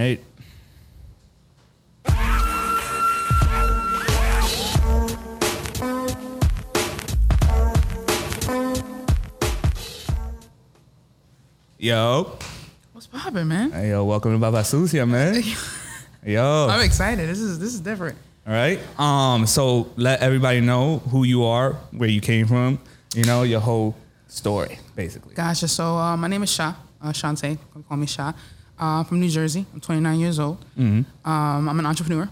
Yo. 0.00 0.16
What's 12.92 13.08
poppin', 13.08 13.46
man? 13.46 13.72
Hey, 13.72 13.90
yo, 13.90 14.04
welcome 14.04 14.32
to 14.32 14.38
Baba 14.38 14.64
Sucia, 14.64 15.04
man. 15.04 15.42
yo. 16.24 16.68
I'm 16.70 16.80
excited. 16.80 17.28
This 17.28 17.38
is 17.38 17.58
this 17.58 17.74
is 17.74 17.80
different. 17.80 18.16
All 18.46 18.54
right. 18.54 18.80
Um, 18.98 19.46
so 19.46 19.92
let 19.96 20.20
everybody 20.20 20.62
know 20.62 21.00
who 21.10 21.24
you 21.24 21.44
are, 21.44 21.74
where 21.90 22.08
you 22.08 22.22
came 22.22 22.46
from, 22.46 22.78
you 23.14 23.24
know, 23.24 23.42
your 23.42 23.60
whole 23.60 23.94
story, 24.28 24.78
basically. 24.96 25.34
Gotcha. 25.34 25.68
So 25.68 25.84
uh, 25.84 26.16
my 26.16 26.28
name 26.28 26.42
is 26.42 26.50
Sha, 26.50 26.72
uh, 27.02 27.12
Shantae. 27.12 27.58
Call 27.86 27.98
me 27.98 28.06
Sha. 28.06 28.32
Uh, 28.80 29.00
I'm 29.00 29.04
from 29.04 29.20
New 29.20 29.28
Jersey. 29.28 29.66
I'm 29.74 29.80
29 29.80 30.18
years 30.18 30.38
old. 30.38 30.64
Um, 30.78 31.06
I'm 31.68 31.78
an 31.78 31.84
entrepreneur. 31.86 32.28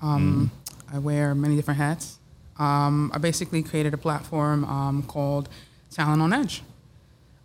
Um, 0.00 0.50
I 0.92 0.98
wear 0.98 1.34
many 1.34 1.54
different 1.56 1.78
hats. 1.78 2.18
Um, 2.58 3.10
I 3.14 3.18
basically 3.18 3.62
created 3.62 3.92
a 3.94 3.98
platform 3.98 4.64
um, 4.64 5.02
called 5.02 5.48
Talent 5.90 6.22
on 6.22 6.32
Edge. 6.32 6.62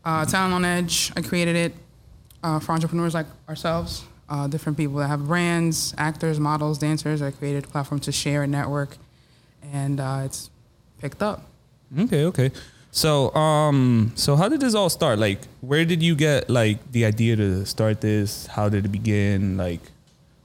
Uh, 0.06 0.26
Talent 0.26 0.54
on 0.54 0.64
Edge, 0.64 1.12
I 1.18 1.22
created 1.22 1.56
it 1.58 1.74
uh, 2.44 2.60
for 2.60 2.72
entrepreneurs 2.72 3.14
like 3.14 3.26
ourselves, 3.50 4.06
uh, 4.30 4.48
different 4.48 4.78
people 4.78 4.96
that 4.98 5.08
have 5.08 5.28
brands, 5.28 5.94
actors, 5.98 6.40
models, 6.40 6.78
dancers. 6.78 7.22
I 7.22 7.32
created 7.32 7.66
a 7.66 7.68
platform 7.68 8.00
to 8.02 8.12
share 8.14 8.44
and 8.44 8.52
network, 8.52 8.96
and 9.74 10.00
uh, 10.00 10.22
it's 10.24 10.50
picked 11.00 11.22
up. 11.22 11.46
Okay, 12.00 12.24
okay. 12.26 12.52
So, 12.98 13.32
um, 13.36 14.12
so 14.16 14.36
how 14.36 14.50
did 14.50 14.60
this 14.60 14.74
all 14.74 14.90
start? 14.90 15.20
Like, 15.20 15.42
where 15.62 15.86
did 15.86 16.02
you 16.02 16.16
get 16.16 16.50
like 16.50 16.92
the 16.92 17.06
idea 17.06 17.36
to 17.36 17.64
start 17.64 18.02
this? 18.02 18.48
How 18.48 18.70
did 18.70 18.86
it 18.86 18.92
begin? 18.92 19.56
Like, 19.56 19.82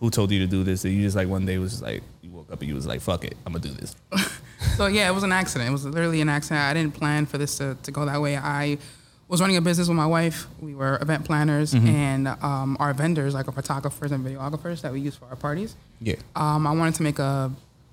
who 0.01 0.11
told 0.11 0.31
you 0.31 0.39
to 0.41 0.47
do 0.47 0.63
this? 0.63 0.83
Did 0.83 0.91
you 0.91 1.03
just 1.03 1.17
like 1.17 1.29
one 1.29 1.47
day 1.47 1.57
was 1.57 1.71
just 1.71 1.83
like 1.83 2.03
you 2.21 2.31
woke 2.31 2.53
up 2.53 2.61
and 2.61 2.69
you 2.69 2.75
was 2.75 2.87
like, 2.87 3.01
"Fuck 3.01 3.25
it, 3.25 3.39
I'm 3.47 3.55
gonna 3.55 3.65
do 3.67 3.73
this." 3.73 3.97
So 4.77 4.87
yeah, 4.87 5.09
it 5.09 5.13
was 5.13 5.25
an 5.25 5.33
accident. 5.33 5.69
It 5.69 5.73
was 5.73 5.85
literally 5.85 6.21
an 6.21 6.29
accident. 6.29 6.61
I 6.61 6.73
didn't 6.73 6.95
plan 6.95 7.27
for 7.27 7.37
this 7.37 7.59
to, 7.59 7.77
to 7.83 7.91
go 7.91 8.07
that 8.07 8.23
way. 8.23 8.37
I 8.37 8.79
was 9.29 9.41
running 9.41 9.57
a 9.57 9.61
business 9.61 9.89
with 9.89 9.97
my 9.97 10.07
wife. 10.07 10.47
We 10.61 10.75
were 10.75 10.99
event 11.03 11.25
planners 11.25 11.75
and 11.75 12.29
um, 12.29 12.77
our 12.79 12.95
vendors, 12.95 13.35
like 13.35 13.49
our 13.49 13.53
photographers 13.53 14.13
and 14.13 14.25
videographers 14.25 14.81
that 14.83 14.93
we 14.93 15.01
use 15.01 15.17
for 15.17 15.27
our 15.27 15.37
parties. 15.37 15.75
Yeah. 16.01 16.15
Um, 16.37 16.67
I 16.67 16.73
wanted 16.73 16.95
to 16.95 17.03
make 17.03 17.19
a 17.19 17.51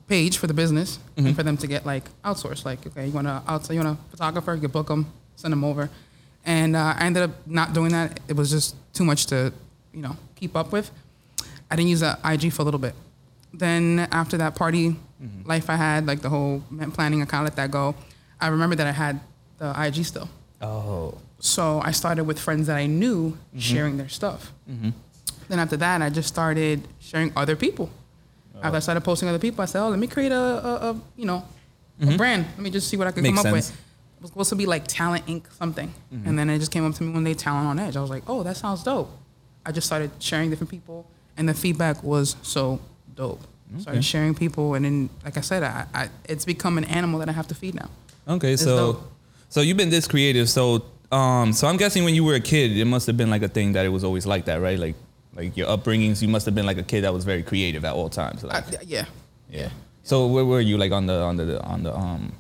page 0.10 0.38
for 0.38 0.48
the 0.48 0.54
business 0.54 1.00
and 1.16 1.28
mm-hmm. 1.28 1.36
for 1.36 1.44
them 1.44 1.56
to 1.56 1.68
get 1.68 1.86
like 1.86 2.04
outsourced. 2.24 2.66
Like, 2.66 2.86
okay, 2.88 3.06
you 3.06 3.14
want 3.14 3.28
to 3.28 3.42
outside, 3.48 3.76
you 3.76 3.80
want 3.80 3.98
a 3.98 4.10
photographer, 4.10 4.56
you 4.56 4.68
book 4.68 4.88
them, 4.88 5.06
send 5.36 5.52
them 5.52 5.64
over. 5.64 5.90
And 6.46 6.76
uh, 6.76 6.96
I 6.98 7.06
ended 7.06 7.24
up 7.24 7.32
not 7.46 7.74
doing 7.74 7.92
that. 7.92 8.20
It 8.28 8.36
was 8.36 8.50
just 8.50 8.76
too 8.94 9.06
much 9.06 9.28
to, 9.28 9.54
you 9.94 10.02
know, 10.02 10.18
keep 10.36 10.56
up 10.56 10.72
with. 10.72 10.90
I 11.70 11.76
didn't 11.76 11.90
use 11.90 12.00
the 12.00 12.18
IG 12.26 12.52
for 12.52 12.64
a 12.64 12.66
little 12.66 12.80
bit. 12.80 12.96
Then 13.54 14.08
after 14.12 14.38
that 14.38 14.56
party 14.56 14.90
mm-hmm. 14.90 15.48
life 15.48 15.70
I 15.70 15.76
had, 15.76 16.08
like 16.08 16.22
the 16.22 16.30
whole 16.30 16.64
planning, 16.94 17.22
I 17.22 17.26
kind 17.26 17.48
of 17.48 17.52
let 17.52 17.56
that 17.58 17.72
go. 17.72 17.96
I 18.42 18.48
remember 18.48 18.76
that 18.76 18.88
I 18.88 18.92
had 18.92 19.20
the 19.60 19.76
IG 19.78 20.06
still. 20.06 20.30
Oh. 20.62 21.18
So 21.40 21.82
I 21.84 21.92
started 21.92 22.24
with 22.24 22.40
friends 22.40 22.68
that 22.68 22.78
I 22.78 22.88
knew 22.88 23.32
mm-hmm. 23.32 23.60
sharing 23.60 23.98
their 23.98 24.10
stuff. 24.10 24.52
Then 25.50 25.60
after 25.60 25.78
that, 25.78 26.02
I 26.02 26.10
just 26.10 26.28
started 26.28 26.88
sharing 27.00 27.32
other 27.36 27.56
people. 27.56 27.90
After 28.64 28.78
I 28.78 28.80
started 28.80 29.02
posting 29.02 29.30
other 29.30 29.40
people, 29.40 29.62
I 29.62 29.66
said, 29.66 29.82
"Oh, 29.84 29.90
let 29.90 30.00
me 30.00 30.08
create 30.08 30.32
a, 30.32 30.36
a, 30.38 30.90
a 30.92 31.02
you 31.16 31.26
know, 31.26 31.44
a 32.02 32.18
brand. 32.18 32.46
Let 32.56 32.60
me 32.60 32.70
just 32.70 32.88
see 32.90 32.98
what 32.98 33.08
I 33.08 33.12
can 33.12 33.24
Makes 33.24 33.38
come 33.42 33.46
up 33.48 33.54
sense. 33.54 33.70
with." 33.72 33.80
It 34.18 34.22
was 34.24 34.32
supposed 34.32 34.50
to 34.50 34.56
be 34.58 34.66
like 34.66 34.86
Talent 34.88 35.26
Inc. 35.28 35.44
something, 35.58 35.94
and 36.12 36.38
then 36.38 36.50
it 36.50 36.60
just 36.60 36.72
came 36.72 36.86
up 36.86 36.94
to 36.96 37.04
me 37.04 37.14
one 37.14 37.24
day, 37.24 37.34
Talent 37.34 37.68
on 37.68 37.80
Edge. 37.80 37.96
I 37.96 38.02
was 38.02 38.10
like, 38.10 38.24
"Oh, 38.28 38.44
that 38.44 38.58
sounds 38.58 38.84
dope." 38.84 39.10
I 39.66 39.72
just 39.72 39.88
started 39.88 40.12
sharing 40.20 40.50
different 40.50 40.70
people, 40.72 41.06
and 41.38 41.48
the 41.48 41.54
feedback 41.54 42.04
was 42.04 42.36
so 42.42 42.80
dope. 43.16 43.42
Started 43.80 44.04
sharing 44.04 44.34
people, 44.34 44.74
and 44.74 44.84
then, 44.84 45.10
like 45.24 45.38
I 45.38 45.42
said, 45.42 45.62
I, 45.64 45.86
I 45.94 46.10
it's 46.28 46.44
become 46.44 46.78
an 46.80 46.86
animal 46.86 47.20
that 47.20 47.30
I 47.30 47.34
have 47.34 47.48
to 47.48 47.56
feed 47.56 47.76
now. 47.76 47.90
Okay, 48.28 48.54
It's 48.54 48.64
so 48.64 48.94
dope. 48.94 49.12
so 49.50 49.62
you've 49.62 49.78
been 49.78 49.92
this 49.92 50.08
creative. 50.08 50.50
So 50.50 50.84
um, 51.12 51.54
so 51.54 51.68
I'm 51.68 51.78
guessing 51.78 52.04
when 52.04 52.14
you 52.16 52.24
were 52.24 52.34
a 52.36 52.40
kid, 52.40 52.76
it 52.76 52.86
must 52.86 53.06
have 53.08 53.16
been 53.16 53.30
like 53.30 53.44
a 53.44 53.48
thing 53.48 53.74
that 53.74 53.86
it 53.86 53.90
was 53.90 54.04
always 54.04 54.26
like 54.26 54.46
that, 54.46 54.60
right? 54.60 54.78
Like 54.80 54.96
like 55.40 55.56
your 55.58 55.68
upbringings, 55.68 56.22
you 56.22 56.28
must 56.28 56.46
have 56.46 56.56
been 56.56 56.66
like 56.66 56.78
a 56.78 56.84
kid 56.84 57.02
that 57.06 57.14
was 57.14 57.24
very 57.26 57.44
creative 57.44 57.84
at 57.86 57.94
all 57.94 58.10
times. 58.10 58.44
Like, 58.44 58.68
I, 58.68 58.82
yeah. 58.86 59.06
yeah. 59.50 59.70
So 60.04 60.28
where 60.28 60.46
were 60.46 60.62
you 60.62 60.78
like 60.78 60.92
on 60.92 61.06
the 61.08 61.18
on 61.30 61.38
the 61.38 61.62
on 61.64 61.84
the 61.84 61.96
um 61.96 62.34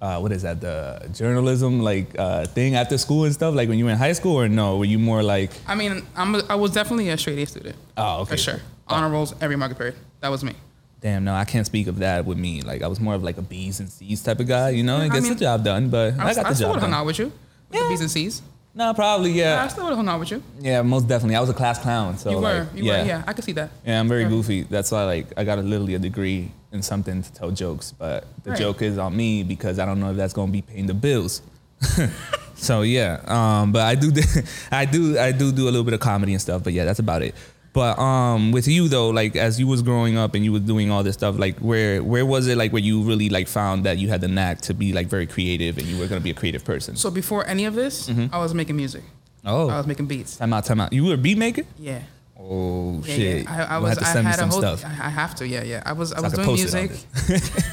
uh, 0.00 0.18
what 0.18 0.32
is 0.32 0.42
that 0.42 0.60
the 0.62 1.08
journalism 1.12 1.80
like 1.90 2.06
uh, 2.18 2.46
thing 2.46 2.74
after 2.74 2.96
school 2.96 3.24
and 3.24 3.34
stuff 3.34 3.54
like 3.54 3.68
when 3.68 3.78
you 3.78 3.84
were 3.84 3.90
in 3.90 3.98
high 3.98 4.14
school 4.14 4.34
or 4.40 4.48
no 4.48 4.78
were 4.78 4.86
you 4.86 4.98
more 4.98 5.22
like 5.22 5.50
I 5.66 5.74
mean, 5.74 6.06
I'm 6.16 6.34
a, 6.34 6.42
I 6.48 6.54
was 6.54 6.72
definitely 6.72 7.10
a 7.10 7.18
straight 7.18 7.38
A 7.38 7.46
student. 7.46 7.76
Oh, 7.98 8.22
okay. 8.22 8.30
For 8.32 8.36
sure. 8.38 8.60
Honor 8.88 9.10
rolls 9.10 9.34
every 9.42 9.56
market 9.56 9.76
period. 9.76 9.96
That 10.20 10.30
was 10.30 10.42
me. 10.42 10.54
damn 11.00 11.22
no 11.24 11.34
I 11.34 11.44
can't 11.44 11.66
speak 11.66 11.86
of 11.86 11.98
that 11.98 12.24
with 12.24 12.38
me 12.38 12.62
like 12.62 12.80
I 12.82 12.88
was 12.88 12.98
more 12.98 13.14
of 13.14 13.22
like 13.22 13.36
a 13.38 13.42
B's 13.42 13.78
and 13.80 13.88
C's 13.90 14.22
type 14.22 14.40
of 14.40 14.48
guy 14.48 14.70
you 14.70 14.82
know 14.82 14.96
Yeah, 14.98 15.04
it 15.04 15.10
I 15.10 15.14
gets 15.14 15.24
mean, 15.28 15.34
the 15.34 15.40
job 15.40 15.64
done 15.64 15.90
but 15.90 16.14
I, 16.18 16.28
I, 16.30 16.34
got 16.34 16.46
I 16.46 16.48
the 16.50 16.54
still 16.54 16.68
job 16.68 16.74
have 16.76 16.82
hung 16.90 16.94
out 16.98 17.06
with 17.06 17.18
you. 17.18 17.26
With 17.70 17.80
the 17.82 17.88
B's 17.90 18.00
and 18.00 18.10
C's. 18.10 18.42
No 18.74 18.94
probably 18.94 19.32
yeah. 19.32 19.64
I 19.64 19.68
still 19.68 19.84
would 19.84 19.90
have 19.90 19.98
hung 19.98 20.08
out 20.08 20.20
with 20.20 20.30
you. 20.30 20.42
yeah 20.60 20.82
most 20.82 21.08
definitely 21.08 21.36
I 21.36 21.40
was 21.40 21.50
a 21.50 21.54
class 21.54 21.78
clown 21.80 22.16
so 22.18 22.30
you 22.30 22.36
were. 22.36 22.42
like, 22.42 22.68
you 22.74 22.84
yeah 22.84 23.00
were. 23.02 23.06
Yeah, 23.08 23.24
I 23.26 23.32
could 23.32 23.44
see 23.44 23.52
that. 23.52 23.70
Yeah, 23.84 23.98
I'm 24.00 24.08
very 24.08 24.22
Sure. 24.22 24.30
goofy. 24.30 24.62
That's 24.62 24.90
why 24.92 25.04
like 25.04 25.26
I 25.36 25.44
got 25.44 25.58
a 25.58 25.62
literally 25.62 25.94
a 25.94 25.98
degree 25.98 26.50
in 26.72 26.82
something 26.82 27.22
to 27.22 27.32
tell 27.32 27.50
jokes, 27.50 27.92
but 27.98 28.24
the 28.44 28.50
Right. 28.50 28.58
joke 28.58 28.80
is 28.82 28.96
on 28.96 29.16
me 29.16 29.42
because 29.42 29.78
I 29.80 29.84
don't 29.86 29.98
know 29.98 30.10
if 30.12 30.16
that's 30.16 30.32
gonna 30.32 30.52
be 30.52 30.62
paying 30.62 30.86
the 30.86 30.94
bills. 30.94 31.42
so 32.54 32.82
yeah, 32.82 33.20
um, 33.26 33.72
but 33.72 33.82
I 33.82 33.94
do 33.94 34.12
I 34.70 34.84
do 34.84 35.18
I 35.18 35.32
do 35.32 35.50
do 35.52 35.64
a 35.64 35.70
little 35.72 35.84
bit 35.84 35.94
of 35.94 36.00
comedy 36.00 36.32
and 36.32 36.40
stuff, 36.42 36.62
but 36.62 36.72
yeah, 36.72 36.84
that's 36.84 36.98
about 37.00 37.22
it. 37.22 37.34
But 37.72 37.98
um, 38.00 38.50
with 38.50 38.66
you 38.66 38.88
though, 38.88 39.10
like 39.10 39.36
as 39.36 39.60
you 39.60 39.66
was 39.68 39.80
growing 39.82 40.16
up 40.16 40.34
and 40.34 40.44
you 40.44 40.50
was 40.52 40.62
doing 40.62 40.90
all 40.90 41.02
this 41.04 41.14
stuff, 41.14 41.38
like 41.38 41.58
where 41.60 42.02
where 42.02 42.26
was 42.26 42.48
it 42.48 42.56
like 42.58 42.72
where 42.72 42.82
you 42.82 43.02
really 43.02 43.28
like 43.28 43.46
found 43.46 43.84
that 43.84 43.98
you 43.98 44.08
had 44.08 44.20
the 44.20 44.28
knack 44.28 44.60
to 44.62 44.74
be 44.74 44.92
like 44.92 45.06
very 45.06 45.26
creative 45.26 45.78
and 45.78 45.86
you 45.86 45.96
were 45.98 46.08
gonna 46.08 46.20
be 46.20 46.30
a 46.30 46.34
creative 46.34 46.64
person? 46.64 46.96
So 46.96 47.10
before 47.10 47.46
any 47.46 47.64
of 47.66 47.74
this, 47.76 48.10
I 48.32 48.38
was 48.38 48.54
making 48.54 48.76
music. 48.76 49.02
Oh, 49.44 49.68
I 49.70 49.76
was 49.78 49.86
making 49.86 50.06
beats. 50.06 50.36
time 50.36 50.52
out, 50.52 50.64
time 50.64 50.80
out. 50.80 50.92
You 50.92 51.04
were 51.04 51.14
a 51.14 51.16
beat 51.16 51.38
maker? 51.38 51.62
Yeah. 51.78 52.00
Oh 52.38 53.00
Yeah, 53.04 53.14
shit! 53.14 53.44
yeah. 53.44 53.66
I, 53.70 53.76
I 53.76 53.78
was. 53.78 53.90
have 53.90 53.98
to 53.98 54.04
I 54.04 54.12
send 54.14 54.24
me 54.24 54.30
had 54.30 54.38
some 54.40 54.48
a 54.48 54.52
whole. 54.52 54.60
stuff. 54.76 54.84
I 54.84 55.06
I 55.06 55.08
have 55.10 55.34
to. 55.36 55.46
Yeah, 55.46 55.62
yeah. 55.62 55.82
I 55.86 55.92
was. 55.92 56.12
I 56.12 56.20
was 56.20 56.32
doing 56.32 56.46
post 56.46 56.64
it 56.64 56.74
on 56.74 56.88
music. 56.88 57.52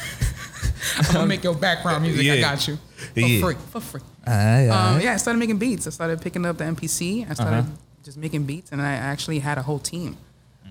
I'm 0.99 1.13
gonna 1.13 1.25
make 1.27 1.43
your 1.43 1.55
background 1.55 2.03
music. 2.03 2.29
I 2.29 2.39
got 2.39 2.67
you 2.67 2.77
for 3.13 3.19
Yeah. 3.19 3.41
free. 3.41 3.55
For 3.71 3.81
free. 3.81 4.01
Aye, 4.25 4.67
aye. 4.69 4.95
Um, 4.95 5.01
yeah, 5.01 5.13
I 5.13 5.17
started 5.17 5.39
making 5.39 5.57
beats. 5.57 5.87
I 5.87 5.89
started 5.89 6.21
picking 6.21 6.45
up 6.45 6.57
the 6.57 6.65
MPC. 6.65 7.29
I 7.29 7.33
started 7.33 7.57
Uh-huh. 7.59 7.71
Just 8.07 8.17
making 8.17 8.43
beats, 8.51 8.71
and 8.71 8.81
I 8.81 8.93
actually 8.93 9.39
had 9.39 9.57
a 9.57 9.61
whole 9.61 9.79
team. 9.79 10.17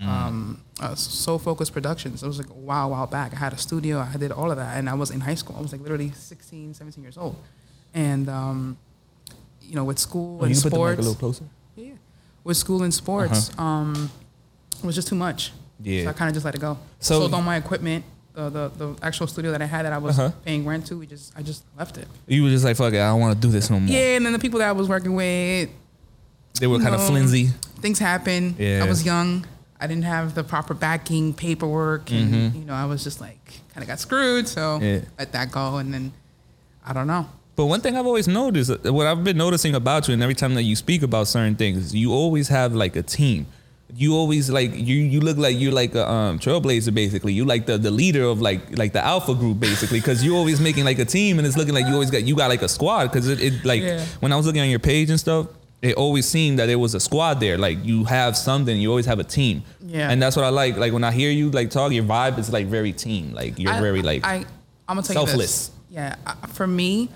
Mm. 0.01 0.07
Um, 0.07 0.61
uh, 0.79 0.93
Soul 0.95 1.39
Focus 1.39 1.69
Productions. 1.71 2.21
It 2.21 2.27
was 2.27 2.37
like 2.37 2.49
a 2.49 2.53
while, 2.69 2.89
while 2.91 3.07
back. 3.07 3.33
I 3.33 3.37
had 3.37 3.53
a 3.53 3.57
studio. 3.57 3.99
I 3.99 4.17
did 4.17 4.31
all 4.31 4.49
of 4.51 4.57
that, 4.57 4.77
and 4.77 4.89
I 4.89 4.93
was 4.93 5.09
in 5.11 5.21
high 5.21 5.35
school. 5.41 5.55
I 5.57 5.61
was 5.61 5.71
like 5.71 5.81
literally 5.81 6.11
16, 6.11 6.73
17 6.75 7.03
years 7.03 7.17
old, 7.17 7.35
and 7.93 8.29
um, 8.29 8.77
you 9.61 9.75
know, 9.75 9.83
with 9.83 9.99
school 9.99 10.39
Oh, 10.39 10.43
and 10.45 10.55
you 10.55 10.61
can 10.61 10.69
put 10.71 10.77
the 10.77 10.83
mic 10.83 10.93
sports, 10.93 10.99
a 10.99 11.01
little 11.09 11.15
closer. 11.19 11.43
yeah, 11.75 11.93
with 12.43 12.57
school 12.57 12.83
and 12.83 12.93
sports, 12.93 13.51
um, 13.57 14.11
it 14.79 14.85
was 14.85 14.95
just 14.95 15.07
too 15.07 15.15
much. 15.15 15.49
Uh-huh. 15.49 15.57
Yeah. 15.83 16.03
so 16.05 16.09
I 16.09 16.13
kind 16.13 16.29
of 16.29 16.33
just 16.33 16.45
let 16.45 16.55
it 16.55 16.61
go. 16.61 16.77
So- 16.99 17.19
sold 17.19 17.33
all 17.33 17.41
my 17.43 17.57
equipment. 17.57 18.03
The, 18.33 18.49
the, 18.51 18.65
the 18.77 18.95
actual 19.01 19.25
studio 19.25 19.51
that 19.51 19.63
I 19.63 19.65
had 19.65 19.83
that 19.85 19.93
I 19.93 19.97
was 19.97 20.19
Uh-huh. 20.19 20.31
paying 20.45 20.63
rent 20.63 20.85
to, 20.87 20.93
we 20.95 21.07
just 21.07 21.33
I 21.35 21.41
just 21.41 21.63
left 21.75 21.97
it. 21.97 22.07
You 22.27 22.43
were 22.43 22.51
just 22.51 22.63
like, 22.63 22.77
fuck 22.77 22.93
it, 22.93 22.99
I 22.99 23.09
don't 23.09 23.19
want 23.19 23.33
to 23.33 23.41
do 23.47 23.51
this 23.51 23.67
no 23.71 23.79
more. 23.79 23.89
Yeah, 23.91 24.15
and 24.15 24.23
then 24.23 24.31
the 24.33 24.37
people 24.37 24.59
that 24.59 24.69
I 24.69 24.73
was 24.73 24.87
working 24.87 25.15
with, 25.15 25.69
They 26.59 26.67
were 26.67 26.79
kind 26.79 26.95
of 26.95 27.05
flimsy. 27.05 27.49
things 27.81 27.99
happen. 27.99 28.55
Yeah. 28.57 28.83
I 28.83 28.87
was 28.87 29.05
young. 29.05 29.45
I 29.79 29.85
didn't 29.85 30.05
have 30.05 30.33
the 30.33 30.43
proper 30.43 30.73
backing, 30.73 31.33
paperwork, 31.33 32.11
and 32.11 32.55
you 32.55 32.65
know, 32.65 32.73
I 32.73 32.85
was 32.85 33.03
just 33.03 33.21
like 33.21 33.59
kind 33.73 33.83
of 33.83 33.87
got 33.87 33.99
screwed. 33.99 34.47
So 34.47 34.61
Mm-hmm. 34.79 34.85
Yeah. 34.85 34.99
let 35.19 35.31
that 35.33 35.51
go, 35.51 35.77
and 35.77 35.93
then 35.93 36.11
I 36.85 36.93
don't 36.93 37.07
know. 37.07 37.27
But 37.55 37.65
one 37.65 37.81
thing 37.81 37.95
I've 37.97 38.05
always 38.05 38.27
noticed, 38.27 38.69
uh, 38.71 38.93
what 38.93 39.07
I've 39.07 39.23
been 39.23 39.37
noticing 39.37 39.73
about 39.75 40.07
you, 40.07 40.13
and 40.13 40.21
every 40.23 40.35
time 40.35 40.53
that 40.55 40.63
you 40.63 40.75
speak 40.75 41.01
about 41.03 41.27
certain 41.27 41.55
things, 41.55 41.93
you 41.95 42.11
always 42.13 42.47
have 42.49 42.73
like 42.73 42.95
a 42.95 43.01
team. 43.03 43.45
You 43.95 44.15
always 44.15 44.49
like 44.49 44.71
you. 44.75 44.95
You 44.95 45.21
look 45.21 45.37
like 45.37 45.55
you're 45.59 45.71
like 45.71 45.95
a 45.95 46.09
um, 46.11 46.39
trailblazer, 46.39 46.93
basically. 46.93 47.33
You 47.33 47.45
like 47.45 47.65
the, 47.67 47.77
the 47.77 47.89
leader 47.91 48.23
of 48.23 48.41
like 48.41 48.77
like 48.77 48.93
the 48.93 49.03
alpha 49.05 49.33
group, 49.33 49.59
basically, 49.59 49.99
because 49.99 50.23
you're 50.25 50.35
always 50.35 50.59
making 50.59 50.83
like 50.85 50.99
a 50.99 51.05
team, 51.05 51.37
and 51.39 51.47
it's 51.47 51.55
looking 51.55 51.73
like 51.73 51.85
you 51.87 51.93
always 51.93 52.11
got 52.11 52.23
you 52.23 52.35
got 52.35 52.49
like 52.49 52.61
a 52.63 52.67
squad. 52.67 53.03
Because 53.05 53.29
it, 53.29 53.39
it 53.41 53.63
like 53.63 53.81
Yeah. 53.81 54.03
when 54.19 54.31
I 54.33 54.35
was 54.35 54.45
looking 54.45 54.61
on 54.61 54.69
your 54.69 54.79
page 54.79 55.09
and 55.09 55.19
stuff, 55.19 55.47
it 55.81 55.95
always 55.95 56.27
seemed 56.27 56.57
that 56.59 56.65
there 56.65 56.79
was 56.79 56.95
a 56.95 56.99
squad 56.99 57.39
there. 57.39 57.57
Like 57.57 57.83
you 57.83 58.03
have 58.05 58.35
something, 58.35 58.75
you 58.79 58.89
always 58.89 59.05
have 59.05 59.19
a 59.19 59.23
team. 59.23 59.63
Yeah. 59.81 60.09
and 60.09 60.21
that's 60.21 60.35
what 60.35 60.43
I 60.45 60.49
like. 60.49 60.75
Like 60.77 60.91
when 60.93 61.03
I 61.03 61.11
hear 61.11 61.29
you 61.31 61.49
like 61.51 61.69
talk, 61.69 61.91
your 61.91 62.03
vibe 62.03 62.37
is 62.39 62.51
like 62.51 62.67
very 62.67 62.91
team. 62.93 63.33
Like 63.33 63.59
you're 63.59 63.71
I- 63.73 63.79
very 63.81 64.01
like 64.01 64.25
I, 64.25 64.45
I'm 64.87 64.95
gonna 64.95 65.03
tell 65.03 65.21
you 65.21 65.27
selfless. 65.27 65.67
this. 65.67 65.71
Yeah, 65.89 66.15
for 66.53 66.67
me, 66.67 67.09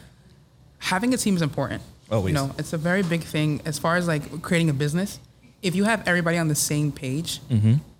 having 0.79 1.13
a 1.13 1.17
team 1.17 1.35
is 1.35 1.41
important. 1.41 1.81
Always. 2.11 2.31
You 2.33 2.35
know, 2.35 2.51
it's 2.57 2.73
a 2.73 2.77
very 2.77 3.03
big 3.03 3.21
thing 3.21 3.61
as 3.65 3.79
far 3.79 3.95
as 3.95 4.07
like 4.07 4.41
creating 4.41 4.69
a 4.69 4.73
business. 4.73 5.19
If 5.61 5.75
you 5.75 5.83
have 5.83 6.07
everybody 6.07 6.37
on 6.37 6.47
the 6.47 6.55
same 6.55 6.91
page, 6.91 7.39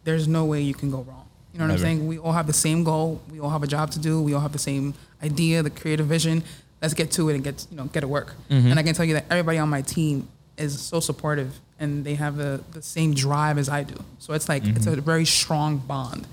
there's 0.04 0.28
no 0.28 0.46
way 0.46 0.62
you 0.62 0.74
can 0.74 0.90
go 0.92 0.98
wrong. 1.04 1.26
You 1.54 1.60
know 1.60 1.66
what 1.68 1.68
Mm-hmm. 1.68 1.68
Never. 1.68 1.72
I'm 1.74 1.78
saying? 1.80 2.08
We 2.08 2.18
all 2.18 2.32
have 2.32 2.48
the 2.48 2.54
same 2.54 2.84
goal. 2.84 3.22
We 3.32 3.40
all 3.40 3.50
have 3.50 3.62
a 3.64 3.68
job 3.68 3.92
to 3.92 4.00
do. 4.00 4.22
We 4.22 4.34
all 4.34 4.40
have 4.42 4.54
the 4.54 4.60
same 4.60 4.94
idea, 5.24 5.62
the 5.64 5.70
creative 5.70 6.08
vision. 6.08 6.44
Let's 6.82 6.94
get 6.94 7.12
to 7.12 7.30
it 7.30 7.36
and 7.36 7.44
get 7.44 7.68
you 7.70 7.78
know 7.78 7.86
get 7.86 8.02
to 8.02 8.08
work. 8.08 8.34
Mm-hmm. 8.50 8.68
And 8.72 8.80
I 8.80 8.84
can 8.84 8.96
tell 8.96 9.06
you 9.06 9.14
that 9.16 9.26
everybody 9.30 9.58
on 9.60 9.70
my 9.70 9.82
team 9.82 10.28
is 10.62 10.80
so 10.80 11.00
supportive 11.00 11.60
and 11.80 12.06
they 12.06 12.16
have 12.16 12.38
the, 12.38 12.64
the 12.72 12.82
same 12.82 13.14
drive 13.14 13.58
as 13.58 13.68
I 13.70 13.84
do. 13.84 13.96
So 14.20 14.34
it's 14.34 14.48
like 14.48 14.66
it's 14.66 14.86
mm-hmm. 14.86 15.00
a 15.00 15.02
very 15.02 15.26
strong 15.26 15.78
bond. 15.78 16.28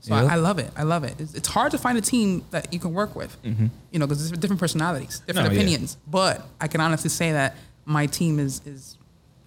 So 0.00 0.14
Yeah. 0.14 0.24
I, 0.24 0.32
I 0.32 0.36
love 0.36 0.58
it. 0.58 0.70
I 0.76 0.82
love 0.82 1.04
it. 1.04 1.14
It's, 1.18 1.34
it's 1.34 1.48
hard 1.48 1.72
to 1.72 1.78
find 1.78 1.96
a 1.96 2.00
team 2.00 2.44
that 2.50 2.72
you 2.72 2.78
can 2.78 2.92
work 2.92 3.14
with, 3.16 3.40
mm-hmm. 3.42 3.66
you 3.90 3.98
know, 3.98 4.06
because 4.06 4.28
there's 4.28 4.38
different 4.38 4.60
personalities, 4.60 5.20
different 5.26 5.48
No, 5.48 5.54
yeah. 5.54 5.60
opinions. 5.60 5.96
But 6.06 6.46
I 6.60 6.68
can 6.68 6.80
honestly 6.80 7.10
say 7.10 7.32
that 7.32 7.56
my 7.84 8.06
team 8.06 8.38
is 8.38 8.60
is 8.66 8.96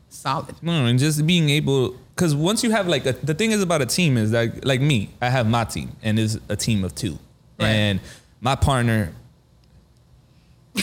solid. 0.09 0.55
No, 0.61 0.85
and 0.85 0.97
just 0.99 1.25
being 1.27 1.49
able, 1.49 1.95
because 2.15 2.35
once 2.35 2.63
you 2.63 2.71
have 2.71 2.87
like 2.87 3.05
a, 3.05 3.13
the 3.13 3.33
thing 3.33 3.51
is 3.51 3.61
about 3.61 3.81
a 3.81 3.85
team 3.85 4.17
is 4.17 4.31
that 4.31 4.65
like 4.65 4.81
me, 4.81 5.09
I 5.21 5.29
have 5.29 5.47
my 5.47 5.63
team, 5.63 5.95
and 6.01 6.17
it's 6.19 6.37
a 6.49 6.55
team 6.55 6.83
of 6.83 6.95
two, 6.95 7.17
Right. 7.59 7.67
and 7.69 7.99
my 8.41 8.55
partner, 8.55 9.11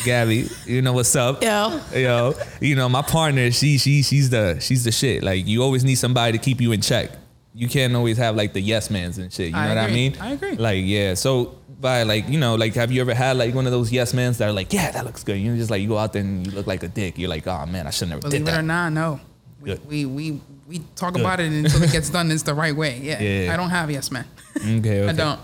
Gabby, 0.05 0.49
you 0.67 0.83
know 0.83 0.93
what's 0.93 1.15
up? 1.15 1.43
Yeah. 1.43 1.81
Yo, 1.95 2.35
you 2.61 2.75
know 2.75 2.89
my 2.89 3.03
partner, 3.03 3.51
she 3.51 3.79
she 3.79 4.03
she's 4.03 4.31
the 4.31 4.59
she's 4.61 4.85
the 4.85 4.93
shit. 4.93 5.23
Like 5.23 5.47
you 5.47 5.63
always 5.63 5.85
need 5.85 5.97
somebody 5.97 6.37
to 6.37 6.43
keep 6.43 6.61
you 6.61 6.73
in 6.73 6.81
check. 6.81 7.11
You 7.55 7.69
can't 7.69 7.95
always 7.95 8.17
have 8.19 8.35
like 8.35 8.53
the 8.53 8.61
yes 8.61 8.91
mans 8.91 9.19
and 9.19 9.33
shit. 9.33 9.47
You 9.47 9.53
know 9.53 9.59
I 9.59 9.69
what 9.69 9.79
I 9.79 9.87
mean? 9.89 10.17
I 10.21 10.33
agree. 10.33 10.57
Like 10.57 10.83
yeah, 10.85 11.15
so 11.15 11.57
by 11.81 12.03
like 12.03 12.29
you 12.29 12.39
know 12.39 12.57
like 12.57 12.75
have 12.75 12.91
you 12.91 13.01
ever 13.01 13.15
had 13.15 13.37
like 13.37 13.55
one 13.55 13.67
of 13.67 13.73
those 13.73 13.93
yes 13.93 14.13
mans 14.15 14.39
that 14.39 14.49
are 14.49 14.53
like 14.53 14.73
yeah 14.73 14.91
that 14.91 15.05
looks 15.05 15.23
good. 15.23 15.37
You 15.39 15.53
know 15.53 15.57
just 15.57 15.71
like 15.71 15.81
you 15.81 15.89
go 15.89 15.99
out 15.99 16.13
there 16.13 16.23
and 16.23 16.45
you 16.47 16.53
look 16.53 16.67
like 16.67 16.83
a 16.83 16.89
dick. 16.89 17.17
You're 17.19 17.29
like 17.31 17.47
oh 17.47 17.65
man 17.67 17.87
I 17.87 17.91
should 17.91 18.09
never 18.09 18.23
Believe 18.23 18.41
did 18.45 18.49
it 18.49 18.53
that. 18.53 18.59
or 18.59 18.63
not, 18.63 18.91
no. 18.93 19.21
We, 19.61 19.71
Good. 19.71 19.87
we 19.89 20.05
we 20.07 20.41
we 20.67 20.79
talk 20.97 21.15
Good. 21.15 21.21
about 21.21 21.41
it 21.41 21.53
until 21.53 21.83
it 21.83 21.93
gets 21.93 22.11
done. 22.11 22.31
It's 22.31 22.43
the 22.43 22.55
right 22.55 22.75
way. 22.75 22.99
Yeah. 23.03 23.23
Yeah. 23.23 23.55
I 23.55 23.57
don't 23.57 23.71
have 23.71 23.91
yes 23.91 24.11
man. 24.11 24.27
Okay, 24.57 24.79
okay. 24.79 25.09
I 25.09 25.13
don't. 25.13 25.41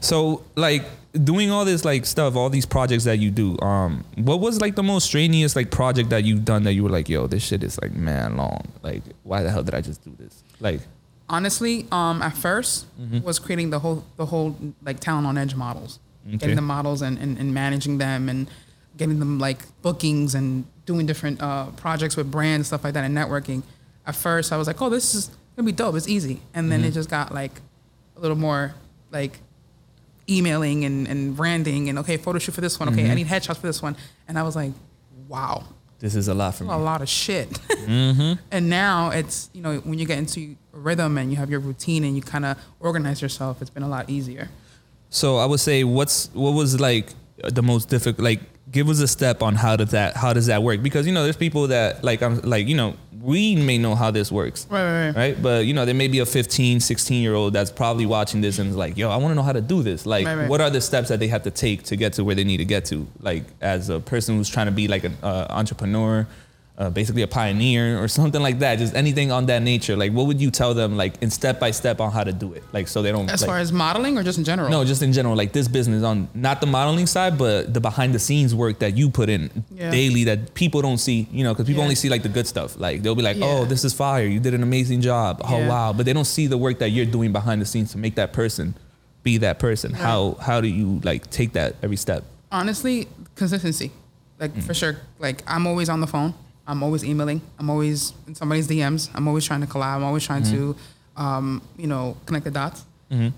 So 0.00 0.44
like 0.56 0.84
doing 1.22 1.50
all 1.50 1.64
this 1.64 1.84
like 1.84 2.04
stuff, 2.06 2.34
all 2.36 2.50
these 2.50 2.66
projects 2.66 3.04
that 3.04 3.18
you 3.18 3.30
do, 3.30 3.56
um, 3.60 4.04
what 4.16 4.40
was 4.40 4.60
like 4.60 4.74
the 4.74 4.82
most 4.82 5.06
strenuous 5.06 5.54
like 5.54 5.70
project 5.70 6.10
that 6.10 6.24
you've 6.24 6.44
done 6.44 6.64
that 6.64 6.72
you 6.74 6.82
were 6.82 6.90
like, 6.90 7.08
yo, 7.08 7.26
this 7.26 7.42
shit 7.44 7.62
is 7.62 7.80
like 7.80 7.92
man 7.94 8.36
long. 8.36 8.60
Like, 8.82 9.02
why 9.22 9.42
the 9.42 9.50
hell 9.50 9.62
did 9.62 9.74
I 9.74 9.80
just 9.80 10.02
do 10.04 10.12
this? 10.18 10.42
Like, 10.60 10.80
honestly, 11.28 11.86
um, 11.92 12.20
at 12.22 12.34
1st 12.34 13.22
was 13.22 13.38
creating 13.38 13.70
the 13.70 13.78
whole 13.78 14.04
the 14.16 14.26
whole 14.26 14.56
like 14.82 14.98
talent 15.00 15.26
on 15.26 15.38
edge 15.38 15.54
models, 15.54 16.00
Okay. 16.26 16.36
getting 16.38 16.56
the 16.56 16.62
models 16.62 17.00
and, 17.02 17.18
and, 17.18 17.38
and 17.38 17.52
managing 17.54 17.98
them 17.98 18.28
and 18.28 18.48
getting 18.96 19.18
them 19.18 19.38
like 19.38 19.58
bookings 19.82 20.34
and 20.34 20.64
doing 20.86 21.06
different 21.06 21.40
uh, 21.42 21.66
projects 21.76 22.16
with 22.16 22.30
brands 22.30 22.68
stuff 22.68 22.82
like 22.84 22.94
that 22.94 23.04
and 23.04 23.16
networking. 23.16 23.62
At 24.06 24.16
first, 24.16 24.52
I 24.52 24.56
was 24.56 24.66
like, 24.66 24.80
oh, 24.82 24.90
this 24.90 25.14
is 25.14 25.30
gonna 25.56 25.66
be 25.66 25.72
dope. 25.72 25.94
It's 25.94 26.08
easy, 26.08 26.42
and 26.54 26.70
then 26.72 26.82
it 26.84 26.90
just 26.92 27.08
got 27.08 27.32
like 27.32 27.52
a 28.16 28.20
little 28.20 28.36
more 28.36 28.74
like 29.10 29.38
emailing 30.28 30.84
and, 30.84 31.06
and 31.06 31.36
branding 31.36 31.88
and 31.88 31.98
okay, 31.98 32.16
photo 32.16 32.38
shoot 32.38 32.52
for 32.52 32.60
this 32.60 32.78
one. 32.78 32.88
Okay, 32.88 33.02
I 33.02 33.06
mm-hmm. 33.06 33.14
need 33.16 33.26
headshots 33.26 33.56
for 33.56 33.66
this 33.66 33.82
one, 33.82 33.96
and 34.28 34.38
I 34.38 34.42
was 34.42 34.56
like, 34.56 34.72
wow, 35.28 35.64
this 36.04 36.14
is 36.14 36.28
a 36.28 36.34
lot 36.34 36.54
for 36.54 36.64
me. 36.64 36.70
a 36.70 36.76
lot 36.76 37.00
of 37.00 37.08
shit. 37.08 37.48
Mm-hmm. 37.50 38.34
And 38.50 38.68
now 38.68 39.10
it's, 39.10 39.50
you 39.52 39.62
know, 39.62 39.76
when 39.78 39.98
you 39.98 40.06
get 40.06 40.18
into 40.18 40.56
a 40.72 40.78
rhythm 40.78 41.18
and 41.18 41.30
you 41.30 41.36
have 41.36 41.50
your 41.50 41.60
routine 41.60 42.04
and 42.04 42.14
you 42.14 42.22
kind 42.22 42.44
of 42.44 42.58
organize 42.80 43.22
yourself, 43.22 43.60
it's 43.60 43.70
been 43.70 43.82
a 43.82 43.88
lot 43.88 44.10
easier. 44.10 44.48
So 45.08 45.38
I 45.38 45.46
would 45.46 45.60
say, 45.60 45.82
what's 45.84 46.28
what 46.34 46.52
was 46.52 46.80
like 46.80 47.12
the 47.42 47.62
most 47.62 47.88
difficult? 47.88 48.22
Like, 48.22 48.40
give 48.70 48.88
us 48.88 49.00
a 49.00 49.08
step 49.08 49.42
on 49.42 49.54
how 49.54 49.76
does 49.76 49.92
that 49.92 50.16
how 50.16 50.32
does 50.32 50.46
that 50.46 50.62
work? 50.62 50.82
Because 50.82 51.06
you 51.06 51.12
know, 51.12 51.22
there's 51.22 51.36
people 51.36 51.68
that 51.68 52.04
like 52.04 52.22
I'm 52.22 52.40
like 52.40 52.66
you 52.66 52.76
know 52.76 52.96
we 53.24 53.56
may 53.56 53.78
know 53.78 53.94
how 53.94 54.10
this 54.10 54.30
works, 54.30 54.66
Right, 54.68 54.82
right, 54.84 55.06
right. 55.06 55.16
right? 55.16 55.42
But 55.42 55.64
you 55.64 55.72
know, 55.72 55.84
there 55.86 55.94
may 55.94 56.08
be 56.08 56.18
a 56.18 56.26
15, 56.26 56.80
16 56.80 57.22
year 57.22 57.34
old 57.34 57.54
that's 57.54 57.70
probably 57.70 58.04
watching 58.06 58.42
this 58.42 58.58
and 58.58 58.68
is 58.70 58.76
like, 58.76 58.96
yo, 58.98 59.08
I 59.10 59.16
want 59.16 59.30
to 59.30 59.34
know 59.34 59.42
how 59.42 59.52
to 59.52 59.62
do 59.62 59.82
this. 59.82 60.04
Like, 60.04 60.26
Right, 60.26 60.34
right. 60.36 60.48
what 60.48 60.60
are 60.60 60.68
the 60.70 60.80
steps 60.80 61.08
that 61.08 61.20
they 61.20 61.28
have 61.28 61.42
to 61.44 61.50
take 61.50 61.84
to 61.84 61.96
get 61.96 62.12
to 62.14 62.24
where 62.24 62.34
they 62.34 62.44
need 62.44 62.58
to 62.58 62.64
get 62.66 62.84
to? 62.86 63.06
Like, 63.20 63.44
as 63.60 63.88
a 63.88 63.98
person 63.98 64.36
who's 64.36 64.48
trying 64.50 64.66
to 64.66 64.72
be 64.72 64.88
like 64.88 65.04
an 65.04 65.16
uh, 65.22 65.46
entrepreneur. 65.50 66.26
Uh, 66.76 66.90
basically 66.90 67.22
a 67.22 67.28
pioneer 67.28 68.02
or 68.02 68.08
something 68.08 68.42
like 68.42 68.58
that 68.58 68.80
just 68.80 68.96
anything 68.96 69.30
on 69.30 69.46
that 69.46 69.62
nature 69.62 69.94
like 69.96 70.10
what 70.10 70.26
would 70.26 70.40
you 70.40 70.50
tell 70.50 70.74
them 70.74 70.96
like 70.96 71.14
in 71.22 71.30
step 71.30 71.60
by 71.60 71.70
step 71.70 72.00
on 72.00 72.10
how 72.10 72.24
to 72.24 72.32
do 72.32 72.52
it 72.52 72.64
like 72.72 72.88
so 72.88 73.00
they 73.00 73.12
don't 73.12 73.30
As 73.30 73.42
like, 73.42 73.46
far 73.48 73.58
as 73.58 73.70
modeling 73.72 74.18
or 74.18 74.24
just 74.24 74.38
in 74.38 74.44
general? 74.44 74.68
no, 74.68 74.84
just 74.84 75.00
in 75.00 75.12
general, 75.12 75.36
like 75.36 75.52
this 75.52 75.68
business 75.68 76.02
on 76.02 76.28
not 76.34 76.60
the 76.60 76.66
modeling 76.66 77.06
side, 77.06 77.38
but 77.38 77.72
the 77.72 77.80
behind 77.80 78.12
the 78.12 78.18
scenes 78.18 78.56
work 78.56 78.80
that 78.80 78.96
you 78.96 79.08
put 79.08 79.28
in 79.28 79.50
Yeah. 79.70 79.92
daily 79.92 80.24
that 80.24 80.54
people 80.54 80.82
don't 80.82 80.98
see, 80.98 81.28
you 81.30 81.44
know, 81.44 81.52
because 81.54 81.66
people 81.66 81.78
Yeah. 81.82 81.84
only 81.84 81.94
see 81.94 82.08
like 82.08 82.24
the 82.24 82.28
good 82.28 82.48
stuff. 82.48 82.76
Like 82.76 83.02
they'll 83.02 83.14
be 83.14 83.22
like, 83.22 83.36
Yeah. 83.36 83.46
oh, 83.60 83.64
this 83.66 83.84
is 83.84 83.92
fire. 83.94 84.26
You 84.26 84.40
did 84.40 84.52
an 84.52 84.64
amazing 84.64 85.00
job. 85.00 85.42
Oh, 85.44 85.68
wow. 85.68 85.92
But 85.92 86.06
they 86.06 86.12
don't 86.12 86.24
see 86.26 86.48
the 86.48 86.58
work 86.58 86.80
that 86.80 86.88
you're 86.90 87.06
doing 87.06 87.30
behind 87.30 87.62
the 87.62 87.66
scenes 87.66 87.92
to 87.92 87.98
make 87.98 88.16
that 88.16 88.32
person 88.32 88.74
be 89.22 89.38
that 89.38 89.60
person. 89.60 89.92
How, 89.92 90.36
how 90.40 90.60
do 90.60 90.66
you 90.66 91.00
like 91.04 91.30
take 91.30 91.52
that 91.52 91.76
every 91.84 91.96
step? 91.98 92.24
Honestly, 92.50 93.06
consistency. 93.36 93.92
Like, 94.40 94.60
for 94.60 94.74
sure. 94.74 94.96
Like, 95.20 95.44
I'm 95.46 95.68
always 95.68 95.88
on 95.88 96.00
the 96.00 96.08
phone. 96.08 96.34
I'm 96.66 96.82
always 96.82 97.04
emailing. 97.04 97.40
I'm 97.58 97.68
always 97.70 98.12
in 98.26 98.34
somebody's 98.34 98.66
DMs. 98.68 99.10
I'm 99.14 99.28
always 99.28 99.44
trying 99.44 99.60
to 99.60 99.66
collab. 99.66 99.96
I'm 99.96 100.04
always 100.04 100.24
trying 100.24 100.44
to, 100.44 100.76
um, 101.16 101.60
you 101.76 101.86
know, 101.86 102.16
connect 102.26 102.44
the 102.44 102.50
dots. 102.50 102.84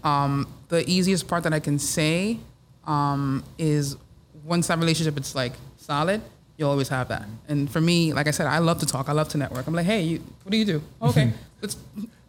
Um, 0.05 0.47
the 0.69 0.89
easiest 0.89 1.29
part 1.29 1.43
that 1.43 1.53
I 1.53 1.61
can 1.61 1.79
say 1.79 2.39
um, 2.87 3.45
is 3.59 3.97
once 4.45 4.69
that 4.69 4.79
relationship 4.79 5.17
it's 5.19 5.35
like 5.35 5.53
solid, 5.77 6.23
you'll 6.57 6.71
always 6.71 6.89
have 6.89 7.09
that. 7.09 7.25
And 7.49 7.71
for 7.71 7.81
me, 7.81 8.13
like 8.15 8.27
I 8.27 8.31
said, 8.31 8.47
I 8.47 8.59
love 8.59 8.79
to 8.81 8.87
talk. 8.87 9.09
I 9.09 9.13
love 9.13 9.29
to 9.31 9.39
network. 9.39 9.67
I'm 9.67 9.75
like, 9.75 9.85
hey, 9.87 10.03
you, 10.03 10.19
what 10.45 10.51
do 10.53 10.57
you 10.57 10.65
do? 10.65 10.83
Okay, 11.03 11.33
let's 11.61 11.77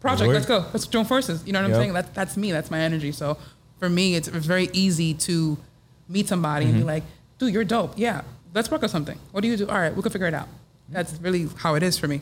project. 0.00 0.28
Let's 0.34 0.46
go. 0.46 0.64
Let's 0.74 0.86
join 0.86 1.04
forces. 1.06 1.42
You 1.46 1.52
know 1.52 1.60
what 1.62 1.66
I'm 1.66 1.70
saying? 1.80 1.92
That, 1.94 2.14
that's 2.14 2.36
me. 2.36 2.52
That's 2.52 2.70
my 2.70 2.80
energy. 2.80 3.12
So 3.12 3.38
for 3.78 3.88
me, 3.88 4.14
it's, 4.16 4.28
it's 4.28 4.46
very 4.46 4.68
easy 4.72 5.14
to 5.14 5.56
meet 6.08 6.28
somebody 6.28 6.66
and 6.66 6.74
be 6.74 6.84
like, 6.84 7.04
dude, 7.38 7.54
you're 7.54 7.64
dope. 7.64 7.94
Yeah, 7.96 8.22
let's 8.52 8.70
work 8.70 8.82
on 8.82 8.88
something. 8.90 9.18
What 9.32 9.40
do 9.40 9.48
you 9.48 9.56
do? 9.56 9.68
All 9.68 9.78
right, 9.78 9.94
we 9.94 10.02
can 10.02 10.12
figure 10.12 10.26
it 10.26 10.34
out. 10.34 10.48
That's 10.90 11.18
really 11.20 11.48
how 11.56 11.74
it 11.74 11.82
is 11.82 11.98
for 11.98 12.08
me, 12.08 12.20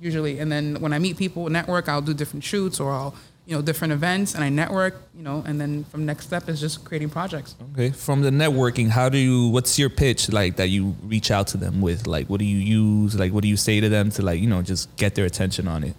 usually. 0.00 0.38
And 0.38 0.50
then 0.50 0.80
when 0.80 0.92
I 0.92 0.98
meet 0.98 1.16
people, 1.16 1.48
network, 1.48 1.88
I'll 1.88 2.00
do 2.02 2.14
different 2.14 2.44
shoots 2.44 2.80
or 2.80 2.92
I'll, 2.92 3.14
you 3.46 3.54
know, 3.54 3.62
different 3.62 3.92
events 3.92 4.34
and 4.34 4.42
I 4.44 4.48
network, 4.48 5.00
you 5.14 5.22
know, 5.22 5.42
and 5.46 5.60
then 5.60 5.84
from 5.84 6.06
next 6.06 6.26
step 6.26 6.48
is 6.48 6.60
just 6.60 6.84
creating 6.84 7.10
projects. 7.10 7.54
Okay. 7.72 7.90
From 7.90 8.22
the 8.22 8.30
networking, 8.30 8.88
how 8.88 9.08
do 9.08 9.18
you, 9.18 9.48
what's 9.48 9.78
your 9.78 9.90
pitch 9.90 10.30
like 10.32 10.56
that 10.56 10.68
you 10.68 10.96
reach 11.02 11.30
out 11.30 11.48
to 11.48 11.56
them 11.56 11.80
with? 11.80 12.06
Like, 12.06 12.28
what 12.28 12.38
do 12.40 12.46
you 12.46 12.58
use? 12.58 13.18
Like, 13.18 13.32
what 13.32 13.42
do 13.42 13.48
you 13.48 13.56
say 13.56 13.80
to 13.80 13.88
them 13.88 14.10
to 14.12 14.22
like, 14.22 14.40
you 14.40 14.48
know, 14.48 14.62
just 14.62 14.94
get 14.96 15.14
their 15.14 15.24
attention 15.24 15.68
on 15.68 15.84
it? 15.84 15.94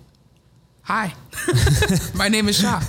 Hi, 0.84 1.14
my 2.16 2.30
name 2.30 2.50
is 2.50 2.60
Shah. 2.60 2.82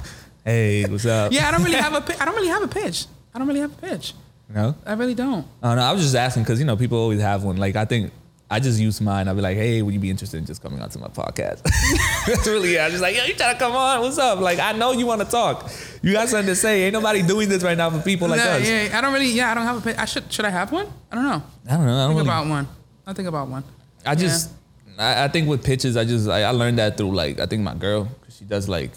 Hey, 0.43 0.87
what's 0.87 1.05
up? 1.05 1.33
Yeah, 1.33 1.49
I 1.49 1.51
don't 1.51 1.63
really 1.63 1.77
have 1.77 1.93
a, 1.93 2.17
I 2.23 2.25
don't 2.25 2.35
really 2.35 2.49
have 2.49 2.63
a 2.63 2.69
pitch. 2.69 3.05
I 3.35 3.39
don't 3.39 3.47
really 3.47 3.61
have 3.61 3.73
a 3.73 3.81
pitch. 3.89 4.15
No? 4.49 4.75
I 4.85 4.95
really 4.95 5.15
don't. 5.15 5.47
Oh, 5.63 5.67
I 5.67 5.69
don't 5.69 5.77
know. 5.77 5.83
I 5.83 5.93
was 5.93 6.03
just 6.03 6.15
asking 6.15 6.43
because 6.43 6.59
you 6.59 6.65
know 6.65 6.77
people 6.77 6.99
always 6.99 7.21
have 7.21 7.45
one. 7.45 7.57
Like 7.57 7.77
I 7.77 7.85
think 7.85 8.13
I 8.53 8.59
just 8.59 8.81
use 8.81 9.01
mine. 9.01 9.29
I'll 9.29 9.35
be 9.37 9.41
like, 9.43 9.57
hey, 9.57 9.81
would 9.81 9.95
you 9.95 10.01
be 10.01 10.11
interested 10.11 10.39
in 10.39 10.45
just 10.45 10.61
coming 10.61 10.81
on 10.83 10.89
to 10.91 10.99
my 10.99 11.07
podcast? 11.07 11.63
That's 12.27 12.47
really 12.49 12.75
it. 12.75 12.81
I'm 12.81 12.91
just 12.91 13.01
like, 13.03 13.17
yo, 13.17 13.23
you 13.25 13.35
trying 13.35 13.55
to 13.55 13.59
come 13.61 13.77
on? 13.77 14.01
What's 14.01 14.19
up? 14.19 14.41
Like 14.41 14.59
I 14.59 14.73
know 14.73 14.91
you 14.93 15.07
want 15.07 15.21
to 15.21 15.27
talk. 15.29 15.71
You 16.03 16.13
got 16.13 16.29
something 16.29 16.47
to 16.49 16.57
say. 16.57 16.83
Ain't 16.83 16.93
nobody 16.95 17.23
doing 17.23 17.49
this 17.49 17.63
right 17.63 17.79
now 17.79 17.91
for 17.91 18.01
people 18.01 18.27
like 18.29 18.39
No, 18.41 18.51
us. 18.51 18.69
yeah, 18.69 18.91
I 18.93 19.01
don't 19.01 19.13
really. 19.13 19.31
Yeah, 19.31 19.51
I 19.53 19.55
don't 19.55 19.65
have 19.65 19.77
a 19.79 19.81
pitch. 19.81 20.09
Should. 20.09 20.33
Should 20.33 20.45
I 20.45 20.51
have 20.51 20.73
one? 20.73 20.87
I 21.13 21.15
don't 21.15 21.25
know. 21.25 21.43
I 21.69 21.77
don't 21.77 21.87
know. 21.87 21.95
I 21.95 21.99
don't 21.99 22.09
Think 22.09 22.19
really, 22.19 22.29
about 22.29 22.47
one. 22.49 22.69
I 23.07 23.13
think 23.13 23.29
about 23.29 23.49
one. 23.49 23.65
I 24.05 24.15
just, 24.17 24.51
I, 24.99 25.25
I 25.25 25.29
think 25.29 25.49
with 25.49 25.63
pitches, 25.65 25.97
I 25.97 26.05
just, 26.05 26.29
I, 26.29 26.43
I 26.43 26.51
learned 26.51 26.79
that 26.79 26.97
through 26.97 27.15
like, 27.15 27.39
I 27.39 27.47
think 27.47 27.63
my 27.63 27.75
girl, 27.75 28.05
'cause 28.23 28.37
she 28.37 28.45
does 28.45 28.69
like, 28.69 28.91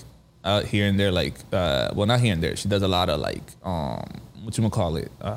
uh, 0.43 0.61
here 0.61 0.87
and 0.87 0.99
there, 0.99 1.11
like, 1.11 1.35
uh, 1.51 1.91
well, 1.93 2.05
not 2.07 2.19
here 2.21 2.33
and 2.33 2.41
there. 2.41 2.55
She 2.55 2.67
does 2.69 2.81
a 2.81 2.87
lot 2.87 3.09
of 3.09 3.19
like, 3.19 3.43
um, 3.63 4.03
what 4.43 4.57
you 4.57 4.61
gonna 4.61 4.69
call 4.69 4.95
it? 4.97 5.11
Uh, 5.21 5.35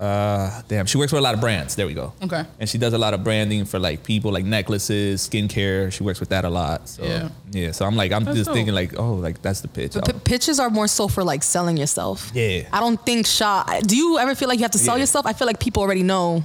uh, 0.00 0.62
damn, 0.66 0.86
she 0.86 0.96
works 0.98 1.12
with 1.12 1.18
a 1.20 1.22
lot 1.22 1.34
of 1.34 1.40
brands. 1.40 1.74
There 1.76 1.86
we 1.86 1.92
go. 1.94 2.12
Okay. 2.22 2.42
And 2.58 2.68
she 2.68 2.78
does 2.78 2.94
a 2.94 2.98
lot 2.98 3.12
of 3.12 3.22
branding 3.22 3.66
for 3.66 3.78
like 3.78 4.02
people, 4.02 4.32
like 4.32 4.44
necklaces, 4.46 5.28
skincare. 5.28 5.92
She 5.92 6.02
works 6.02 6.20
with 6.20 6.30
that 6.30 6.44
a 6.44 6.48
lot. 6.50 6.88
So 6.88 7.04
Yeah. 7.04 7.28
yeah. 7.52 7.70
So 7.72 7.84
I'm 7.84 7.96
like, 7.96 8.10
I'm 8.10 8.24
That's 8.24 8.36
just 8.38 8.46
dope. 8.48 8.54
thinking 8.56 8.74
like, 8.74 8.98
oh, 8.98 9.14
like 9.14 9.42
that's 9.42 9.60
the 9.60 9.68
pitch. 9.68 9.92
But 9.94 10.06
p- 10.06 10.12
pitches 10.24 10.58
are 10.58 10.70
more 10.70 10.88
so 10.88 11.06
for 11.06 11.22
like 11.22 11.42
selling 11.42 11.76
yourself. 11.76 12.30
Yeah. 12.34 12.62
I 12.72 12.80
don't 12.80 13.04
think 13.04 13.26
shot. 13.26 13.82
Do 13.86 13.94
you 13.96 14.18
ever 14.18 14.34
feel 14.34 14.48
like 14.48 14.58
you 14.58 14.64
have 14.64 14.70
to 14.72 14.78
sell 14.78 14.96
Yeah. 14.96 15.02
yourself? 15.02 15.26
I 15.26 15.34
feel 15.34 15.46
like 15.46 15.60
people 15.60 15.82
already 15.82 16.02
know 16.02 16.42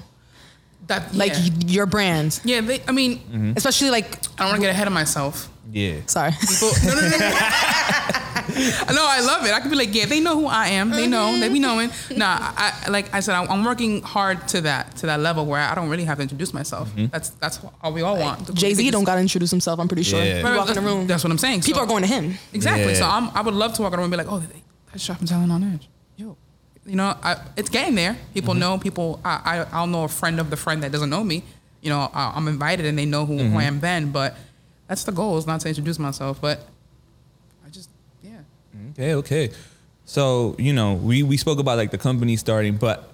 That 0.87 1.15
like 1.15 1.31
yeah. 1.33 1.39
y- 1.49 1.51
your 1.65 1.85
brand, 1.87 2.39
yeah 2.43 2.61
they, 2.61 2.81
I 2.87 2.91
mean, 2.91 3.17
Mm-hmm. 3.19 3.53
especially 3.55 3.89
like. 3.89 4.05
I 4.37 4.43
don't 4.43 4.47
want 4.49 4.55
to 4.57 4.61
get 4.67 4.69
ahead 4.69 4.87
of 4.87 4.93
myself. 4.93 5.49
yeah. 5.71 6.01
Sorry. 6.07 6.31
People, 6.41 6.71
no, 6.85 6.93
no, 6.93 7.01
no, 7.09 7.17
no. 7.17 7.31
no, 8.93 9.05
I 9.07 9.19
love 9.21 9.45
it. 9.45 9.53
I 9.53 9.59
could 9.59 9.69
be 9.71 9.75
like, 9.77 9.93
yeah, 9.93 10.05
they 10.05 10.19
know 10.19 10.39
who 10.39 10.47
I 10.47 10.67
am. 10.69 10.89
They 10.91 11.07
know. 11.07 11.37
They 11.39 11.49
be 11.49 11.59
knowing. 11.59 11.89
Nah, 12.15 12.37
I, 12.39 12.73
I- 12.85 12.89
like 12.89 13.13
I 13.13 13.19
said, 13.19 13.35
I'm, 13.35 13.49
I'm 13.49 13.63
working 13.65 14.01
hard 14.01 14.47
to 14.49 14.61
that 14.61 14.95
to 14.97 15.05
that 15.07 15.19
level 15.19 15.45
where 15.45 15.61
I 15.61 15.75
don't 15.75 15.89
really 15.89 16.05
have 16.05 16.17
to 16.17 16.23
introduce 16.23 16.53
myself. 16.53 16.89
Mm-hmm. 16.89 17.07
That's 17.07 17.29
that's 17.31 17.59
all 17.81 17.91
we 17.93 18.01
all 18.01 18.17
want. 18.17 18.53
Jay 18.53 18.73
Z 18.73 18.89
don't 18.91 19.03
gotta 19.03 19.21
introduce 19.21 19.51
himself. 19.51 19.79
I'm 19.79 19.87
pretty 19.87 20.03
sure. 20.03 20.23
Yeah. 20.23 20.39
You 20.49 20.57
walk 20.57 20.69
in 20.69 20.75
the 20.75 20.81
room. 20.81 21.07
That's 21.07 21.23
what 21.23 21.31
I'm 21.31 21.37
saying. 21.37 21.61
People 21.61 21.79
So- 21.79 21.83
are 21.83 21.87
going 21.87 22.03
to 22.03 22.09
him. 22.09 22.35
Exactly. 22.53 22.95
So 22.95 23.05
I'm, 23.05 23.29
I 23.35 23.41
would 23.41 23.53
love 23.53 23.73
to 23.75 23.81
walk 23.81 23.91
in 23.93 23.97
the 23.97 24.03
room 24.03 24.13
and 24.13 24.19
be 24.19 24.25
like, 24.25 24.31
oh, 24.31 24.39
they, 24.39 24.61
that's 24.91 25.03
shopping 25.03 25.27
talent 25.27 25.51
on 25.51 25.63
edge. 25.63 25.89
Yo, 26.17 26.37
you 26.85 26.95
know, 26.95 27.15
I, 27.21 27.37
it's 27.57 27.69
getting 27.69 27.95
there. 27.95 28.15
People 28.33 28.53
Mm-hmm. 28.53 28.59
know. 28.61 28.77
People, 28.77 29.19
I, 29.25 29.65
I, 29.71 29.77
I'll 29.77 29.87
know 29.87 30.03
a 30.05 30.07
friend 30.07 30.39
of 30.39 30.49
the 30.49 30.57
friend 30.57 30.81
that 30.83 30.91
doesn't 30.91 31.09
know 31.09 31.23
me. 31.23 31.43
You 31.81 31.89
know, 31.89 32.09
I, 32.13 32.33
I'm 32.35 32.47
invited 32.47 32.85
and 32.85 32.97
they 32.97 33.05
know 33.05 33.25
who, 33.25 33.37
Mm-hmm. 33.37 33.51
who 33.53 33.59
I 33.59 33.63
am 33.63 33.79
then. 33.79 34.11
But 34.11 34.37
that's 34.87 35.03
the 35.03 35.11
goal 35.11 35.37
is 35.37 35.45
not 35.45 35.59
to 35.61 35.67
introduce 35.67 35.99
myself, 35.99 36.39
but 36.39 36.59
I 36.59 36.59
just, 36.59 36.63
yeah. 36.63 36.74
Okay, 38.95 39.13
okay. 39.15 39.51
So, 40.05 40.55
you 40.57 40.71
know, 40.73 40.93
we, 40.93 41.23
we 41.23 41.37
spoke 41.37 41.59
about 41.59 41.77
like 41.77 41.91
the 41.91 41.97
company 41.97 42.35
starting, 42.37 42.77
but 42.77 43.11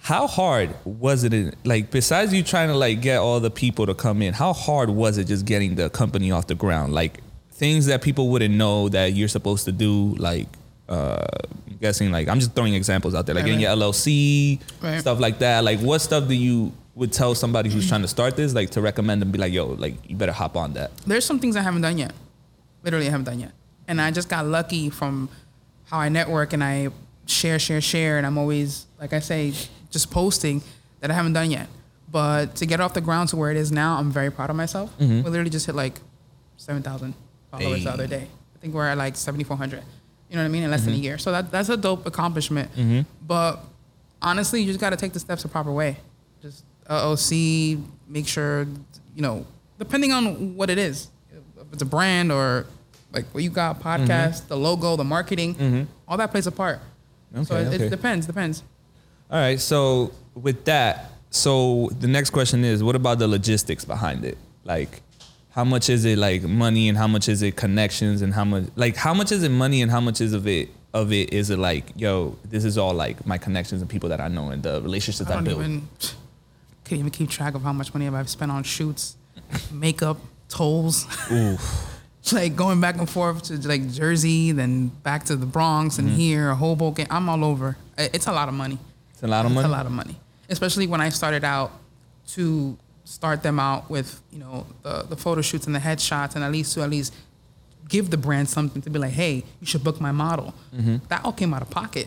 how 0.00 0.26
hard 0.26 0.74
was 0.84 1.24
it? 1.24 1.34
In, 1.34 1.54
like 1.64 1.90
besides 1.90 2.32
you 2.32 2.42
trying 2.42 2.68
to 2.68 2.74
like 2.74 3.00
get 3.00 3.18
all 3.18 3.40
the 3.40 3.50
people 3.50 3.86
to 3.86 3.94
come 3.94 4.22
in, 4.22 4.34
how 4.34 4.52
hard 4.52 4.88
was 4.90 5.18
it 5.18 5.24
just 5.24 5.44
getting 5.46 5.74
the 5.74 5.90
company 5.90 6.30
off 6.30 6.46
the 6.46 6.54
ground? 6.54 6.92
Like 6.94 7.20
things 7.52 7.86
that 7.86 8.02
people 8.02 8.28
wouldn't 8.28 8.54
know 8.54 8.88
that 8.90 9.12
you're 9.14 9.28
supposed 9.28 9.64
to 9.66 9.72
do, 9.72 10.14
like. 10.18 10.46
Uh, 10.88 11.24
I'm 11.70 11.76
guessing 11.76 12.10
like 12.10 12.26
I'm 12.26 12.40
just 12.40 12.52
throwing 12.56 12.74
examples 12.74 13.14
out 13.14 13.24
there, 13.24 13.32
like 13.36 13.42
Right, 13.44 13.50
getting 13.50 13.60
your 13.60 13.70
LLC, 13.70 14.58
Right. 14.82 14.98
stuff 15.00 15.20
like 15.20 15.38
that. 15.38 15.62
Like, 15.62 15.78
what 15.78 16.00
stuff 16.00 16.26
do 16.26 16.34
you 16.34 16.72
would 16.96 17.12
tell 17.12 17.36
somebody 17.36 17.70
who's 17.70 17.88
trying 17.88 18.02
to 18.02 18.08
start 18.08 18.34
this, 18.34 18.54
like 18.54 18.70
to 18.70 18.80
recommend 18.80 19.22
and 19.22 19.30
be 19.30 19.38
like, 19.38 19.52
yo, 19.52 19.66
like 19.66 19.94
you 20.10 20.16
better 20.16 20.32
hop 20.32 20.56
on 20.56 20.72
that. 20.72 20.90
There's 21.06 21.24
some 21.24 21.38
things 21.38 21.54
I 21.54 21.62
haven't 21.62 21.82
done 21.82 21.96
yet. 21.96 22.12
Literally, 22.82 23.06
I 23.06 23.10
haven't 23.10 23.26
done 23.26 23.38
yet. 23.38 23.52
And 23.90 24.00
I 24.00 24.12
just 24.12 24.28
got 24.28 24.46
lucky 24.46 24.88
from 24.88 25.28
how 25.86 25.98
I 25.98 26.08
network 26.08 26.52
and 26.52 26.62
I 26.62 26.90
share, 27.26 27.58
share, 27.58 27.80
share. 27.80 28.18
And 28.18 28.26
I'm 28.26 28.38
always, 28.38 28.86
like 29.00 29.12
I 29.12 29.18
say, 29.18 29.52
just 29.90 30.12
posting 30.12 30.62
that 31.00 31.10
I 31.10 31.14
haven't 31.14 31.32
done 31.32 31.50
yet. 31.50 31.66
But 32.08 32.54
to 32.56 32.66
get 32.66 32.80
off 32.80 32.94
the 32.94 33.00
ground 33.00 33.30
to 33.30 33.36
where 33.36 33.50
it 33.50 33.56
is 33.56 33.72
now, 33.72 33.98
I'm 33.98 34.12
very 34.12 34.30
proud 34.30 34.48
of 34.48 34.54
myself. 34.54 34.96
Mm-hmm. 34.98 35.24
We 35.24 35.30
literally 35.30 35.50
just 35.50 35.66
hit 35.66 35.74
like 35.74 35.98
7,000 36.56 37.14
followers 37.50 37.82
the 37.82 37.90
other 37.90 38.06
day. 38.06 38.28
I 38.54 38.58
think 38.60 38.74
we're 38.74 38.86
at 38.86 38.96
like 38.96 39.16
7,400. 39.16 39.82
You 40.28 40.36
know 40.36 40.42
what 40.42 40.44
I 40.44 40.48
mean? 40.48 40.62
In 40.62 40.70
less 40.70 40.82
than 40.82 40.92
a 40.92 40.96
mm-hmm. 40.96 41.02
year. 41.02 41.18
So 41.18 41.32
that, 41.32 41.50
that's 41.50 41.68
a 41.68 41.76
dope 41.76 42.06
accomplishment. 42.06 42.72
Mm-hmm. 42.76 43.00
But 43.26 43.58
honestly, 44.22 44.60
you 44.60 44.68
just 44.68 44.78
got 44.78 44.90
to 44.90 44.96
take 44.96 45.14
the 45.14 45.20
steps 45.20 45.42
the 45.42 45.48
proper 45.48 45.72
way. 45.72 45.96
Just 46.40 46.62
uh, 46.86 47.06
LLC, 47.06 47.82
make 48.06 48.28
sure, 48.28 48.68
you 49.16 49.22
know, 49.22 49.44
depending 49.80 50.12
on 50.12 50.54
what 50.54 50.70
it 50.70 50.78
is, 50.78 51.08
if 51.32 51.72
it's 51.72 51.82
a 51.82 51.86
brand 51.86 52.30
or 52.30 52.66
like 53.12 53.26
what 53.32 53.42
you 53.42 53.50
got, 53.50 53.80
mm-hmm. 53.80 54.04
podcast, 54.04 54.48
the 54.48 54.56
logo, 54.56 54.96
the 54.96 55.04
marketing, 55.04 55.54
mm-hmm. 55.54 55.82
all 56.08 56.16
that 56.16 56.30
plays 56.30 56.46
a 56.46 56.52
part. 56.52 56.80
so 57.34 57.40
Okay, 57.56 57.62
it, 57.62 57.74
okay. 57.74 57.86
it 57.86 57.90
depends, 57.90 58.26
depends. 58.26 58.62
All 59.30 59.38
right. 59.38 59.60
So 59.60 60.12
with 60.34 60.64
that, 60.64 61.10
so 61.30 61.90
the 61.98 62.08
next 62.08 62.30
question 62.30 62.64
is, 62.64 62.82
what 62.82 62.96
about 62.96 63.18
the 63.18 63.28
logistics 63.28 63.84
behind 63.84 64.24
it? 64.24 64.38
Like, 64.64 65.02
how 65.50 65.64
much 65.64 65.88
is 65.88 66.04
it 66.04 66.18
like 66.18 66.42
money, 66.42 66.88
and 66.88 66.96
how 66.96 67.06
much 67.06 67.28
is 67.28 67.42
it 67.42 67.56
connections, 67.56 68.22
and 68.22 68.34
how 68.34 68.44
much 68.44 68.64
like 68.76 68.96
how 68.96 69.14
much 69.14 69.32
is 69.32 69.42
it 69.42 69.50
money, 69.50 69.82
and 69.82 69.90
how 69.90 70.00
much 70.00 70.20
is 70.20 70.32
of 70.32 70.46
it 70.46 70.70
of 70.92 71.12
it 71.12 71.32
is 71.32 71.50
it 71.50 71.58
like, 71.58 71.92
yo, 71.96 72.36
this 72.44 72.64
is 72.64 72.76
all 72.76 72.94
like 72.94 73.24
my 73.26 73.38
connections 73.38 73.80
and 73.80 73.90
people 73.90 74.08
that 74.08 74.20
I 74.20 74.28
know 74.28 74.50
and 74.50 74.62
the 74.62 74.82
relationships 74.82 75.30
I 75.30 75.34
I, 75.34 75.36
don't 75.36 75.44
build. 75.44 75.60
even 75.60 75.88
can't 76.84 76.98
even 76.98 77.10
keep 77.10 77.30
track 77.30 77.54
of 77.54 77.62
how 77.62 77.72
much 77.72 77.94
money 77.94 78.08
I've 78.08 78.28
spent 78.28 78.50
on 78.50 78.64
shoots, 78.64 79.16
makeup, 79.72 80.18
tolls. 80.48 81.06
like 82.32 82.54
going 82.56 82.80
back 82.80 82.96
and 82.96 83.08
forth 83.08 83.44
to 83.44 83.68
like 83.68 83.90
Jersey, 83.90 84.52
then 84.52 84.88
back 84.88 85.24
to 85.24 85.36
the 85.36 85.46
Bronx 85.46 85.98
and 85.98 86.08
mm-hmm. 86.08 86.18
here, 86.18 86.54
Hoboken. 86.54 87.06
I'm 87.10 87.28
all 87.28 87.44
over. 87.44 87.76
It's 87.96 88.26
a 88.26 88.32
lot 88.32 88.48
of 88.48 88.54
money. 88.54 88.78
It's 89.12 89.22
a 89.22 89.26
lot 89.26 89.44
of 89.46 89.52
money. 89.52 89.64
It's 89.64 89.68
a 89.68 89.76
lot 89.76 89.86
of 89.86 89.92
money, 89.92 90.16
especially 90.48 90.86
when 90.86 91.00
I 91.00 91.08
started 91.10 91.44
out 91.44 91.72
to 92.28 92.76
start 93.04 93.42
them 93.42 93.58
out 93.58 93.90
with 93.90 94.20
you 94.30 94.38
know 94.38 94.66
the 94.82 95.02
the 95.02 95.16
photo 95.16 95.42
shoots 95.42 95.66
and 95.66 95.74
the 95.74 95.80
headshots, 95.80 96.34
and 96.34 96.44
at 96.44 96.52
least 96.52 96.74
to 96.74 96.82
at 96.82 96.90
least 96.90 97.14
give 97.88 98.10
the 98.10 98.16
brand 98.16 98.48
something 98.48 98.80
to 98.82 98.88
be 98.88 98.98
like, 98.98 99.12
hey, 99.12 99.44
you 99.60 99.66
should 99.66 99.82
book 99.82 100.00
my 100.00 100.12
model. 100.12 100.54
Mm-hmm. 100.74 100.98
That 101.08 101.24
all 101.24 101.32
came 101.32 101.52
out 101.52 101.62
of 101.62 101.70
pocket. 101.70 102.06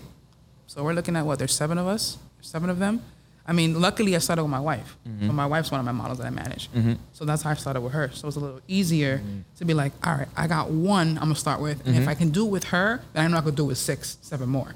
So 0.67 0.83
we're 0.83 0.93
looking 0.93 1.15
at 1.15 1.25
what? 1.25 1.39
There's 1.39 1.53
seven 1.53 1.77
of 1.77 1.87
us, 1.87 2.17
seven 2.41 2.69
of 2.69 2.79
them. 2.79 3.01
I 3.45 3.51
mean, 3.51 3.79
luckily 3.81 4.15
I 4.15 4.19
started 4.19 4.43
with 4.43 4.51
my 4.51 4.59
wife. 4.59 4.97
Mm-hmm. 5.07 5.27
So 5.27 5.33
my 5.33 5.45
wife's 5.45 5.69
one 5.69 5.79
of 5.79 5.85
my 5.85 5.91
models 5.91 6.19
that 6.19 6.27
I 6.27 6.29
manage. 6.29 6.71
Mm-hmm. 6.71 6.93
So 7.11 7.25
that's 7.25 7.41
how 7.41 7.49
I 7.49 7.55
started 7.55 7.81
with 7.81 7.93
her. 7.93 8.09
So 8.13 8.27
it's 8.27 8.37
a 8.37 8.39
little 8.39 8.61
easier 8.67 9.17
mm-hmm. 9.17 9.39
to 9.57 9.65
be 9.65 9.73
like, 9.73 9.91
all 10.05 10.15
right, 10.15 10.29
I 10.37 10.47
got 10.47 10.69
one 10.69 11.17
I'm 11.17 11.25
gonna 11.25 11.35
start 11.35 11.59
with, 11.61 11.85
and 11.85 11.95
if 11.95 12.07
I 12.07 12.13
can 12.13 12.29
do 12.29 12.45
it 12.45 12.49
with 12.49 12.65
her, 12.65 13.01
then 13.13 13.25
I 13.25 13.27
know 13.27 13.37
I 13.37 13.41
could 13.41 13.55
do 13.55 13.65
it 13.65 13.67
with 13.67 13.77
six, 13.77 14.17
seven 14.21 14.49
more. 14.49 14.73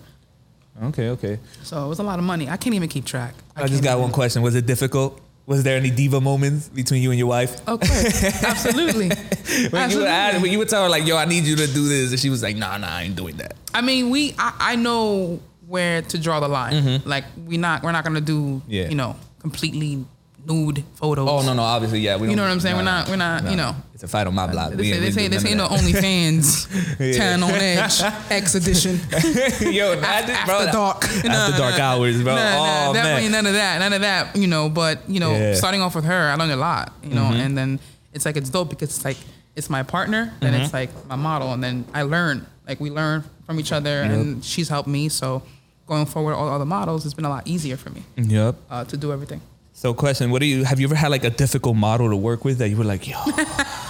Okay, 0.83 1.09
okay. 1.09 1.39
So 1.63 1.83
it 1.85 1.87
was 1.87 1.99
a 1.99 2.03
lot 2.03 2.19
of 2.19 2.25
money. 2.25 2.49
I 2.49 2.57
can't 2.57 2.75
even 2.75 2.89
keep 2.89 3.05
track. 3.05 3.33
I, 3.55 3.67
just 3.67 3.83
got 3.83 3.99
one 3.99 4.11
question. 4.11 4.41
Was 4.41 4.55
it 4.55 4.65
difficult? 4.65 5.19
Was 5.47 5.63
there 5.63 5.77
any 5.77 5.89
diva 5.89 6.19
moments 6.19 6.67
between 6.67 7.01
you 7.01 7.09
and 7.09 7.17
your 7.17 7.29
wife? 7.29 7.65
Course, 7.65 8.43
absolutely. 8.43 9.11
When 9.47 9.89
you, 9.89 9.97
would 9.99 10.07
Absolutely. 10.07 10.41
when 10.41 10.51
you 10.51 10.59
would 10.59 10.69
tell 10.69 10.83
her 10.83 10.89
like, 10.89 11.07
"Yo, 11.07 11.15
I 11.15 11.23
need 11.23 11.45
you 11.45 11.55
to 11.55 11.65
do 11.67 11.87
this," 11.87 12.11
and 12.11 12.19
she 12.19 12.29
was 12.29 12.43
like, 12.43 12.57
"Nah, 12.57 12.77
nah, 12.77 12.89
I 12.89 13.03
ain't 13.03 13.15
doing 13.15 13.37
that." 13.37 13.55
I 13.73 13.81
mean, 13.81 14.09
we 14.09 14.35
I, 14.37 14.53
I 14.59 14.75
know 14.75 15.39
where 15.67 16.01
to 16.01 16.17
draw 16.17 16.39
the 16.39 16.47
line. 16.47 17.01
Like 17.05 17.25
we 17.45 17.57
not 17.57 17.83
we're 17.83 17.91
not 17.91 18.03
gonna 18.03 18.21
do 18.21 18.37
Mm-hmm. 18.61 18.71
Yeah. 18.71 18.89
you 18.89 18.95
know 18.95 19.15
completely 19.39 20.05
nude 20.45 20.83
photos. 20.95 21.27
Oh 21.29 21.41
no, 21.45 21.53
no, 21.53 21.61
obviously, 21.63 21.99
yeah. 21.99 22.15
We 22.15 22.29
You 22.29 22.35
know 22.37 22.43
what 22.43 22.51
I'm 22.51 22.59
saying? 22.61 22.77
We're 22.77 22.83
not- 22.83 23.09
we're 23.09 23.17
not, 23.17 23.43
nah. 23.43 23.49
you 23.49 23.57
know. 23.57 23.75
It's 23.93 24.03
a 24.03 24.07
fight 24.07 24.27
on 24.27 24.33
my 24.35 24.47
block. 24.47 24.71
They 24.71 24.77
We 24.77 24.91
say, 24.93 24.99
they 24.99 25.11
say, 25.11 25.23
do 25.27 25.29
they 25.29 25.39
say 25.49 25.55
no 25.55 25.67
OnlyFans, 25.67 26.99
Yeah. 26.99 27.17
10 27.17 27.43
on 27.43 27.49
edge, 27.51 28.01
X 28.29 28.55
edition. 28.55 28.95
Yo, 29.73 29.91
imagine, 29.93 30.35
after 30.35 30.45
bro, 30.45 30.71
dark. 30.71 31.03
After 31.25 31.57
dark 31.57 31.79
hours, 31.79 32.21
bro. 32.23 32.35
Nah, 32.35 32.43
nah, 32.43 32.89
oh 32.89 32.93
definitely 32.93 33.29
none 33.29 33.45
of 33.47 33.53
that, 33.53 33.79
none 33.79 33.91
of 33.93 34.01
that. 34.01 34.35
You 34.37 34.47
know, 34.47 34.69
but 34.69 35.01
you 35.09 35.19
know, 35.19 35.31
Yeah. 35.31 35.39
Mm-hmm. 35.39 35.57
starting 35.57 35.81
off 35.81 35.95
with 35.95 36.05
her, 36.05 36.29
I 36.29 36.35
learned 36.35 36.51
a 36.53 36.55
lot. 36.57 36.93
You 37.03 37.15
know, 37.15 37.25
and 37.33 37.57
then 37.57 37.79
it's 38.13 38.25
like 38.25 38.37
it's 38.37 38.49
dope 38.49 38.69
because 38.69 38.89
it's 38.95 39.03
like 39.03 39.17
it's 39.55 39.69
my 39.69 39.83
partner, 39.83 40.31
then 40.39 40.53
Mm-hmm. 40.53 40.63
it's 40.63 40.73
like 40.73 40.91
my 41.09 41.15
model, 41.17 41.51
and 41.53 41.61
then 41.63 41.83
I 41.93 42.03
learn. 42.03 42.45
Like 42.67 42.79
we 42.79 42.89
learn 42.91 43.23
from 43.45 43.59
each 43.59 43.71
other, 43.73 44.01
and 44.03 44.45
she's 44.45 44.69
helped 44.69 44.87
me. 44.89 45.09
So 45.09 45.41
going 45.87 46.05
forward, 46.05 46.35
all 46.35 46.45
the 46.45 46.51
other 46.51 46.65
models, 46.65 47.05
it's 47.05 47.13
been 47.15 47.25
a 47.25 47.29
lot 47.29 47.47
easier 47.47 47.77
for 47.77 47.89
me 47.89 48.03
Yep. 48.17 48.55
uh, 48.69 48.83
to 48.85 48.95
do 48.97 49.11
everything. 49.11 49.41
So, 49.73 49.93
question: 49.93 50.31
What 50.31 50.39
do 50.41 50.45
you 50.47 50.63
have? 50.63 50.79
You 50.79 50.87
ever 50.87 50.95
had 50.95 51.09
like 51.11 51.23
a 51.23 51.29
difficult 51.29 51.75
model 51.75 52.09
to 52.09 52.15
work 52.15 52.43
with 52.45 52.57
that 52.59 52.69
you 52.69 52.77
were 52.77 52.83
like, 52.83 53.07
"Yo, 53.07 53.15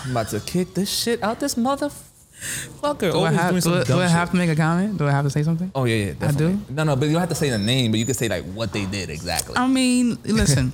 I'm 0.06 0.12
about 0.12 0.30
to 0.30 0.40
kick 0.42 0.74
this 0.74 0.90
shit 0.90 1.24
out 1.24 1.40
this 1.40 1.56
motherfucker." 1.56 3.12
Do 3.12 3.22
I, 3.22 3.32
have, 3.32 3.64
do, 3.64 3.84
do 3.86 4.00
I 4.00 4.08
have 4.08 4.32
to 4.32 4.36
make 4.38 4.50
a 4.50 4.56
comment? 4.56 4.98
Do 4.98 5.08
I 5.08 5.12
have 5.12 5.24
to 5.26 5.30
say 5.30 5.44
something? 5.44 5.72
Oh 5.74 5.86
yeah, 5.86 6.12
yeah. 6.20 6.28
I 6.28 6.32
do? 6.32 6.60
No, 6.70 6.84
no, 6.84 6.96
but 6.96 7.06
you 7.06 7.14
don't 7.14 7.22
have 7.22 7.30
to 7.30 7.36
say 7.36 7.50
the 7.50 7.58
name, 7.58 7.92
but 7.92 8.00
you 8.00 8.06
can 8.06 8.16
say 8.16 8.28
like 8.28 8.44
what 8.54 8.74
they 8.74 8.86
did 8.86 9.10
exactly. 9.10 9.56
I 9.58 9.68
mean, 9.68 10.18
listen. 10.26 10.74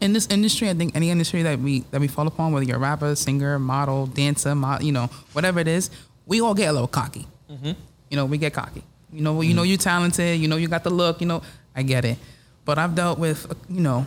In 0.00 0.12
this 0.12 0.26
industry, 0.28 0.68
I 0.68 0.74
think 0.74 0.94
any 0.94 1.10
industry 1.10 1.42
that 1.42 1.58
we 1.58 1.80
that 1.90 2.00
we 2.00 2.06
fall 2.08 2.26
upon, 2.26 2.52
whether 2.52 2.64
you're 2.66 2.76
a 2.76 2.80
rapper, 2.80 3.14
singer, 3.16 3.58
model, 3.58 4.06
dancer, 4.06 4.54
mo- 4.54 4.78
you 4.80 4.92
know, 4.92 5.06
whatever 5.32 5.58
it 5.58 5.68
is, 5.68 5.90
we 6.26 6.40
all 6.40 6.54
get 6.54 6.68
a 6.68 6.72
little 6.72 6.86
cocky. 6.88 7.26
Mm-hmm. 7.50 7.72
You 8.10 8.16
know, 8.16 8.26
we 8.26 8.36
get 8.38 8.52
cocky. 8.52 8.84
You 9.12 9.22
know, 9.22 9.40
you 9.40 9.54
know 9.54 9.62
you're 9.62 9.78
talented. 9.78 10.40
You 10.40 10.48
know 10.48 10.56
you 10.56 10.68
got 10.68 10.84
the 10.84 10.90
look. 10.90 11.20
You 11.20 11.26
know, 11.26 11.42
I 11.74 11.82
get 11.82 12.04
it. 12.04 12.18
But 12.64 12.78
I've 12.78 12.94
dealt 12.94 13.18
with, 13.18 13.46
you 13.70 13.80
know, 13.80 14.06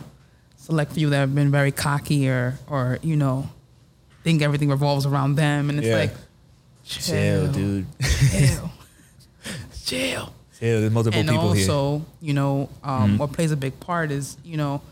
select 0.56 0.92
few 0.92 1.08
that 1.10 1.16
have 1.18 1.34
been 1.34 1.50
very 1.50 1.72
cocky 1.72 2.28
or 2.28 2.58
or 2.68 2.98
you 3.02 3.16
know, 3.16 3.48
think 4.22 4.42
everything 4.42 4.68
revolves 4.68 5.06
around 5.06 5.36
them, 5.36 5.70
and 5.70 5.78
it's 5.78 5.88
Yeah. 5.88 5.96
like, 5.96 6.14
Chill, 6.84 7.50
dude. 7.52 7.86
chill, 8.30 8.70
chill. 9.84 10.32
Chill. 10.58 10.80
There's 10.80 10.92
multiple 10.92 11.18
and 11.20 11.28
people 11.28 11.52
here. 11.52 11.66
Mm-hmm. 11.66 11.70
also, 11.70 12.06
you 12.20 12.34
know, 12.34 12.68
um, 12.82 13.16
what 13.16 13.32
plays 13.32 13.50
a 13.52 13.56
big 13.56 13.78
part 13.80 14.10
is, 14.10 14.36
you 14.44 14.56
know, 14.58 14.82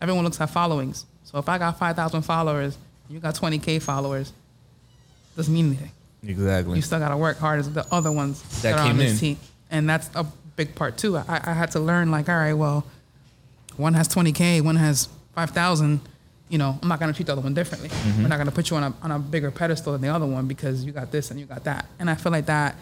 everyone 0.00 0.24
looks 0.24 0.40
at 0.40 0.48
followings. 0.50 1.04
So 1.24 1.38
if 1.38 1.48
I 1.48 1.58
got 1.58 1.78
5,000 1.78 2.22
followers, 2.22 2.78
you 3.10 3.18
got 3.20 3.34
20K 3.34 3.82
followers, 3.82 4.32
doesn't 5.36 5.52
mean 5.52 5.66
anything. 5.66 5.90
Exactly. 6.26 6.76
You 6.76 6.82
still 6.82 6.98
got 6.98 7.10
to 7.10 7.16
work 7.18 7.38
hard 7.38 7.60
as 7.60 7.70
the 7.70 7.84
other 7.92 8.10
ones 8.10 8.40
That 8.62 8.62
that, 8.62 8.78
are 8.78 8.80
on 8.82 8.86
came 8.88 8.96
this 8.96 9.12
in. 9.14 9.18
team. 9.18 9.38
And 9.70 9.88
that's 9.88 10.08
a 10.14 10.24
big 10.56 10.74
part 10.74 10.96
too. 10.98 11.16
I, 11.16 11.40
I 11.44 11.52
had 11.52 11.70
to 11.72 11.80
learn 11.80 12.10
like, 12.10 12.28
all 12.28 12.36
right, 12.36 12.54
well, 12.54 12.84
one 13.76 13.94
has 13.94 14.08
20K, 14.08 14.60
one 14.62 14.76
has 14.76 15.08
5,000. 15.34 16.00
You 16.48 16.56
know, 16.58 16.78
I'm 16.82 16.88
not 16.88 16.98
going 16.98 17.12
to 17.12 17.16
treat 17.16 17.26
the 17.26 17.32
other 17.32 17.42
one 17.42 17.52
differently. 17.54 17.90
Mm-hmm. 17.90 18.22
We're 18.22 18.28
not 18.28 18.36
going 18.36 18.46
to 18.48 18.54
put 18.54 18.70
you 18.70 18.76
on 18.78 18.84
a, 18.84 18.94
on 19.02 19.10
a 19.10 19.18
bigger 19.18 19.50
pedestal 19.50 19.92
than 19.92 20.00
the 20.00 20.08
other 20.08 20.24
one 20.26 20.46
because 20.46 20.84
you 20.84 20.92
got 20.92 21.12
this 21.12 21.30
and 21.30 21.38
you 21.38 21.44
got 21.46 21.64
that. 21.64 21.84
And 21.98 22.08
I 22.08 22.14
feel 22.14 22.32
like 22.32 22.46
that 22.46 22.74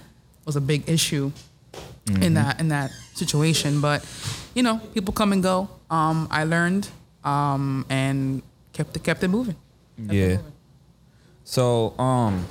was 0.44 0.56
a 0.56 0.60
big 0.60 0.88
issue 0.88 1.32
Mm-hmm. 2.06 2.22
in 2.22 2.34
that 2.34 2.60
in 2.60 2.68
that 2.68 2.92
situation. 3.14 3.80
But 3.80 4.06
you 4.54 4.62
know, 4.62 4.78
people 4.94 5.12
come 5.12 5.32
and 5.32 5.42
go. 5.42 5.68
Um, 5.90 6.28
I 6.30 6.44
learned 6.44 6.88
um, 7.24 7.84
and 7.90 8.42
kept 8.72 8.94
it 8.96 9.02
kept 9.02 9.24
it 9.24 9.28
moving. 9.28 9.56
Kept 9.98 10.12
it 10.12 10.14
Yeah. 10.14 10.28
moving. 10.36 10.52
So, 11.42 11.98
um, 11.98 12.46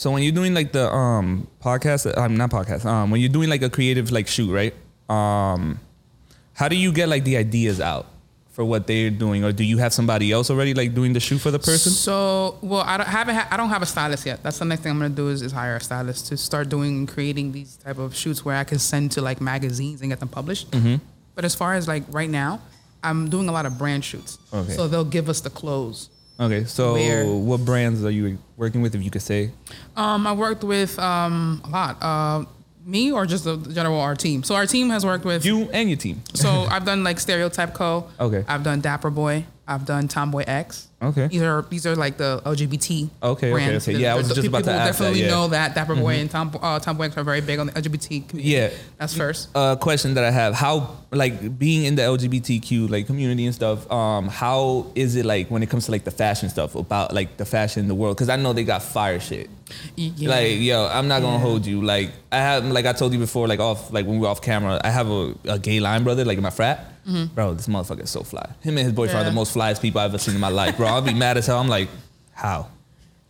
so 0.00 0.10
when 0.10 0.22
you're 0.22 0.32
doing 0.32 0.54
like 0.54 0.72
the 0.72 0.90
um 0.90 1.46
podcast, 1.62 2.10
I'm 2.16 2.34
not 2.34 2.50
podcast. 2.50 2.86
Um, 2.86 3.10
when 3.10 3.20
you're 3.20 3.28
doing 3.28 3.50
like 3.50 3.60
a 3.60 3.68
creative 3.68 4.10
like 4.10 4.28
shoot, 4.28 4.50
right? 4.50 4.72
Um, 5.10 5.78
how 6.54 6.68
do 6.68 6.76
you 6.76 6.90
get 6.90 7.10
like 7.10 7.24
the 7.24 7.36
ideas 7.36 7.82
out 7.82 8.06
for 8.52 8.64
what 8.64 8.86
they're 8.86 9.10
doing, 9.10 9.44
or 9.44 9.52
do 9.52 9.62
you 9.62 9.76
have 9.76 9.92
somebody 9.92 10.32
else 10.32 10.48
already 10.48 10.72
like 10.72 10.94
doing 10.94 11.12
the 11.12 11.20
shoot 11.20 11.36
for 11.36 11.50
the 11.50 11.58
person? 11.58 11.92
So, 11.92 12.56
well, 12.62 12.80
I 12.80 12.96
don't 12.96 13.08
haven't 13.08 13.34
ha- 13.34 13.48
I 13.50 13.58
don't 13.58 13.68
have 13.68 13.82
a 13.82 13.86
stylist 13.86 14.24
yet. 14.24 14.42
That's 14.42 14.58
the 14.58 14.64
next 14.64 14.80
thing 14.80 14.92
I'm 14.92 14.98
gonna 14.98 15.10
do 15.10 15.28
is, 15.28 15.42
is 15.42 15.52
hire 15.52 15.76
a 15.76 15.80
stylist 15.82 16.28
to 16.28 16.38
start 16.38 16.70
doing 16.70 16.96
and 17.00 17.06
creating 17.06 17.52
these 17.52 17.76
type 17.76 17.98
of 17.98 18.16
shoots 18.16 18.42
where 18.42 18.56
I 18.56 18.64
can 18.64 18.78
send 18.78 19.12
to 19.12 19.20
like 19.20 19.42
magazines 19.42 20.00
and 20.00 20.10
get 20.10 20.18
them 20.18 20.30
published. 20.30 20.70
Mm-hmm. 20.70 20.94
But 21.34 21.44
as 21.44 21.54
far 21.54 21.74
as 21.74 21.86
like 21.86 22.04
right 22.08 22.30
now, 22.30 22.62
I'm 23.04 23.28
doing 23.28 23.50
a 23.50 23.52
lot 23.52 23.66
of 23.66 23.76
brand 23.76 24.02
shoots. 24.02 24.38
Okay. 24.50 24.72
So 24.72 24.88
they'll 24.88 25.04
give 25.04 25.28
us 25.28 25.42
the 25.42 25.50
clothes. 25.50 26.08
Okay, 26.40 26.64
so 26.64 26.94
Where- 26.94 27.26
what 27.26 27.64
brands 27.64 28.02
are 28.04 28.10
you 28.10 28.38
working 28.56 28.80
with, 28.80 28.94
if 28.94 29.02
you 29.04 29.10
could 29.10 29.22
say? 29.22 29.50
Um, 29.96 30.26
I 30.26 30.32
worked 30.32 30.64
with 30.64 30.98
um, 30.98 31.60
a 31.64 31.68
lot. 31.68 32.02
Uh, 32.02 32.44
me 32.84 33.12
or 33.12 33.26
just 33.26 33.44
the 33.44 33.56
general 33.58 34.00
our 34.00 34.14
team. 34.16 34.42
So 34.42 34.54
our 34.54 34.66
team 34.66 34.88
has 34.88 35.04
worked 35.04 35.24
with 35.26 35.44
You 35.44 35.68
and 35.70 35.88
your 35.90 35.98
team. 35.98 36.22
So 36.34 36.48
I've 36.70 36.84
done 36.86 37.04
like 37.04 37.20
Stereotype 37.20 37.74
Co. 37.74 38.08
Okay. 38.18 38.42
I've 38.48 38.62
done 38.62 38.80
Dapper 38.80 39.10
Boi. 39.10 39.44
I've 39.70 39.86
done 39.86 40.08
Tomboy 40.08 40.42
X. 40.48 40.88
Okay. 41.02 41.28
These 41.28 41.40
are 41.42 41.62
these 41.70 41.86
are 41.86 41.96
like 41.96 42.18
the 42.18 42.42
LGBT. 42.44 43.08
Okay, 43.08 43.08
okay, 43.22 43.50
brands. 43.52 43.88
okay. 43.88 43.96
Yeah, 43.96 44.12
I 44.12 44.16
was 44.16 44.28
just 44.28 44.42
people 44.42 44.58
about 44.58 44.64
to 44.64 44.72
ask 44.72 44.98
that, 44.98 45.04
definitely 45.04 45.20
yeah. 45.20 45.28
Mm-hmm. 45.28 45.34
know 45.34 45.48
that 45.48 45.74
Dapper 45.74 45.94
Boi 45.94 46.14
and 46.16 46.30
Tom, 46.30 46.54
uh, 46.60 46.78
Tomboy 46.78 47.04
X 47.06 47.16
are 47.16 47.24
very 47.24 47.40
big 47.40 47.58
on 47.58 47.68
the 47.68 47.72
LGBT 47.72 48.28
community. 48.28 48.50
Yeah. 48.54 48.68
That's 48.98 49.16
first. 49.16 49.48
uh, 49.54 49.76
question 49.76 50.12
that 50.14 50.24
I 50.24 50.30
have: 50.30 50.52
How, 50.54 50.98
like, 51.10 51.58
being 51.58 51.84
in 51.84 51.94
the 51.94 52.02
LGBTQ 52.02 52.90
like 52.90 53.06
community 53.06 53.46
and 53.46 53.54
stuff, 53.54 53.90
um, 53.90 54.28
how 54.28 54.88
is 54.94 55.16
it 55.16 55.24
like 55.24 55.50
when 55.50 55.62
it 55.62 55.70
comes 55.70 55.86
to 55.86 55.90
like 55.92 56.04
the 56.04 56.10
fashion 56.10 56.48
stuff 56.50 56.74
about 56.74 57.14
like 57.14 57.36
the 57.38 57.46
fashion 57.46 57.80
in 57.82 57.88
the 57.88 57.94
world? 57.94 58.16
Because 58.16 58.28
I 58.28 58.36
know 58.36 58.52
they 58.52 58.64
got 58.64 58.82
fire 58.82 59.20
shit. 59.20 59.48
Yeah. 59.96 60.28
Like, 60.28 60.58
yo, 60.58 60.86
I'm 60.86 61.08
not 61.08 61.22
gonna 61.22 61.36
Yeah. 61.36 61.42
hold 61.42 61.64
you. 61.64 61.80
Like, 61.80 62.10
I 62.32 62.38
have, 62.38 62.64
like 62.66 62.84
I 62.86 62.92
told 62.92 63.12
you 63.14 63.18
before, 63.20 63.46
like 63.48 63.60
off, 63.60 63.92
like 63.92 64.04
when 64.04 64.16
we 64.16 64.22
were 64.22 64.28
off 64.28 64.42
camera, 64.42 64.80
I 64.82 64.90
have 64.90 65.08
a, 65.08 65.34
a 65.44 65.58
gay 65.58 65.80
line 65.80 66.02
brother, 66.04 66.24
like 66.26 66.36
in 66.36 66.42
my 66.42 66.50
frat. 66.50 66.86
Bro, 67.34 67.54
this 67.54 67.66
motherfucker 67.66 68.02
is 68.04 68.10
so 68.10 68.22
fly. 68.22 68.48
Him 68.60 68.76
and 68.78 68.84
his 68.86 68.92
boyfriend 68.92 69.18
are 69.18 69.22
Mm-hmm. 69.22 69.30
The 69.30 69.34
most 69.34 69.54
flyest 69.54 69.80
people 69.82 70.00
I've 70.00 70.10
ever 70.10 70.18
seen 70.18 70.34
in 70.34 70.40
my 70.40 70.48
life, 70.48 70.76
bro. 70.76 70.86
I'll 70.86 71.02
be 71.02 71.14
mad 71.14 71.36
as 71.36 71.46
hell. 71.46 71.58
I'm 71.58 71.68
like, 71.68 71.88
how, 72.32 72.68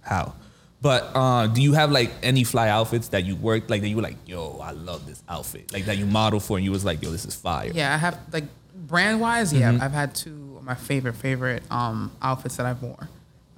how? 0.02 0.34
But 0.82 1.10
uh, 1.14 1.46
do 1.49 1.60
you 1.62 1.72
have 1.75 1.90
like 1.92 2.10
any 2.22 2.42
fly 2.44 2.68
outfits 2.68 3.08
that 3.08 3.25
you 3.25 3.37
worked 3.37 3.68
like 3.70 3.82
that 3.82 3.88
you 3.88 3.96
were 3.96 4.02
like, 4.02 4.16
yo, 4.26 4.58
I 4.62 4.70
love 4.72 5.06
this 5.06 5.22
outfit, 5.28 5.72
like 5.72 5.84
that 5.87 5.99
you 5.99 6.06
model 6.06 6.40
for, 6.40 6.56
and 6.56 6.64
you 6.64 6.70
was 6.72 6.84
like, 6.84 7.02
yo, 7.02 7.10
this 7.10 7.25
is 7.26 7.34
fire. 7.34 7.70
Yeah, 7.75 7.92
I 7.94 7.99
have 7.99 8.18
like 8.32 8.44
brand 8.75 9.20
wise. 9.20 9.52
Yeah, 9.52 9.72
Mm-hmm. 9.72 9.82
I've 9.82 9.92
had 9.92 10.14
two 10.14 10.54
of 10.56 10.64
my 10.64 10.75
favorite 10.75 11.14
favorite 11.16 11.62
um, 11.70 12.10
outfits 12.22 12.56
that 12.56 12.66
I've 12.66 12.82
worn. 12.82 13.08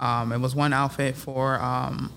Um, 0.01 0.31
it 0.33 0.39
was 0.39 0.53
one 0.53 0.73
outfit 0.73 1.15
for 1.15 1.59
um, 1.61 2.11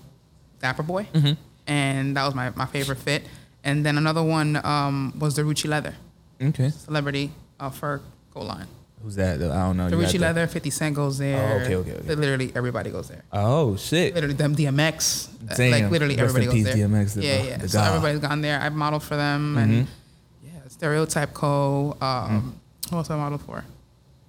Dapper 0.61 0.83
Boi, 0.83 1.07
Mm-hmm. 1.13 1.33
and 1.67 2.17
that 2.17 2.25
was 2.25 2.35
my, 2.35 2.49
my 2.51 2.65
favorite 2.65 2.97
fit. 2.97 3.23
And 3.63 3.85
then 3.85 3.97
another 3.97 4.23
one 4.23 4.57
um, 4.65 5.13
was 5.17 5.35
the 5.35 5.41
Rucci 5.43 5.69
Leather 5.69 5.95
Okay. 6.41 6.69
celebrity 6.69 7.31
uh, 7.59 7.69
fur 7.69 8.01
coat 8.33 8.43
line. 8.45 8.67
Who's 9.03 9.15
that? 9.15 9.35
I 9.35 9.37
don't 9.67 9.77
know. 9.77 9.89
The 9.89 9.95
the- 9.97 10.17
Leather, 10.19 10.47
Fifty 10.47 10.69
Cent 10.71 10.95
goes 10.95 11.17
there. 11.19 11.37
Oh, 11.59 11.63
okay, 11.63 11.75
okay, 11.75 11.91
okay. 11.93 12.15
Literally 12.15 12.51
everybody 12.55 12.89
goes 12.89 13.07
there. 13.09 13.23
Oh 13.31 13.75
shit. 13.77 14.13
Literally 14.15 14.33
them 14.35 14.55
DMX. 14.55 15.29
uh, 15.51 15.55
Damn. 15.55 15.71
Like 15.71 15.91
literally 15.91 16.15
Rest 16.15 16.35
everybody 16.35 16.63
goes 16.63 16.73
there. 16.75 16.87
DMX, 16.87 17.13
the- 17.13 17.23
yeah, 17.23 17.41
the 17.41 17.47
yeah. 17.47 17.57
So 17.67 17.77
god. 17.79 17.87
everybody's 17.89 18.19
gone 18.19 18.41
there. 18.41 18.59
I've 18.59 18.73
modeled 18.73 19.03
for 19.03 19.15
them 19.15 19.57
and 19.57 19.71
Mm-hmm. 19.87 20.47
yeah, 20.47 20.67
Stereotype 20.67 21.33
Co. 21.33 21.95
Um, 22.01 22.53
Mm. 22.87 22.89
Who 22.89 22.95
else 22.97 23.09
I 23.09 23.17
modeled 23.17 23.41
for? 23.41 23.63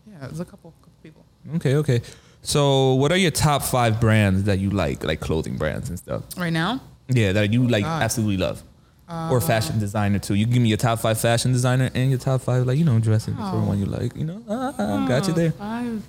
Yeah, 0.06 0.18
there's 0.20 0.40
a 0.40 0.44
couple, 0.44 0.73
couple 0.82 0.92
people. 1.02 1.25
Okay, 1.56 1.76
okay. 1.76 2.02
So, 2.42 2.94
what 2.94 3.12
are 3.12 3.16
your 3.16 3.30
top 3.30 3.62
five 3.62 4.00
brands 4.00 4.44
that 4.44 4.58
you 4.58 4.70
like, 4.70 5.04
like 5.04 5.20
clothing 5.20 5.56
brands 5.56 5.88
and 5.90 5.99
stuff? 5.99 6.23
Right 6.37 6.52
now, 6.52 6.80
Yeah, 7.08 7.32
that 7.32 7.52
you 7.52 7.66
like 7.68 7.85
God. 7.85 8.02
absolutely 8.02 8.37
love, 8.37 8.62
or 9.10 9.40
fashion 9.40 9.78
designer 9.78 10.18
too. 10.18 10.34
You 10.34 10.46
give 10.46 10.62
me 10.62 10.68
your 10.68 10.76
top 10.78 10.98
five 11.00 11.18
fashion 11.18 11.52
designer 11.52 11.90
and 11.94 12.10
your 12.10 12.18
top 12.18 12.42
five, 12.42 12.66
like 12.66 12.76
you 12.78 12.84
know, 12.84 12.98
dressing 12.98 13.34
for 13.36 13.42
Oh. 13.42 13.64
one 13.64 13.78
you 13.78 13.86
like. 13.86 14.14
You 14.16 14.24
know, 14.24 14.42
ah, 14.48 14.74
ah, 14.78 15.06
got 15.08 15.26
you 15.28 15.34
there. 15.34 15.52
Five 15.52 15.86
um, 15.86 16.02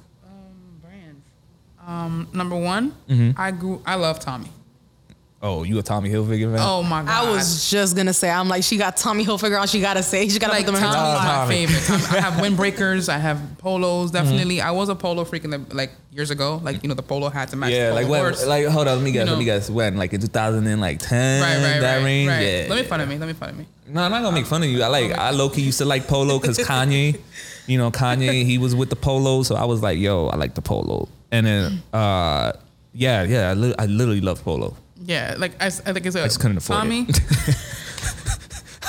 brands. 0.82 1.24
Um, 1.88 2.28
number 2.34 2.56
one, 2.58 2.92
Mm-hmm. 3.10 3.40
I 3.40 3.52
grew. 3.52 3.82
I 3.86 3.96
love 3.96 4.20
Tommy. 4.20 4.50
Oh, 5.42 5.64
you 5.64 5.80
a 5.80 5.82
Tommy 5.82 6.10
Hilfiger 6.10 6.54
fan? 6.54 6.60
Oh 6.62 6.84
my 6.84 7.02
god! 7.02 7.10
I 7.10 7.32
was 7.32 7.70
just 7.72 7.96
gonna 7.96 8.14
say, 8.14 8.30
I'm 8.30 8.50
like, 8.50 8.62
she 8.62 8.76
got 8.76 8.98
Tommy 8.98 9.24
Hilfiger 9.24 9.58
on. 9.62 9.68
She 9.68 9.80
gotta 9.80 10.04
say, 10.04 10.28
she 10.28 10.38
gotta 10.38 10.52
like 10.52 10.66
put 10.66 10.74
them 10.74 10.76
in 10.76 10.82
Tommy's 10.82 10.98
her 10.98 11.02
top 11.02 11.24
my 11.24 11.28
five. 11.30 11.44
Tommy. 11.48 11.56
favorite. 11.68 11.84
Tom- 12.10 12.18
I 12.18 12.20
have 12.20 12.34
windbreakers. 12.44 13.08
I 13.08 13.18
have 13.20 13.40
polos. 13.58 14.12
Mm-hmm. 14.12 14.18
Definitely, 14.26 14.60
I 14.60 14.72
was 14.72 14.90
a 14.90 14.96
polo 14.96 15.24
freak 15.24 15.46
in 15.46 15.52
the 15.52 15.60
like 15.74 15.92
years 16.12 16.30
ago. 16.30 16.60
Like 16.62 16.84
you 16.84 16.90
know 16.90 16.96
the 16.96 17.04
polo 17.04 17.30
hat 17.30 17.48
to 17.50 17.56
match. 17.56 17.72
yeah, 17.72 17.90
the 17.90 17.96
like 17.96 18.06
polo 18.08 18.12
when, 18.12 18.22
horse. 18.24 18.46
like 18.46 18.66
hold 18.68 18.90
on, 18.90 18.98
let 18.98 19.04
me 19.06 19.12
guess, 19.14 19.26
You 19.28 19.32
let 19.32 19.40
me 19.40 19.46
know. 19.46 19.54
guess, 19.56 19.70
when, 19.70 19.96
like 19.96 20.12
in 20.12 20.20
2010, 20.20 20.80
like 20.82 21.00
10, 21.00 21.42
right, 21.42 21.48
right, 21.56 21.80
that 21.80 21.96
right, 21.98 22.04
range, 22.04 22.28
right. 22.28 22.42
yeah. 22.42 22.66
Let 22.70 22.76
me 22.76 22.84
fun 22.84 23.00
of 23.00 23.08
me. 23.08 23.18
Let 23.18 23.28
me 23.28 23.34
fun 23.34 23.50
of 23.52 23.58
me. 23.58 23.66
No, 23.88 24.02
I'm 24.02 24.12
not 24.12 24.22
gonna 24.22 24.36
make 24.36 24.46
fun 24.46 24.62
of 24.64 24.68
you. 24.70 24.84
I 24.84 24.88
like 24.88 25.12
I 25.14 25.30
low 25.32 25.50
key 25.50 25.62
used 25.62 25.78
to 25.78 25.86
like 25.86 26.06
polo 26.06 26.38
because 26.40 26.58
Kanye, 26.68 27.18
you 27.66 27.78
know 27.78 27.92
Kanye, 27.92 28.44
he 28.44 28.58
was 28.58 28.76
with 28.76 28.90
the 28.90 28.98
polo, 28.98 29.44
so 29.44 29.56
I 29.56 29.64
was 29.64 29.82
like, 29.82 30.00
yo, 30.00 30.28
I 30.28 30.36
like 30.36 30.54
the 30.56 30.62
polo. 30.62 31.08
And 31.32 31.46
then, 31.48 31.82
uh, 31.94 32.52
yeah, 32.92 33.24
yeah, 33.24 33.52
I, 33.52 33.54
li- 33.54 33.76
I 33.80 33.86
literally 33.86 34.20
love 34.20 34.44
polo. 34.44 34.76
Yeah, 35.10 35.36
like 35.40 35.54
I, 35.60 35.66
I 35.68 35.70
think 35.72 36.06
it's 36.06 36.16
a 36.16 36.22
I 36.22 36.26
just 36.26 36.40
couldn't 36.40 36.58
afford 36.58 36.80
Tommy. 36.82 37.06
it. 37.10 37.18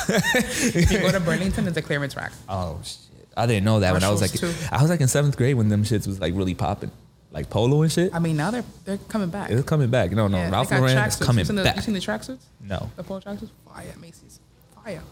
if 0.08 0.90
you 0.92 0.98
go 1.00 1.10
to 1.10 1.20
Burlington, 1.20 1.66
it's 1.66 1.76
a 1.78 1.82
clearance 1.82 2.14
rack. 2.14 2.32
Oh 2.48 2.78
shit, 2.84 2.98
I 3.36 3.46
didn't 3.46 3.64
know 3.64 3.80
that 3.80 3.92
when 3.94 4.04
I 4.04 4.10
was 4.10 4.20
like, 4.20 4.32
Marshalls, 4.32 4.60
too. 4.60 4.68
I 4.70 4.82
was 4.82 4.90
like 4.90 5.00
in 5.00 5.08
seventh 5.08 5.36
grade 5.38 5.56
when 5.56 5.68
them 5.70 5.82
shits 5.82 6.06
was 6.06 6.20
like 6.20 6.34
really 6.34 6.54
popping, 6.54 6.90
like 7.32 7.48
polo 7.48 7.80
and 7.82 7.90
shit. 7.90 8.14
I 8.14 8.18
mean, 8.18 8.36
now 8.36 8.50
they're 8.50 8.64
they're 8.84 8.98
coming 9.08 9.30
back. 9.30 9.50
It's 9.50 9.62
coming 9.66 9.88
back. 9.90 10.10
No, 10.12 10.28
no, 10.28 10.36
Yeah, 10.36 10.44
they 10.46 10.50
Ralph 10.52 10.68
got 10.70 10.80
Lauren 10.80 10.98
is 10.98 11.16
tracksuits. 11.16 11.24
coming 11.24 11.38
you 11.40 11.44
seen 11.46 11.56
the, 11.56 11.62
back. 11.64 11.76
You 11.76 11.82
seen 11.82 11.94
the 11.94 12.00
tracksuits? 12.00 12.42
no, 12.60 12.90
The 12.96 13.02
polo 13.04 13.20
tracksuits? 13.20 13.50
Fire 13.66 13.86
at 13.88 13.98
Macy's. 13.98 14.40
Fire. 14.84 15.02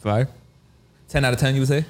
fire. 0.00 0.28
Ten 1.08 1.24
out 1.24 1.32
of 1.32 1.38
ten, 1.40 1.54
you 1.54 1.62
would 1.62 1.68
say? 1.68 1.84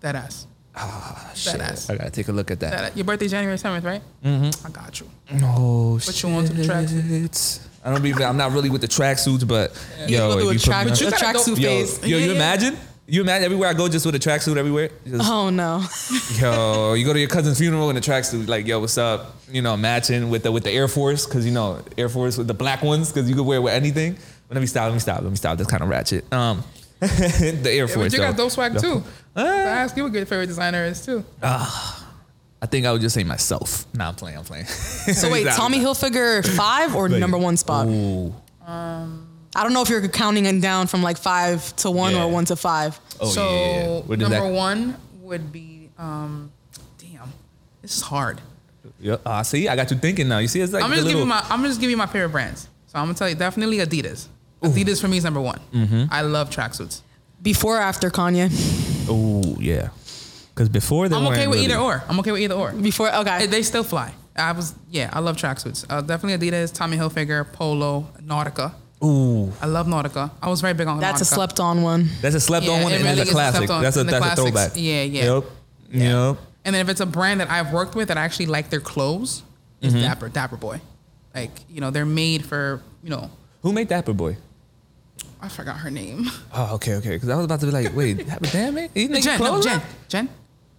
That 0.00 0.16
ass. 0.16 0.46
Ah, 0.78 1.24
That 1.28 1.36
shit. 1.38 1.60
ass. 1.60 1.88
I 1.90 1.96
gotta 1.96 2.10
take 2.10 2.28
a 2.28 2.32
look 2.32 2.50
at 2.50 2.60
that. 2.60 2.70
That. 2.70 2.96
Your 2.96 3.04
birthday 3.04 3.28
January 3.28 3.56
seventh, 3.58 3.84
right? 3.84 4.02
Mm-hmm. 4.24 4.66
I 4.66 4.70
got 4.70 5.00
you. 5.00 5.08
No 5.32 5.98
Put 6.04 6.22
you 6.22 6.28
on 6.30 6.44
to 6.44 6.52
the 6.52 6.64
shit. 6.64 7.60
I 7.84 7.90
don't 7.92 8.02
be. 8.02 8.12
I'm 8.22 8.36
not 8.36 8.52
really 8.52 8.68
with 8.70 8.80
the 8.80 8.88
tracksuits, 8.88 9.46
but 9.46 9.72
You 10.08 10.16
yo, 10.18 10.34
go 10.34 10.40
through 10.40 10.50
if 10.50 10.50
a 10.50 10.54
you 10.54 10.58
put 10.60 10.64
track, 10.64 10.86
me 10.86 10.92
a 10.92 10.94
you 10.96 11.10
gotta 11.10 11.32
go- 11.32 11.44
yo, 11.54 11.56
phase. 11.56 12.00
yo, 12.06 12.18
you 12.18 12.26
Yeah. 12.26 12.32
imagine? 12.34 12.76
You 13.08 13.20
imagine 13.20 13.44
everywhere 13.44 13.68
I 13.68 13.74
go 13.74 13.86
just 13.88 14.04
with 14.04 14.16
a 14.16 14.18
tracksuit 14.18 14.56
everywhere. 14.56 14.90
Just, 15.06 15.30
Oh 15.30 15.48
no. 15.50 15.84
Yo, 16.40 16.94
you 16.94 17.04
go 17.06 17.12
to 17.12 17.20
your 17.20 17.28
cousin's 17.28 17.56
funeral 17.58 17.88
in 17.90 17.96
a 17.96 18.00
tracksuit, 18.00 18.48
like 18.48 18.66
yo, 18.66 18.80
what's 18.80 18.98
up? 18.98 19.36
You 19.48 19.62
know, 19.62 19.76
matching 19.76 20.28
with 20.28 20.42
the 20.42 20.50
with 20.50 20.64
the 20.64 20.72
Air 20.72 20.88
Force, 20.88 21.24
cause 21.24 21.46
you 21.46 21.52
know 21.52 21.80
Air 21.96 22.08
Force 22.08 22.36
with 22.36 22.48
the 22.48 22.54
black 22.54 22.82
ones, 22.82 23.12
cause 23.12 23.28
you 23.28 23.36
could 23.36 23.46
wear 23.46 23.62
with 23.62 23.72
anything. 23.74 24.14
But 24.48 24.56
let 24.56 24.60
me 24.60 24.66
stop. 24.66 24.84
Let 24.86 24.94
me 24.94 24.98
stop. 24.98 25.22
Let 25.22 25.30
me 25.30 25.36
stop. 25.36 25.56
That's 25.56 25.70
kind 25.70 25.84
of 25.84 25.88
ratchet. 25.88 26.30
Um, 26.32 26.64
the 27.00 27.70
Air 27.70 27.72
Yeah, 27.72 27.86
Force. 27.86 27.96
but 27.96 28.12
you 28.12 28.18
got 28.18 28.36
though. 28.36 28.44
dope 28.44 28.52
swag 28.52 28.72
The- 28.74 28.80
too. 28.80 29.02
I 29.34 29.44
ask 29.44 29.96
you 29.96 30.02
what 30.04 30.12
your 30.14 30.24
favorite 30.26 30.46
designer 30.46 30.84
is 30.84 31.04
too. 31.04 31.24
I 31.42 32.66
think 32.66 32.86
I 32.86 32.92
would 32.92 33.02
just 33.02 33.14
say 33.14 33.22
myself. 33.22 33.84
Nah, 33.94 34.08
I'm 34.08 34.14
playing. 34.14 34.38
I'm 34.38 34.44
playing. 34.44 34.64
So 34.64 35.30
wait, 35.32 35.46
Tommy. 35.48 35.78
Hilfiger 35.78 36.46
five 36.56 36.94
or 36.96 37.08
Like, 37.08 37.20
number 37.20 37.36
one 37.38 37.56
spot? 37.56 37.86
Ooh. 37.86 38.34
I 38.66 39.62
don't 39.62 39.72
know 39.72 39.82
if 39.82 39.88
you're 39.88 40.06
counting 40.08 40.44
it 40.46 40.60
down 40.60 40.86
from 40.86 41.02
like 41.02 41.16
five 41.18 41.74
to 41.76 41.90
one 41.90 42.12
Yeah. 42.14 42.24
or 42.24 42.30
one 42.30 42.44
to 42.46 42.56
five. 42.56 42.98
Oh 43.20 43.28
so 43.28 43.42
yeah, 43.42 43.56
yeah, 43.56 43.76
yeah. 43.94 44.00
Where 44.00 44.16
does 44.18 44.28
number 44.30 44.46
that? 44.48 44.54
one 44.54 44.96
would 45.22 45.50
be 45.52 45.88
um, 45.98 46.52
damn, 46.98 47.32
this 47.82 47.96
is 47.96 48.02
hard. 48.02 48.40
Yeah. 49.00 49.16
Ah, 49.24 49.42
see, 49.42 49.68
I 49.68 49.76
got 49.76 49.90
you 49.90 49.96
thinking 49.96 50.28
now. 50.28 50.38
You 50.38 50.48
see, 50.48 50.60
it's 50.60 50.72
like 50.72 50.82
I'm 50.82 50.90
gonna 50.90 50.96
just 51.02 51.08
give 51.08 51.16
little. 51.18 51.34
you 51.36 51.42
my 51.42 51.46
I'm 51.50 51.62
just 51.64 51.80
give 51.80 51.88
you 51.90 51.96
my 51.96 52.06
favorite 52.06 52.30
brands. 52.30 52.68
So 52.86 52.98
I'm 52.98 53.06
gonna 53.06 53.14
tell 53.18 53.28
you 53.28 53.34
definitely 53.34 53.78
Adidas. 53.78 54.28
Adidas 54.62 55.00
for 55.00 55.08
me 55.08 55.16
is 55.18 55.24
number 55.24 55.40
one. 55.40 55.60
Mm-hmm. 55.72 56.04
I 56.10 56.22
love 56.22 56.50
tracksuits. 56.50 57.02
Before 57.42 57.76
or 57.78 57.80
after 57.80 58.10
Kanye? 58.10 58.50
Oh 59.08 59.56
yeah. 59.60 59.90
Because 60.54 60.68
before 60.68 61.08
they 61.08 61.16
I'm 61.16 61.26
okay 61.26 61.46
with 61.46 61.56
really- 61.58 61.66
either 61.72 61.76
or. 61.80 62.02
I'm 62.08 62.18
okay 62.20 62.32
with 62.32 62.40
either 62.40 62.54
or. 62.54 62.72
Before 62.72 63.14
okay. 63.14 63.40
They- 63.40 63.46
They 63.46 63.62
still 63.62 63.84
fly. 63.84 64.12
I 64.34 64.52
was 64.52 64.74
yeah. 64.90 65.10
I 65.12 65.20
love 65.20 65.36
tracksuits. 65.36 65.84
Uh, 65.88 66.00
definitely 66.00 66.50
Adidas, 66.50 66.72
Tommy 66.72 66.96
Hilfiger, 66.96 67.50
Polo, 67.52 68.06
Nautica. 68.22 68.72
Ooh, 69.04 69.52
I 69.60 69.66
love 69.66 69.86
Nautica. 69.86 70.30
I 70.42 70.48
was 70.48 70.60
very 70.62 70.72
big 70.74 70.86
on 70.88 70.98
That's 71.00 71.20
a 71.20 71.24
slept 71.26 71.60
on 71.60 71.82
one. 71.82 72.08
that's 72.22 72.34
a 72.34 72.40
slept 72.40 72.66
on 72.66 72.78
Yeah, 72.78 72.82
one, 72.84 72.92
it 72.92 72.96
and 72.96 73.04
really 73.04 73.20
it's 73.20 73.22
is 73.22 73.28
a 73.28 73.30
a 73.30 73.34
classic. 73.34 73.56
slept 73.58 73.70
on. 73.70 73.82
That's 73.82 73.96
a 73.96 74.00
And 74.00 74.08
the 74.08 74.12
that's 74.12 74.24
a 74.24 74.34
classics, 74.50 74.50
throwback. 74.50 74.72
yeah, 74.74 75.02
yeah. 75.02 75.34
Yep. 75.34 75.44
Yep. 75.92 76.36
And 76.64 76.74
then 76.74 76.80
if 76.82 76.88
it's 76.88 77.00
a 77.00 77.06
brand 77.06 77.40
that 77.40 77.50
I've 77.50 77.72
worked 77.72 77.94
with 77.94 78.08
that 78.08 78.16
I 78.18 78.24
actually 78.24 78.46
like 78.46 78.70
their 78.70 78.80
clothes, 78.80 79.42
is 79.82 79.92
Mm-hmm. 79.92 80.02
Dapper 80.02 80.28
Dapper 80.30 80.56
Boi. 80.56 80.80
Like 81.34 81.50
you 81.70 81.80
know 81.82 81.90
they're 81.90 82.06
made 82.06 82.44
for 82.46 82.82
you 83.04 83.10
know 83.10 83.30
Who 83.62 83.72
made 83.72 83.88
Dapper 83.88 84.12
Boi? 84.14 84.36
I 85.40 85.48
forgot 85.48 85.76
her 85.78 85.90
name. 85.90 86.26
Oh, 86.54 86.74
okay, 86.76 86.94
okay. 86.94 87.10
Because 87.10 87.28
I 87.28 87.36
was 87.36 87.44
about 87.44 87.60
to 87.60 87.66
be 87.66 87.72
like, 87.72 87.94
wait, 87.94 88.26
Dapper 88.26 88.46
damn 88.52 88.78
it, 88.78 88.90
he 88.94 89.06
making 89.08 89.22
Jen, 89.22 89.40
no, 89.40 89.60
Jen, 89.62 89.78
now? 89.78 89.84
Jen. 90.08 90.26
Her 90.26 90.32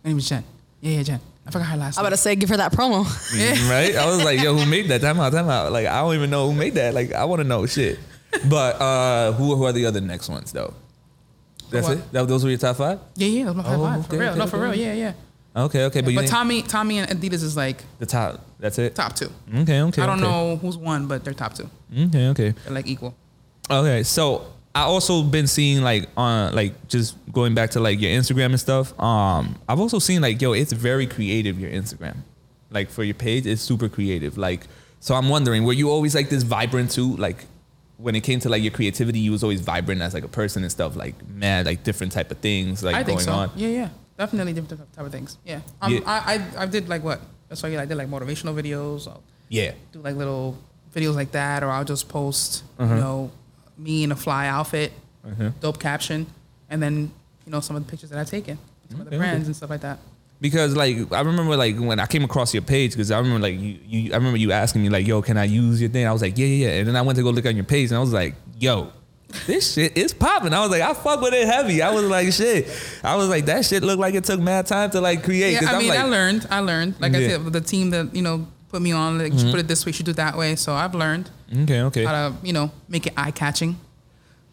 name 0.10 0.18
is 0.18 0.28
Jen. 0.30 0.44
Yeah, 0.82 0.92
yeah, 0.98 1.04
Jen. 1.04 1.20
I 1.46 1.52
forgot 1.52 1.68
her 1.68 1.78
last 1.78 1.98
I 1.98 2.02
name. 2.02 2.08
about 2.08 2.16
to 2.16 2.22
say, 2.22 2.36
give 2.36 2.50
her 2.50 2.58
that 2.58 2.74
promo. 2.74 3.04
Right? 3.70 3.96
I 3.96 4.06
was 4.08 4.24
like, 4.24 4.42
yo, 4.42 4.56
who 4.56 4.66
made 4.70 4.88
that? 4.90 5.02
Time 5.02 5.20
out, 5.20 5.32
time 5.32 5.48
out. 5.50 5.72
Like, 5.72 5.86
I 5.88 6.02
don't 6.02 6.16
even 6.16 6.30
know 6.30 6.48
who 6.50 6.54
made 6.58 6.74
that. 6.74 6.94
Like, 6.94 7.14
I 7.14 7.24
want 7.26 7.40
to 7.42 7.48
know 7.48 7.66
shit. 7.66 8.00
But 8.50 8.76
uh, 8.82 9.32
who 9.34 9.56
who 9.56 9.64
are 9.64 9.72
the 9.72 9.86
other 9.86 10.02
next 10.02 10.28
ones 10.30 10.52
though? 10.52 10.74
That's 11.72 11.88
what? 11.88 11.98
it. 11.98 12.12
That, 12.12 12.28
those 12.28 12.44
were 12.44 12.50
your 12.50 12.60
top 12.60 12.76
five. 12.76 13.00
Yeah, 13.16 13.28
yeah, 13.28 13.44
that's 13.46 13.56
my 13.58 13.64
five 13.64 13.80
Oh, 13.80 13.84
five. 13.84 14.06
For 14.08 14.14
okay, 14.16 14.18
real. 14.20 14.30
okay, 14.32 14.40
no, 14.40 14.48
for 14.48 14.58
okay. 14.58 14.66
real. 14.66 14.76
Yeah, 14.76 14.94
yeah. 14.94 15.14
Okay, 15.64 15.84
okay. 15.86 16.02
But, 16.02 16.12
you 16.12 16.18
But 16.18 16.22
didn't- 16.24 16.32
Tommy, 16.34 16.62
Tommy 16.62 17.00
and 17.00 17.10
Adidas 17.10 17.44
is 17.44 17.56
like 17.58 17.84
the 18.00 18.06
top. 18.06 18.46
That's 18.60 18.78
it. 18.80 18.96
top 18.96 19.16
two. 19.16 19.32
Okay, 19.56 19.82
okay. 19.82 20.02
I 20.02 20.06
don't 20.06 20.20
okay. 20.22 20.28
know 20.30 20.58
who's 20.58 20.78
one, 20.78 21.08
but 21.08 21.24
they're 21.24 21.34
top 21.34 21.54
two. 21.54 21.70
Okay, 21.98 22.28
okay. 22.30 22.50
They're 22.64 22.74
like 22.74 22.88
equal. 22.88 23.16
Okay, 23.70 24.04
so 24.04 24.46
I 24.74 24.82
also 24.82 25.24
been 25.24 25.48
seeing 25.48 25.82
like 25.84 26.08
on 26.16 26.54
like 26.56 26.88
just 26.88 27.16
going 27.32 27.54
back 27.56 27.72
to 27.72 27.80
like 27.80 28.00
your 28.00 28.12
Instagram 28.12 28.48
and 28.48 28.60
stuff. 28.60 28.98
Um, 29.00 29.58
I've 29.68 29.80
also 29.80 30.00
seen 30.00 30.22
like 30.22 30.42
yo, 30.42 30.54
it's 30.54 30.72
very 30.72 31.08
creative 31.08 31.60
your 31.60 31.72
Instagram, 31.72 32.18
like 32.70 32.90
for 32.90 33.04
your 33.04 33.16
page, 33.16 33.46
it's 33.46 33.62
super 33.62 33.90
creative. 33.90 34.38
Like, 34.38 34.68
so 35.00 35.16
I'm 35.16 35.30
wondering, 35.30 35.64
were 35.66 35.74
you 35.74 35.90
always 35.90 36.16
like 36.16 36.30
this 36.30 36.44
vibrant 36.44 36.92
too? 36.92 37.16
Like, 37.18 37.46
when 37.98 38.16
it 38.16 38.22
came 38.22 38.40
to 38.42 38.50
like 38.50 38.62
your 38.62 38.72
creativity, 38.72 39.20
you 39.20 39.32
was 39.32 39.44
always 39.44 39.62
vibrant 39.62 40.02
as 40.02 40.14
like 40.14 40.24
a 40.24 40.28
person 40.30 40.62
and 40.64 40.72
stuff. 40.72 40.96
Like, 40.96 41.16
man, 41.28 41.66
like 41.66 41.84
different 41.84 42.12
type 42.14 42.30
of 42.32 42.38
things 42.38 42.84
like 42.84 42.96
I 42.96 43.04
going 43.04 43.18
think 43.18 43.22
so. 43.22 43.32
on. 43.34 43.52
Yeah, 43.56 43.70
yeah. 43.70 43.90
Definitely 44.18 44.54
different 44.54 44.92
type 44.94 45.06
of 45.06 45.12
things. 45.12 45.38
Yeah. 45.46 45.60
Um, 45.82 45.94
Yeah. 45.94 46.00
I, 46.06 46.36
I 46.58 46.64
I 46.64 46.66
did 46.68 46.88
like 46.90 47.04
what? 47.04 47.22
That's 47.50 47.62
why 47.64 47.70
I 47.78 47.86
did 47.86 47.98
like 47.98 48.08
motivational 48.10 48.54
videos. 48.56 49.08
I'll 49.08 49.24
Yeah. 49.50 49.72
do 49.92 50.00
like 50.00 50.16
little 50.16 50.58
videos 50.96 51.16
like 51.16 51.32
that, 51.32 51.64
or 51.64 51.70
I'll 51.70 51.84
just 51.86 52.08
post, 52.10 52.64
Uh-huh. 52.80 52.94
you 52.96 53.00
know, 53.02 53.32
me 53.78 54.04
in 54.04 54.12
a 54.12 54.16
fly 54.16 54.48
outfit, 54.48 54.92
Uh-huh. 55.26 55.52
dope 55.62 55.80
caption, 55.80 56.26
and 56.70 56.82
then 56.82 57.12
you 57.46 57.52
know 57.52 57.60
some 57.60 57.76
of 57.76 57.86
the 57.86 57.90
pictures 57.90 58.10
that 58.10 58.20
I've 58.20 58.30
taken, 58.30 58.58
some 58.90 59.02
of 59.02 59.10
the 59.10 59.18
brands 59.18 59.48
and 59.48 59.56
stuff 59.56 59.70
like 59.70 59.82
that. 59.82 60.00
because 60.42 60.76
like 60.76 61.12
I 61.12 61.22
remember 61.22 61.56
like 61.58 61.78
when 61.78 62.00
I 62.00 62.06
came 62.06 62.24
across 62.24 62.54
your 62.54 62.64
page 62.64 62.92
because 62.92 63.10
I 63.12 63.18
remember 63.18 63.40
like 63.40 63.60
you, 63.60 63.78
you 63.88 64.14
I 64.14 64.18
remember 64.18 64.38
you 64.38 64.52
asking 64.52 64.84
me 64.84 64.90
like 64.90 65.08
yo 65.08 65.22
can 65.22 65.36
I 65.38 65.46
use 65.46 65.82
your 65.82 65.90
thing 65.90 66.06
I 66.06 66.14
was 66.14 66.22
like 66.22 66.38
yeah 66.38 66.46
yeah 66.46 66.68
yeah 66.68 66.74
and 66.80 66.88
then 66.88 66.96
I 66.96 67.02
went 67.02 67.18
to 67.18 67.24
go 67.24 67.32
look 67.32 67.46
on 67.48 67.56
your 67.56 67.66
page 67.66 67.90
and 67.90 67.98
I 67.98 68.02
was 68.02 68.14
like 68.14 68.36
yo 68.60 68.92
this 69.48 69.74
shit 69.74 69.98
is 69.98 70.14
popping 70.14 70.54
I 70.54 70.60
was 70.62 70.70
like 70.70 70.82
I 70.84 70.94
fuck 70.94 71.22
with 71.22 71.34
it 71.34 71.48
heavy 71.48 71.82
I 71.82 71.90
was 71.92 72.04
like 72.06 72.32
shit 72.34 72.68
I 73.04 73.16
was 73.16 73.30
like 73.30 73.46
that 73.48 73.66
shit 73.66 73.82
looked 73.84 74.00
like 74.00 74.14
it 74.14 74.26
took 74.26 74.40
mad 74.40 74.68
time 74.68 74.92
to 74.92 75.02
like 75.02 75.24
create 75.24 75.54
Yeah, 75.60 75.72
I 75.72 75.80
mean, 75.80 75.90
like 75.90 76.00
I 76.00 76.04
learned. 76.04 76.46
I 76.52 76.60
learned. 76.60 77.02
Like 77.02 77.16
I 77.16 77.18
Yeah. 77.18 77.28
said, 77.44 77.52
the 77.52 77.62
team 77.62 77.90
that 77.90 78.14
you 78.16 78.22
know 78.22 78.48
put 78.70 78.82
me 78.82 78.92
on, 78.92 79.18
like 79.18 79.34
should 79.34 79.52
put 79.52 79.60
it 79.60 79.68
this 79.68 79.86
way, 79.86 79.90
you 79.90 79.94
should 79.94 80.06
do 80.06 80.12
it 80.12 80.18
that 80.18 80.38
way. 80.38 80.56
So 80.56 80.74
I've 80.74 80.96
learned 80.96 81.30
okay 81.64 81.82
okay. 81.84 82.04
how 82.04 82.30
to 82.30 82.36
you 82.46 82.54
know 82.54 82.72
make 82.88 83.08
it 83.08 83.14
eye 83.18 83.32
catching. 83.32 83.78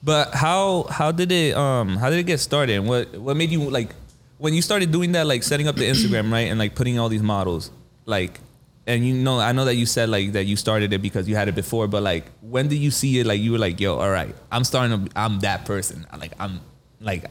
But 0.02 0.34
how 0.34 0.84
how 0.90 1.12
did 1.12 1.32
it 1.32 1.56
um 1.56 1.96
how 1.96 2.10
did 2.10 2.18
it 2.18 2.26
get 2.26 2.38
started? 2.38 2.76
And 2.76 2.88
what 2.88 3.14
what 3.16 3.36
made 3.36 3.50
you 3.50 3.60
like 3.70 3.94
when 4.38 4.54
you 4.54 4.62
started 4.62 4.92
doing 4.92 5.12
that 5.12 5.26
like 5.26 5.42
setting 5.42 5.68
up 5.68 5.76
the 5.76 5.88
Instagram 5.88 6.30
right 6.30 6.48
and 6.50 6.58
like 6.58 6.74
putting 6.74 6.98
all 6.98 7.08
these 7.08 7.22
models 7.22 7.70
like 8.04 8.40
and 8.86 9.06
you 9.06 9.14
know 9.14 9.40
I 9.40 9.52
know 9.52 9.64
that 9.64 9.76
you 9.76 9.86
said 9.86 10.10
like 10.10 10.32
that 10.32 10.44
you 10.44 10.56
started 10.56 10.92
it 10.92 11.00
because 11.00 11.26
you 11.26 11.36
had 11.36 11.48
it 11.48 11.54
before 11.54 11.88
but 11.88 12.02
like 12.02 12.26
when 12.42 12.68
did 12.68 12.76
you 12.76 12.90
see 12.90 13.18
it? 13.20 13.26
Like 13.26 13.40
you 13.40 13.52
were 13.52 13.58
like 13.58 13.80
yo 13.80 13.96
all 13.96 14.10
right 14.10 14.34
I'm 14.52 14.64
starting 14.64 15.06
to 15.06 15.18
I'm 15.18 15.40
that 15.40 15.64
person. 15.64 16.06
Like 16.16 16.32
I'm 16.38 16.60
like 17.00 17.24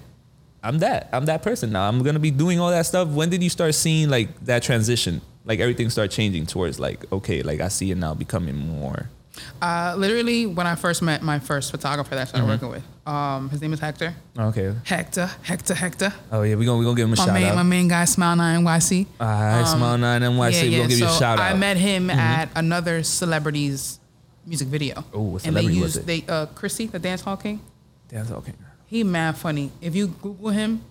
I'm 0.64 0.80
that 0.80 1.10
I'm 1.14 1.26
that 1.26 1.44
person 1.44 1.72
now. 1.72 1.88
I'm 1.88 2.02
gonna 2.02 2.20
be 2.20 2.32
doing 2.32 2.60
all 2.60 2.72
that 2.72 2.88
stuff. 2.88 3.08
When 3.10 3.30
did 3.30 3.44
you 3.44 3.50
start 3.50 3.76
seeing 3.76 4.10
like 4.10 4.46
that 4.46 4.64
transition 4.64 5.22
like 5.46 5.60
everything 5.60 5.90
start 5.90 6.10
changing 6.12 6.46
towards 6.46 6.80
like 6.80 7.12
okay 7.12 7.42
like 7.44 7.60
I 7.62 7.68
see 7.70 7.92
it 7.92 7.98
now 7.98 8.14
becoming 8.14 8.56
more 8.56 9.10
Uh, 9.62 9.96
literally, 9.98 10.46
when 10.46 10.68
I 10.68 10.76
first 10.76 11.02
met 11.02 11.24
my 11.24 11.40
first 11.40 11.72
photographer 11.72 12.14
that 12.16 12.22
I 12.22 12.26
started 12.26 12.46
Mm-hmm. 12.46 12.66
working 12.66 12.70
with, 12.70 12.86
um, 13.14 13.50
his 13.50 13.60
name 13.64 13.74
is 13.74 13.80
Hector. 13.80 14.14
okay 14.38 14.76
Hector, 14.84 15.28
Hector, 15.42 15.74
Hector. 15.74 16.14
oh 16.32 16.44
yeah 16.44 16.56
we 16.56 16.66
gonna 16.66 16.78
we 16.78 16.86
gonna 16.86 16.96
give 16.96 17.08
him 17.10 17.14
a 17.14 17.18
My 17.18 17.26
shout 17.26 17.34
main, 17.34 17.46
out 17.50 17.56
my 17.56 17.64
main 17.64 17.88
guy, 17.88 18.06
Smile 18.06 18.36
Nine 18.36 18.64
NYC. 18.64 19.08
All 19.20 19.28
right, 19.28 19.66
Smile 19.66 19.98
Nine 19.98 20.22
NYC. 20.22 20.38
We're 20.70 20.78
gonna 20.78 20.88
give 20.90 21.00
you 21.00 21.06
a 21.06 21.10
so 21.10 21.20
shout 21.20 21.40
out. 21.40 21.46
Mm-hmm. 21.46 21.56
I 21.56 21.66
met 21.66 21.78
him 21.78 22.10
at 22.12 22.50
another 22.56 23.02
celebrity's 23.02 24.00
music 24.46 24.68
video. 24.68 25.04
Oh, 25.14 25.22
what 25.34 25.46
and 25.48 25.56
they 25.56 25.64
used 25.64 25.98
it? 25.98 26.06
they 26.06 26.24
uh 26.30 26.46
Chrissy, 26.54 26.86
the 26.88 27.00
dance 27.00 27.22
hall 27.26 27.38
king. 27.38 27.60
That's 28.10 28.30
king 28.30 28.58
He 28.86 29.04
mad 29.04 29.36
funny. 29.38 29.72
If 29.82 29.96
you 29.96 30.08
Google 30.22 30.50
him, 30.52 30.84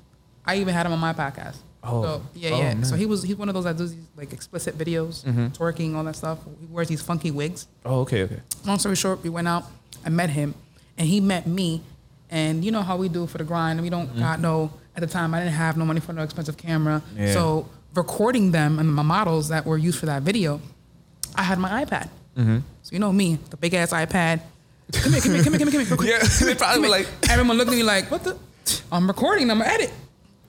I 0.45 0.57
even 0.57 0.75
had 0.75 0.85
him 0.87 0.93
on 0.93 0.99
my 0.99 1.13
podcast. 1.13 1.59
Oh. 1.85 2.03
So, 2.05 2.23
yeah, 2.35 2.51
Oh, 2.53 2.59
yeah. 2.59 2.75
nice. 2.75 2.89
So 2.89 2.97
he 2.97 3.07
was 3.07 3.23
he's 3.23 3.37
one 3.37 3.49
of 3.49 3.55
those 3.55 3.65
that 3.65 3.77
does 3.77 3.95
these 3.95 4.05
like 4.17 4.33
explicit 4.33 4.79
videos, 4.79 5.25
Mm-hmm. 5.25 5.47
twerking, 5.49 5.95
all 5.97 6.05
that 6.05 6.17
stuff. 6.17 6.39
He 6.61 6.67
wears 6.67 6.89
these 6.89 7.03
funky 7.03 7.31
wigs. 7.31 7.67
Oh, 7.85 8.01
okay, 8.01 8.23
okay. 8.23 8.41
Long 8.65 8.79
story 8.79 8.95
short, 8.97 9.23
we 9.23 9.31
went 9.31 9.49
out. 9.49 9.65
I 10.05 10.09
met 10.11 10.31
him, 10.31 10.55
and 10.97 11.07
he 11.09 11.21
met 11.21 11.47
me. 11.47 11.83
And 12.31 12.65
you 12.65 12.71
know 12.73 12.83
how 12.83 12.97
we 12.97 13.09
do 13.09 13.27
for 13.27 13.39
the 13.39 13.45
grind. 13.45 13.81
We 13.83 13.91
don't 13.91 14.17
got 14.19 14.41
no. 14.41 14.73
At 14.97 15.01
the 15.01 15.07
time, 15.07 15.35
I 15.35 15.39
didn't 15.41 15.55
have 15.55 15.77
no 15.77 15.85
money 15.85 16.01
for 16.01 16.13
no 16.13 16.23
expensive 16.23 16.57
camera. 16.57 17.03
Yeah. 17.17 17.33
So 17.33 17.69
recording 17.95 18.53
them 18.53 18.79
and 18.79 18.93
my 18.93 19.03
models 19.03 19.49
that 19.49 19.67
were 19.67 19.77
used 19.79 19.99
for 19.99 20.07
that 20.07 20.23
video, 20.23 20.61
I 21.35 21.43
had 21.43 21.59
my 21.59 21.85
iPad. 21.85 22.09
Mm-hmm. 22.37 22.59
So 22.83 22.93
you 22.93 22.99
know 22.99 23.13
me, 23.13 23.39
the 23.51 23.57
big 23.57 23.75
ass 23.75 23.93
iPad. 23.93 24.41
Come 24.93 25.13
here, 25.13 25.21
come 25.21 25.33
here, 25.35 25.43
come 25.45 25.53
here, 25.55 25.61
come 25.61 25.69
here, 25.71 25.85
come 25.85 25.87
here. 25.87 25.89
real 25.89 25.97
quick. 25.97 26.11
Yeah, 26.41 26.47
they 26.47 26.55
probably 26.55 26.83
Come 26.83 26.91
like- 26.91 27.09
everyone 27.31 27.57
looked 27.59 27.71
at 27.71 27.77
me 27.77 27.83
like, 27.83 28.11
what 28.11 28.23
the? 28.25 28.37
I'm 28.91 29.07
recording. 29.07 29.51
I'm 29.51 29.59
gonna 29.59 29.71
edit. 29.71 29.91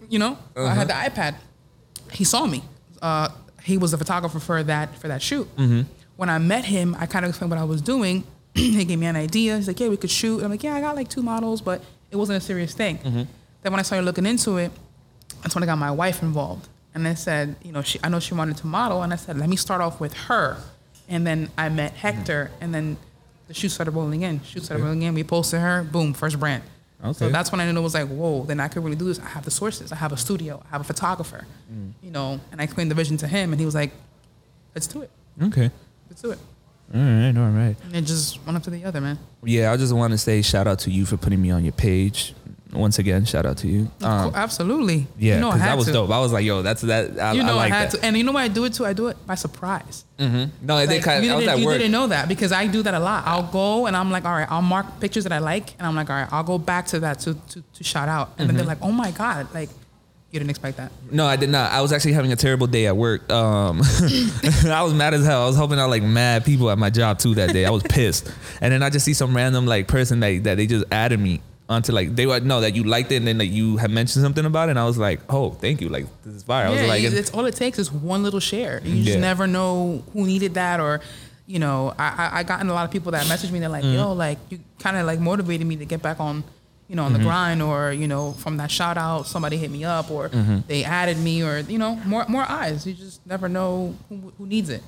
You 0.09 0.19
know, 0.19 0.37
I 0.55 0.73
had 0.73 0.87
the 0.87 0.95
Uh-huh. 0.95 1.09
iPad. 1.09 1.35
He 2.11 2.23
saw 2.23 2.45
me. 2.45 2.63
Uh, 3.01 3.29
he 3.63 3.77
was 3.77 3.91
the 3.91 3.97
photographer 3.97 4.39
for 4.39 4.63
that 4.63 4.97
for 4.97 5.07
that 5.07 5.21
shoot. 5.21 5.47
Mm-hmm. 5.57 5.81
When 6.15 6.29
I 6.29 6.37
met 6.37 6.65
him, 6.65 6.95
I 6.99 7.05
kind 7.05 7.25
of 7.25 7.29
explained 7.29 7.51
what 7.51 7.59
I 7.59 7.63
was 7.63 7.81
doing. 7.81 8.23
he 8.53 8.85
gave 8.85 8.99
me 8.99 9.07
an 9.07 9.15
idea. 9.15 9.55
He's 9.57 9.67
like, 9.67 9.79
"Yeah, 9.79 9.89
we 9.89 9.97
could 9.97 10.11
shoot." 10.11 10.35
And 10.37 10.45
I'm 10.45 10.51
like, 10.51 10.63
"Yeah, 10.63 10.75
I 10.75 10.81
got 10.81 10.95
like 10.95 11.09
two 11.09 11.21
models, 11.23 11.61
but 11.61 11.81
it 12.11 12.15
wasn't 12.17 12.37
a 12.37 12.41
serious 12.41 12.73
thing." 12.73 12.97
Mm-hmm. 12.99 13.23
Then 13.61 13.71
when 13.71 13.79
I 13.79 13.83
started 13.83 14.05
looking 14.05 14.25
into 14.25 14.57
it, 14.57 14.71
that's 15.41 15.55
when 15.55 15.63
I 15.63 15.67
got 15.67 15.77
my 15.77 15.91
wife 15.91 16.21
involved. 16.21 16.67
And 16.95 17.07
I 17.07 17.15
said, 17.15 17.55
you 17.63 17.71
know, 17.71 17.81
she, 17.81 17.99
I 18.03 18.09
know 18.09 18.19
she 18.19 18.33
wanted 18.35 18.57
to 18.57 18.67
model, 18.67 19.01
and 19.01 19.11
I 19.11 19.15
said, 19.15 19.35
let 19.37 19.49
me 19.49 19.55
start 19.55 19.81
off 19.81 19.99
with 19.99 20.13
her. 20.27 20.57
And 21.09 21.25
then 21.25 21.49
I 21.57 21.69
met 21.69 21.93
Hector, 21.93 22.51
and 22.61 22.71
then 22.75 22.97
the 23.47 23.53
shoot 23.55 23.69
started 23.69 23.91
rolling 23.91 24.21
in. 24.21 24.43
Shoot 24.43 24.65
started 24.65 24.83
rolling 24.83 25.01
in. 25.01 25.15
We 25.15 25.23
posted 25.23 25.59
her. 25.61 25.83
Boom, 25.83 26.13
first 26.13 26.39
brand. 26.39 26.61
Okay. 27.03 27.13
So 27.13 27.29
that's 27.29 27.51
when 27.51 27.59
I 27.59 27.69
knew 27.69 27.77
it 27.77 27.83
was 27.83 27.93
like, 27.93 28.07
whoa, 28.07 28.43
then 28.45 28.59
I 28.59 28.69
could 28.69 28.83
really 28.83 28.95
do 28.95 29.05
this. 29.05 29.19
I 29.19 29.25
have 29.25 29.43
the 29.43 29.51
sources. 29.51 29.91
I 29.91 29.95
have 29.97 30.13
a 30.13 30.17
studio. 30.17 30.61
I 30.65 30.69
have 30.69 30.81
a 30.81 30.85
photographer. 30.85 31.45
Mm. 31.71 31.91
You 32.01 32.11
know, 32.11 32.39
and 32.51 32.61
I 32.61 32.63
explained 32.63 32.91
the 32.91 32.95
vision 32.95 33.17
to 33.17 33.27
him, 33.27 33.51
and 33.51 33.59
he 33.59 33.65
was 33.65 33.75
like, 33.75 33.91
let's 34.73 34.87
do 34.87 35.01
it. 35.01 35.11
Okay. 35.41 35.69
Let's 36.09 36.21
do 36.21 36.31
it. 36.31 36.39
All 36.93 37.01
right, 37.01 37.35
all 37.35 37.49
right. 37.49 37.75
And 37.83 37.95
it 37.95 38.01
just 38.03 38.37
one 38.45 38.55
after 38.55 38.69
the 38.69 38.85
other, 38.85 39.01
man. 39.01 39.17
Yeah, 39.43 39.71
I 39.71 39.77
just 39.77 39.93
want 39.93 40.11
to 40.11 40.17
say 40.17 40.41
shout 40.41 40.67
out 40.67 40.79
to 40.79 40.91
you 40.91 41.05
for 41.05 41.17
putting 41.17 41.41
me 41.41 41.49
on 41.51 41.63
your 41.63 41.73
page. 41.73 42.35
Once 42.73 42.97
again, 42.99 43.23
shout 43.25 43.45
out 43.45 43.57
to 43.57 43.67
you. 43.67 43.89
Um, 44.01 44.33
Absolutely. 44.35 45.07
yeah, 45.17 45.35
you 45.35 45.41
know 45.41 45.51
that 45.55 45.77
was 45.77 45.85
to. 45.87 45.93
dope. 45.93 46.09
I 46.09 46.19
was 46.19 46.31
like, 46.33 46.43
yo, 46.45 46.61
that's 46.61 46.81
that. 46.81 47.19
I, 47.19 47.33
You 47.33 47.43
know 47.43 47.57
I 47.57 47.65
I, 47.65 47.69
had 47.69 47.91
that. 47.91 47.99
to, 47.99 48.05
and 48.05 48.17
you 48.17 48.23
know 48.23 48.31
why 48.31 48.43
I 48.43 48.47
do 48.47 48.65
it 48.65 48.73
too? 48.73 48.85
I 48.85 48.93
do 48.93 49.07
it 49.07 49.17
by 49.27 49.35
surprise. 49.35 50.05
No, 50.19 50.27
it 50.77 50.87
did 50.87 50.95
Like, 50.95 51.03
kind 51.03 51.23
you 51.25 51.31
of. 51.31 51.33
I 51.33 51.37
was 51.37 51.45
didn't, 51.45 51.61
you 51.63 51.69
didn't 51.71 51.91
know 51.91 52.07
that 52.07 52.27
because 52.27 52.51
I 52.51 52.67
do 52.67 52.81
that 52.83 52.93
a 52.93 52.99
lot. 52.99 53.23
I'll 53.27 53.43
go 53.51 53.85
and 53.87 53.95
I'm 53.95 54.09
like, 54.11 54.25
all 54.25 54.31
right, 54.33 54.47
I'll 54.49 54.61
mark 54.61 54.99
pictures 54.99 55.23
that 55.25 55.33
I 55.33 55.39
like, 55.39 55.73
and 55.77 55.85
I'm 55.85 55.95
like, 55.95 56.09
all 56.09 56.15
right, 56.15 56.31
I'll 56.31 56.43
go 56.43 56.57
back 56.57 56.85
to 56.87 56.99
that 57.01 57.19
to 57.21 57.33
to, 57.35 57.61
to 57.73 57.83
shout 57.83 58.09
out, 58.09 58.31
and 58.37 58.47
then 58.49 58.55
they're 58.55 58.65
like, 58.65 58.81
oh 58.81 58.91
my 58.91 59.11
god, 59.11 59.53
like 59.53 59.69
you 60.31 60.39
didn't 60.39 60.49
expect 60.49 60.77
that. 60.77 60.91
No, 61.11 61.27
I 61.27 61.35
did 61.35 61.49
not. 61.51 61.71
I 61.71 61.81
was 61.81 61.93
actually 61.93 62.13
having 62.13 62.31
a 62.31 62.35
terrible 62.35 62.65
day 62.65 62.87
at 62.87 62.97
work. 62.97 63.31
Um, 63.31 63.81
I 64.65 64.81
was 64.83 64.91
mad 64.95 65.13
as 65.13 65.23
hell. 65.25 65.43
I 65.43 65.45
was 65.45 65.55
helping 65.55 65.77
out 65.77 65.91
like 65.91 66.01
mad 66.01 66.43
people 66.43 66.71
at 66.71 66.77
my 66.79 66.89
job 66.89 67.19
too 67.19 67.35
that 67.35 67.53
day. 67.53 67.65
I 67.65 67.69
was 67.69 67.83
pissed. 67.83 68.33
And 68.59 68.73
then 68.73 68.81
I 68.81 68.89
just 68.89 69.05
see 69.05 69.13
some 69.13 69.35
random 69.35 69.67
like 69.67 69.87
person 69.87 70.19
like 70.21 70.41
that 70.43 70.55
they 70.55 70.65
just 70.65 70.85
added 70.91 71.19
me 71.19 71.41
onto 71.73 71.91
like 71.91 72.15
they 72.15 72.25
would 72.25 72.45
know 72.45 72.61
that 72.61 72.73
you 72.75 72.83
liked 72.83 73.11
it 73.11 73.17
and 73.17 73.27
then 73.27 73.37
like 73.37 73.51
you 73.51 73.77
had 73.77 73.91
mentioned 73.91 74.23
something 74.23 74.45
about 74.45 74.69
it 74.69 74.71
and 74.71 74.79
I 74.79 74.85
was 74.85 74.97
like, 74.97 75.19
oh, 75.29 75.51
thank 75.63 75.81
you. 75.81 75.89
Like 75.89 76.05
this 76.23 76.35
is 76.35 76.43
fire. 76.43 76.67
I 76.67 76.69
was 76.69 76.81
yeah, 76.81 76.87
like, 76.87 77.03
it's 77.03 77.31
all 77.31 77.45
it 77.45 77.55
takes 77.55 77.77
is 77.79 77.91
one 77.91 78.23
little 78.23 78.39
share. 78.39 78.81
You 78.85 79.03
just 79.03 79.19
never 79.19 79.45
know 79.47 80.03
who 80.13 80.25
needed 80.25 80.53
that 80.53 80.79
or. 80.79 81.01
You 81.45 81.59
know, 81.59 81.93
I, 81.99 82.07
I 82.23 82.39
I 82.39 82.43
gotten 82.43 82.69
a 82.69 82.73
lot 82.73 82.85
of 82.85 82.91
people 82.91 83.11
that 83.11 83.25
messaged 83.25 83.51
me. 83.51 83.59
They're 83.59 83.67
like, 83.67 83.83
Mm. 83.83 83.95
"Yo, 83.95 84.13
like 84.13 84.39
you 84.49 84.59
kind 84.79 84.95
of 84.95 85.05
like 85.05 85.19
motivated 85.19 85.67
me 85.67 85.75
to 85.75 85.83
get 85.85 86.01
back 86.01 86.21
on, 86.21 86.41
you 86.87 86.95
know, 86.95 87.03
on 87.03 87.11
Mm-hmm. 87.11 87.19
the 87.21 87.27
grind." 87.27 87.61
Or 87.61 87.91
you 87.91 88.07
know, 88.07 88.31
from 88.43 88.55
that 88.63 88.71
shout 88.71 88.97
out, 88.97 89.27
somebody 89.27 89.57
hit 89.57 89.69
me 89.69 89.83
up, 89.83 90.09
or 90.09 90.29
Mm-hmm. 90.29 90.59
they 90.71 90.85
added 90.85 91.17
me, 91.19 91.43
or 91.43 91.59
you 91.59 91.77
know, 91.77 91.95
more 92.05 92.23
more 92.29 92.45
eyes. 92.47 92.87
You 92.87 92.93
just 92.93 93.19
never 93.27 93.49
know 93.49 93.93
who, 94.07 94.31
who 94.37 94.47
needs 94.47 94.69
it. 94.69 94.83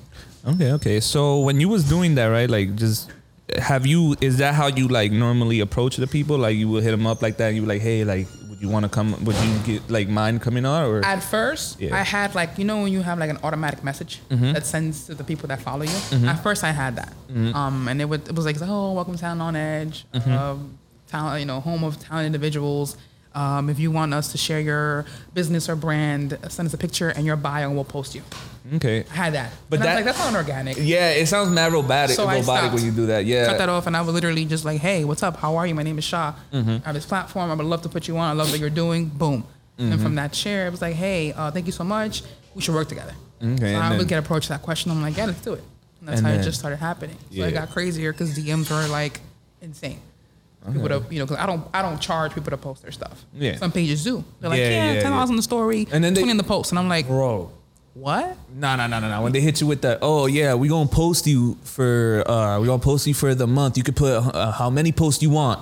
Okay, 0.48 0.72
okay. 0.72 0.98
So 1.00 1.40
when 1.40 1.60
you 1.60 1.68
was 1.68 1.84
doing 1.84 2.14
that, 2.14 2.28
right? 2.28 2.48
Like, 2.48 2.74
just 2.74 3.12
have 3.58 3.86
you? 3.86 4.16
Is 4.20 4.38
that 4.38 4.54
how 4.54 4.66
you 4.68 4.88
like 4.88 5.12
normally 5.12 5.60
approach 5.60 5.96
the 5.96 6.06
people? 6.06 6.38
Like, 6.38 6.56
you 6.56 6.68
would 6.68 6.82
hit 6.82 6.90
them 6.90 7.06
up 7.06 7.22
like 7.22 7.36
that. 7.38 7.48
And 7.48 7.56
you 7.56 7.62
were 7.62 7.68
like, 7.68 7.82
hey, 7.82 8.04
like, 8.04 8.26
would 8.48 8.60
you 8.60 8.68
want 8.68 8.84
to 8.84 8.88
come? 8.88 9.24
Would 9.24 9.36
you 9.36 9.58
get 9.64 9.90
like 9.90 10.08
mind 10.08 10.42
coming 10.42 10.64
on 10.64 10.84
or? 10.84 11.04
At 11.04 11.22
first, 11.22 11.80
Yeah. 11.80 11.94
I 11.94 12.02
had 12.02 12.34
like 12.34 12.56
you 12.58 12.64
know 12.64 12.82
when 12.82 12.92
you 12.92 13.02
have 13.02 13.18
like 13.18 13.30
an 13.30 13.38
automatic 13.42 13.84
message 13.84 14.20
Mm-hmm. 14.30 14.52
that 14.52 14.64
sends 14.66 15.06
to 15.06 15.14
the 15.14 15.24
people 15.24 15.46
that 15.48 15.60
follow 15.60 15.84
you. 15.84 16.26
At 16.26 16.42
first, 16.42 16.64
I 16.64 16.70
had 16.72 16.96
that, 16.96 17.12
Mm-hmm. 17.28 17.54
um, 17.54 17.86
and 17.88 18.00
it 18.00 18.06
would 18.06 18.26
it 18.28 18.34
was 18.34 18.46
like 18.46 18.56
oh 18.62 18.92
welcome 18.92 19.14
to 19.14 19.20
Talent 19.20 19.42
on 19.42 19.56
Edge, 19.56 20.06
um, 20.14 20.78
talent 21.06 21.40
you 21.40 21.46
know 21.46 21.60
home 21.60 21.84
of 21.84 21.98
talent 22.00 22.26
individuals. 22.26 22.96
Um, 23.36 23.68
if 23.68 23.78
you 23.78 23.90
want 23.90 24.14
us 24.14 24.32
to 24.32 24.38
share 24.38 24.60
your 24.60 25.04
business 25.34 25.68
or 25.68 25.76
brand, 25.76 26.38
send 26.48 26.66
us 26.68 26.74
a 26.74 26.78
picture 26.78 27.10
and 27.10 27.26
your 27.26 27.36
bio, 27.36 27.66
and 27.68 27.74
we'll 27.74 27.84
post 27.84 28.14
you. 28.14 28.22
okay. 28.76 29.04
I 29.12 29.14
had 29.14 29.34
that, 29.34 29.50
But 29.68 29.80
but 29.80 29.80
and 29.80 29.82
I 29.82 29.86
that- 29.90 29.96
like 29.96 30.04
that's 30.06 30.18
not 30.18 30.34
organic. 30.34 30.76
Yeah, 30.80 31.10
it 31.10 31.26
sounds 31.26 31.50
mad 31.50 31.70
robotic, 31.72 32.16
So 32.16 32.26
robotic 32.26 32.72
when 32.72 32.82
you 32.84 32.92
do 32.92 33.06
that. 33.06 33.26
Yeah. 33.26 33.44
Cut 33.46 33.58
that 33.58 33.68
off, 33.68 33.86
and 33.86 33.94
I 33.96 34.00
was 34.00 34.14
literally 34.14 34.46
just 34.46 34.64
like, 34.64 34.80
"Hey, 34.80 35.04
what's 35.04 35.22
up? 35.22 35.36
How 35.36 35.56
are 35.56 35.66
you? 35.66 35.74
My 35.74 35.82
name 35.82 35.98
is 35.98 36.04
Shaw. 36.04 36.32
Mm-hmm. 36.52 36.70
I 36.82 36.86
have 36.86 36.94
this 36.94 37.04
platform. 37.06 37.50
I 37.50 37.54
would 37.54 37.66
love 37.66 37.82
to 37.82 37.88
put 37.90 38.08
you 38.08 38.16
on. 38.16 38.26
I 38.30 38.32
love 38.32 38.50
what 38.50 38.58
you're 38.58 38.70
doing. 38.84 39.06
Boom." 39.06 39.34
And 39.34 39.44
Mm-hmm. 39.78 39.92
And 39.92 40.00
from 40.02 40.14
that 40.14 40.34
share, 40.34 40.66
it 40.66 40.70
was 40.70 40.80
like, 40.80 40.94
"Hey, 40.94 41.34
uh, 41.34 41.50
thank 41.50 41.66
you 41.66 41.72
so 41.72 41.84
much. 41.84 42.22
We 42.54 42.62
should 42.62 42.74
work 42.74 42.88
together." 42.88 43.12
Okay, 43.42 43.74
So 43.74 43.78
I 43.78 43.88
then- 43.90 43.98
would 43.98 44.08
get 44.08 44.18
approached 44.24 44.48
that 44.48 44.62
question. 44.62 44.90
I'm 44.90 45.02
like, 45.02 45.16
"Yeah, 45.18 45.26
let's 45.26 45.42
do 45.42 45.52
it." 45.52 45.62
And 46.00 46.08
that's 46.08 46.18
And 46.20 46.26
how 46.26 46.32
then- 46.32 46.40
it 46.40 46.44
just 46.44 46.58
started 46.58 46.78
happening. 46.78 47.16
So 47.28 47.36
Yeah. 47.36 47.46
it 47.48 47.52
got 47.52 47.70
crazier 47.70 48.12
because 48.12 48.30
DMs 48.34 48.70
were 48.70 48.88
like 48.88 49.20
insane. 49.60 50.00
People 50.72 50.88
to, 50.88 51.02
you 51.10 51.18
know, 51.20 51.26
because 51.26 51.42
I 51.42 51.46
don't, 51.46 51.66
I 51.72 51.82
don't 51.82 52.00
charge 52.00 52.34
people 52.34 52.50
to 52.50 52.56
post 52.56 52.82
their 52.82 52.92
stuff. 52.92 53.24
Yeah. 53.34 53.56
Some 53.56 53.72
pages 53.72 54.02
do. 54.04 54.24
They're 54.40 54.50
like, 54.50 54.58
Yeah, 54.58 54.68
"Yeah, 54.70 54.92
yeah, 54.94 55.02
ten 55.02 55.10
dollars 55.12 55.28
yeah. 55.28 55.32
in 55.32 55.36
the 55.36 55.42
story, 55.42 55.86
And 55.92 56.02
then 56.02 56.14
they- 56.14 56.20
twenty 56.20 56.30
in 56.32 56.36
the 56.36 56.44
post," 56.44 56.72
and 56.72 56.78
I'm 56.78 56.88
like, 56.88 57.06
Bro. 57.06 57.50
"What?" 57.94 58.36
No, 58.54 58.76
no, 58.76 58.86
no, 58.86 58.98
no, 59.00 59.08
no. 59.08 59.22
When 59.22 59.32
they 59.32 59.40
hit 59.40 59.60
you 59.60 59.66
with 59.66 59.82
that, 59.82 59.98
oh 60.02 60.26
yeah, 60.26 60.54
we 60.54 60.68
gonna 60.68 60.88
post 60.88 61.26
you 61.26 61.56
for, 61.62 62.24
uh, 62.26 62.58
we 62.60 62.66
gonna 62.66 62.78
post 62.82 63.06
you 63.06 63.14
for 63.14 63.34
the 63.34 63.46
month. 63.46 63.76
You 63.76 63.82
could 63.84 63.96
put 63.96 64.12
uh, 64.12 64.52
how 64.52 64.70
many 64.70 64.92
posts 64.92 65.22
you 65.22 65.30
want, 65.30 65.60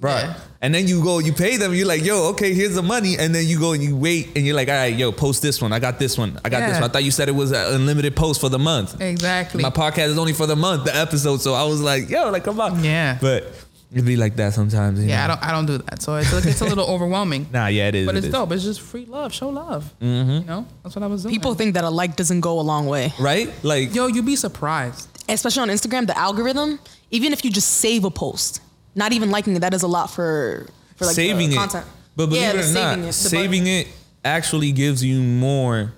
right? 0.00 0.24
Yeah. 0.24 0.36
And 0.62 0.74
then 0.74 0.88
you 0.88 1.02
go, 1.04 1.18
you 1.20 1.32
pay 1.32 1.58
them. 1.58 1.74
You're 1.74 1.86
like, 1.86 2.02
yo, 2.04 2.30
okay, 2.30 2.52
here's 2.54 2.74
the 2.74 2.82
money. 2.82 3.16
And 3.18 3.32
then 3.32 3.46
you 3.46 3.60
go 3.60 3.72
and 3.72 3.82
you 3.84 3.94
wait, 3.96 4.30
and 4.34 4.44
you're 4.44 4.56
like, 4.56 4.68
all 4.68 4.74
right, 4.74 4.92
yo, 4.96 5.12
post 5.12 5.42
this 5.42 5.60
one. 5.62 5.72
I 5.72 5.78
got 5.78 5.98
this 6.00 6.18
one. 6.18 6.40
I 6.44 6.48
got 6.48 6.60
this 6.60 6.70
Yeah. 6.70 6.80
one. 6.80 6.90
I 6.90 6.92
thought 6.92 7.04
you 7.04 7.10
said 7.12 7.28
it 7.28 7.32
was 7.36 7.52
an 7.52 7.74
unlimited 7.74 8.16
post 8.16 8.40
for 8.40 8.48
the 8.48 8.58
month. 8.58 9.00
Exactly. 9.00 9.62
My 9.62 9.70
podcast 9.70 10.08
is 10.08 10.18
only 10.18 10.32
for 10.32 10.46
the 10.46 10.56
month, 10.56 10.84
the 10.84 10.96
episode. 10.96 11.40
So 11.42 11.54
I 11.54 11.62
was 11.64 11.80
like, 11.80 12.08
yo, 12.10 12.30
like 12.30 12.42
come 12.44 12.58
on. 12.60 12.82
Yeah. 12.82 13.18
But 13.20 13.52
it'd 13.92 14.04
be 14.04 14.16
like 14.16 14.36
that 14.36 14.52
sometimes. 14.54 15.00
you 15.02 15.08
yeah, 15.08 15.24
I 15.24 15.26
don't, 15.28 15.42
I 15.44 15.50
don't 15.52 15.66
do 15.66 15.78
that. 15.78 16.02
So 16.02 16.16
it's, 16.16 16.32
it's 16.32 16.60
a 16.60 16.64
little 16.64 16.86
overwhelming. 16.94 17.46
Nah, 17.52 17.66
yeah, 17.68 17.88
it 17.88 17.94
is. 17.94 18.06
But 18.06 18.14
it 18.16 18.18
it's 18.18 18.26
is. 18.28 18.32
dope. 18.32 18.52
It's 18.52 18.64
just 18.64 18.80
free 18.80 19.06
love. 19.06 19.32
Show 19.32 19.48
love. 19.50 19.92
Mm-hmm. 20.00 20.30
You 20.30 20.40
know, 20.44 20.66
that's 20.82 20.94
what 20.96 21.02
I 21.02 21.06
was 21.06 21.22
doing. 21.22 21.34
People 21.34 21.54
think 21.54 21.74
that 21.74 21.84
a 21.84 21.90
like 21.90 22.16
doesn't 22.16 22.40
go 22.40 22.58
a 22.60 22.62
long 22.62 22.86
way, 22.86 23.12
right? 23.20 23.50
Like, 23.62 23.94
yo, 23.94 24.06
you'd 24.08 24.26
be 24.26 24.36
surprised. 24.36 25.08
especially 25.28 25.62
on 25.62 25.68
Instagram. 25.68 26.06
The 26.06 26.16
algorithm, 26.18 26.78
even 27.10 27.32
if 27.32 27.44
you 27.44 27.50
just 27.50 27.68
save 27.78 28.04
a 28.04 28.10
post, 28.10 28.60
not 28.94 29.12
even 29.12 29.30
liking 29.30 29.54
it, 29.56 29.60
that 29.60 29.74
is 29.74 29.82
a 29.82 29.88
lot 29.88 30.10
for 30.10 30.66
for 30.96 31.04
like 31.06 31.14
saving 31.14 31.50
the 31.50 31.56
it. 31.56 31.58
content. 31.58 31.86
But 32.16 32.26
believe 32.26 32.42
Yeah, 32.42 32.50
it 32.50 32.56
or 32.56 32.62
saving 32.62 32.82
not, 32.82 32.98
it, 32.98 33.06
the 33.06 33.12
saving 33.12 33.66
it 33.66 33.88
actually 34.24 34.72
gives 34.72 35.04
you 35.04 35.22
more 35.22 35.92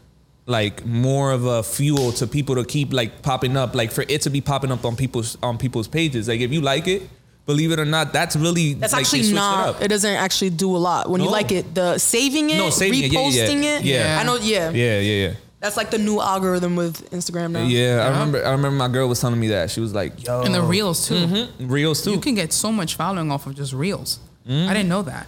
like 0.46 0.84
more 0.84 1.30
of 1.32 1.44
a 1.44 1.62
fuel 1.62 2.10
to 2.12 2.26
people 2.26 2.54
to 2.56 2.64
keep 2.64 2.92
like 2.92 3.22
popping 3.22 3.56
up 3.56 3.74
like 3.74 3.90
for 3.92 4.02
it 4.08 4.22
to 4.22 4.30
be 4.30 4.40
popping 4.40 4.72
up 4.72 4.84
on 4.84 4.96
people's 4.96 5.36
on 5.42 5.58
people's 5.58 5.86
pages 5.86 6.26
like 6.26 6.40
if 6.40 6.50
you 6.52 6.60
like 6.62 6.88
it 6.88 7.02
believe 7.48 7.72
it 7.72 7.80
or 7.80 7.84
not 7.86 8.12
that's 8.12 8.36
really 8.36 8.74
That's 8.74 8.92
like, 8.92 9.00
actually 9.00 9.22
switched 9.22 9.32
it 9.32 9.36
not. 9.36 9.68
up. 9.76 9.82
It, 9.82 9.88
doesn't 9.88 10.14
actually 10.26 10.50
do 10.50 10.76
a 10.76 10.80
lot 10.88 11.08
when 11.10 11.20
you 11.24 11.30
like 11.30 11.50
it. 11.50 11.74
The 11.74 11.96
saving 11.98 12.50
it, 12.50 12.58
No, 12.58 12.68
saving 12.70 13.02
it, 13.04 13.10
yeah, 13.12 13.18
yeah, 13.18 13.26
reposting 13.48 13.62
yeah. 13.64 13.78
it. 13.78 13.84
Yeah. 13.84 14.18
I 14.20 14.22
know. 14.28 14.36
Yeah. 14.36 14.70
yeah 14.70 15.00
yeah 15.00 15.26
yeah 15.28 15.34
That's 15.58 15.76
like 15.80 15.90
the 15.90 15.98
new 15.98 16.20
algorithm 16.20 16.76
with 16.76 17.10
Instagram 17.10 17.50
now. 17.56 17.64
yeah 17.64 18.04
i 18.06 18.08
remember 18.14 18.38
i 18.46 18.52
remember 18.52 18.76
my 18.86 18.88
girl 18.96 19.08
was 19.08 19.18
telling 19.20 19.40
me 19.40 19.48
that 19.48 19.70
she 19.72 19.80
was 19.80 19.92
like 20.00 20.12
yo 20.26 20.42
And 20.46 20.54
the 20.54 20.62
reels 20.62 21.08
too. 21.08 21.14
Mm-hmm. 21.14 21.68
reels 21.76 21.98
too 22.04 22.12
You 22.12 22.20
can 22.20 22.34
get 22.42 22.52
so 22.52 22.70
much 22.70 22.90
following 23.00 23.32
off 23.34 23.46
of 23.48 23.54
just 23.56 23.72
reels. 23.72 24.10
Mm-hmm. 24.46 24.68
I 24.70 24.72
didn't 24.76 24.90
know 24.94 25.02
that. 25.02 25.26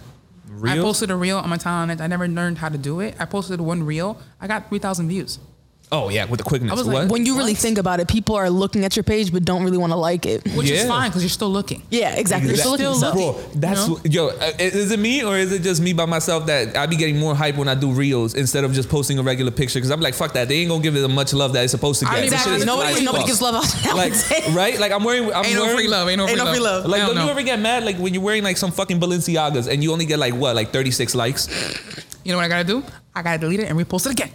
I 0.63 0.77
posted 0.77 1.09
a 1.09 1.15
reel 1.15 1.37
on 1.39 1.49
my 1.49 1.57
talent. 1.57 1.99
I 2.01 2.07
never 2.15 2.27
learned 2.27 2.57
how 2.59 2.69
to 2.69 2.77
do 2.77 2.99
it. 3.05 3.15
I 3.19 3.25
posted 3.25 3.59
one 3.59 3.81
reel. 3.91 4.09
I 4.39 4.45
got 4.53 4.69
three 4.69 4.77
thousand 4.85 5.07
views. 5.09 5.39
Oh 5.93 6.09
yeah 6.09 6.25
with 6.25 6.37
the 6.37 6.43
quickness 6.43 6.71
I 6.71 6.75
was 6.75 6.87
what 6.87 6.95
like, 6.95 7.11
When 7.11 7.25
you 7.25 7.37
really 7.37 7.51
What? 7.53 7.61
think 7.61 7.77
about 7.77 7.99
it, 7.99 8.07
people 8.07 8.35
are 8.35 8.49
looking 8.49 8.85
at 8.85 8.95
your 8.95 9.03
page 9.03 9.31
but 9.31 9.43
don't 9.45 9.63
really 9.63 9.77
want 9.77 9.91
to 9.91 9.97
like 9.97 10.25
it. 10.25 10.47
which 10.55 10.69
is 10.69 10.87
fine 10.87 11.09
because 11.09 11.21
you're 11.23 11.29
still 11.29 11.49
looking. 11.49 11.83
Yeah, 11.89 12.15
exactly. 12.15 12.49
You're 12.49 12.57
still 12.57 12.71
looking 12.71 12.93
Still 12.93 13.09
looking. 13.13 13.51
Bro, 13.51 13.59
that's 13.61 13.87
No? 13.87 13.93
what- 13.95 14.05
yo. 14.11 14.27
uh, 14.29 14.51
Is 14.59 14.91
it 14.91 14.99
me 14.99 15.23
or 15.23 15.37
is 15.37 15.51
it 15.51 15.61
just 15.63 15.81
me 15.81 15.93
by 15.93 16.05
myself 16.05 16.45
that 16.45 16.77
I 16.77 16.85
be 16.85 16.95
getting 16.95 17.17
more 17.19 17.35
hype 17.35 17.55
when 17.57 17.67
I 17.67 17.75
do 17.75 17.91
reels 17.91 18.33
instead 18.35 18.63
of 18.63 18.73
just 18.73 18.89
posting 18.89 19.19
a 19.19 19.23
regular 19.23 19.51
picture? 19.51 19.79
Because 19.79 19.91
I'm 19.91 19.99
like, 20.01 20.13
fuck 20.13 20.33
that. 20.33 20.47
They 20.47 20.55
ain't 20.59 20.69
gonna 20.69 20.81
give 20.81 20.95
it 20.95 20.99
the 21.01 21.09
much 21.09 21.33
love 21.33 21.53
that 21.53 21.63
it's 21.63 21.71
supposed 21.71 21.99
to 21.99 22.05
get. 22.05 22.11
don't 22.11 22.19
even 22.25 22.29
This 22.31 22.39
shit 22.43 22.53
Exactly. 22.53 22.61
is 22.61 22.65
Nobody, 22.65 23.03
nobody 23.05 23.21
fuck. 23.23 23.27
gives 23.27 23.41
love 23.41 23.55
out 23.55 23.95
Like 23.95 24.13
nowadays. 24.13 24.55
right, 24.55 24.79
like 24.79 24.91
I'm 24.91 25.03
wearing. 25.03 25.33
I'm 25.33 25.45
Ain't 25.45 25.55
no 25.55 25.61
wearing, 25.63 25.77
free 25.77 25.87
love. 25.87 26.07
Ain't 26.09 26.17
no 26.17 26.23
Ain't 26.27 26.37
free 26.37 26.45
no 26.45 26.51
free 26.51 26.59
love. 26.59 26.81
love. 26.83 26.91
Like, 26.91 26.99
Hell 27.01 27.07
don't 27.09 27.15
no. 27.17 27.25
you 27.25 27.31
ever 27.31 27.43
get 27.43 27.59
mad 27.59 27.83
like 27.83 27.97
when 27.97 28.13
you're 28.13 28.23
wearing 28.23 28.43
like 28.43 28.57
some 28.57 28.71
fucking 28.71 28.99
Balenciagas 28.99 29.67
and 29.67 29.83
you 29.83 29.91
only 29.91 30.05
get 30.05 30.19
like 30.19 30.33
what, 30.35 30.55
like 30.55 30.71
36 30.71 31.15
likes? 31.15 31.47
You 32.23 32.31
know 32.31 32.37
what 32.37 32.45
I 32.45 32.47
gotta 32.49 32.63
do? 32.63 32.83
I 33.15 33.21
gotta 33.23 33.39
delete 33.39 33.59
it 33.59 33.69
and 33.69 33.77
repost 33.79 34.05
it 34.05 34.13
again. 34.13 34.31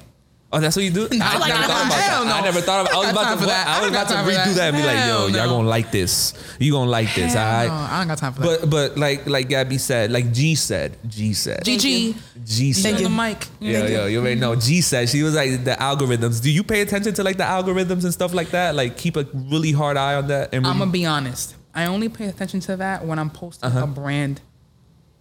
Oh, 0.52 0.60
that's 0.60 0.76
what 0.76 0.84
you 0.84 0.92
do? 0.92 1.02
I, 1.20 1.38
like 1.38 1.48
never 1.48 1.60
that. 1.60 1.66
thought 1.66 1.86
about 1.86 1.98
Hell 2.00 2.24
that. 2.24 2.34
I 2.34 2.38
no. 2.38 2.44
never 2.44 2.60
thought 2.60 2.86
of. 2.88 2.94
I 2.94 2.98
was 2.98 3.06
I 3.08 3.12
got 3.12 3.22
about 3.22 3.34
to. 3.34 3.40
for 3.40 3.46
that. 3.46 3.66
I 3.66 3.70
I 3.70 3.80
was 3.80 3.90
don't 3.90 4.02
about 4.02 4.08
to 4.08 4.30
redo 4.30 4.44
that. 4.44 4.54
that 4.54 4.68
and 4.68 4.76
be 4.76 4.82
like, 4.84 4.96
yo, 4.96 5.02
Hell 5.02 5.30
y'all 5.30 5.48
gonna 5.56 5.68
like 5.68 5.90
this. 5.90 6.34
You 6.60 6.72
gonna 6.72 6.90
like 6.90 7.12
this, 7.14 7.34
all 7.34 7.42
right? 7.44 7.66
No, 7.66 7.74
I 7.74 7.98
don't 7.98 8.08
got 8.08 8.18
time 8.18 8.32
for 8.32 8.40
that. 8.42 8.60
But 8.60 8.70
but 8.70 8.96
like 8.98 9.26
like 9.26 9.48
Gabby 9.48 9.76
said, 9.78 10.12
like 10.12 10.32
G 10.32 10.54
said, 10.54 10.96
G 11.08 11.32
said, 11.34 11.64
Thank 11.64 11.82
you. 11.84 12.14
GG. 12.14 12.44
G 12.46 12.72
said. 12.72 12.94
on 12.96 13.02
the 13.02 13.10
mic. 13.10 13.48
Yeah, 13.58 13.86
yo, 13.86 14.06
you 14.06 14.20
already 14.20 14.38
know. 14.40 14.54
G 14.54 14.80
said 14.82 15.08
she 15.08 15.22
was 15.24 15.34
like 15.34 15.64
the 15.64 15.72
algorithms. 15.72 16.40
Do 16.40 16.50
you 16.50 16.62
pay 16.62 16.80
attention 16.80 17.12
to 17.14 17.24
like 17.24 17.38
the 17.38 17.44
algorithms 17.44 18.04
and 18.04 18.12
stuff 18.12 18.32
like 18.32 18.50
that? 18.50 18.76
Like 18.76 18.96
keep 18.96 19.16
a 19.16 19.26
really 19.34 19.72
hard 19.72 19.96
eye 19.96 20.14
on 20.14 20.28
that. 20.28 20.54
And 20.54 20.64
I'm 20.66 20.78
gonna 20.78 20.90
be 20.92 21.04
honest. 21.06 21.56
I 21.74 21.86
only 21.86 22.08
pay 22.08 22.26
attention 22.26 22.60
to 22.60 22.76
that 22.76 23.04
when 23.04 23.18
I'm 23.18 23.30
posting 23.30 23.68
Uh-huh. 23.68 23.80
a 23.82 23.86
brand, 23.86 24.40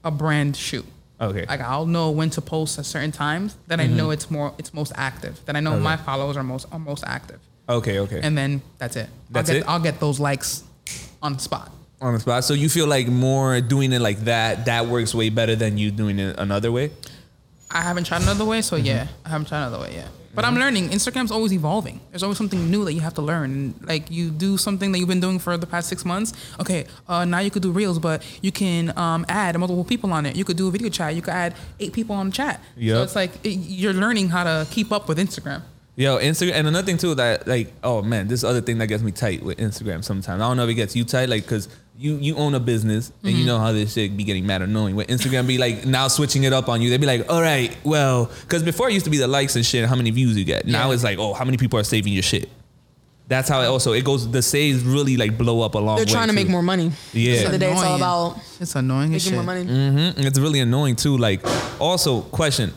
a 0.04 0.12
brand 0.12 0.56
shoot. 0.56 0.86
Okay. 1.22 1.46
Like 1.48 1.62
I'll 1.62 1.86
know 1.86 2.12
when 2.12 2.30
to 2.32 2.42
post 2.42 2.78
at 2.80 2.86
certain 2.86 3.12
times 3.12 3.56
that 3.68 3.80
I 3.80 3.88
know 3.88 4.12
it's 4.12 4.30
more 4.32 4.54
it's 4.58 4.74
most 4.74 4.92
active. 4.96 5.40
That 5.46 5.56
I 5.56 5.60
know 5.60 5.72
Mm-hmm. 5.72 5.86
Okay. 5.86 5.96
my 5.96 5.98
followers 5.98 6.38
are 6.38 6.44
most 6.44 6.66
are 6.72 6.80
most 6.80 7.04
active. 7.08 7.40
okay, 7.70 8.00
okay. 8.00 8.20
And 8.22 8.38
then 8.38 8.62
that's 8.78 8.96
it. 8.96 9.10
That's 9.32 9.50
I'll 9.50 9.56
get, 9.56 9.62
it? 9.64 9.70
I'll 9.70 9.80
get 9.80 10.00
those 10.00 10.20
likes 10.20 10.64
on 11.22 11.34
the 11.34 11.40
spot. 11.40 11.72
on 12.02 12.14
the 12.14 12.20
spot. 12.20 12.44
So 12.44 12.54
you 12.54 12.70
feel 12.70 12.88
like 12.88 13.08
more 13.08 13.62
doing 13.62 13.92
it 13.94 14.02
like 14.02 14.20
that 14.26 14.66
that 14.66 14.86
works 14.88 15.16
way 15.16 15.30
better 15.30 15.56
than 15.56 15.78
you 15.78 15.90
doing 15.92 16.20
it 16.20 16.36
another 16.38 16.72
way. 16.72 16.92
I 17.72 17.82
haven't 17.82 18.06
tried 18.06 18.22
another 18.22 18.46
way, 18.46 18.60
Mm-hmm. 18.60 18.76
so 18.76 18.76
yeah, 18.76 19.08
I 19.26 19.30
haven't 19.30 19.48
tried 19.48 19.66
another 19.68 19.80
way 19.84 19.94
yet. 19.96 20.10
But 20.36 20.46
I'm 20.46 20.56
learning. 20.56 20.90
Instagram's 20.90 21.32
always 21.32 21.54
evolving. 21.54 22.00
There's 22.12 22.24
always 22.24 22.38
something 22.38 22.70
new 22.70 22.84
that 22.86 22.94
you 22.94 23.02
have 23.02 23.14
to 23.16 23.22
learn. 23.22 23.74
Like 23.82 24.12
you 24.12 24.30
do 24.30 24.58
something 24.58 24.92
that 24.92 25.00
you've 25.00 25.08
been 25.08 25.22
doing 25.22 25.40
for 25.40 25.58
the 25.58 25.66
past 25.66 25.88
six 25.88 26.04
months. 26.04 26.34
Okay, 26.60 26.86
uh, 27.08 27.26
now 27.26 27.40
you 27.40 27.50
could 27.50 27.64
do 27.64 27.72
reels, 27.72 28.00
but 28.00 28.24
you 28.42 28.52
can 28.52 28.96
um, 28.98 29.26
add 29.30 29.58
multiple 29.58 29.86
people 29.86 30.12
on 30.12 30.26
it. 30.26 30.36
You 30.36 30.46
could 30.46 30.58
do 30.58 30.68
a 30.68 30.72
video 30.72 30.90
chat. 30.90 31.16
You 31.16 31.22
could 31.22 31.34
add 31.34 31.56
eight 31.80 31.94
people 31.94 32.16
on 32.16 32.28
the 32.28 32.32
chat. 32.34 32.62
Yep. 32.76 32.96
So 32.96 33.04
it's 33.04 33.16
like 33.16 33.46
it, 33.46 33.50
you're 33.50 33.94
learning 33.94 34.30
how 34.30 34.44
to 34.44 34.68
keep 34.70 34.92
up 34.92 35.08
with 35.08 35.18
Instagram. 35.18 35.62
Yo, 35.98 36.18
Instagram, 36.18 36.52
and 36.56 36.68
another 36.68 36.86
thing 36.86 36.98
too 36.98 37.16
that 37.16 37.48
like, 37.48 37.72
oh 37.82 38.02
man, 38.02 38.28
this 38.28 38.44
other 38.44 38.60
thing 38.60 38.78
that 38.80 38.88
gets 38.88 39.02
me 39.02 39.12
tight 39.12 39.42
with 39.42 39.58
Instagram 39.58 40.04
sometimes. 40.04 40.42
I 40.42 40.48
don't 40.48 40.58
know 40.58 40.66
if 40.66 40.70
it 40.70 40.74
gets 40.74 40.94
you 40.94 41.06
tight, 41.06 41.30
like, 41.30 41.48
cause 41.48 41.70
you 41.98 42.16
you 42.18 42.36
own 42.36 42.54
a 42.56 42.60
business 42.60 43.12
and 43.24 43.32
Mm-hmm. 43.32 43.40
you 43.40 43.46
know 43.46 43.58
how 43.60 43.72
this 43.72 43.94
shit 43.94 44.16
be 44.18 44.24
getting 44.24 44.46
mad 44.46 44.62
annoying. 44.62 44.96
With 44.96 45.08
Instagram, 45.08 45.48
be 45.48 45.58
like 45.58 45.86
now 45.86 46.08
switching 46.10 46.44
it 46.44 46.52
up 46.54 46.68
on 46.70 46.82
you. 46.82 46.90
They 46.90 46.98
be 46.98 47.06
like, 47.06 47.30
all 47.32 47.42
right, 47.42 47.76
well, 47.84 48.30
cause 48.50 48.64
before 48.64 48.90
it 48.90 48.94
used 48.94 49.06
to 49.06 49.12
be 49.12 49.18
the 49.18 49.28
likes 49.28 49.56
and 49.56 49.66
shit, 49.66 49.82
and 49.82 49.90
how 49.90 49.96
many 49.96 50.12
views 50.12 50.38
you 50.38 50.44
get. 50.46 50.66
Now 50.66 50.90
Yeah. 50.90 50.94
it's 50.96 51.04
like, 51.04 51.18
oh, 51.20 51.34
how 51.34 51.46
many 51.46 51.58
people 51.58 51.80
are 51.80 51.84
saving 51.84 52.12
your 52.14 52.24
shit. 52.24 52.50
That's 53.28 53.50
how 53.50 53.62
it 53.62 53.66
also 53.66 53.94
it 53.94 54.04
goes. 54.06 54.30
The 54.30 54.42
saves 54.42 54.84
really 54.84 55.18
like 55.18 55.36
blow 55.38 55.62
up 55.62 55.74
a 55.74 55.80
long. 55.80 55.96
They're 55.96 56.06
way, 56.06 56.12
trying 56.12 56.28
to 56.28 56.34
make 56.34 56.48
more 56.50 56.62
money. 56.62 56.92
Yeah. 57.14 57.32
At 57.32 57.38
the 57.38 57.38
end 57.38 57.46
of 57.46 57.52
the 57.54 57.58
day, 57.60 57.72
it's 57.72 57.80
all 57.82 57.86
Annoying. 57.96 58.02
about 58.02 58.38
It's 58.60 58.76
annoying 58.76 59.10
making 59.12 59.20
shit. 59.26 59.34
more 59.34 59.44
money. 59.44 59.64
Mhm. 59.66 60.26
It's 60.26 60.38
really 60.38 60.60
annoying 60.60 60.96
too. 60.96 61.18
Like, 61.18 61.42
also, 61.80 62.22
question: 62.22 62.72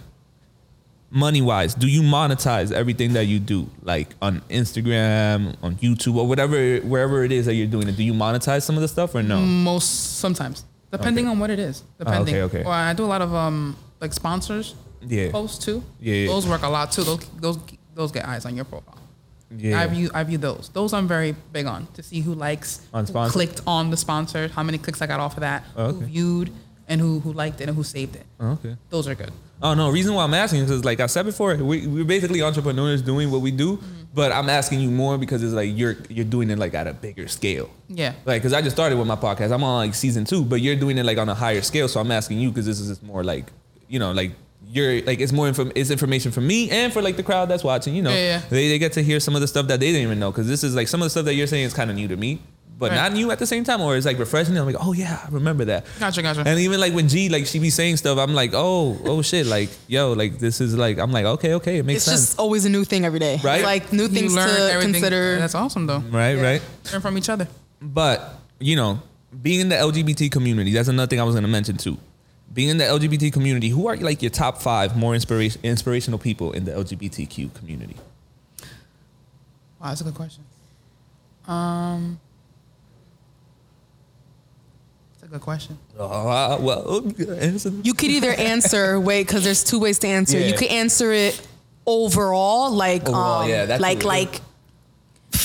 money 1.11 1.41
wise, 1.43 1.75
do 1.75 1.87
you 1.89 2.03
monetize 2.03 2.71
everything 2.73 3.13
that 3.15 3.27
you 3.27 3.39
do, 3.39 3.69
like 3.83 4.09
on 4.21 4.41
Instagram, 4.51 5.57
on 5.63 5.77
YouTube, 5.77 6.17
or 6.17 6.27
whatever, 6.27 6.79
wherever 6.81 7.25
it 7.25 7.33
is 7.33 7.47
that 7.47 7.55
you're 7.55 7.67
doing 7.67 7.89
it? 7.89 7.97
Do 7.97 8.03
you 8.05 8.13
monetize 8.13 8.63
some 8.63 8.75
of 8.77 8.83
the 8.83 8.89
stuff 8.89 9.15
or 9.15 9.23
no? 9.23 9.41
Most 9.41 10.19
sometimes, 10.19 10.65
depending 10.93 11.25
Okay. 11.27 11.33
on 11.33 11.39
what 11.39 11.51
it 11.51 11.59
is. 11.59 11.83
Depending. 11.99 12.35
okay, 12.37 12.59
okay. 12.61 12.65
Or 12.65 12.73
I 12.73 12.93
do 12.93 13.05
a 13.05 13.07
lot 13.15 13.23
of 13.23 13.35
um 13.35 13.77
like 14.01 14.13
sponsors 14.13 14.75
Yeah. 15.07 15.31
posts 15.31 15.65
too. 15.65 15.83
Yeah. 16.01 16.27
Those 16.27 16.47
work 16.47 16.63
a 16.63 16.69
lot 16.69 16.93
too. 16.93 17.05
Those 17.05 17.21
those 17.41 17.59
those 17.95 18.13
get 18.13 18.27
eyes 18.27 18.45
on 18.45 18.55
your 18.55 18.65
profile. 18.65 18.95
Yeah. 19.57 19.81
I 19.81 19.87
view 19.87 20.11
I 20.13 20.23
view 20.25 20.37
those. 20.39 20.69
Those 20.75 20.93
I'm 20.93 21.09
very 21.09 21.35
big 21.53 21.67
on 21.67 21.87
to 21.95 22.03
see 22.03 22.21
who 22.21 22.35
likes, 22.35 22.83
On 22.93 23.07
who 23.07 23.29
clicked 23.31 23.63
on 23.67 23.91
the 23.91 23.97
sponsor, 23.97 24.49
how 24.49 24.63
many 24.63 24.77
clicks 24.79 25.01
I 25.01 25.07
got 25.07 25.21
off 25.21 25.35
of 25.37 25.41
that, 25.41 25.65
Oh, 25.75 25.93
who 25.93 26.05
viewed, 26.05 26.51
and 26.89 27.01
who 27.01 27.21
who 27.21 27.33
liked 27.33 27.61
it 27.61 27.69
and 27.69 27.77
who 27.77 27.85
saved 27.85 28.17
it. 28.17 28.27
Oh, 28.41 28.53
okay. 28.53 28.77
Those 28.91 29.07
are 29.09 29.15
good. 29.15 29.31
Oh 29.63 29.75
no, 29.75 29.91
reason 29.91 30.15
why 30.15 30.25
I'm 30.25 30.35
asking 30.35 30.61
is 30.63 30.85
like 30.85 31.01
I 31.01 31.07
said 31.07 31.25
before, 31.25 31.57
we, 31.57 31.87
we're 31.87 32.05
basically 32.05 32.43
entrepreneurs 32.43 33.03
doing 33.03 33.31
what 33.31 33.41
we 33.41 33.51
do, 33.51 33.77
Mm-hmm. 33.79 34.03
but 34.15 34.31
I'm 34.33 34.49
asking 34.49 34.81
you 34.81 34.91
more 34.91 35.19
because 35.19 35.43
it's 35.43 35.53
like 35.53 35.71
you're 35.77 35.97
you're 36.09 36.25
doing 36.25 36.49
it 36.51 36.59
like 36.59 36.75
at 36.75 36.87
a 36.87 36.95
bigger 36.95 37.27
scale. 37.29 37.69
Yeah. 37.89 38.15
Like, 38.25 38.41
cause 38.43 38.53
I 38.53 38.63
just 38.63 38.77
started 38.77 38.97
with 38.99 39.07
my 39.09 39.17
podcast. 39.17 39.53
I'm 39.53 39.65
on 39.65 39.79
like 39.87 39.95
season 39.95 40.25
two, 40.25 40.45
but 40.45 40.61
you're 40.61 40.77
doing 40.77 40.97
it 40.99 41.05
like 41.05 41.19
on 41.19 41.29
a 41.29 41.35
higher 41.35 41.61
scale. 41.63 41.89
So 41.89 42.01
I'm 42.01 42.11
asking 42.13 42.39
you 42.39 42.51
because 42.51 42.67
this 42.67 42.79
is 42.81 42.89
just 42.89 43.03
more 43.03 43.23
like, 43.25 43.47
you 43.89 43.99
know, 43.99 44.13
like 44.13 44.33
you're 44.71 45.01
like 45.03 45.19
it's 45.21 45.33
more 45.33 45.49
inform 45.49 45.73
it's 45.75 45.91
information 45.91 46.31
for 46.31 46.41
me 46.43 46.71
and 46.71 46.93
for 46.93 47.01
like 47.03 47.17
the 47.17 47.23
crowd 47.25 47.49
that's 47.49 47.65
watching. 47.65 47.95
You 47.97 48.03
know, 48.03 48.11
Yeah, 48.11 48.17
yeah. 48.39 48.43
they 48.51 48.69
they 48.69 48.79
get 48.79 48.93
to 48.95 49.03
hear 49.03 49.19
some 49.19 49.35
of 49.35 49.41
the 49.41 49.49
stuff 49.49 49.67
that 49.69 49.81
they 49.81 49.87
didn't 49.93 50.03
even 50.03 50.19
know. 50.21 50.31
Cause 50.31 50.47
this 50.47 50.63
is 50.63 50.75
like 50.77 50.87
some 50.89 51.01
of 51.03 51.07
the 51.07 51.11
stuff 51.11 51.25
that 51.25 51.35
you're 51.35 51.47
saying 51.49 51.65
is 51.65 51.75
kind 51.75 51.91
of 51.91 51.97
new 51.97 52.07
to 52.09 52.17
me, 52.17 52.41
but 52.79 52.91
Right. 52.93 52.97
not 52.97 53.13
new 53.13 53.31
at 53.33 53.39
the 53.41 53.47
same 53.47 53.65
time. 53.65 53.81
Or 53.81 53.97
it's 53.97 54.07
like 54.07 54.19
refreshing. 54.19 54.57
I'm 54.57 54.65
like, 54.65 54.77
oh 54.79 54.93
yeah, 54.93 55.21
I 55.27 55.29
remember 55.31 55.65
that. 55.67 55.85
Gotcha, 55.99 56.23
gotcha. 56.23 56.45
And 56.47 56.61
even 56.61 56.79
like 56.79 56.93
when 56.95 57.09
G 57.09 57.29
like 57.29 57.47
she 57.47 57.59
be 57.59 57.71
saying 57.71 57.97
stuff, 57.97 58.19
I'm 58.19 58.35
like, 58.35 58.53
oh 58.55 58.97
oh 59.05 59.21
shit, 59.23 59.47
like 59.47 59.69
yo, 59.89 60.13
like 60.13 60.39
this 60.39 60.61
is 60.61 60.77
like 60.77 60.99
I'm 60.99 61.11
like 61.13 61.25
okay 61.25 61.55
okay, 61.55 61.79
it 61.79 61.85
makes 61.85 61.99
It's 61.99 62.05
sense. 62.07 62.21
It's 62.21 62.27
just 62.31 62.39
always 62.39 62.65
a 62.65 62.69
new 62.71 62.85
thing 62.85 63.05
every 63.05 63.19
day. 63.19 63.41
Right? 63.43 63.63
Like 63.65 63.93
new 63.93 64.05
You 64.05 64.09
things 64.09 64.35
learn 64.35 64.49
to 64.49 64.73
everything. 64.73 64.93
consider. 64.95 65.39
That's 65.39 65.55
awesome 65.57 65.87
though. 65.87 65.99
right 66.11 66.37
Yeah. 66.37 66.43
right. 66.43 66.63
Learn 66.93 67.01
from 67.01 67.19
each 67.19 67.29
other. 67.29 67.49
But 67.83 68.35
you 68.61 68.77
know, 68.77 69.01
being 69.43 69.61
in 69.61 69.69
the 69.69 69.77
LGBT 69.77 70.31
community, 70.31 70.73
that's 70.73 70.89
another 70.89 71.09
thing 71.09 71.21
I 71.21 71.25
was 71.25 71.35
gonna 71.35 71.49
mention 71.49 71.77
too. 71.77 71.99
Being 72.53 72.71
in 72.71 72.79
the 72.79 72.85
LGBT 72.85 73.33
community, 73.33 73.69
who 73.69 73.89
are 73.89 73.97
like 73.97 74.23
your 74.23 74.31
top 74.31 74.63
five 74.63 74.97
more 74.97 75.15
inspiration 75.15 75.61
inspirational 75.65 76.19
people 76.19 76.53
in 76.53 76.65
the 76.65 76.73
LGBTQ 76.73 77.55
community? 77.55 77.97
Wow, 79.81 79.89
that's 79.89 80.01
a 80.01 80.05
good 80.05 80.15
question. 80.15 80.45
Um, 81.47 82.19
that's 85.13 85.18
a 85.29 85.33
good 85.33 85.41
question. 85.43 85.79
Uh, 85.99 86.57
well. 86.61 87.03
You 87.83 87.95
could 87.95 88.11
either 88.11 88.33
answer 88.33 88.99
wait 88.99 89.27
because 89.27 89.45
there's 89.45 89.63
two 89.63 89.79
ways 89.79 89.99
to 90.01 90.09
answer. 90.09 90.39
Yeah. 90.39 90.47
You 90.47 90.55
could 90.55 90.69
answer 90.69 91.13
it 91.13 91.47
overall, 91.87 92.71
like 92.71 93.09
Overall, 93.09 93.43
um, 93.43 93.49
yeah, 93.49 93.67
that's 93.67 93.81
like 93.81 93.99
what 93.99 94.07
like 94.07 94.41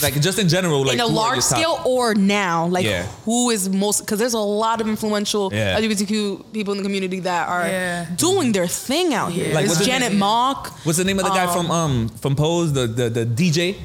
like 0.01 0.19
just 0.21 0.39
in 0.39 0.47
general, 0.47 0.83
like 0.85 0.93
in 0.95 0.99
a 1.01 1.05
large 1.07 1.41
scale 1.41 1.81
or 1.85 2.15
now, 2.15 2.67
like 2.67 2.85
Yeah. 2.85 3.03
who 3.25 3.49
is 3.49 3.67
most 3.69 4.01
because 4.01 4.19
there's 4.19 4.33
a 4.33 4.39
lot 4.39 4.79
of 4.81 4.87
influential 4.87 5.51
Yeah. 5.53 5.77
LGBTQ 5.79 6.53
people 6.53 6.71
in 6.73 6.77
the 6.77 6.83
community 6.83 7.19
that 7.21 7.47
are 7.49 7.67
Yeah. 7.67 8.05
doing 8.15 8.53
their 8.53 8.67
thing 8.67 9.13
out 9.13 9.31
here. 9.33 9.53
Like, 9.53 9.65
There's 9.65 9.85
Janet? 9.85 10.13
Mock. 10.13 10.71
What's 10.85 10.97
the 10.97 11.03
name 11.03 11.19
of 11.19 11.25
the 11.25 11.31
guy 11.31 11.47
from 11.53 11.69
um 11.71 12.09
from 12.21 12.35
Pose, 12.35 12.71
the 12.73 12.87
the, 12.87 13.09
the 13.09 13.25
DJ? 13.25 13.75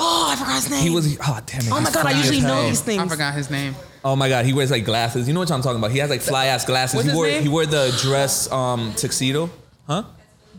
Oh, 0.00 0.28
I 0.32 0.36
forgot 0.36 0.54
his 0.62 0.70
name. 0.70 0.82
He 0.82 0.90
was 0.90 1.18
oh 1.20 1.40
damn 1.44 1.60
it. 1.62 1.70
Oh 1.72 1.80
my 1.80 1.90
god, 1.90 2.06
I 2.06 2.12
usually 2.12 2.40
know 2.40 2.62
these 2.68 2.80
things. 2.80 3.02
I 3.02 3.08
forgot 3.08 3.34
his 3.34 3.50
name. 3.50 3.74
Oh 4.04 4.14
my 4.14 4.28
god, 4.28 4.44
he 4.46 4.52
wears 4.52 4.70
like 4.70 4.84
glasses. 4.84 5.26
You 5.26 5.34
know 5.34 5.40
what 5.40 5.50
I'm 5.50 5.60
talking 5.60 5.78
about? 5.78 5.90
He 5.90 5.98
has 5.98 6.08
like 6.10 6.20
fly 6.20 6.46
ass 6.46 6.64
glasses. 6.64 6.94
What's 6.94 7.04
he 7.06 7.10
his 7.10 7.16
wore 7.16 7.26
name? 7.26 7.42
he 7.42 7.48
wore 7.48 7.66
the 7.66 7.96
dress 8.00 8.50
um 8.52 8.92
tuxedo, 8.94 9.50
huh? 9.86 10.04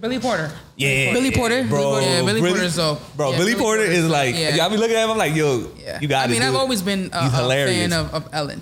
Billy 0.02 0.20
Porter. 0.20 0.52
Yeah, 0.78 1.12
Billy 1.14 1.32
Porter? 1.32 1.64
bro. 1.64 2.00
Yeah, 2.00 2.22
Billy 2.24 2.40
Porter 2.42 2.64
is 2.64 2.76
dope. 2.78 3.00
Bro, 3.18 3.32
Yeah, 3.32 3.38
Billy, 3.38 3.52
Billy 3.52 3.62
Porter 3.62 3.82
Porter 3.84 3.92
is 3.92 4.06
is 4.06 4.10
like. 4.10 4.34
Yeah. 4.36 4.56
y'all 4.56 4.70
be 4.70 4.78
looking 4.78 4.96
at 4.96 5.04
him. 5.04 5.12
I'm 5.12 5.18
like, 5.18 5.36
yo, 5.36 5.70
Yeah. 5.78 6.00
you 6.02 6.08
got 6.08 6.30
it. 6.30 6.32
I 6.32 6.34
mean, 6.34 6.42
I've 6.42 6.52
dude. 6.54 6.60
always 6.62 6.82
been 6.82 7.10
a, 7.12 7.24
He's 7.24 7.34
a 7.34 7.38
hilarious. 7.38 7.78
fan 7.78 7.94
of, 7.94 8.14
of 8.14 8.30
Ellen. 8.34 8.62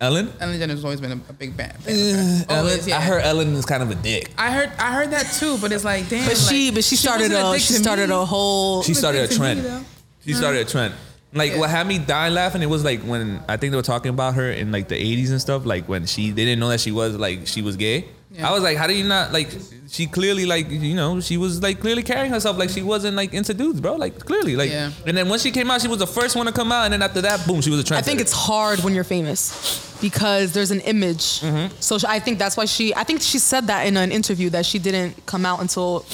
Ellen. 0.00 0.30
Ellen 0.40 0.60
DeGeneres 0.60 0.84
always 0.84 1.00
been 1.00 1.12
a, 1.12 1.20
a 1.30 1.32
big 1.32 1.54
fan. 1.54 1.70
fan 1.78 1.94
of 1.94 2.00
Uh, 2.00 2.04
her. 2.16 2.44
Ellen. 2.50 2.66
Always, 2.66 2.86
yeah. 2.86 2.98
I 2.98 3.00
heard 3.00 3.22
Ellen 3.22 3.54
is 3.54 3.64
kind 3.64 3.82
of 3.82 3.90
a 3.90 3.94
dick. 3.94 4.30
I 4.36 4.52
heard. 4.52 4.72
I 4.78 4.92
heard 4.92 5.10
that 5.12 5.32
too, 5.38 5.56
but 5.58 5.72
it's 5.72 5.84
like, 5.84 6.08
damn. 6.10 6.26
But 6.28 6.36
she, 6.36 6.70
but 6.70 6.84
she 6.84 6.96
started 6.96 7.30
wasn't 7.32 7.48
a, 7.48 7.52
dick 7.52 7.60
she 7.62 7.74
to 7.74 7.78
started 7.80 8.08
me. 8.10 8.16
a 8.16 8.24
whole. 8.24 8.82
She 8.82 8.92
started 8.92 9.22
a 9.24 9.26
dick 9.28 9.36
to 9.36 9.42
me, 9.42 9.54
trend. 9.54 9.60
though. 9.64 9.84
She 10.24 10.32
started 10.34 10.66
a 10.66 10.70
trend. 10.70 10.94
Like 11.32 11.56
what 11.56 11.68
had 11.68 11.86
me 11.86 11.98
dying 11.98 12.32
laughing, 12.34 12.62
it 12.62 12.70
was 12.70 12.84
like 12.84 13.00
when 13.00 13.42
I 13.48 13.56
think 13.56 13.72
they 13.72 13.76
were 13.76 13.82
talking 13.82 14.10
about 14.10 14.34
her 14.34 14.50
in 14.50 14.70
like 14.70 14.88
the 14.88 14.94
80s 14.94 15.30
and 15.30 15.40
stuff. 15.40 15.66
Like 15.66 15.88
when 15.88 16.06
she 16.06 16.30
they 16.30 16.44
didn't 16.44 16.60
know 16.60 16.68
that 16.68 16.80
she 16.80 16.92
was 16.92 17.16
like 17.16 17.46
she 17.46 17.60
was 17.60 17.76
gay. 17.76 18.06
Yeah. 18.30 18.48
I 18.48 18.52
was 18.52 18.64
like, 18.64 18.76
how 18.76 18.88
do 18.88 18.94
you 18.94 19.04
not 19.04 19.32
like? 19.32 19.48
She 19.88 20.06
clearly 20.06 20.44
like 20.44 20.68
you 20.68 20.94
know 20.94 21.20
she 21.20 21.36
was 21.36 21.62
like 21.62 21.80
clearly 21.80 22.02
carrying 22.02 22.32
herself 22.32 22.58
like 22.58 22.70
she 22.70 22.82
wasn't 22.82 23.16
like 23.16 23.32
into 23.32 23.54
dudes, 23.54 23.80
bro. 23.80 23.94
Like 23.94 24.18
clearly, 24.18 24.56
like. 24.56 24.70
Yeah. 24.70 24.90
And 25.06 25.16
then 25.16 25.28
when 25.28 25.38
she 25.38 25.52
came 25.52 25.70
out, 25.70 25.80
she 25.80 25.88
was 25.88 25.98
the 25.98 26.06
first 26.06 26.34
one 26.34 26.46
to 26.46 26.52
come 26.52 26.72
out, 26.72 26.84
and 26.84 26.92
then 26.92 27.02
after 27.02 27.20
that, 27.22 27.46
boom, 27.46 27.60
she 27.60 27.70
was 27.70 27.80
a 27.80 27.84
trendsetter. 27.84 27.98
I 27.98 28.02
think 28.02 28.20
it's 28.20 28.32
hard 28.32 28.80
when 28.80 28.92
you're 28.94 29.04
famous 29.04 29.96
because 30.00 30.52
there's 30.52 30.72
an 30.72 30.80
image. 30.80 31.40
Mm-hmm. 31.40 31.76
So 31.78 31.96
I 32.08 32.18
think 32.18 32.40
that's 32.40 32.56
why 32.56 32.64
she. 32.64 32.94
I 32.94 33.04
think 33.04 33.22
she 33.22 33.38
said 33.38 33.68
that 33.68 33.86
in 33.86 33.96
an 33.96 34.10
interview 34.10 34.50
that 34.50 34.66
she 34.66 34.80
didn't 34.80 35.26
come 35.26 35.46
out 35.46 35.60
until 35.60 36.04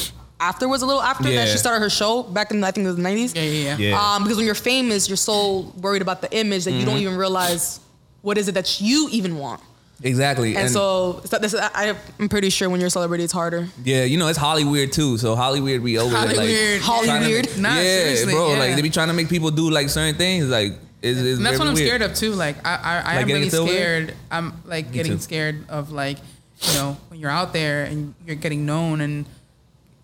afterwards, 0.40 0.82
a 0.82 0.86
little 0.86 1.02
after 1.02 1.30
that 1.30 1.48
she 1.48 1.58
started 1.58 1.80
her 1.80 1.90
show 1.90 2.22
back 2.22 2.50
in 2.50 2.64
I 2.64 2.70
think 2.70 2.84
it 2.84 2.88
was 2.88 2.96
the 2.96 3.02
90s. 3.02 3.34
Yeah, 3.36 3.42
yeah, 3.42 3.76
yeah. 3.76 3.90
Yeah. 3.90 4.14
Um, 4.14 4.22
because 4.24 4.36
when 4.38 4.46
you're 4.46 4.54
famous, 4.54 5.08
you're 5.08 5.16
so 5.16 5.72
worried 5.80 6.02
about 6.02 6.20
the 6.22 6.32
image 6.36 6.64
that 6.64 6.72
you 6.72 6.78
Mm-hmm. 6.80 6.86
don't 6.88 6.98
even 6.98 7.16
realize 7.16 7.80
what 8.22 8.38
is 8.38 8.48
it 8.48 8.52
that 8.52 8.80
you 8.80 9.08
even 9.12 9.36
want. 9.38 9.60
exactly. 10.02 10.56
And, 10.56 10.70
so 10.70 11.20
it's 11.22 11.30
not- 11.32 11.42
this, 11.42 11.54
I, 11.54 11.94
I'm 12.18 12.28
pretty 12.28 12.48
sure 12.50 12.68
when 12.70 12.80
you're 12.80 12.86
a 12.88 12.90
celebrity, 12.90 13.22
it's 13.24 13.32
harder. 13.32 13.68
Yeah, 13.84 14.04
you 14.04 14.18
know 14.18 14.28
it's 14.28 14.38
Hollywood 14.38 14.92
too. 14.92 15.18
So 15.18 15.36
Hollywood, 15.36 15.80
we 15.82 15.98
over 15.98 16.10
there, 16.10 16.20
like 16.26 16.36
Hollywood. 16.36 16.80
Hollywood. 16.80 17.06
trying 17.06 17.22
to- 17.22 17.28
Weird. 17.28 17.58
Nah, 17.58 17.74
yeah, 17.76 17.82
seriously, 17.82 18.32
bro. 18.32 18.52
yeah. 18.52 18.58
Like 18.58 18.76
they 18.76 18.82
be 18.82 18.90
trying 18.90 19.08
to 19.08 19.14
make 19.14 19.28
people 19.28 19.50
do 19.50 19.70
like 19.70 19.88
certain 19.90 20.14
things. 20.16 20.46
Like 20.46 20.72
it's, 21.02 21.18
it's 21.20 21.36
And 21.38 21.46
that's 21.46 21.58
what 21.58 21.68
I'm 21.68 21.74
weird. 21.74 21.86
scared 21.86 22.02
of 22.02 22.14
too. 22.14 22.32
Like 22.32 22.56
I, 22.66 22.74
I, 22.74 22.76
I 22.76 22.94
Like 22.96 23.06
am 23.22 23.28
getting 23.28 23.42
really 23.42 23.44
into 23.44 23.64
it 23.64 23.68
scared. 23.76 24.14
I'm 24.30 24.62
like 24.64 24.90
getting 24.92 25.12
too. 25.12 25.18
scared 25.18 25.64
of 25.68 25.92
like, 25.92 26.18
you 26.62 26.74
know, 26.74 26.96
when 27.08 27.20
you're 27.20 27.30
out 27.30 27.52
there 27.52 27.84
and 27.84 28.14
you're 28.26 28.36
getting 28.36 28.64
known 28.66 29.00
and 29.00 29.24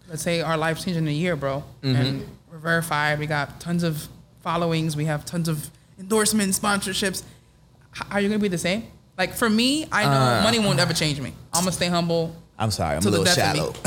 let's 0.09 0.23
say 0.23 0.41
our 0.41 0.57
lives 0.57 0.85
change 0.85 0.97
in 0.97 1.07
a 1.09 1.11
year, 1.11 1.37
bro, 1.37 1.65
Mm-hmm. 1.83 1.97
and 1.97 2.29
we're 2.51 2.59
verified. 2.59 3.19
We 3.19 3.27
got 3.27 3.61
tons 3.61 3.83
of 3.83 4.09
followings. 4.41 4.97
We 4.97 5.05
have 5.07 5.25
tons 5.25 5.49
of 5.49 5.71
endorsements, 5.99 6.59
sponsorships. 6.59 7.23
H- 7.97 8.03
Are 8.11 8.21
you 8.21 8.29
gonna 8.29 8.39
be 8.39 8.49
the 8.49 8.59
same? 8.59 8.85
Like 9.19 9.35
for 9.35 9.49
me, 9.51 9.87
I 9.91 10.05
know 10.05 10.11
Uh. 10.11 10.43
money 10.43 10.59
won't 10.59 10.79
ever 10.79 10.93
change 10.93 11.21
me. 11.21 11.33
I'm 11.53 11.63
gonna 11.63 11.73
stay 11.73 11.89
humble. 11.89 12.35
I'm 12.59 12.71
sorry, 12.71 12.97
I'm 12.97 13.03
a 13.07 13.11
little 13.11 13.25
death 13.25 13.37
of 13.37 13.53
me. 13.53 13.59
shallow. 13.59 13.73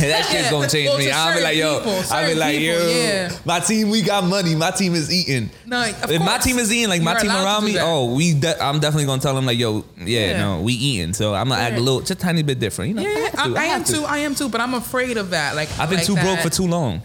that 0.00 0.24
shit's 0.30 0.50
gonna 0.50 0.66
change 0.66 0.88
Well, 0.88 0.98
me. 0.98 1.10
I'll 1.10 1.36
be 1.36 1.42
like, 1.42 1.56
yo, 1.58 1.82
I'll 2.10 2.26
be 2.26 2.34
like, 2.34 2.56
people, 2.56 2.78
yo, 2.78 2.88
yeah. 2.88 3.36
my 3.44 3.60
team, 3.60 3.90
we 3.90 4.00
got 4.00 4.24
money. 4.24 4.54
My 4.54 4.70
team 4.70 4.94
is 4.94 5.12
eating. 5.12 5.50
No, 5.66 5.82
if 5.82 6.20
my 6.22 6.38
team 6.38 6.58
is 6.58 6.72
eating, 6.72 6.88
like 6.88 7.02
my 7.02 7.18
team 7.20 7.30
around 7.30 7.66
me, 7.66 7.76
oh, 7.78 8.14
we, 8.14 8.32
de- 8.32 8.62
I'm 8.62 8.80
definitely 8.80 9.04
gonna 9.04 9.20
tell 9.20 9.34
them 9.34 9.44
like, 9.44 9.58
yo, 9.58 9.84
yeah, 9.98 10.30
Yeah. 10.30 10.38
no, 10.38 10.62
we 10.62 10.72
eating. 10.72 11.12
So 11.12 11.34
I'm 11.34 11.50
gonna 11.50 11.60
act 11.60 11.76
a 11.76 11.80
little, 11.80 12.00
just 12.00 12.12
a 12.12 12.14
tiny 12.14 12.42
bit 12.42 12.58
different. 12.58 12.90
You 12.90 12.94
know, 12.94 13.02
Yeah, 13.02 13.28
I, 13.36 13.48
to, 13.48 13.56
I, 13.58 13.64
am 13.64 13.84
to. 13.84 13.92
too. 13.92 14.04
I 14.04 14.18
am 14.18 14.34
too. 14.34 14.48
But 14.48 14.62
I'm 14.62 14.72
afraid 14.72 15.18
of 15.18 15.30
that. 15.30 15.54
Like 15.54 15.68
I've 15.78 15.90
been 15.90 15.98
like 15.98 16.06
too 16.06 16.14
broke 16.14 16.36
that. 16.36 16.44
for 16.44 16.48
too 16.50 16.66
long. 16.66 17.02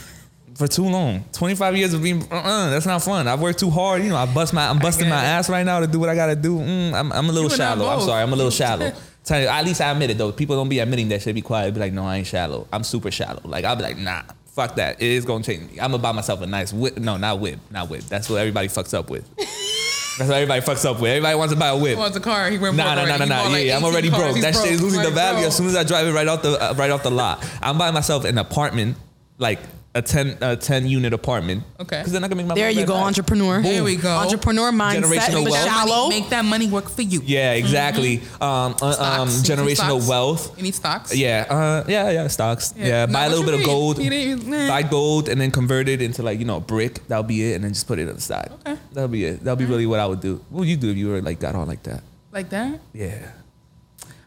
for 0.54 0.68
too 0.68 0.84
long. 0.84 1.24
25 1.32 1.76
years 1.78 1.94
of 1.94 2.02
being, 2.02 2.22
uh-uh, 2.30 2.68
that's 2.68 2.84
not 2.84 3.00
fun. 3.02 3.26
I've 3.26 3.40
worked 3.40 3.60
too 3.60 3.70
hard. 3.70 4.02
You 4.02 4.10
know, 4.10 4.16
I 4.16 4.26
bust 4.26 4.52
my, 4.52 4.68
I'm 4.68 4.80
busting 4.80 5.08
my 5.08 5.24
ass 5.24 5.48
right 5.48 5.64
now 5.64 5.80
to 5.80 5.86
do 5.86 5.98
what 5.98 6.10
I 6.10 6.14
gotta 6.14 6.36
do. 6.36 6.58
Mm, 6.58 6.92
I'm, 6.92 7.10
I'm 7.12 7.28
a 7.30 7.32
little 7.32 7.48
shallow. 7.48 7.86
I'm 7.88 8.02
sorry. 8.02 8.22
I'm 8.22 8.32
a 8.34 8.36
little 8.36 8.50
shallow. 8.62 8.92
Tell 9.28 9.40
you, 9.42 9.46
at 9.46 9.62
least 9.64 9.80
I 9.82 9.90
admit 9.90 10.08
it 10.10 10.16
though. 10.18 10.32
People 10.32 10.56
don't 10.56 10.70
be 10.70 10.78
admitting 10.78 11.08
that 11.10 11.20
shit. 11.20 11.34
Be 11.34 11.42
quiet. 11.42 11.74
Be 11.74 11.80
like, 11.80 11.92
no, 11.92 12.04
I 12.04 12.16
ain't 12.16 12.26
shallow. 12.26 12.66
I'm 12.72 12.82
super 12.82 13.10
shallow. 13.10 13.42
Like 13.44 13.64
I'll 13.66 13.76
be 13.76 13.82
like, 13.82 13.98
nah, 13.98 14.22
fuck 14.46 14.76
that. 14.76 15.02
It 15.02 15.06
is 15.10 15.24
gonna 15.26 15.44
change 15.44 15.70
me. 15.70 15.78
I'm 15.80 15.90
gonna 15.90 16.02
buy 16.02 16.12
myself 16.12 16.40
a 16.40 16.46
nice 16.46 16.72
whip. 16.72 16.96
No, 16.96 17.18
not 17.18 17.38
whip, 17.38 17.58
not 17.70 17.90
whip. 17.90 18.04
That's 18.04 18.30
what 18.30 18.36
everybody 18.38 18.68
fucks 18.68 18.94
up 18.94 19.10
with. 19.10 19.28
That's 19.36 20.30
what 20.30 20.36
everybody 20.38 20.62
fucks 20.62 20.84
up 20.84 21.00
with. 21.00 21.10
Everybody 21.10 21.36
wants 21.36 21.52
to 21.54 21.60
buy 21.60 21.68
a 21.68 21.76
whip. 21.76 21.90
He 21.90 21.94
wants 21.96 22.16
a 22.16 22.20
car. 22.20 22.50
He 22.50 22.56
went 22.58 22.74
Nah, 22.74 22.94
broke 22.94 23.06
nah, 23.06 23.16
nah, 23.18 23.18
nah, 23.18 23.24
nah. 23.26 23.42
bought, 23.44 23.52
like, 23.52 23.66
Yeah, 23.66 23.76
I'm 23.76 23.84
already 23.84 24.08
cars. 24.10 24.22
broke. 24.22 24.34
He's 24.36 24.44
That 24.44 24.54
shit 24.56 24.72
is 24.72 24.82
losing 24.82 25.02
the 25.02 25.10
value 25.10 25.40
bro. 25.40 25.46
as 25.48 25.56
soon 25.56 25.66
as 25.68 25.76
I 25.76 25.84
drive 25.84 26.06
it 26.06 26.12
right 26.12 26.26
off 26.26 26.42
the 26.42 26.52
uh, 26.60 26.74
right 26.74 26.90
off 26.90 27.02
the 27.02 27.10
lot. 27.10 27.46
I'm 27.62 27.76
buying 27.78 27.94
myself 27.94 28.24
an 28.24 28.36
apartment, 28.38 28.96
like 29.36 29.60
a 29.94 30.02
10 30.02 30.38
a 30.42 30.54
10 30.56 30.86
unit 30.86 31.12
apartment. 31.12 31.64
Okay. 31.80 31.98
Because 31.98 32.12
then 32.12 32.22
I 32.22 32.28
can 32.28 32.36
make 32.36 32.44
my 32.46 32.50
money. 32.50 32.60
There 32.60 32.70
you 32.70 32.86
go, 32.86 32.92
back. 32.94 33.06
entrepreneur. 33.06 33.62
There 33.62 33.82
we 33.82 33.96
go. 33.96 34.10
Entrepreneur 34.16 34.70
mindset, 34.70 35.02
Generational 35.02 35.50
wealth. 35.50 35.64
shallow. 35.64 36.08
Make 36.10 36.28
that 36.28 36.44
money 36.44 36.68
work 36.68 36.88
for 36.90 37.02
you. 37.02 37.20
Yeah, 37.24 37.54
exactly. 37.54 38.18
Um, 38.40 38.76
uh, 38.80 38.86
um, 39.20 39.28
Stocks. 39.28 39.48
You 39.48 39.56
generational 39.56 39.74
stocks? 40.00 40.08
wealth. 40.08 40.56
You 40.58 40.62
need 40.62 40.74
stocks. 40.74 41.16
Yeah, 41.16 41.46
uh, 41.48 41.84
yeah, 41.88 42.10
yeah, 42.10 42.28
stocks. 42.28 42.74
Yeah, 42.76 43.06
No, 43.06 43.12
buy 43.14 43.24
a 43.24 43.28
little 43.30 43.44
you 43.46 43.50
bit 43.52 43.60
of 43.60 43.66
gold. 43.66 43.98
You 43.98 44.10
didn't- 44.10 44.46
nah. 44.46 44.68
Buy 44.68 44.82
gold 44.82 45.28
and 45.28 45.40
then 45.40 45.50
convert 45.50 45.88
it 45.88 46.02
into 46.02 46.22
like 46.22 46.38
you 46.38 46.44
know 46.44 46.60
brick. 46.60 47.06
That'll 47.08 47.24
be 47.24 47.50
it, 47.50 47.54
and 47.56 47.64
then 47.64 47.72
just 47.72 47.86
put 47.88 47.98
it 47.98 48.08
on 48.08 48.14
the 48.14 48.20
side. 48.20 48.52
Okay. 48.60 48.78
That'll 48.92 49.08
be 49.08 49.24
it. 49.24 49.42
That'll 49.42 49.56
be 49.56 49.64
really 49.64 49.86
what 49.86 50.00
I 50.00 50.06
would 50.06 50.20
do. 50.20 50.44
What 50.50 50.60
would 50.60 50.68
you 50.68 50.76
do 50.76 50.90
if 50.90 50.96
you 50.98 51.08
were 51.08 51.22
like 51.22 51.40
got 51.40 51.54
on 51.54 51.66
like 51.66 51.82
that? 51.84 52.02
Like 52.30 52.50
that. 52.50 52.78
Yeah. 52.92 53.30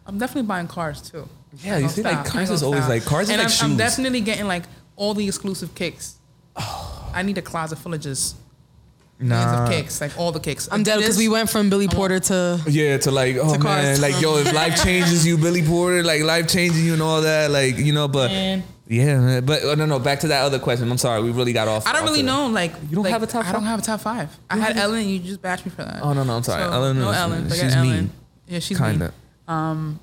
I'm 0.07 0.17
definitely 0.17 0.47
buying 0.47 0.67
cars 0.67 1.01
too. 1.01 1.29
Yeah, 1.63 1.77
you 1.77 1.83
go 1.83 1.87
see, 1.89 2.01
like, 2.01 2.25
cars 2.25 2.49
is 2.49 2.63
always, 2.63 2.79
style. 2.83 2.89
like, 2.89 3.05
cars 3.05 3.29
and 3.29 3.41
like 3.41 3.51
I'm, 3.61 3.71
I'm 3.71 3.77
definitely 3.77 4.21
getting 4.21 4.47
like 4.47 4.63
all 4.95 5.13
the 5.13 5.25
exclusive 5.27 5.73
kicks. 5.75 6.15
I 7.13 7.23
need 7.23 7.37
a 7.37 7.41
closet 7.41 7.77
full 7.77 7.93
of 7.93 8.01
just 8.01 8.35
millions 9.19 9.51
Nah. 9.51 9.63
of 9.65 9.69
kicks, 9.69 10.01
like 10.01 10.17
all 10.17 10.31
the 10.31 10.39
kicks. 10.39 10.67
I'm 10.71 10.83
dead 10.83 10.97
because 10.97 11.17
we 11.17 11.29
went 11.29 11.49
from 11.49 11.69
Billy 11.69 11.87
Porter 11.87 12.19
to 12.19 12.61
Yeah, 12.67 12.97
to 12.99 13.11
like, 13.11 13.35
oh 13.37 13.53
To 13.53 13.59
cars. 13.59 13.99
man, 13.99 14.01
like 14.01 14.21
yo, 14.21 14.37
if 14.37 14.51
life 14.53 14.81
changes 14.83 15.25
you, 15.27 15.37
Billy 15.37 15.61
Porter, 15.61 16.03
like 16.03 16.21
life 16.23 16.47
changing 16.47 16.85
you 16.85 16.93
and 16.93 17.01
all 17.01 17.21
that, 17.21 17.51
like 17.51 17.77
you 17.77 17.93
know, 17.93 18.07
but 18.07 18.31
Man. 18.31 18.63
yeah, 18.87 19.19
man. 19.19 19.45
but 19.45 19.61
oh, 19.63 19.75
no, 19.75 19.85
no, 19.85 19.99
back 19.99 20.21
to 20.21 20.27
that 20.29 20.43
other 20.43 20.57
question. 20.59 20.89
I'm 20.91 20.97
sorry, 20.97 21.21
we 21.21 21.29
really 21.31 21.53
got 21.53 21.67
off. 21.67 21.85
I 21.85 21.91
don't 21.93 22.01
off 22.03 22.07
really 22.09 22.21
to 22.21 22.25
that. 22.25 22.31
know. 22.31 22.47
Like 22.47 22.73
You 22.89 22.95
don't 22.95 23.03
like, 23.03 23.13
have 23.13 23.23
a 23.23 23.27
top 23.27 23.45
I 23.45 23.51
don't 23.51 23.61
five? 23.61 23.69
have 23.69 23.79
a 23.79 23.83
top 23.83 24.01
five. 24.01 24.37
I 24.49 24.57
had 24.57 24.77
Ellen. 24.77 25.07
You 25.07 25.19
just 25.19 25.41
bashed 25.41 25.65
me 25.65 25.71
for 25.71 25.83
that. 25.83 26.01
Oh 26.01 26.13
no, 26.13 26.23
no, 26.23 26.37
I'm 26.37 26.43
sorry. 26.43 26.63
So, 26.63 26.71
Ellen, 26.71 26.97
no, 26.97 27.05
no, 27.05 27.11
Ellen. 27.11 27.43
Forget 27.43 27.57
she's 27.65 27.75
Ellen. 27.75 27.89
mean, 27.91 28.11
Yeah, 28.47 28.59
she's 28.59 28.77
kinda. 28.79 29.13
mean. 29.47 29.99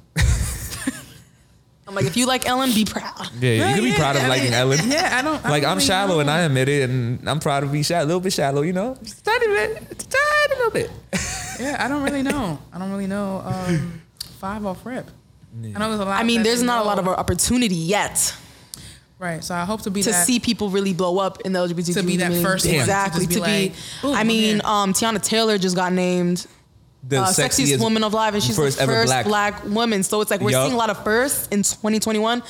I'm 1.89 1.95
like, 1.95 2.05
if 2.05 2.17
you 2.19 2.27
like 2.27 2.47
Ellen, 2.47 2.71
be 2.75 2.85
proud. 2.85 3.31
Yeah, 3.41 3.71
you 3.71 3.75
can 3.77 3.83
be 3.85 3.91
yeah, 3.91 3.97
proud 3.97 4.17
of 4.17 4.23
I 4.23 4.29
liking 4.29 4.45
mean, 4.47 4.55
Ellen. 4.55 4.79
Yeah, 4.91 5.19
I 5.19 5.23
don't. 5.23 5.45
I 5.45 5.49
Like 5.51 5.63
don't 5.63 5.71
I'm 5.73 5.77
really 5.79 5.87
shallow 5.87 6.21
and. 6.21 6.31
I 6.31 6.41
admit 6.41 6.69
it, 6.69 6.89
and 6.91 7.27
I'm 7.29 7.41
proud 7.41 7.61
to 7.61 7.67
be 7.67 7.83
shallow, 7.83 8.05
a 8.05 8.07
little 8.07 8.21
bit 8.21 8.33
shallow, 8.33 8.61
you 8.63 8.75
know, 8.75 8.97
just 9.03 9.21
a 9.21 9.25
tiny 9.25 9.47
bit, 9.47 9.89
just 9.97 10.15
a 10.15 10.17
tiny 10.17 10.55
little 10.57 10.71
bit. 10.71 10.91
Yeah, 11.61 11.85
I 11.85 11.89
don't 11.89 12.05
really 12.05 12.23
know. 12.23 12.57
I 12.73 12.79
don't 12.79 12.89
really 12.93 13.09
know. 13.09 13.43
Um, 13.45 14.01
five 14.39 14.65
off 14.65 14.87
rip. 14.87 15.11
I 15.65 15.67
know 15.77 15.89
there's 15.89 15.99
a 15.99 16.05
lot. 16.05 16.21
I 16.21 16.23
mean, 16.23 16.45
there's 16.45 16.61
they 16.61 16.67
not 16.67 16.83
a 16.83 16.85
lot 16.87 17.01
of 17.01 17.09
opportunity 17.09 17.75
yet 17.75 18.33
right. 19.19 19.43
So 19.43 19.55
I 19.57 19.65
hope 19.65 19.83
to 19.83 19.91
be 19.91 20.03
to 20.03 20.11
that. 20.11 20.25
see 20.27 20.39
people 20.39 20.71
really 20.71 20.95
blow 20.95 21.19
up 21.19 21.41
in 21.41 21.53
the 21.53 21.59
LGBT 21.59 21.95
To 21.95 22.03
be 22.05 22.17
that 22.19 22.27
community. 22.27 22.43
first 22.45 22.65
one, 22.67 22.75
to 22.75 22.79
exactly 22.81 23.27
just 23.27 23.39
to 23.39 23.45
be. 23.45 23.69
like, 23.69 23.73
boom, 24.03 24.15
I 24.15 24.23
mean, 24.25 24.61
um, 24.65 24.93
Teyana 24.93 25.21
Taylor 25.21 25.59
just 25.59 25.75
got 25.75 25.93
named 25.93 26.47
The 27.07 27.21
uh, 27.21 27.27
sexiest, 27.29 27.81
woman 27.81 28.03
of 28.05 28.13
life, 28.13 28.35
and 28.35 28.43
she's 28.43 28.57
first 28.57 28.79
the 28.79 28.87
first 28.87 29.07
black- 29.07 29.27
black. 29.27 29.65
woman. 29.65 30.03
So 30.03 30.21
it's 30.21 30.31
like 30.31 30.41
we're 30.41 30.51
Yup. 30.51 30.65
seeing 30.65 30.75
a 30.75 30.77
lot 30.79 30.91
of 30.91 31.03
firsts 31.05 31.47
in 31.49 31.63
2021. 31.63 32.43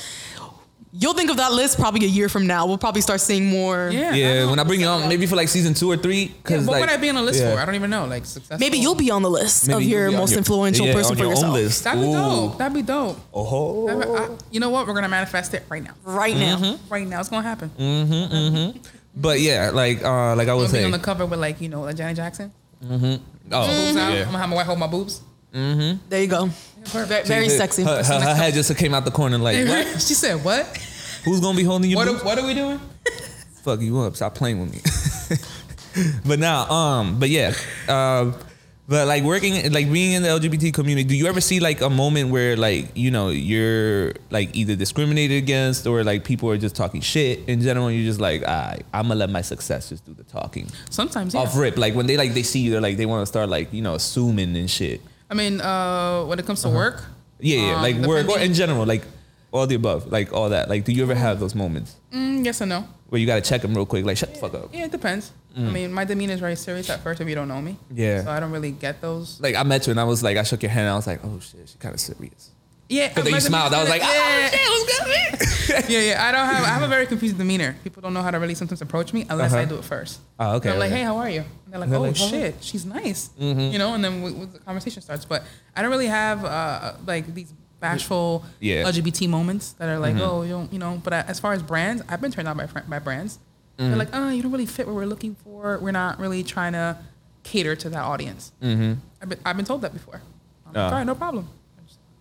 You'll 0.91 1.13
think 1.13 1.31
of 1.31 1.37
that 1.37 1.53
list 1.53 1.79
probably 1.79 2.07
a 2.07 2.09
year 2.09 2.31
from 2.31 2.47
now. 2.47 2.65
We'll 2.67 2.79
probably 2.79 3.03
start 3.03 3.21
seeing 3.21 3.45
more. 3.45 3.91
Yeah. 3.93 4.15
Yeah, 4.15 4.35
don't- 4.41 4.51
when 4.51 4.59
I 4.59 4.65
bring 4.65 4.81
you 4.81 4.87
on, 4.87 5.07
maybe 5.07 5.27
for 5.27 5.37
like 5.37 5.49
season 5.49 5.75
two 5.75 5.89
or 5.93 5.99
three, 5.99 6.35
Yeah, 6.49 6.57
what 6.59 6.67
like, 6.67 6.81
would 6.81 6.89
I 6.91 6.97
be 6.97 7.11
on 7.11 7.15
the 7.17 7.23
list 7.23 7.41
yeah. 7.41 7.55
for? 7.55 7.61
I 7.61 7.67
don't 7.67 7.75
even 7.75 7.91
know. 7.91 8.07
Like 8.07 8.25
successful. 8.25 8.59
Maybe 8.59 8.79
you'll 8.79 8.95
be 8.95 9.11
on 9.11 9.21
the 9.23 9.29
list 9.31 9.69
Maybe 9.69 9.85
of 9.85 9.91
your 9.91 10.11
most 10.13 10.31
your- 10.31 10.39
influential 10.39 10.87
yeah, 10.87 10.95
person 10.95 11.11
on 11.13 11.17
for 11.19 11.23
your 11.25 11.29
own 11.33 11.37
yourself. 11.37 11.55
list. 11.55 11.85
That'd 11.85 12.01
be 12.03 12.09
Ooh. 12.09 12.13
dope. 12.15 12.59
That'd 12.59 12.75
be 12.75 12.83
dope. 12.83 13.19
Oh, 13.35 13.87
That'd 13.87 14.03
be- 14.03 14.19
I- 14.19 14.29
you 14.51 14.61
know 14.61 14.71
what? 14.71 14.87
We're 14.87 14.95
gonna 14.95 15.09
manifest 15.11 15.53
it 15.53 15.65
right 15.69 15.83
now. 15.85 15.93
Right 16.05 16.35
Mm-hmm. 16.35 16.63
now. 16.63 16.79
Right 16.89 17.07
now, 17.07 17.21
it's 17.21 17.29
gonna 17.29 17.47
happen. 17.47 18.81
but 19.15 19.41
yeah, 19.41 19.71
like 19.73 20.03
uh, 20.03 20.35
like 20.37 20.49
I 20.49 20.55
was 20.55 20.73
gonna 20.73 20.87
on 20.87 20.91
the 20.93 20.99
cover 20.99 21.27
with 21.27 21.39
like 21.39 21.61
you 21.61 21.69
know 21.69 21.83
like 21.83 21.97
Janet 21.97 22.17
Jackson. 22.17 22.51
Oh, 23.53 23.67
Boobs 23.67 23.97
out. 23.97 24.13
I'm 24.13 24.25
gonna 24.25 24.39
have 24.39 24.49
my 24.49 24.57
wife 24.57 24.67
hold 24.67 24.79
my 24.79 24.87
boobs. 24.87 25.23
There 25.53 26.21
you 26.21 26.27
go. 26.27 26.51
Very, 26.85 27.25
very 27.25 27.49
sexy. 27.49 27.83
Her, 27.83 28.03
her, 28.03 28.21
her 28.21 28.35
head 28.35 28.55
just 28.55 28.75
came 28.77 28.95
out 28.95 29.05
the 29.05 29.11
corner 29.11 29.39
like, 29.39 29.67
what? 29.67 29.87
she 30.01 30.15
said, 30.15 30.45
"What? 30.45 30.67
Who's 31.25 31.41
gonna 31.41 31.57
be 31.57 31.65
holding 31.65 31.91
you? 31.91 31.97
What? 31.97 32.07
boobs? 32.07 32.23
Are, 32.23 32.25
what 32.27 32.39
are 32.39 32.47
we 32.47 32.55
doing?" 32.55 32.81
fuck 33.63 33.81
you 33.81 33.99
up. 34.01 34.17
Stop 34.17 34.35
playing 34.35 34.61
with 34.61 34.73
me. 34.73 36.11
but 36.27 36.39
now, 36.39 36.69
um, 36.71 37.19
but 37.19 37.29
yeah, 37.29 37.53
um, 37.89 38.35
but 38.89 39.07
like 39.07 39.23
working, 39.23 39.71
like 39.71 39.93
being 39.93 40.13
in 40.15 40.23
the 40.23 40.29
LGBT 40.31 40.73
community, 40.73 41.07
do 41.07 41.15
you 41.15 41.27
ever 41.27 41.43
see 41.43 41.61
like 41.61 41.83
a 41.83 41.91
moment 41.91 42.31
where 42.31 42.57
like 42.57 42.87
you 42.95 43.11
know 43.11 43.29
you're 43.29 44.15
like 44.31 44.57
either 44.57 44.75
discriminated 44.75 45.37
against 45.37 45.87
or 45.87 46.03
like 46.03 46.25
people 46.25 46.49
are 46.51 46.57
just 46.57 46.75
talking 46.75 47.03
shit 47.03 47.47
in 47.47 47.61
general? 47.61 47.89
And 47.89 47.97
you're 47.99 48.07
just 48.07 48.21
like, 48.21 48.43
I, 48.45 48.81
I'm 48.95 49.09
gonna 49.09 49.17
let 49.21 49.29
my 49.29 49.43
success 49.43 49.91
just 49.91 50.07
do 50.07 50.15
the 50.15 50.25
talking 50.25 50.67
Sometimes, 50.89 51.35
yeah. 51.35 51.41
off 51.41 51.55
rip. 51.57 51.77
Like 51.77 51.95
when 51.95 52.07
they 52.07 52.17
like 52.17 52.33
they 52.33 52.43
see 52.43 52.61
you, 52.61 52.71
they're 52.71 52.81
like 52.81 52.97
they 52.97 53.05
want 53.07 53.21
to 53.23 53.27
start 53.27 53.51
like 53.51 53.71
you 53.75 53.83
know 53.83 53.95
assuming 53.95 54.57
and 54.57 54.71
shit. 54.71 55.03
I 55.31 55.35
mean, 55.35 55.61
uh, 55.61 56.25
when 56.25 56.39
it 56.39 56.47
comes 56.47 56.63
to 56.63 56.71
work, 56.71 57.05
Yeah, 57.41 57.59
yeah, 57.61 57.77
um, 57.77 57.83
like 57.83 57.97
work 57.97 58.27
or 58.31 58.39
in 58.39 58.55
general, 58.55 58.87
like 58.87 59.03
all 59.53 59.67
the 59.67 59.75
above, 59.75 60.11
like 60.11 60.33
all 60.33 60.49
that. 60.49 60.71
Like, 60.71 60.85
do 60.85 60.93
you 60.93 61.03
ever 61.03 61.15
have 61.15 61.41
those 61.41 61.55
moments 61.55 61.97
Mm, 62.13 62.43
yes 62.45 62.63
and 62.63 62.71
no. 62.71 62.89
Where 63.09 63.21
you 63.21 63.27
gotta 63.27 63.41
check 63.41 63.63
them 63.63 63.75
real 63.75 63.87
quick, 63.87 64.05
like 64.05 64.17
shut 64.17 64.35
the 64.35 64.41
fuck 64.41 64.55
up? 64.55 64.75
Yeah, 64.75 64.85
it 64.87 64.91
depends. 64.93 65.33
I 65.57 65.61
mean, 65.61 65.93
my 65.93 66.05
demeanor 66.05 66.35
is 66.35 66.41
very 66.41 66.55
serious 66.55 66.89
at 66.89 67.01
first 67.01 67.21
if 67.21 67.29
you 67.29 67.35
don't 67.35 67.49
know 67.49 67.61
me. 67.61 67.73
Mm. 67.73 67.77
Yeah. 67.99 68.23
So 68.23 68.31
I 68.31 68.39
don't 68.39 68.53
really 68.53 68.71
get 68.71 69.01
those. 69.01 69.41
Like 69.41 69.57
I 69.57 69.65
met 69.65 69.87
you 69.89 69.91
and 69.91 69.99
I 69.99 70.05
was 70.05 70.23
like, 70.23 70.37
I 70.37 70.45
shook 70.45 70.63
your 70.63 70.71
hand 70.71 70.87
and 70.87 70.93
I 70.93 70.97
was 70.97 71.07
like, 71.09 71.19
oh 71.25 71.41
shit, 71.41 71.63
she's 71.63 71.75
kind 71.81 71.93
of 71.95 72.01
serious. 72.01 72.51
Yeah. 72.89 73.11
But 73.13 73.25
then 73.25 73.35
you 73.35 73.41
smiled. 73.41 73.75
I 73.75 73.81
was 73.81 73.89
like, 73.91 74.01
demeanor- 74.03 74.15
oh 74.21 74.49
shit, 74.53 74.69
what's 74.71 75.67
good? 75.67 75.91
yeah, 75.91 76.01
yeah. 76.01 76.25
I 76.27 76.31
don't 76.33 76.47
have. 76.47 76.63
I 76.65 76.69
have 76.69 76.83
a 76.83 76.89
very 76.97 77.07
confused 77.07 77.37
demeanor. 77.39 77.75
People 77.83 78.03
don't 78.03 78.15
know 78.15 78.23
how 78.23 78.31
to 78.31 78.39
really 78.39 78.55
sometimes 78.55 78.81
approach 78.83 79.13
me 79.13 79.27
unless 79.29 79.53
Uh-huh. 79.53 79.63
I 79.63 79.65
do 79.65 79.77
it 79.79 79.85
first. 79.85 80.21
Oh, 80.39 80.55
okay, 80.57 80.69
And 80.69 80.75
I'm 80.75 80.79
like, 80.81 80.93
hey, 80.97 81.03
how 81.03 81.17
are 81.17 81.29
you? 81.29 81.41
And 81.41 81.73
they're 81.73 81.81
like, 81.81 81.91
They're 81.91 81.99
oh 81.99 82.03
like, 82.03 82.17
shit, 82.17 82.55
she's 82.63 82.87
nice. 82.87 83.31
You 83.37 83.79
know, 83.79 83.95
and 83.95 84.05
then 84.05 84.23
we, 84.23 84.31
we, 84.33 84.45
the 84.47 84.61
conversation 84.61 85.03
starts. 85.03 85.25
But 85.25 85.43
I 85.75 85.83
don't 85.83 85.91
really 85.91 86.07
have 86.07 86.45
uh, 86.45 86.93
like 87.05 87.35
these 87.35 87.53
bashful 87.81 88.45
Yeah. 88.61 88.83
Mm-hmm. 88.85 88.89
LGBT 89.09 89.29
moments 89.29 89.73
that 89.73 89.89
are 89.89 89.99
like, 89.99 90.17
oh, 90.19 90.43
you 90.43 90.51
don't, 90.51 90.73
you 90.73 90.79
know. 90.79 91.01
But 91.03 91.13
as 91.13 91.39
far 91.41 91.53
as 91.53 91.63
brands, 91.63 92.03
I've 92.09 92.21
been 92.21 92.33
turned 92.33 92.49
out 92.49 92.57
by 92.57 92.67
fr- 92.67 92.81
by 92.89 92.99
brands. 92.99 93.39
Mm-hmm. 93.79 93.89
They're 93.89 93.99
like, 93.99 94.09
oh, 94.13 94.29
you 94.31 94.43
don't 94.43 94.53
really 94.53 94.67
fit 94.67 94.87
what 94.87 94.97
we're 94.97 95.07
looking 95.07 95.37
for. 95.37 95.79
We're 95.79 95.93
not 95.93 96.19
really 96.19 96.43
trying 96.43 96.73
to 96.73 96.99
cater 97.45 97.77
to 97.77 97.89
that 97.91 98.03
audience. 98.03 98.53
Mm-hmm. 98.63 98.95
I've, 99.23 99.29
been, 99.29 99.39
I've 99.45 99.57
been 99.57 99.65
told 99.67 99.83
that 99.83 99.93
before. 99.93 100.21
I'm 100.67 100.73
like, 100.73 100.77
Oh. 100.77 100.85
all 100.87 100.91
right, 100.93 101.05
no 101.05 101.15
problem. 101.15 101.49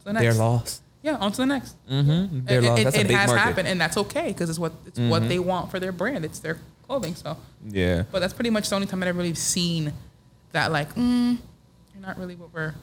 So 0.04 0.14
They're 0.14 0.24
next. 0.24 0.38
lost. 0.38 0.82
yeah, 1.02 1.16
on 1.16 1.32
to 1.32 1.38
the 1.38 1.46
next. 1.46 1.76
Mm-hmm. 1.90 2.46
They're 2.46 2.60
It, 2.60 2.64
lost. 2.64 2.82
it, 2.82 2.84
That's 2.86 2.96
a 2.98 3.00
it 3.02 3.08
big 3.08 3.18
has 3.18 3.28
market. 3.28 3.42
happened, 3.44 3.68
and 3.68 3.82
that's 3.82 3.98
okay 3.98 4.28
because 4.28 4.50
it's 4.50 4.60
what 4.60 4.72
it's 4.86 5.00
what 5.00 5.28
they 5.28 5.40
want 5.40 5.70
for 5.72 5.80
their 5.80 5.92
brand. 5.92 6.24
It's 6.24 6.40
their 6.40 6.58
clothing. 6.86 7.16
So, 7.16 7.36
Yeah. 7.68 8.04
but 8.12 8.20
that's 8.20 8.34
pretty 8.34 8.52
much 8.52 8.70
the 8.70 8.76
only 8.76 8.88
time 8.88 9.00
that 9.02 9.10
I've 9.10 9.18
really 9.18 9.34
seen 9.34 9.92
that. 10.54 10.72
Like, 10.72 10.94
mm, 10.96 11.38
you're 11.94 12.02
not 12.02 12.18
really 12.18 12.36
what 12.36 12.54
we're. 12.54 12.74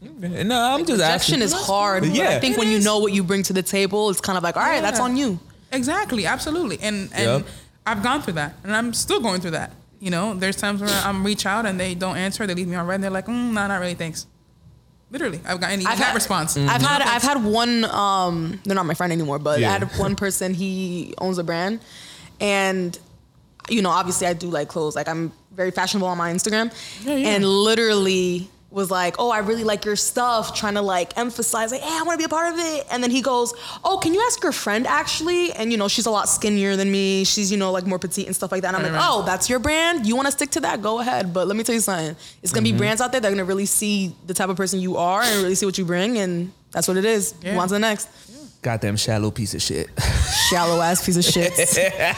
No, 0.00 0.74
I'm 0.74 0.80
just 0.80 0.92
Rejection 0.92 1.42
asking. 1.42 1.42
is 1.42 1.52
hard. 1.52 2.02
but 2.04 2.14
Yeah. 2.14 2.30
I 2.30 2.40
think 2.40 2.54
It 2.56 2.58
when 2.58 2.70
you 2.70 2.80
know 2.80 2.98
what 2.98 3.12
you 3.12 3.22
bring 3.24 3.42
to 3.44 3.52
the 3.52 3.62
table, 3.62 4.10
it's 4.10 4.20
kind 4.20 4.36
of 4.38 4.44
like, 4.44 4.56
all 4.56 4.62
right, 4.62 4.80
that's 4.82 5.00
on 5.00 5.16
you. 5.16 5.38
Exactly, 5.72 6.24
absolutely, 6.24 6.78
and 6.80 7.10
and 7.12 7.24
Yep. 7.42 7.46
I've 7.86 8.02
gone 8.02 8.22
through 8.22 8.34
that, 8.34 8.54
and 8.64 8.74
I'm 8.74 8.92
still 8.94 9.20
going 9.20 9.40
through 9.40 9.52
that. 9.52 9.72
You 10.00 10.10
know, 10.10 10.34
there's 10.34 10.56
times 10.56 10.80
where 10.80 10.90
I'm 11.04 11.24
reach 11.24 11.44
out 11.46 11.66
and 11.66 11.78
they 11.80 11.94
don't 11.94 12.16
answer, 12.16 12.46
they 12.46 12.54
leave 12.54 12.68
me 12.68 12.76
on 12.76 12.86
red, 12.86 12.96
and 12.96 13.04
they're 13.04 13.10
like, 13.10 13.26
mm, 13.26 13.52
"Nah, 13.52 13.66
not 13.66 13.80
really, 13.80 13.94
thanks." 13.94 14.26
Literally, 15.10 15.40
I've 15.46 15.60
got 15.60 15.70
any 15.70 15.84
I've 15.86 15.98
had- 15.98 16.14
response. 16.14 16.56
I've 16.56 16.82
had 16.82 17.02
I've 17.02 17.22
had 17.22 17.42
one. 17.44 17.84
Um, 17.86 18.60
they're 18.64 18.74
not 18.76 18.86
my 18.86 18.94
friend 18.94 19.12
anymore, 19.12 19.38
but 19.38 19.58
Yeah. 19.58 19.68
I 19.70 19.72
had 19.72 19.98
one 19.98 20.14
person. 20.16 20.54
He 20.54 21.14
owns 21.18 21.38
a 21.38 21.44
brand, 21.44 21.80
and 22.40 22.96
you 23.68 23.82
know, 23.82 23.90
obviously, 23.90 24.26
I 24.26 24.32
do 24.34 24.48
like 24.48 24.68
clothes. 24.68 24.94
Like 24.96 25.08
I'm 25.08 25.32
very 25.54 25.70
fashionable 25.70 26.08
on 26.08 26.16
my 26.18 26.32
Instagram, 26.32 26.72
Yeah, 27.04 27.14
yeah. 27.16 27.28
and 27.30 27.44
literally 27.46 28.48
was 28.70 28.90
like, 28.90 29.14
"Oh, 29.18 29.30
I 29.30 29.38
really 29.38 29.64
like 29.64 29.84
your 29.86 29.96
stuff," 29.96 30.54
trying 30.54 30.74
to 30.74 30.82
like 30.82 31.16
emphasize, 31.16 31.72
like, 31.72 31.80
"Hey, 31.80 31.96
I 31.98 32.02
want 32.02 32.12
to 32.12 32.18
be 32.18 32.24
a 32.24 32.28
part 32.28 32.52
of 32.52 32.58
it." 32.60 32.86
And 32.90 33.02
then 33.02 33.10
he 33.10 33.22
goes, 33.22 33.54
"Oh, 33.82 33.98
can 33.98 34.12
you 34.12 34.22
ask 34.26 34.42
your 34.42 34.52
friend 34.52 34.86
actually?" 34.86 35.52
And 35.52 35.72
you 35.72 35.78
know, 35.78 35.88
she's 35.88 36.04
a 36.06 36.10
lot 36.10 36.28
skinnier 36.28 36.76
than 36.76 36.90
me. 36.92 37.24
She's 37.24 37.50
you 37.50 37.56
know 37.56 37.72
like 37.72 37.86
more 37.86 37.98
petite 37.98 38.26
and 38.26 38.36
stuff 38.36 38.52
like 38.52 38.62
that. 38.62 38.68
And 38.74 38.76
I'm 38.76 38.82
Right, 38.82 38.92
like, 38.92 39.00
right. 39.00 39.08
"Oh, 39.10 39.22
that's 39.24 39.48
your 39.48 39.58
brand. 39.58 40.06
You 40.06 40.16
want 40.16 40.26
to 40.26 40.32
stick 40.32 40.50
to 40.50 40.60
that? 40.60 40.82
Go 40.82 41.00
ahead." 41.00 41.32
But 41.32 41.48
let 41.48 41.56
me 41.56 41.64
tell 41.64 41.74
you 41.74 41.80
something. 41.80 42.14
It's 42.42 42.52
gonna 42.52 42.66
Mm-hmm. 42.66 42.74
be 42.76 42.78
brands 42.78 43.00
out 43.00 43.10
there 43.12 43.20
that 43.22 43.28
are 43.28 43.30
gonna 43.30 43.44
really 43.44 43.66
see 43.66 44.14
the 44.26 44.34
type 44.34 44.50
of 44.50 44.56
person 44.56 44.80
you 44.80 44.96
are 44.98 45.22
and 45.22 45.42
really 45.42 45.54
see 45.54 45.64
what 45.66 45.78
you 45.78 45.84
bring, 45.86 46.18
and 46.18 46.52
that's 46.70 46.86
what 46.88 46.96
it 46.98 47.04
is. 47.06 47.34
Yeah. 47.42 47.52
Move 47.52 47.60
on 47.62 47.68
to 47.68 47.74
the 47.74 47.78
next. 47.80 48.08
Goddamn 48.60 48.96
shallow 48.96 49.30
piece 49.30 49.54
of 49.54 49.62
shit. 49.62 49.86
Shallow 50.50 50.80
ass 50.80 51.04
piece 51.06 51.16
of 51.16 51.24
shit. 51.24 51.52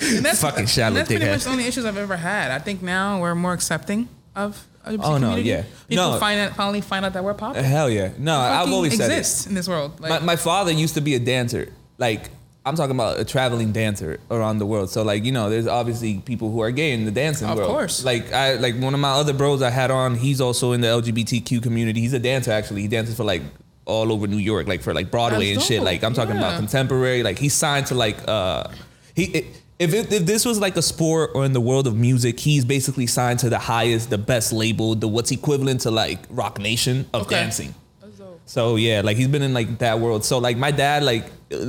And 0.00 0.24
that's, 0.24 0.40
Fucking 0.40 0.66
shallow 0.66 0.88
and 0.88 0.96
That's 0.96 1.08
pretty 1.08 1.24
much 1.26 1.44
the 1.44 1.50
only 1.50 1.64
issues 1.66 1.84
I've 1.84 1.96
ever 1.96 2.16
had. 2.16 2.50
I 2.50 2.58
think 2.58 2.82
now 2.82 3.20
we're 3.20 3.34
more 3.36 3.52
accepting 3.52 4.08
of 4.34 4.66
LGBT 4.86 5.00
Oh, 5.04 5.12
no, 5.18 5.28
community. 5.28 5.48
yeah. 5.48 5.62
People 5.88 6.12
No. 6.12 6.18
find 6.18 6.40
out, 6.40 6.56
finally 6.56 6.80
find 6.80 7.04
out 7.04 7.12
that 7.12 7.22
we're 7.24 7.34
popular. 7.34 7.66
Hell 7.66 7.88
yeah. 7.90 8.10
No, 8.18 8.36
I've 8.38 8.70
always 8.72 8.96
said 8.96 9.10
it. 9.10 9.18
exist 9.18 9.46
in 9.46 9.54
this 9.54 9.68
world. 9.68 10.00
Like, 10.00 10.10
my, 10.10 10.18
my 10.20 10.36
father 10.36 10.72
used 10.72 10.94
to 10.94 11.00
be 11.00 11.14
a 11.14 11.20
dancer. 11.20 11.72
Like 11.98 12.30
I'm 12.64 12.76
talking 12.76 12.94
about 12.94 13.18
a 13.18 13.24
traveling 13.24 13.72
dancer 13.72 14.18
around 14.30 14.58
the 14.58 14.66
world. 14.66 14.88
So 14.90 15.02
like 15.02 15.24
you 15.24 15.32
know, 15.32 15.50
there's 15.50 15.66
obviously 15.66 16.18
people 16.18 16.50
who 16.50 16.60
are 16.60 16.70
gay 16.70 16.92
in 16.92 17.04
the 17.04 17.10
dancing 17.10 17.48
Of 17.48 17.58
world. 17.58 17.70
course. 17.70 18.04
Like 18.04 18.32
I 18.32 18.54
like 18.54 18.76
one 18.78 18.94
of 18.94 19.00
my 19.00 19.10
other 19.10 19.32
bros 19.32 19.62
I 19.62 19.70
had 19.70 19.90
on. 19.90 20.16
He's 20.16 20.40
also 20.40 20.72
in 20.72 20.80
the 20.80 20.88
LGBTQ 20.88 21.62
community. 21.62 22.00
He's 22.00 22.12
a 22.12 22.18
dancer 22.20 22.50
actually. 22.52 22.82
He 22.82 22.88
dances 22.88 23.16
for 23.16 23.24
like 23.24 23.42
all 23.84 24.12
over 24.12 24.26
New 24.28 24.36
York, 24.38 24.68
like 24.68 24.80
for 24.82 24.94
like 24.94 25.10
Broadway 25.10 25.54
That's 25.54 25.64
and 25.68 25.74
shit. 25.76 25.82
Like 25.82 26.02
I'm 26.04 26.14
talking 26.14 26.36
about 26.36 26.56
contemporary. 26.58 27.22
Like 27.22 27.38
he's 27.38 27.54
signed 27.54 27.86
to 27.86 27.94
like 27.94 28.16
uh 28.28 28.64
he. 29.14 29.24
It, 29.24 29.46
if, 29.82 29.94
it, 29.94 30.12
if 30.12 30.26
this 30.26 30.44
was 30.44 30.58
like 30.60 30.76
a 30.76 30.82
sport 30.82 31.30
or 31.34 31.44
in 31.44 31.52
the 31.52 31.60
world 31.60 31.86
of 31.86 31.94
music, 31.96 32.40
he's 32.40 32.64
basically 32.64 33.06
signed 33.06 33.38
to 33.40 33.48
the 33.50 33.58
highest, 33.58 34.10
the 34.10 34.18
best 34.18 34.52
label, 34.52 34.94
the 34.94 35.08
what's 35.08 35.30
equivalent 35.30 35.80
to 35.82 35.90
like 35.90 36.20
Roc 36.30 36.58
Nation 36.58 37.06
of 37.12 37.22
Okay. 37.22 37.36
dancing. 37.36 37.74
So 38.44 38.76
yeah, 38.76 39.00
like 39.02 39.16
he's 39.16 39.28
been 39.28 39.42
in 39.42 39.54
like 39.54 39.78
that 39.78 40.00
world. 40.00 40.24
So 40.24 40.38
like 40.38 40.56
my 40.58 40.72
dad, 40.72 41.04
like 41.04 41.24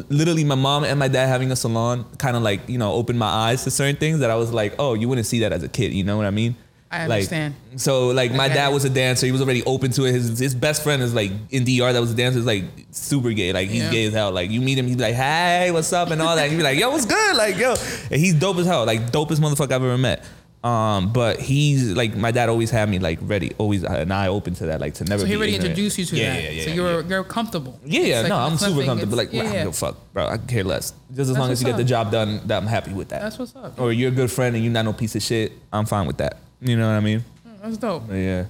literally 0.09 0.43
my 0.43 0.55
mom 0.55 0.83
and 0.83 0.97
my 0.99 1.07
dad 1.07 1.27
having 1.27 1.51
a 1.51 1.55
salon 1.55 2.03
kind 2.17 2.35
of 2.35 2.43
like, 2.43 2.67
you 2.67 2.77
know, 2.77 2.91
opened 2.93 3.19
my 3.19 3.27
eyes 3.27 3.63
to 3.63 3.71
certain 3.71 3.95
things 3.95 4.19
that 4.19 4.29
I 4.31 4.35
was 4.35 4.51
like, 4.51 4.75
oh, 4.79 4.93
you 4.93 5.07
wouldn't 5.07 5.27
see 5.27 5.39
that 5.41 5.53
as 5.53 5.63
a 5.63 5.69
kid. 5.69 5.93
You 5.93 6.03
know 6.03 6.17
what 6.17 6.25
I 6.25 6.31
mean? 6.31 6.55
I 6.93 7.07
Like, 7.07 7.17
understand. 7.17 7.55
so 7.77 8.07
like 8.09 8.31
my 8.33 8.47
dad 8.47 8.69
was 8.69 8.85
a 8.85 8.89
dancer. 8.89 9.25
He 9.25 9.31
was 9.31 9.41
already 9.41 9.63
open 9.65 9.91
to 9.91 10.05
it. 10.05 10.11
His 10.13 10.37
his 10.39 10.53
best 10.55 10.83
friend 10.83 11.01
is 11.01 11.13
like 11.13 11.31
in 11.49 11.63
DR 11.65 11.91
that 11.93 11.99
was 11.99 12.11
a 12.11 12.15
dancer 12.15 12.39
is 12.39 12.45
like 12.45 12.65
super 12.91 13.31
gay. 13.31 13.51
Like 13.51 13.69
he's 13.69 13.83
Yeah. 13.83 13.91
gay 13.91 14.05
as 14.05 14.13
hell. 14.13 14.31
Like 14.31 14.49
you 14.51 14.61
meet 14.61 14.77
him, 14.77 14.87
he's 14.87 14.97
like, 14.97 15.15
hey, 15.15 15.71
what's 15.71 15.91
up 15.91 16.11
and 16.11 16.21
all 16.21 16.35
that. 16.35 16.43
And 16.43 16.51
you 16.51 16.57
be 16.57 16.63
like, 16.63 16.77
yo, 16.79 16.89
what's 16.91 17.05
good? 17.05 17.35
Like 17.35 17.57
yo, 17.57 17.71
and 18.11 18.19
he's 18.21 18.35
dope 18.35 18.57
as 18.57 18.65
hell. 18.67 18.85
Like 18.85 19.11
dopest 19.11 19.39
motherfucker 19.39 19.63
I've 19.71 19.83
ever 19.83 19.97
met. 19.97 20.23
Um, 20.63 21.11
but 21.11 21.41
he's 21.41 21.91
like 21.91 22.15
my 22.15 22.31
dad 22.31 22.47
always 22.47 22.69
had 22.71 22.87
me 22.87 22.97
like 22.97 23.19
ready, 23.23 23.51
always 23.57 23.83
an 23.83 24.13
eye 24.13 24.29
open 24.29 24.53
to 24.55 24.67
that, 24.67 24.79
like 24.79 24.93
to 24.93 25.03
never. 25.03 25.19
So 25.23 25.25
he 25.27 25.35
already 25.35 25.55
ignorant. 25.55 25.71
introduced 25.71 25.97
you 25.97 26.05
to 26.05 26.15
yeah, 26.15 26.33
that. 26.35 26.43
Yeah, 26.43 26.49
yeah, 26.51 26.63
so 26.63 26.69
you're 26.71 27.01
you're 27.01 27.23
comfortable. 27.25 27.77
Yeah, 27.83 28.01
yeah, 28.03 28.19
like 28.21 28.29
no, 28.29 28.37
I'm 28.37 28.57
super 28.57 28.71
nothing, 28.71 28.85
comfortable. 28.85 29.19
it's- 29.19 29.33
Like, 29.33 29.43
yeah, 29.51 29.63
yeah. 29.65 29.71
fuck, 29.71 29.97
bro. 30.13 30.25
I 30.27 30.37
care 30.37 30.63
less. 30.63 30.93
Just 31.09 31.19
as 31.19 31.27
That's 31.27 31.37
long 31.39 31.51
as 31.51 31.61
you 31.61 31.67
get 31.67 31.75
the 31.75 31.83
job 31.83 32.13
done, 32.13 32.39
that 32.47 32.61
I'm 32.63 32.67
happy 32.67 32.93
with 32.93 33.09
that. 33.09 33.21
That's 33.23 33.37
what's 33.37 33.53
up. 33.57 33.77
or 33.77 33.91
you're 33.91 34.07
a 34.07 34.15
good 34.15 34.31
friend 34.31 34.55
and 34.55 34.63
you're 34.63 34.71
not 34.71 34.85
no 34.85 34.93
piece 34.93 35.15
of 35.17 35.21
shit, 35.21 35.51
I'm 35.73 35.85
fine 35.85 36.07
with 36.07 36.17
that. 36.19 36.37
You 36.63 36.77
know 36.77 36.87
what 36.87 36.95
I 36.95 36.99
mean? 37.01 37.23
That's 37.61 37.77
dope. 37.77 38.07
But 38.07 38.15
yeah. 38.15 38.45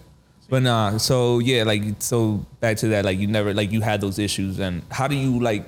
But 0.49 0.61
nah, 0.61 0.97
so 0.97 1.39
yeah, 1.39 1.64
like 1.64 1.84
so 1.99 2.45
back 2.59 2.78
to 2.78 2.88
that, 2.89 3.05
like 3.05 3.18
you 3.18 3.28
never 3.28 3.53
like 3.53 3.72
you 3.72 3.82
had 3.82 4.01
those 4.01 4.20
issues 4.20 4.59
and 4.59 4.84
how 4.91 5.07
do 5.07 5.16
you 5.16 5.39
like 5.39 5.66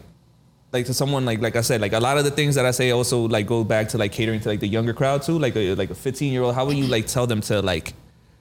like 0.72 0.86
to 0.86 0.94
someone 0.94 1.26
like 1.26 1.42
like 1.42 1.56
I 1.56 1.62
said, 1.62 1.82
like 1.82 1.94
a 1.94 2.00
lot 2.00 2.18
of 2.18 2.24
the 2.24 2.32
things 2.32 2.56
that 2.56 2.66
I 2.66 2.72
say 2.72 2.92
also 2.92 3.28
like 3.28 3.48
go 3.48 3.64
back 3.64 3.90
to 3.90 3.98
like 3.98 4.12
catering 4.12 4.42
to 4.42 4.50
like 4.50 4.60
the 4.60 4.68
younger 4.68 4.94
crowd 4.94 5.24
too, 5.24 5.40
like 5.40 5.56
a 5.56 5.74
like 5.76 5.90
a 5.90 5.96
15 5.96 6.32
year 6.32 6.44
old. 6.44 6.54
How 6.54 6.66
would 6.66 6.78
you 6.78 6.88
like 6.88 7.08
tell 7.08 7.26
them 7.26 7.42
to 7.42 7.62
like, 7.62 7.94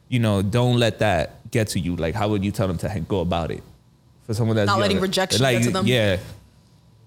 you 0.09 0.19
know, 0.19 0.43
don't 0.43 0.79
let 0.79 0.99
that 0.99 1.51
get 1.51 1.69
to 1.69 1.81
you? 1.81 1.97
Like 1.97 2.15
how 2.15 2.29
would 2.29 2.45
you 2.45 2.51
tell 2.51 2.69
them 2.69 2.79
to 2.79 3.01
go 3.09 3.21
about 3.21 3.51
it? 3.51 3.63
For 4.27 4.35
someone 4.35 4.57
that's 4.57 4.67
Not 4.67 4.79
letting 4.81 4.97
younger? 4.97 5.07
rejection 5.07 5.43
like, 5.43 5.59
get 5.59 5.65
to 5.65 5.71
them? 5.71 5.87
Yeah. 5.87 6.19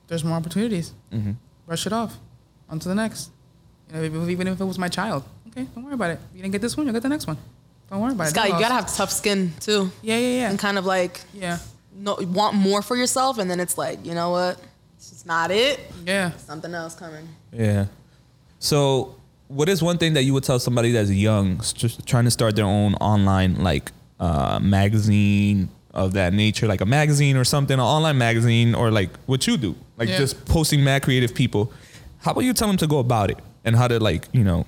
There's 0.07 0.23
more 0.23 0.37
opportunities. 0.37 0.93
Mm-hmm. 1.11 1.31
Brush 1.65 1.85
it 1.85 1.93
off. 1.93 2.17
On 2.69 2.79
to 2.79 2.87
the 2.87 2.95
next. 2.95 3.31
You 3.93 4.09
know, 4.09 4.27
even 4.27 4.47
if 4.47 4.59
it 4.59 4.65
was 4.65 4.77
my 4.79 4.87
child. 4.89 5.23
Okay, 5.49 5.65
don't 5.73 5.83
worry 5.85 5.93
about 5.93 6.11
it. 6.11 6.19
You 6.33 6.41
didn't 6.41 6.51
get 6.51 6.61
this 6.61 6.75
one, 6.77 6.85
you'll 6.85 6.93
get 6.93 7.03
the 7.03 7.09
next 7.09 7.25
one. 7.27 7.37
Don't 7.89 8.01
worry 8.01 8.11
about 8.11 8.27
it. 8.27 8.29
Scott, 8.31 8.47
you 8.47 8.51
gotta 8.59 8.73
have 8.73 8.93
tough 8.93 9.11
skin 9.11 9.53
too, 9.59 9.91
Yeah, 10.01 10.17
yeah, 10.17 10.27
yeah. 10.41 10.49
and 10.49 10.59
kind 10.59 10.77
of 10.77 10.85
like 10.85 11.21
Yeah. 11.33 11.57
no, 11.97 12.17
want 12.21 12.55
more 12.55 12.81
for 12.81 12.95
yourself, 12.97 13.37
and 13.37 13.49
then 13.49 13.59
it's 13.59 13.77
like, 13.77 14.05
you 14.05 14.13
know 14.13 14.31
what? 14.31 14.59
It's 14.97 15.09
just 15.11 15.25
not 15.25 15.51
it. 15.51 15.79
Yeah. 16.05 16.31
Something 16.37 16.73
else 16.73 16.95
coming. 16.95 17.27
Yeah. 17.53 17.85
So, 18.59 19.15
what 19.47 19.69
is 19.69 19.81
one 19.81 19.97
thing 19.97 20.13
that 20.15 20.23
you 20.23 20.33
would 20.33 20.43
tell 20.43 20.59
somebody 20.59 20.91
that's 20.91 21.09
young, 21.11 21.61
just 21.73 22.05
trying 22.05 22.25
to 22.25 22.31
start 22.31 22.55
their 22.55 22.65
own 22.65 22.95
online 22.95 23.55
like 23.63 23.91
uh, 24.19 24.59
magazine 24.61 25.69
of 25.93 26.13
that 26.13 26.33
nature, 26.33 26.67
like 26.67 26.81
a 26.81 26.85
magazine 26.85 27.37
or 27.37 27.45
something, 27.45 27.75
an 27.75 27.79
online 27.79 28.17
magazine, 28.17 28.75
or 28.75 28.91
like 28.91 29.09
what 29.27 29.47
you 29.47 29.55
do, 29.57 29.75
like 29.97 30.09
Yeah. 30.09 30.17
just 30.17 30.43
posting 30.45 30.83
mad 30.83 31.03
creative 31.03 31.33
people? 31.33 31.71
How 32.19 32.31
about 32.31 32.41
you 32.43 32.53
tell 32.53 32.67
them 32.67 32.77
to 32.77 32.87
go 32.87 32.99
about 32.99 33.29
it 33.31 33.37
and 33.67 33.75
how 33.75 33.87
to 33.87 33.99
like 33.99 34.27
you 34.31 34.43
know 34.43 34.65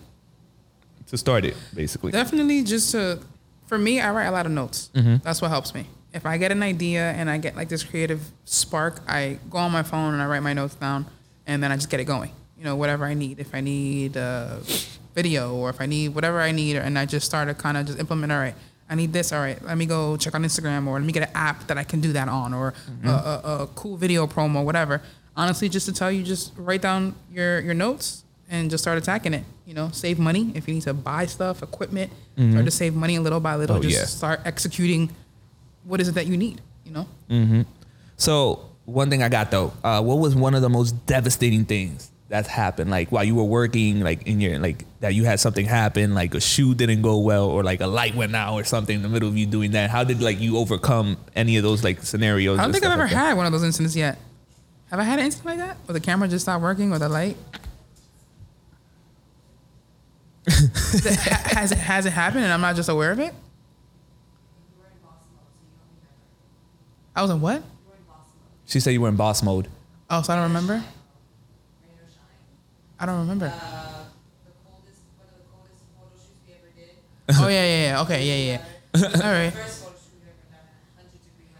to 1.07 1.17
start 1.17 1.43
it 1.45 1.55
basically? 1.73 2.11
Definitely 2.11 2.61
just 2.63 2.91
to, 2.91 3.19
for 3.65 3.77
me, 3.79 3.99
I 3.99 4.11
write 4.11 4.27
a 4.27 4.31
lot 4.31 4.45
of 4.45 4.51
notes. 4.51 4.91
Mm-hmm. 4.93 5.17
That's 5.23 5.41
what 5.41 5.49
helps 5.49 5.73
me. 5.73 5.87
If 6.13 6.25
I 6.25 6.37
get 6.37 6.51
an 6.51 6.61
idea 6.61 7.11
and 7.13 7.29
I 7.29 7.37
get 7.39 7.55
like 7.55 7.69
this 7.69 7.83
creative 7.83 8.21
spark, 8.45 9.01
I 9.07 9.39
go 9.49 9.57
on 9.57 9.71
my 9.71 9.81
phone 9.83 10.13
and 10.13 10.21
I 10.21 10.27
write 10.27 10.43
my 10.43 10.53
notes 10.53 10.75
down 10.75 11.05
and 11.47 11.63
then 11.63 11.71
I 11.71 11.75
just 11.75 11.89
get 11.89 11.99
it 11.99 12.05
going. 12.05 12.31
You 12.57 12.63
know, 12.65 12.75
whatever 12.75 13.05
I 13.05 13.13
need. 13.15 13.39
If 13.39 13.55
I 13.55 13.61
need 13.61 14.17
a 14.17 14.59
video 15.15 15.55
or 15.55 15.69
if 15.71 15.79
I 15.81 15.85
need 15.87 16.09
whatever 16.13 16.41
I 16.41 16.51
need, 16.51 16.75
and 16.75 16.99
I 16.99 17.05
just 17.05 17.25
start 17.25 17.47
to 17.47 17.53
kind 17.55 17.77
of 17.77 17.85
just 17.87 17.97
implement, 17.99 18.31
all 18.31 18.37
right, 18.39 18.55
I 18.89 18.95
need 18.95 19.13
this, 19.13 19.31
all 19.31 19.39
right, 19.39 19.59
let 19.63 19.77
me 19.77 19.85
go 19.85 20.17
check 20.17 20.35
on 20.35 20.43
Instagram 20.43 20.85
or 20.87 20.93
let 20.99 21.05
me 21.05 21.13
get 21.13 21.23
an 21.29 21.35
app 21.35 21.67
that 21.67 21.77
I 21.77 21.83
can 21.83 22.01
do 22.01 22.11
that 22.13 22.27
on 22.27 22.53
or 22.53 22.73
Mm-hmm. 22.73 23.07
a, 23.07 23.11
a, 23.11 23.63
a 23.63 23.67
cool 23.75 23.95
video 23.97 24.27
promo, 24.27 24.63
whatever. 24.63 25.01
Honestly, 25.37 25.69
just 25.69 25.85
to 25.87 25.93
tell 25.93 26.11
you, 26.11 26.21
just 26.23 26.53
write 26.57 26.81
down 26.81 27.15
your, 27.31 27.61
your 27.61 27.73
notes 27.73 28.23
and 28.49 28.69
just 28.69 28.83
start 28.83 28.97
attacking 28.97 29.33
it. 29.33 29.43
You 29.65 29.73
know, 29.75 29.89
save 29.91 30.17
money 30.19 30.51
if 30.55 30.67
you 30.67 30.73
need 30.73 30.83
to 30.83 30.93
buy 30.93 31.25
stuff, 31.27 31.61
equipment, 31.63 32.11
Start 32.37 32.63
to 32.65 32.71
save 32.71 32.95
money 32.95 33.17
a 33.17 33.21
little 33.21 33.41
by 33.41 33.55
little. 33.55 33.75
Oh, 33.77 33.81
just 33.81 33.97
yeah. 33.97 34.05
start 34.05 34.39
executing 34.45 35.13
what 35.83 35.99
is 35.99 36.07
it 36.07 36.15
that 36.15 36.25
you 36.25 36.37
need. 36.37 36.61
You 36.85 36.91
know, 36.93 37.65
So 38.15 38.65
one 38.85 39.09
thing 39.09 39.21
I 39.23 39.29
got 39.29 39.51
though, 39.51 39.73
uh, 39.83 40.01
what 40.01 40.19
was 40.19 40.35
one 40.35 40.55
of 40.55 40.61
the 40.61 40.69
most 40.69 41.05
devastating 41.05 41.65
things 41.65 42.09
that's 42.29 42.47
happened? 42.47 42.89
Like 42.89 43.11
while 43.11 43.23
you 43.25 43.35
were 43.35 43.43
working, 43.43 43.99
like 43.99 44.25
in 44.25 44.39
your 44.39 44.57
like 44.59 44.85
that 45.01 45.13
you 45.13 45.25
had 45.25 45.39
something 45.39 45.65
happen, 45.65 46.13
like 46.15 46.33
a 46.33 46.39
shoe 46.41 46.73
didn't 46.73 47.01
go 47.01 47.19
well, 47.19 47.47
or 47.49 47.61
like 47.63 47.81
a 47.81 47.87
light 47.87 48.15
went 48.15 48.35
out, 48.35 48.53
or 48.55 48.63
something 48.63 48.95
in 48.95 49.01
the 49.03 49.09
middle 49.09 49.27
of 49.27 49.37
you 49.37 49.45
doing 49.45 49.71
that. 49.71 49.89
How 49.89 50.03
did 50.05 50.21
like 50.21 50.39
you 50.39 50.57
overcome 50.57 51.17
any 51.35 51.57
of 51.57 51.63
those 51.63 51.83
like 51.83 52.01
scenarios? 52.03 52.57
I 52.57 52.63
don't 52.63 52.71
think 52.71 52.85
I've 52.85 52.93
ever 52.93 53.03
like 53.03 53.11
had 53.11 53.35
one 53.37 53.45
of 53.45 53.51
those 53.51 53.63
incidents 53.63 53.95
yet. 53.95 54.17
Have 54.91 54.99
I 54.99 55.03
had 55.03 55.19
an 55.19 55.25
incident 55.25 55.45
like 55.45 55.57
that 55.67 55.77
where 55.85 55.93
the 55.93 55.99
camera 55.99 56.27
just 56.27 56.45
stopped 56.45 56.63
working 56.63 56.91
or 56.93 56.97
the 56.99 57.09
light? 57.09 57.35
Th- 57.51 57.61
ha- 57.61 57.61
has 60.49 61.71
it 61.71 61.77
has 61.77 62.05
it 62.05 62.11
happened 62.13 62.43
and 62.43 62.51
I'm 62.53 62.61
not 62.61 62.75
just 62.75 62.89
aware 62.89 63.11
of 63.11 63.19
it? 63.19 63.33
I 67.15 67.21
was 67.21 67.31
in 67.31 67.41
what? 67.41 67.63
She 68.65 68.79
said 68.79 68.91
you 68.91 69.01
were 69.01 69.09
in 69.09 69.15
boss 69.15 69.43
mode. 69.43 69.67
Oh, 70.09 70.21
so 70.21 70.33
I 70.33 70.35
don't 70.37 70.45
remember. 70.45 70.83
I 72.99 73.05
don't 73.05 73.19
remember. 73.19 73.53
oh 77.31 77.47
yeah, 77.47 77.49
yeah, 77.63 77.83
yeah. 77.91 78.01
Okay, 78.01 78.25
yeah, 78.47 78.59
yeah. 78.95 79.07
All 79.23 79.31
right. 79.31 79.53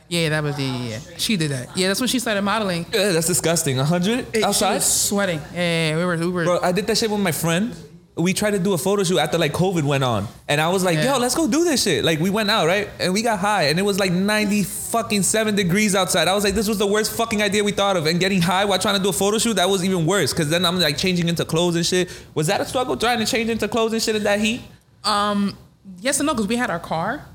Yeah, 0.07 0.29
that 0.29 0.41
was 0.43 0.55
the 0.55 0.63
yeah, 0.63 0.87
yeah. 0.89 0.99
She 1.17 1.37
did 1.37 1.51
that. 1.51 1.77
Yeah, 1.77 1.87
that's 1.89 1.99
when 2.01 2.07
she 2.07 2.17
started 2.17 2.41
modeling. 2.41 2.85
Yeah, 2.91 3.11
that's 3.11 3.27
disgusting. 3.27 3.77
A 3.77 3.85
hundred 3.85 4.21
It- 4.33 4.37
She 4.37 4.43
outside, 4.43 4.73
was 4.75 4.85
sweating. 4.85 5.39
Yeah, 5.53 5.59
yeah, 5.59 5.89
yeah, 5.91 5.97
we 5.97 6.05
were 6.05 6.17
we 6.17 6.27
were. 6.31 6.43
bro. 6.45 6.59
I 6.61 6.71
did 6.71 6.87
that 6.87 6.97
shit 6.97 7.11
with 7.11 7.19
my 7.19 7.31
friend. 7.31 7.75
We 8.19 8.33
tried 8.33 8.51
to 8.51 8.59
do 8.59 8.73
a 8.73 8.77
photo 8.77 9.03
shoot 9.03 9.17
after 9.19 9.37
like 9.37 9.53
COVID 9.53 9.83
went 9.83 10.03
on, 10.03 10.27
and 10.47 10.59
I 10.59 10.69
was 10.69 10.83
like, 10.83 10.97
Yeah. 10.97 11.13
"Yo, 11.13 11.19
let's 11.19 11.35
go 11.35 11.47
do 11.47 11.63
this 11.63 11.83
shit." 11.83 12.03
Like 12.03 12.19
we 12.19 12.29
went 12.29 12.49
out 12.51 12.67
right, 12.67 12.89
and 12.99 13.13
we 13.13 13.21
got 13.21 13.39
high, 13.39 13.63
and 13.69 13.79
it 13.79 13.83
was 13.83 13.99
like 13.99 14.11
ninety 14.11 14.63
fucking 14.63 15.23
seven 15.23 15.55
degrees 15.55 15.95
outside. 15.95 16.27
I 16.27 16.33
was 16.35 16.43
like, 16.43 16.53
"This 16.55 16.67
was 16.67 16.77
the 16.77 16.87
worst 16.87 17.11
fucking 17.13 17.41
idea 17.41 17.63
we 17.63 17.71
thought 17.71 17.97
of." 17.97 18.05
And 18.05 18.19
getting 18.19 18.41
high 18.41 18.65
while 18.65 18.79
trying 18.79 18.97
to 18.97 19.03
do 19.03 19.09
a 19.09 19.13
photo 19.13 19.37
shoot 19.37 19.55
that 19.55 19.69
was 19.69 19.83
even 19.83 20.05
worse, 20.05 20.33
because 20.33 20.49
then 20.49 20.65
I'm 20.65 20.79
like 20.79 20.97
changing 20.97 21.27
into 21.29 21.45
clothes 21.45 21.75
and 21.75 21.85
shit. 21.85 22.09
Was 22.35 22.47
that 22.47 22.61
a 22.61 22.65
struggle 22.65 22.97
trying 22.97 23.19
to 23.19 23.25
change 23.25 23.49
into 23.49 23.67
clothes 23.67 23.93
and 23.93 24.01
shit 24.01 24.15
in 24.15 24.23
that 24.23 24.39
heat? 24.39 24.61
Um, 25.03 25.57
Yes 26.01 26.19
and 26.19 26.27
no, 26.27 26.33
because 26.33 26.47
we 26.47 26.55
had 26.55 26.69
our 26.69 26.79
car, 26.79 27.25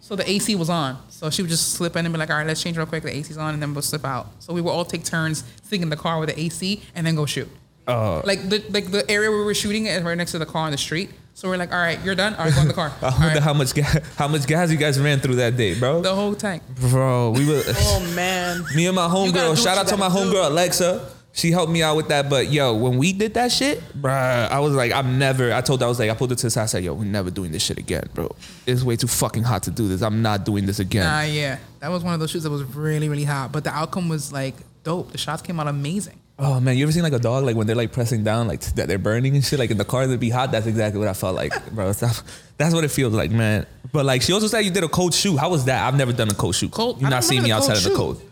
so 0.00 0.16
the 0.16 0.28
AC 0.28 0.54
was 0.54 0.70
on. 0.70 0.96
So 1.10 1.28
she 1.30 1.42
would 1.42 1.50
just 1.50 1.72
slip 1.74 1.94
in 1.96 2.06
and 2.06 2.12
be 2.12 2.18
like, 2.18 2.30
"All 2.30 2.36
right, 2.36 2.46
let's 2.46 2.62
change 2.62 2.76
real 2.76 2.86
quick. 2.86 3.02
The 3.02 3.14
AC's 3.14 3.36
on," 3.36 3.54
and 3.54 3.62
then 3.62 3.74
we'll 3.74 3.82
slip 3.82 4.04
out. 4.04 4.28
So 4.38 4.52
we 4.54 4.60
would 4.60 4.70
all 4.70 4.84
take 4.84 5.04
turns 5.04 5.44
sitting 5.62 5.82
in 5.82 5.90
the 5.90 5.96
car 5.96 6.18
with 6.18 6.28
the 6.30 6.40
AC 6.40 6.82
and 6.94 7.06
then 7.06 7.14
go 7.16 7.26
shoot. 7.26 7.48
Uh, 7.88 8.20
Like 8.24 8.48
the 8.48 8.62
like 8.70 8.90
the 8.90 9.08
area 9.10 9.30
where 9.30 9.38
we 9.40 9.44
were 9.46 9.54
shooting 9.54 9.86
is 9.86 10.02
right 10.02 10.16
next 10.16 10.32
to 10.32 10.38
the 10.38 10.46
car 10.46 10.66
on 10.66 10.72
the 10.72 10.78
street. 10.78 11.10
So 11.34 11.48
we're 11.48 11.56
like, 11.56 11.72
"All 11.72 11.78
right, 11.78 11.98
you're 12.04 12.14
done. 12.14 12.34
All 12.34 12.44
right, 12.44 12.54
go 12.54 12.60
in 12.60 12.68
the 12.68 12.74
car." 12.74 12.92
I 13.02 13.10
wonder 13.10 13.26
right. 13.28 13.42
how 13.42 13.54
much 13.54 13.72
gas, 13.74 13.98
how 14.16 14.28
much 14.28 14.46
gas 14.46 14.70
you 14.70 14.76
guys 14.76 15.00
ran 15.00 15.20
through 15.20 15.36
that 15.36 15.56
day, 15.56 15.78
bro. 15.78 16.02
The 16.02 16.14
whole 16.14 16.34
tank. 16.34 16.62
Bro, 16.80 17.30
we 17.30 17.46
were. 17.46 17.62
Oh 17.90 18.12
man. 18.14 18.64
Me 18.74 18.86
and 18.86 18.94
my 18.96 19.08
homegirl. 19.08 19.56
Shout 19.62 19.78
out 19.78 19.86
to 19.88 19.96
my 19.96 20.08
homegirl 20.08 20.46
Alexa. 20.48 21.10
She 21.32 21.52
helped 21.52 21.70
me 21.70 21.82
out 21.82 21.96
with 21.96 22.08
that. 22.08 22.28
But 22.28 22.50
yo, 22.50 22.74
when 22.74 22.98
we 22.98 23.12
did 23.12 23.34
that 23.34 23.52
shit, 23.52 23.80
bruh, 24.02 24.50
I 24.50 24.58
was 24.58 24.74
like, 24.74 24.92
I'm 24.92 25.18
never. 25.18 25.52
I 25.52 25.60
told 25.60 25.80
her 25.80 25.86
I 25.86 25.88
was 25.88 25.98
like, 26.00 26.10
I 26.10 26.14
pulled 26.14 26.32
it 26.32 26.38
to 26.38 26.46
the 26.46 26.50
side. 26.50 26.64
I 26.64 26.66
said, 26.66 26.82
Yo, 26.84 26.92
we're 26.94 27.04
never 27.04 27.30
doing 27.30 27.52
this 27.52 27.62
shit 27.62 27.78
again, 27.78 28.08
bro. 28.12 28.34
It's 28.66 28.82
way 28.82 28.96
too 28.96 29.06
fucking 29.06 29.44
hot 29.44 29.62
to 29.64 29.70
do 29.70 29.86
this. 29.86 30.02
I'm 30.02 30.20
not 30.20 30.44
doing 30.44 30.66
this 30.66 30.80
again. 30.80 31.04
Nah, 31.04 31.22
yeah, 31.22 31.58
that 31.78 31.88
was 31.90 32.02
one 32.02 32.12
of 32.14 32.20
those 32.20 32.30
shoots 32.32 32.44
that 32.44 32.50
was 32.50 32.64
really 32.64 33.08
really 33.08 33.24
hot, 33.24 33.52
but 33.52 33.62
the 33.64 33.70
outcome 33.70 34.08
was 34.08 34.32
like 34.32 34.56
dope. 34.82 35.12
The 35.12 35.18
shots 35.18 35.40
came 35.42 35.60
out 35.60 35.68
amazing. 35.68 36.18
Oh 36.40 36.60
man, 36.60 36.76
you 36.76 36.84
ever 36.84 36.92
seen 36.92 37.02
like 37.02 37.12
a 37.12 37.18
dog 37.18 37.44
like 37.44 37.56
when 37.56 37.66
they're 37.66 37.74
like 37.74 37.90
pressing 37.92 38.22
down 38.22 38.46
like 38.46 38.60
that 38.60 38.86
they're 38.86 38.96
burning 38.98 39.34
and 39.34 39.44
shit 39.44 39.58
like 39.58 39.72
in 39.72 39.76
the 39.76 39.84
car 39.84 40.06
that'd 40.06 40.20
be 40.20 40.30
hot? 40.30 40.52
That's 40.52 40.66
exactly 40.66 41.00
what 41.00 41.08
I 41.08 41.12
felt 41.12 41.34
like, 41.34 41.52
bro. 41.72 41.92
That's, 41.92 42.22
that's 42.56 42.74
what 42.74 42.84
it 42.84 42.88
feels 42.92 43.12
like, 43.12 43.30
man. 43.32 43.66
But 43.92 44.04
like 44.04 44.22
she 44.22 44.32
also 44.32 44.46
said 44.46 44.60
you 44.60 44.70
did 44.70 44.84
a 44.84 44.88
cold 44.88 45.14
shoot. 45.14 45.36
How 45.36 45.50
was 45.50 45.64
that? 45.64 45.84
I've 45.86 45.96
never 45.96 46.12
done 46.12 46.28
a 46.30 46.34
cold 46.34 46.54
shoot. 46.54 46.70
Cold- 46.70 47.00
You 47.00 47.08
not 47.08 47.24
seen 47.24 47.42
me 47.42 47.50
outside 47.52 47.76
of 47.76 47.82
the 47.84 47.90
cold. 47.94 48.22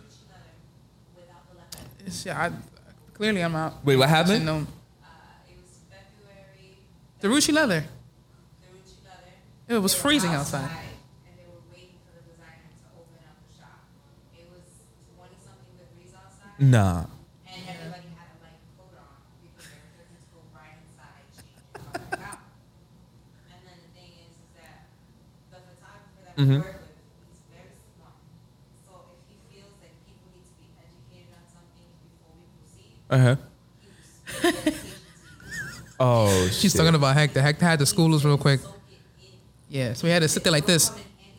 Yeah, 2.24 2.40
I, 2.40 2.50
clearly 3.14 3.42
I'm 3.42 3.54
out. 3.56 3.84
Wait, 3.84 3.96
what 3.96 4.08
happened? 4.08 4.44
No, 4.46 4.58
It 4.58 5.56
was 5.58 5.78
February. 5.90 6.78
the 7.20 7.28
Ruchi 7.28 7.52
leather. 7.52 7.84
Leather. 9.04 9.78
It 9.78 9.82
was 9.82 9.94
freezing 9.94 10.30
outside. 10.30 10.62
And 10.62 10.70
they 11.36 11.42
were 11.50 11.58
waiting 11.74 11.98
for 12.06 12.14
the 12.14 12.30
designer 12.30 12.70
to 12.70 12.86
open 12.94 13.18
up 13.26 13.34
the 13.42 13.58
shop. 13.58 13.82
It 14.38 14.46
was 14.54 14.62
20 15.18 15.34
something 15.42 15.74
degrees 15.82 16.14
outside. 16.14 16.54
Nah. 16.62 17.06
And 17.50 17.62
everybody 17.66 18.06
had 18.14 18.30
a 18.30 18.38
light 18.42 18.62
coat 18.78 18.94
on 18.94 19.18
because 19.42 19.66
they 19.66 19.78
were 19.82 19.98
looking 19.98 20.18
to 20.22 20.30
go 20.30 20.40
right 20.54 20.78
inside, 20.78 21.26
change, 21.34 21.58
and 21.58 21.74
come 21.74 21.90
back 21.90 22.22
out. 22.22 22.38
And 23.50 23.60
then 23.66 23.78
the 23.82 23.90
thing 23.98 24.14
is, 24.22 24.30
is 24.30 24.50
that 24.62 24.86
the 25.50 25.58
photographer 25.58 26.22
that 26.22 26.25
we 26.25 26.25
work 26.25 26.25
with, 26.25 26.25
he's 26.25 26.25
very 26.25 26.25
smart. 26.25 26.25
So 26.25 26.25
if 26.25 26.25
he 26.25 26.25
feels 26.25 26.25
that 26.25 26.25
people 26.25 26.25
need 26.25 26.25
to 26.25 26.25
be 26.25 26.25
educated 26.25 26.25
on 26.25 26.25
something 26.25 26.25
before 26.25 26.25
we 26.25 26.25
proceed, 26.36 26.62
Uh 33.08 33.18
huh. 33.18 33.36
he 33.80 33.88
was 34.40 34.52
dedication 34.54 34.72
to 34.72 34.86
you. 34.86 34.92
Oh, 35.98 36.48
She's 36.48 36.72
shit. 36.72 36.78
talking 36.78 36.94
about 36.94 37.14
Hector. 37.14 37.40
Hector 37.40 37.64
had 37.64 37.78
to 37.78 37.86
school 37.86 38.14
us 38.14 38.24
real 38.24 38.36
quick. 38.36 38.60
Soak. 38.60 38.74
Yeah, 39.68 39.92
so 39.94 40.06
we 40.06 40.10
had 40.12 40.22
to 40.22 40.28
sit 40.28 40.42
there 40.44 40.52
like 40.52 40.66
this. 40.66 40.90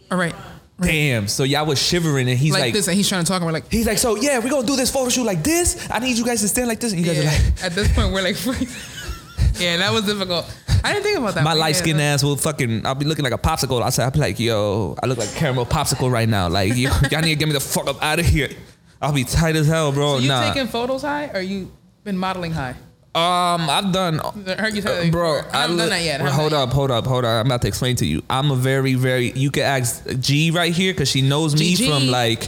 All 0.09 0.17
right, 0.17 0.33
Damn. 0.79 1.27
So 1.27 1.43
y'all 1.43 1.65
was 1.65 1.81
shivering 1.81 2.29
and 2.29 2.37
he's 2.37 2.53
like, 2.53 2.61
like, 2.61 2.73
this, 2.73 2.87
and 2.87 2.95
he's 2.95 3.09
trying 3.09 3.23
to 3.23 3.27
talk. 3.27 3.37
And 3.37 3.45
we're 3.47 3.51
like, 3.51 3.71
he's 3.71 3.87
like, 3.87 3.97
so 3.97 4.15
yeah, 4.15 4.37
we're 4.39 4.49
gonna 4.49 4.67
do 4.67 4.75
this 4.75 4.91
photo 4.91 5.09
shoot 5.09 5.23
like 5.23 5.43
this. 5.43 5.89
I 5.89 5.99
need 5.99 6.17
you 6.17 6.25
guys 6.25 6.41
to 6.41 6.47
stand 6.47 6.67
like 6.67 6.79
this. 6.79 6.93
And 6.93 7.01
you 7.01 7.07
guys 7.07 7.17
yeah. 7.23 7.29
are 7.29 7.33
like, 7.33 7.63
At 7.63 7.71
this 7.73 7.93
point, 7.93 8.13
we're 8.13 8.21
like, 8.21 8.35
freezing. 8.37 8.67
yeah, 9.63 9.77
that 9.77 9.91
was 9.91 10.05
difficult. 10.05 10.45
I 10.83 10.93
didn't 10.93 11.03
think 11.03 11.17
about 11.17 11.35
that. 11.35 11.43
my 11.43 11.53
light 11.53 11.75
skinned 11.75 12.01
ass 12.01 12.23
will 12.23 12.35
fucking, 12.35 12.85
I'll 12.85 12.95
be 12.95 13.05
looking 13.05 13.23
like 13.23 13.33
a 13.33 13.37
popsicle. 13.37 13.81
I 13.81 13.89
said, 13.89 14.05
I'll 14.05 14.11
be 14.11 14.19
like, 14.19 14.39
yo, 14.39 14.95
I 15.01 15.05
look 15.07 15.17
like 15.17 15.33
caramel 15.33 15.65
popsicle 15.65 16.11
right 16.11 16.29
now. 16.29 16.47
Like, 16.47 16.75
yo, 16.75 16.91
y'all 17.11 17.21
need 17.21 17.29
to 17.29 17.35
get 17.35 17.47
me 17.47 17.53
the 17.53 17.59
fuck 17.59 17.87
up 17.87 18.01
out 18.01 18.19
of 18.19 18.25
here. 18.25 18.49
I'll 19.01 19.13
be 19.13 19.23
tight 19.23 19.55
as 19.55 19.67
hell, 19.67 19.91
bro. 19.91 20.17
So 20.17 20.23
you 20.23 20.29
nah. 20.29 20.51
taking 20.53 20.67
photos 20.67 21.01
high, 21.01 21.29
or 21.33 21.41
you 21.41 21.71
been 22.03 22.17
modeling 22.17 22.51
high? 22.51 22.75
um, 23.17 23.67
I've 23.67 23.91
done 23.91 24.19
I 24.19 24.61
heard 24.61 24.75
you 24.75 24.81
say 24.81 25.05
that 25.05 25.11
bro. 25.11 25.41
I 25.51 25.61
haven't 25.61 25.77
done 25.77 25.89
that 25.89 26.03
yet. 26.03 26.21
Well, 26.21 26.31
hold 26.31 26.53
up, 26.53 26.71
hold 26.71 26.91
up, 26.91 27.05
hold 27.05 27.25
up. 27.25 27.39
I'm 27.39 27.47
about 27.47 27.63
to 27.63 27.67
explain 27.67 27.95
to 27.97 28.05
you. 28.05 28.21
I'm 28.29 28.51
a 28.51 28.55
very, 28.55 28.93
very. 28.93 29.31
You 29.31 29.49
can 29.49 29.63
ask 29.63 30.07
G 30.19 30.51
right 30.51 30.71
here 30.71 30.93
because 30.93 31.09
she 31.09 31.21
knows 31.21 31.55
me 31.55 31.75
GG. 31.75 31.87
from 31.87 32.07
like. 32.07 32.47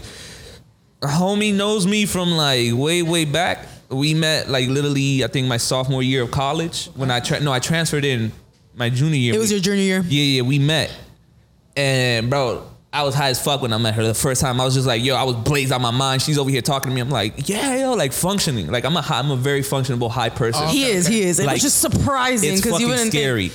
Homie 1.01 1.55
knows 1.55 1.87
me 1.87 2.05
from 2.05 2.31
like 2.31 2.73
way, 2.73 3.01
way 3.01 3.25
back. 3.25 3.65
We 3.89 4.13
met 4.13 4.49
like 4.49 4.67
literally, 4.69 5.23
I 5.23 5.27
think 5.27 5.47
my 5.47 5.57
sophomore 5.57 6.03
year 6.03 6.21
of 6.23 6.31
college 6.31 6.87
when 6.95 7.09
I 7.09 7.19
tra- 7.19 7.39
no, 7.39 7.51
I 7.51 7.59
transferred 7.59 8.05
in 8.05 8.31
my 8.75 8.89
junior 8.89 9.17
year. 9.17 9.33
It 9.33 9.39
was 9.39 9.51
your 9.51 9.59
junior 9.59 9.81
year. 9.83 10.03
yeah, 10.07 10.23
yeah, 10.23 10.41
we 10.43 10.59
met. 10.59 10.91
And 11.75 12.29
bro, 12.29 12.67
I 12.91 13.03
was 13.03 13.15
high 13.15 13.29
as 13.29 13.41
fuck 13.43 13.61
when 13.61 13.71
I 13.73 13.77
met 13.77 13.93
her 13.95 14.03
the 14.03 14.13
first 14.13 14.41
time. 14.41 14.59
I 14.59 14.65
was 14.65 14.73
just 14.73 14.87
like, 14.87 15.03
yo, 15.03 15.15
I 15.15 15.23
was 15.23 15.35
blazed 15.37 15.71
out 15.71 15.81
my 15.81 15.91
mind. 15.91 16.21
She's 16.21 16.37
over 16.37 16.49
here 16.49 16.61
talking 16.61 16.89
to 16.89 16.95
me. 16.95 17.01
I'm 17.01 17.09
like, 17.09 17.47
yeah, 17.49 17.75
yo, 17.75 17.93
like 17.93 18.13
functioning. 18.13 18.67
Like 18.67 18.85
I'm 18.85 18.95
a 18.97 19.01
high, 19.01 19.19
I'm 19.19 19.31
a 19.31 19.35
very 19.35 19.61
functionable 19.61 20.09
high 20.11 20.29
person. 20.29 20.63
Oh, 20.65 20.69
He 20.71 20.85
is. 20.85 21.05
okay. 21.07 21.15
He 21.15 21.21
is. 21.23 21.39
It 21.39 21.45
Like, 21.45 21.55
was 21.55 21.61
just 21.63 21.79
surprising 21.81 22.55
because 22.57 22.79
you 22.79 22.87
wouldn't 22.87 23.11
think 23.11 23.23
scary. 23.23 23.51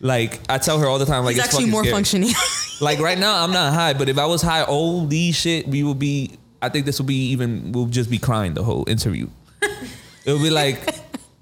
Like 0.00 0.40
I 0.50 0.58
tell 0.58 0.78
her 0.80 0.86
all 0.86 0.98
the 0.98 1.06
time, 1.06 1.24
like 1.24 1.36
he's 1.36 1.44
it's 1.44 1.54
actually 1.54 1.70
more 1.70 1.82
scary. 1.82 1.94
functioning. 1.94 2.30
Like 2.80 2.98
right 2.98 3.16
now, 3.16 3.44
I'm 3.44 3.52
not 3.52 3.72
high, 3.72 3.92
but 3.92 4.08
if 4.08 4.18
I 4.18 4.26
was 4.26 4.42
high, 4.42 4.62
holy 4.62 5.30
shit, 5.30 5.68
we 5.68 5.84
would 5.84 6.00
be. 6.00 6.32
I 6.60 6.68
think 6.70 6.86
this 6.86 6.98
will 6.98 7.06
be 7.06 7.28
even. 7.30 7.70
We'll 7.70 7.86
just 7.86 8.10
be 8.10 8.18
crying 8.18 8.54
the 8.54 8.64
whole 8.64 8.84
interview. 8.88 9.28
It 10.24 10.32
will 10.32 10.42
be 10.42 10.50
like, 10.50 10.78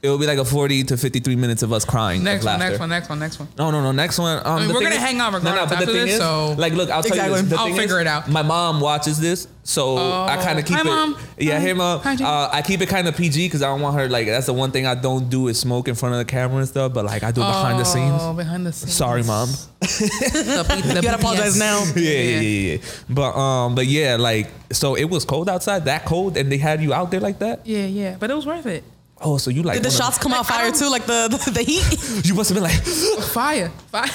it 0.02 0.08
will 0.08 0.18
be 0.18 0.26
like 0.26 0.38
a 0.38 0.44
40 0.44 0.84
to 0.84 0.96
53 0.96 1.36
minutes 1.36 1.62
of 1.62 1.72
us 1.72 1.84
crying. 1.84 2.24
Next 2.24 2.44
one, 2.44 2.58
next 2.58 2.78
one, 2.80 2.88
next 2.88 3.08
one, 3.08 3.18
next 3.18 3.38
one. 3.38 3.48
No, 3.58 3.70
no, 3.70 3.80
no. 3.82 3.92
Next 3.92 4.18
one. 4.18 4.40
Um, 4.44 4.58
mean, 4.60 4.68
the 4.68 4.74
we're 4.74 4.80
thing 4.80 4.84
gonna 4.90 4.96
is- 4.96 5.02
hang 5.02 5.20
out 5.20 5.32
regardless 5.32 5.68
but 5.70 5.78
after 5.78 5.92
this, 5.92 6.16
so- 6.18 6.54
like, 6.58 6.72
look, 6.72 6.90
I'll 6.90 7.02
tell 7.02 7.16
you 7.16 7.22
Exactly. 7.22 7.40
this. 7.42 7.50
The 7.50 7.56
I'll 7.56 7.64
thing 7.66 7.76
figure 7.76 7.96
is, 7.96 8.00
it 8.02 8.06
out. 8.08 8.28
My 8.28 8.42
mom 8.42 8.80
watches 8.80 9.18
this, 9.20 9.46
so 9.64 9.96
I 10.26 10.36
kind 10.42 10.56
Oh. 10.56 10.60
of 10.60 10.64
keep 10.66 10.76
Hi, 10.76 10.80
it. 10.82 10.84
Mom. 10.84 11.16
Yeah, 11.38 11.54
Hi. 11.54 11.60
hey, 11.60 11.72
mom. 11.72 12.00
Hi, 12.00 12.14
Uh, 12.14 12.48
I 12.52 12.62
keep 12.62 12.80
it 12.80 12.88
kind 12.88 13.06
of 13.08 13.16
PG 13.16 13.46
because 13.46 13.62
I 13.62 13.66
don't 13.66 13.80
want 13.80 13.96
her 13.96 14.08
like. 14.08 14.26
That's 14.26 14.46
the 14.46 14.52
one 14.52 14.70
thing 14.72 14.86
I 14.86 14.94
don't 14.94 15.28
do 15.30 15.48
is 15.48 15.58
smoke 15.58 15.86
in 15.88 15.94
front 15.94 16.14
of 16.14 16.18
the 16.18 16.24
camera 16.24 16.58
and 16.58 16.68
stuff. 16.68 16.92
But 16.92 17.04
like, 17.04 17.22
I 17.22 17.30
do 17.30 17.40
it 17.42 17.46
behind 17.46 17.78
the 17.78 17.84
scenes. 17.84 18.20
Oh, 18.22 18.32
behind 18.32 18.66
the 18.66 18.72
scenes. 18.72 18.92
Sorry, 18.94 19.22
mom. 19.22 19.48
The 19.80 19.86
P- 20.68 20.80
the 20.82 20.94
You 20.96 21.02
gotta 21.02 21.16
apologize 21.18 21.58
now. 21.58 21.82
yeah, 21.96 22.10
yeah, 22.10 22.40
yeah, 22.40 22.72
yeah. 22.72 22.76
But 23.08 23.36
um, 23.36 23.74
but 23.74 23.86
yeah, 23.86 24.16
like, 24.16 24.48
so 24.72 24.94
it 24.96 25.04
was 25.04 25.24
cold 25.24 25.48
outside, 25.48 25.84
that 25.86 26.04
cold, 26.06 26.36
and 26.36 26.50
they 26.50 26.58
had 26.58 26.82
you 26.82 26.92
out 26.92 27.10
there 27.10 27.20
like 27.20 27.38
that. 27.40 27.60
Yeah, 27.64 27.86
yeah, 27.86 28.16
but 28.18 28.30
it 28.30 28.34
was 28.34 28.46
worth 28.46 28.66
it. 28.66 28.84
Oh, 29.24 29.36
so 29.38 29.50
you 29.50 29.62
like 29.62 29.76
Did 29.76 29.84
the 29.84 29.90
shots 29.90 30.18
come 30.18 30.32
out 30.32 30.50
Like, 30.50 30.50
I 30.50 30.62
fire 30.62 30.72
too? 30.72 30.90
Like 30.90 31.06
the 31.06 31.28
the, 31.30 31.50
the 31.52 31.62
heat? 31.62 31.84
You 32.26 32.34
must 32.34 32.50
have 32.50 32.56
been 32.56 32.64
like 32.64 32.82
Fire, 33.30 33.70
fire. 33.92 34.10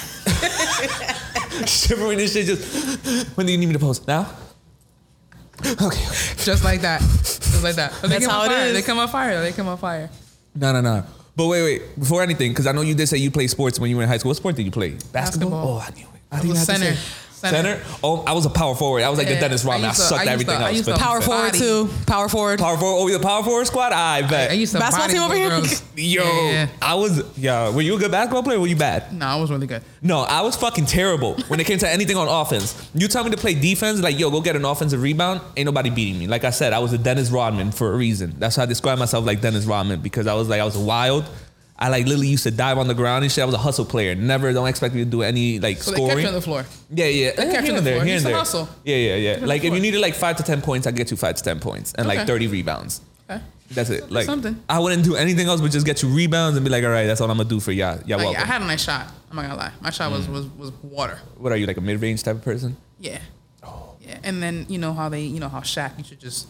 shivering 1.66 2.20
and 2.20 2.30
shit. 2.30 2.46
Just 2.46 3.38
when 3.38 3.46
do 3.46 3.54
you 3.54 3.58
need 3.58 3.68
me 3.68 3.74
to 3.74 3.80
post 3.80 4.06
now? 4.08 4.28
Okay. 5.60 5.86
okay. 5.86 6.06
Just 6.38 6.64
like 6.64 6.82
that. 6.82 7.02
Just 7.02 7.64
like 7.64 7.76
that. 7.76 7.94
They 8.02 8.08
That's 8.10 8.26
come 8.26 8.34
how 8.36 8.42
on 8.42 8.52
it 8.52 8.56
fire. 8.56 8.66
is. 8.68 8.74
They 8.74 8.82
come 8.82 9.00
on 9.00 9.08
fire. 9.08 9.42
They 9.42 9.52
come 9.52 9.68
on 9.68 9.78
fire. 9.78 10.10
No, 10.56 10.72
no, 10.74 10.82
no. 10.82 11.04
But 11.36 11.48
wait, 11.48 11.64
wait. 11.64 12.00
Before 12.00 12.22
anything, 12.24 12.52
because 12.52 12.68
I 12.68 12.72
know 12.72 12.82
you 12.82 12.96
did 12.96 13.08
say 13.08 13.18
you 13.18 13.30
played 13.32 13.50
sports 13.50 13.80
when 13.80 13.90
you 13.90 13.98
were 13.98 14.04
in 14.04 14.10
high 14.10 14.18
school. 14.18 14.30
What 14.30 14.38
sport 14.38 14.56
did 14.56 14.64
you 14.66 14.72
play? 14.72 14.92
Basketball. 15.12 15.14
Basketball. 15.14 15.68
Oh, 15.68 15.80
I 15.80 15.90
knew 15.96 16.06
it. 16.06 16.22
I 16.32 16.36
I 16.38 16.40
didn't 16.42 16.50
was 16.52 16.68
have 16.68 16.78
to 16.78 16.84
center. 16.84 17.00
Center. 17.50 17.82
Oh, 18.04 18.24
I 18.26 18.34
was 18.34 18.46
a 18.46 18.50
power 18.50 18.76
forward. 18.76 19.04
I 19.04 19.10
was 19.10 19.18
like 19.18 19.28
the 19.28 19.36
Dennis 19.36 19.64
Rodman. 19.66 19.90
I, 19.90 19.94
to- 19.94 19.96
sucked 19.96 20.28
I 20.28 20.32
everything 20.32 20.58
to- 20.58 20.66
I 20.66 20.74
else. 20.74 21.00
Power 21.00 21.22
forward 21.22 21.54
too. 21.54 21.90
Power 22.06 22.30
forward. 22.30 22.60
power 22.60 22.78
forward. 22.78 23.12
Oh, 23.14 23.18
the 23.18 23.24
power 23.24 23.44
forward 23.44 23.66
squad. 23.68 23.92
I 23.94 24.22
bet. 24.28 24.52
I 24.52 24.54
used 24.54 24.74
to 24.74 24.80
Basketball 24.80 25.10
team 25.10 25.22
over 25.22 25.36
here? 25.36 25.50
Yo, 25.96 26.24
Yeah, 26.24 26.52
yeah. 26.52 26.68
I 26.82 26.96
was. 26.96 27.24
Yeah, 27.38 27.70
were 27.70 27.82
you 27.82 27.96
a 27.96 28.00
good 28.00 28.12
basketball 28.12 28.44
player? 28.44 28.58
or 28.58 28.62
Were 28.62 28.68
you 28.68 28.76
bad? 28.76 29.12
No, 29.14 29.26
I 29.26 29.36
was 29.38 29.50
really 29.52 29.68
good. 29.68 29.82
No, 30.02 30.20
I 30.22 30.42
was 30.42 30.56
fucking 30.56 30.86
terrible 30.86 31.36
when 31.48 31.60
it 31.60 31.66
came 31.66 31.80
to 31.80 31.90
anything 31.90 32.16
on 32.18 32.28
offense. 32.28 32.90
You 32.94 33.08
tell 33.08 33.24
me 33.24 33.32
to 33.32 33.38
play 33.38 33.54
defense, 33.56 34.00
like 34.02 34.20
yo, 34.20 34.30
go 34.30 34.42
get 34.42 34.56
an 34.56 34.66
offensive 34.66 35.02
rebound. 35.02 35.42
Ain't 35.56 35.66
nobody 35.66 35.90
beating 35.90 36.20
me. 36.20 36.28
Like 36.28 36.44
I 36.44 36.52
said, 36.52 36.74
I 36.74 36.80
was 36.80 36.94
a 36.94 36.98
Dennis 36.98 37.30
Rodman 37.32 37.72
for 37.72 37.94
a 37.94 37.98
reason. 37.98 38.36
That's 38.38 38.56
how 38.56 38.64
I 38.64 38.66
describe 38.68 39.00
myself 39.00 39.26
like 39.26 39.42
Dennis 39.42 39.66
Rodman 39.66 40.02
because 40.02 40.28
I 40.28 40.34
was 40.36 40.48
like 40.50 40.62
I 40.62 40.66
was 40.66 40.78
wild. 40.78 41.26
I 41.80 41.90
like 41.90 42.06
literally 42.06 42.28
used 42.30 42.44
to 42.44 42.52
dive 42.52 42.78
on 42.80 42.88
the 42.88 42.94
ground 42.96 43.24
and 43.24 43.32
shit. 43.32 43.42
I 43.44 43.46
was 43.46 43.54
a 43.54 43.60
hustle 43.60 43.86
player. 43.86 44.16
Never 44.16 44.52
don't 44.52 44.68
expect 44.68 44.96
me 44.96 45.04
to 45.04 45.10
do 45.10 45.22
any 45.22 45.60
like 45.60 45.78
So 45.78 45.92
they 45.92 45.98
scoring. 45.98 46.10
kept 46.12 46.22
you 46.22 46.28
on 46.30 46.34
the 46.34 46.42
floor. 46.42 46.66
yeah, 46.90 47.06
yeah. 47.06 47.32
They 47.36 47.52
kept 47.52 47.68
you 47.68 47.70
on 47.74 47.76
the 47.78 47.82
there, 47.82 47.94
floor. 47.96 48.06
here 48.06 48.18
and 48.18 48.26
there. 48.26 48.36
hustle. 48.36 48.68
Yeah, 48.84 48.96
yeah, 48.96 49.16
yeah. 49.16 49.46
Like 49.46 49.64
if 49.64 49.74
you 49.74 49.80
needed 49.80 50.00
like 50.02 50.16
five 50.16 50.38
to 50.38 50.44
ten 50.44 50.62
points, 50.62 50.88
I 50.88 50.92
get 50.92 51.12
you 51.12 51.18
five 51.18 51.36
to 51.36 51.44
ten 51.44 51.60
points 51.60 51.94
and 51.94 52.08
like 52.08 52.26
thirty 52.26 52.48
rebounds. 52.48 53.02
Okay. 53.30 53.42
That's 53.72 53.90
it. 53.90 54.10
Like 54.10 54.26
something. 54.26 54.60
I 54.70 54.80
wouldn't 54.80 55.04
do 55.04 55.16
anything 55.16 55.48
else 55.48 55.60
but 55.62 55.72
just 55.72 55.86
get 55.86 56.02
you 56.02 56.10
rebounds 56.10 56.56
and 56.58 56.64
be 56.64 56.70
like, 56.72 56.84
all 56.86 56.90
right, 56.90 57.06
that's 57.06 57.20
all 57.22 57.30
I'm 57.30 57.38
gonna 57.38 57.50
do 57.50 57.60
for 57.60 57.74
y'all. 57.74 58.00
Y'all 58.06 58.18
Like, 58.18 58.28
welcome. 58.28 58.42
I 58.44 58.46
had 58.46 58.62
a 58.62 58.66
nice 58.66 58.84
shot. 58.84 59.12
I'm 59.30 59.36
not 59.36 59.42
gonna 59.44 59.56
lie. 59.58 59.72
My 59.82 59.90
shot 59.92 60.10
Mm. 60.12 60.16
was, 60.18 60.28
was 60.30 60.46
was 60.58 60.72
water. 60.82 61.20
what 61.38 61.52
are 61.52 61.58
you 61.58 61.68
like 61.68 61.78
a 61.78 61.82
mid 61.82 62.02
range 62.02 62.24
type 62.24 62.38
of 62.38 62.44
person? 62.44 62.76
Yeah. 63.00 63.20
Oh. 63.62 63.96
Yeah. 64.02 64.18
And 64.24 64.42
then 64.42 64.66
you 64.70 64.80
know 64.80 64.94
how 64.94 65.10
they 65.10 65.22
you 65.22 65.40
know 65.42 65.50
how 65.50 65.60
Shaq 65.60 65.98
you 65.98 66.04
should 66.06 66.20
just 66.20 66.48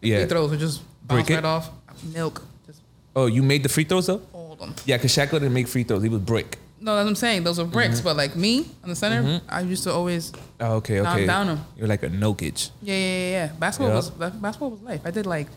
Yeah. 0.00 0.20
free 0.20 0.28
throws 0.28 0.50
would 0.50 0.60
just 0.60 0.82
bounce 1.06 1.26
Break 1.26 1.38
it? 1.38 1.44
off. 1.44 1.68
Milk. 2.14 2.42
Just 2.66 2.80
Oh, 3.16 3.26
you 3.26 3.42
made 3.42 3.62
the 3.64 3.68
free 3.68 3.84
throws 3.84 4.06
though? 4.06 4.22
Hold 4.58 4.70
them. 4.70 4.74
Yeah, 4.84 4.96
because 4.96 5.12
Shaq 5.14 5.30
didn't 5.30 5.52
make 5.52 5.68
free 5.68 5.84
throws. 5.84 6.02
He 6.02 6.08
was 6.08 6.20
brick. 6.20 6.58
No, 6.80 6.94
that's 6.94 7.04
what 7.04 7.10
I'm 7.10 7.14
saying. 7.16 7.44
Those 7.44 7.58
are 7.58 7.64
bricks. 7.64 7.96
Mm-hmm. 7.96 8.04
But 8.04 8.16
like 8.16 8.36
me 8.36 8.66
on 8.82 8.90
the 8.90 8.96
center, 8.96 9.40
I 9.48 9.60
used 9.60 9.84
to 9.84 9.92
always 9.92 10.32
Oh, 10.60 10.74
okay, 10.76 11.00
Knock 11.00 11.16
okay. 11.16 11.26
down 11.26 11.48
'em. 11.48 11.64
You're 11.76 11.88
like 11.88 12.02
a 12.02 12.08
Nokic. 12.08 12.70
Yeah, 12.82 12.94
yeah, 12.94 13.00
yeah. 13.00 13.30
yeah. 13.30 13.46
Basketball 13.58 13.88
Yeah. 13.90 13.96
was 13.96 14.10
basketball 14.10 14.70
was 14.70 14.82
life. 14.82 15.00
I 15.04 15.10
did 15.10 15.26
like 15.26 15.48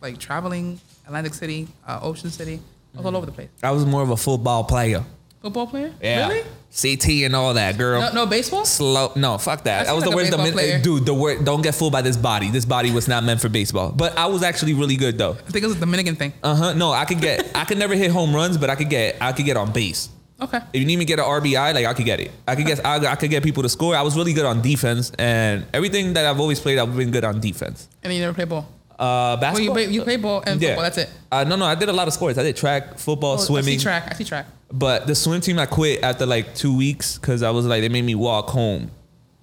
like 0.00 0.18
traveling 0.18 0.80
Atlantic 1.06 1.34
City, 1.34 1.68
uh, 1.86 2.00
Ocean 2.02 2.30
City, 2.30 2.60
I 2.94 2.98
was 2.98 3.06
all 3.06 3.16
over 3.16 3.26
the 3.26 3.32
place. 3.32 3.48
I 3.62 3.70
was 3.70 3.86
more 3.86 4.02
of 4.02 4.10
a 4.10 4.16
football 4.16 4.64
player. 4.64 5.04
Football 5.42 5.66
player? 5.68 5.92
Yeah. 6.02 6.28
Really? 6.28 6.42
CT 6.70 7.08
and 7.24 7.34
all 7.36 7.54
that, 7.54 7.78
girl. 7.78 8.00
No, 8.00 8.12
no 8.12 8.26
baseball. 8.26 8.64
Slow. 8.64 9.12
No, 9.16 9.38
fuck 9.38 9.64
that. 9.64 9.86
That 9.86 9.94
was 9.94 10.04
the 10.04 10.10
worst. 10.10 10.28
a 10.28 10.32
The 10.32 10.36
baseball 10.38 10.52
player. 10.52 10.80
dude, 10.82 11.06
the 11.06 11.14
word. 11.14 11.44
Don't 11.44 11.62
get 11.62 11.74
fooled 11.74 11.92
by 11.92 12.02
this 12.02 12.16
body. 12.16 12.50
This 12.50 12.64
body 12.64 12.90
was 12.90 13.08
not 13.08 13.24
meant 13.24 13.40
for 13.40 13.48
baseball. 13.48 13.90
But 13.92 14.18
I 14.18 14.26
was 14.26 14.42
actually 14.42 14.74
really 14.74 14.96
good 14.96 15.16
though. 15.16 15.32
I 15.32 15.50
think 15.50 15.64
it 15.64 15.68
was 15.68 15.76
a 15.76 15.80
Dominican 15.80 16.16
thing. 16.16 16.32
Uh 16.42 16.54
huh. 16.54 16.72
No, 16.74 16.90
I 16.92 17.04
could 17.04 17.20
get. 17.20 17.50
I 17.56 17.64
could 17.64 17.78
never 17.78 17.94
hit 17.94 18.10
home 18.10 18.34
runs, 18.34 18.58
but 18.58 18.68
I 18.68 18.74
could 18.74 18.90
get. 18.90 19.16
I 19.20 19.32
could 19.32 19.46
get 19.46 19.56
on 19.56 19.72
base. 19.72 20.10
Okay. 20.40 20.58
If 20.72 20.80
you 20.80 20.84
need 20.86 20.96
me 20.98 21.04
to 21.04 21.08
get 21.08 21.18
an 21.18 21.24
RBI, 21.24 21.74
like 21.74 21.86
I 21.86 21.94
could 21.94 22.04
get 22.04 22.20
it. 22.20 22.30
I 22.46 22.54
could 22.54 22.66
get. 22.66 22.84
I, 22.84 22.96
I 23.12 23.14
could 23.16 23.30
get 23.30 23.42
people 23.42 23.62
to 23.62 23.68
score. 23.68 23.96
I 23.96 24.02
was 24.02 24.16
really 24.16 24.32
good 24.32 24.44
on 24.44 24.60
defense, 24.60 25.10
and 25.18 25.66
everything 25.72 26.12
that 26.14 26.26
I've 26.26 26.38
always 26.38 26.60
played, 26.60 26.78
I've 26.78 26.96
been 26.96 27.10
good 27.10 27.24
on 27.24 27.40
defense. 27.40 27.88
And 28.02 28.12
you 28.12 28.20
never 28.20 28.34
play 28.34 28.44
ball. 28.44 28.68
Uh, 28.98 29.36
Well, 29.40 29.60
you 29.60 29.70
play, 29.72 29.86
you 29.86 30.02
play 30.02 30.16
ball 30.16 30.42
and 30.46 30.60
Yeah. 30.60 30.70
football. 30.70 30.82
That's 30.84 30.98
it. 30.98 31.10
Uh, 31.30 31.44
no, 31.44 31.56
no, 31.56 31.64
I 31.66 31.74
did 31.76 31.88
a 31.88 31.92
lot 31.92 32.08
of 32.08 32.14
sports. 32.14 32.36
I 32.38 32.42
did 32.42 32.56
track, 32.56 32.98
football, 32.98 33.32
Oh, 33.38 33.42
I 33.42 33.44
swimming. 33.44 33.78
see 33.78 33.82
track. 33.84 34.08
I 34.10 34.14
see 34.14 34.24
track. 34.24 34.46
But 34.72 35.06
the 35.06 35.14
swim 35.14 35.40
team 35.40 35.58
I 35.58 35.66
quit 35.66 36.02
after 36.02 36.26
like 36.26 36.54
two 36.54 36.76
weeks 36.76 37.16
because 37.18 37.42
I 37.42 37.50
was 37.50 37.64
like 37.64 37.80
they 37.80 37.88
made 37.88 38.04
me 38.04 38.14
walk 38.14 38.48
home 38.50 38.90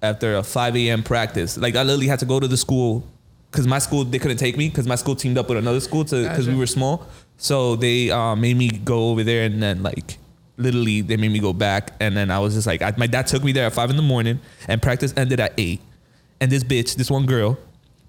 after 0.02 0.36
a 0.36 0.42
5 0.42 0.76
a.m. 0.76 1.02
practice. 1.02 1.56
Like 1.56 1.74
I 1.74 1.82
literally 1.82 2.06
had 2.06 2.18
to 2.20 2.26
go 2.26 2.38
to 2.38 2.46
the 2.46 2.56
school 2.56 3.02
because 3.50 3.66
my 3.66 3.78
school 3.78 4.04
they 4.04 4.18
couldn't 4.18 4.36
take 4.36 4.56
me 4.56 4.68
because 4.68 4.86
my 4.86 4.94
school 4.94 5.16
teamed 5.16 5.38
up 5.38 5.48
with 5.48 5.58
another 5.58 5.80
school 5.80 6.04
to 6.04 6.22
because 6.28 6.46
we 6.46 6.54
were 6.54 6.66
small. 6.66 7.06
So 7.38 7.76
they 7.76 8.10
uh, 8.10 8.36
made 8.36 8.56
me 8.56 8.68
go 8.68 9.10
over 9.10 9.24
there 9.24 9.44
and 9.46 9.62
then 9.62 9.82
like 9.82 10.18
literally 10.58 11.00
they 11.00 11.16
made 11.16 11.32
me 11.32 11.38
go 11.38 11.52
back 11.52 11.92
and 12.00 12.16
then 12.16 12.30
I 12.30 12.38
was 12.38 12.54
just 12.54 12.66
like 12.66 12.82
I, 12.82 12.92
my 12.96 13.06
dad 13.06 13.26
took 13.26 13.42
me 13.42 13.52
there 13.52 13.66
at 13.66 13.72
five 13.72 13.90
in 13.90 13.96
the 13.96 14.02
morning 14.02 14.38
and 14.68 14.80
practice 14.82 15.12
ended 15.16 15.40
at 15.40 15.54
eight. 15.58 15.80
And 16.40 16.52
this 16.52 16.62
bitch, 16.62 16.96
this 16.96 17.10
one 17.10 17.24
girl, 17.26 17.58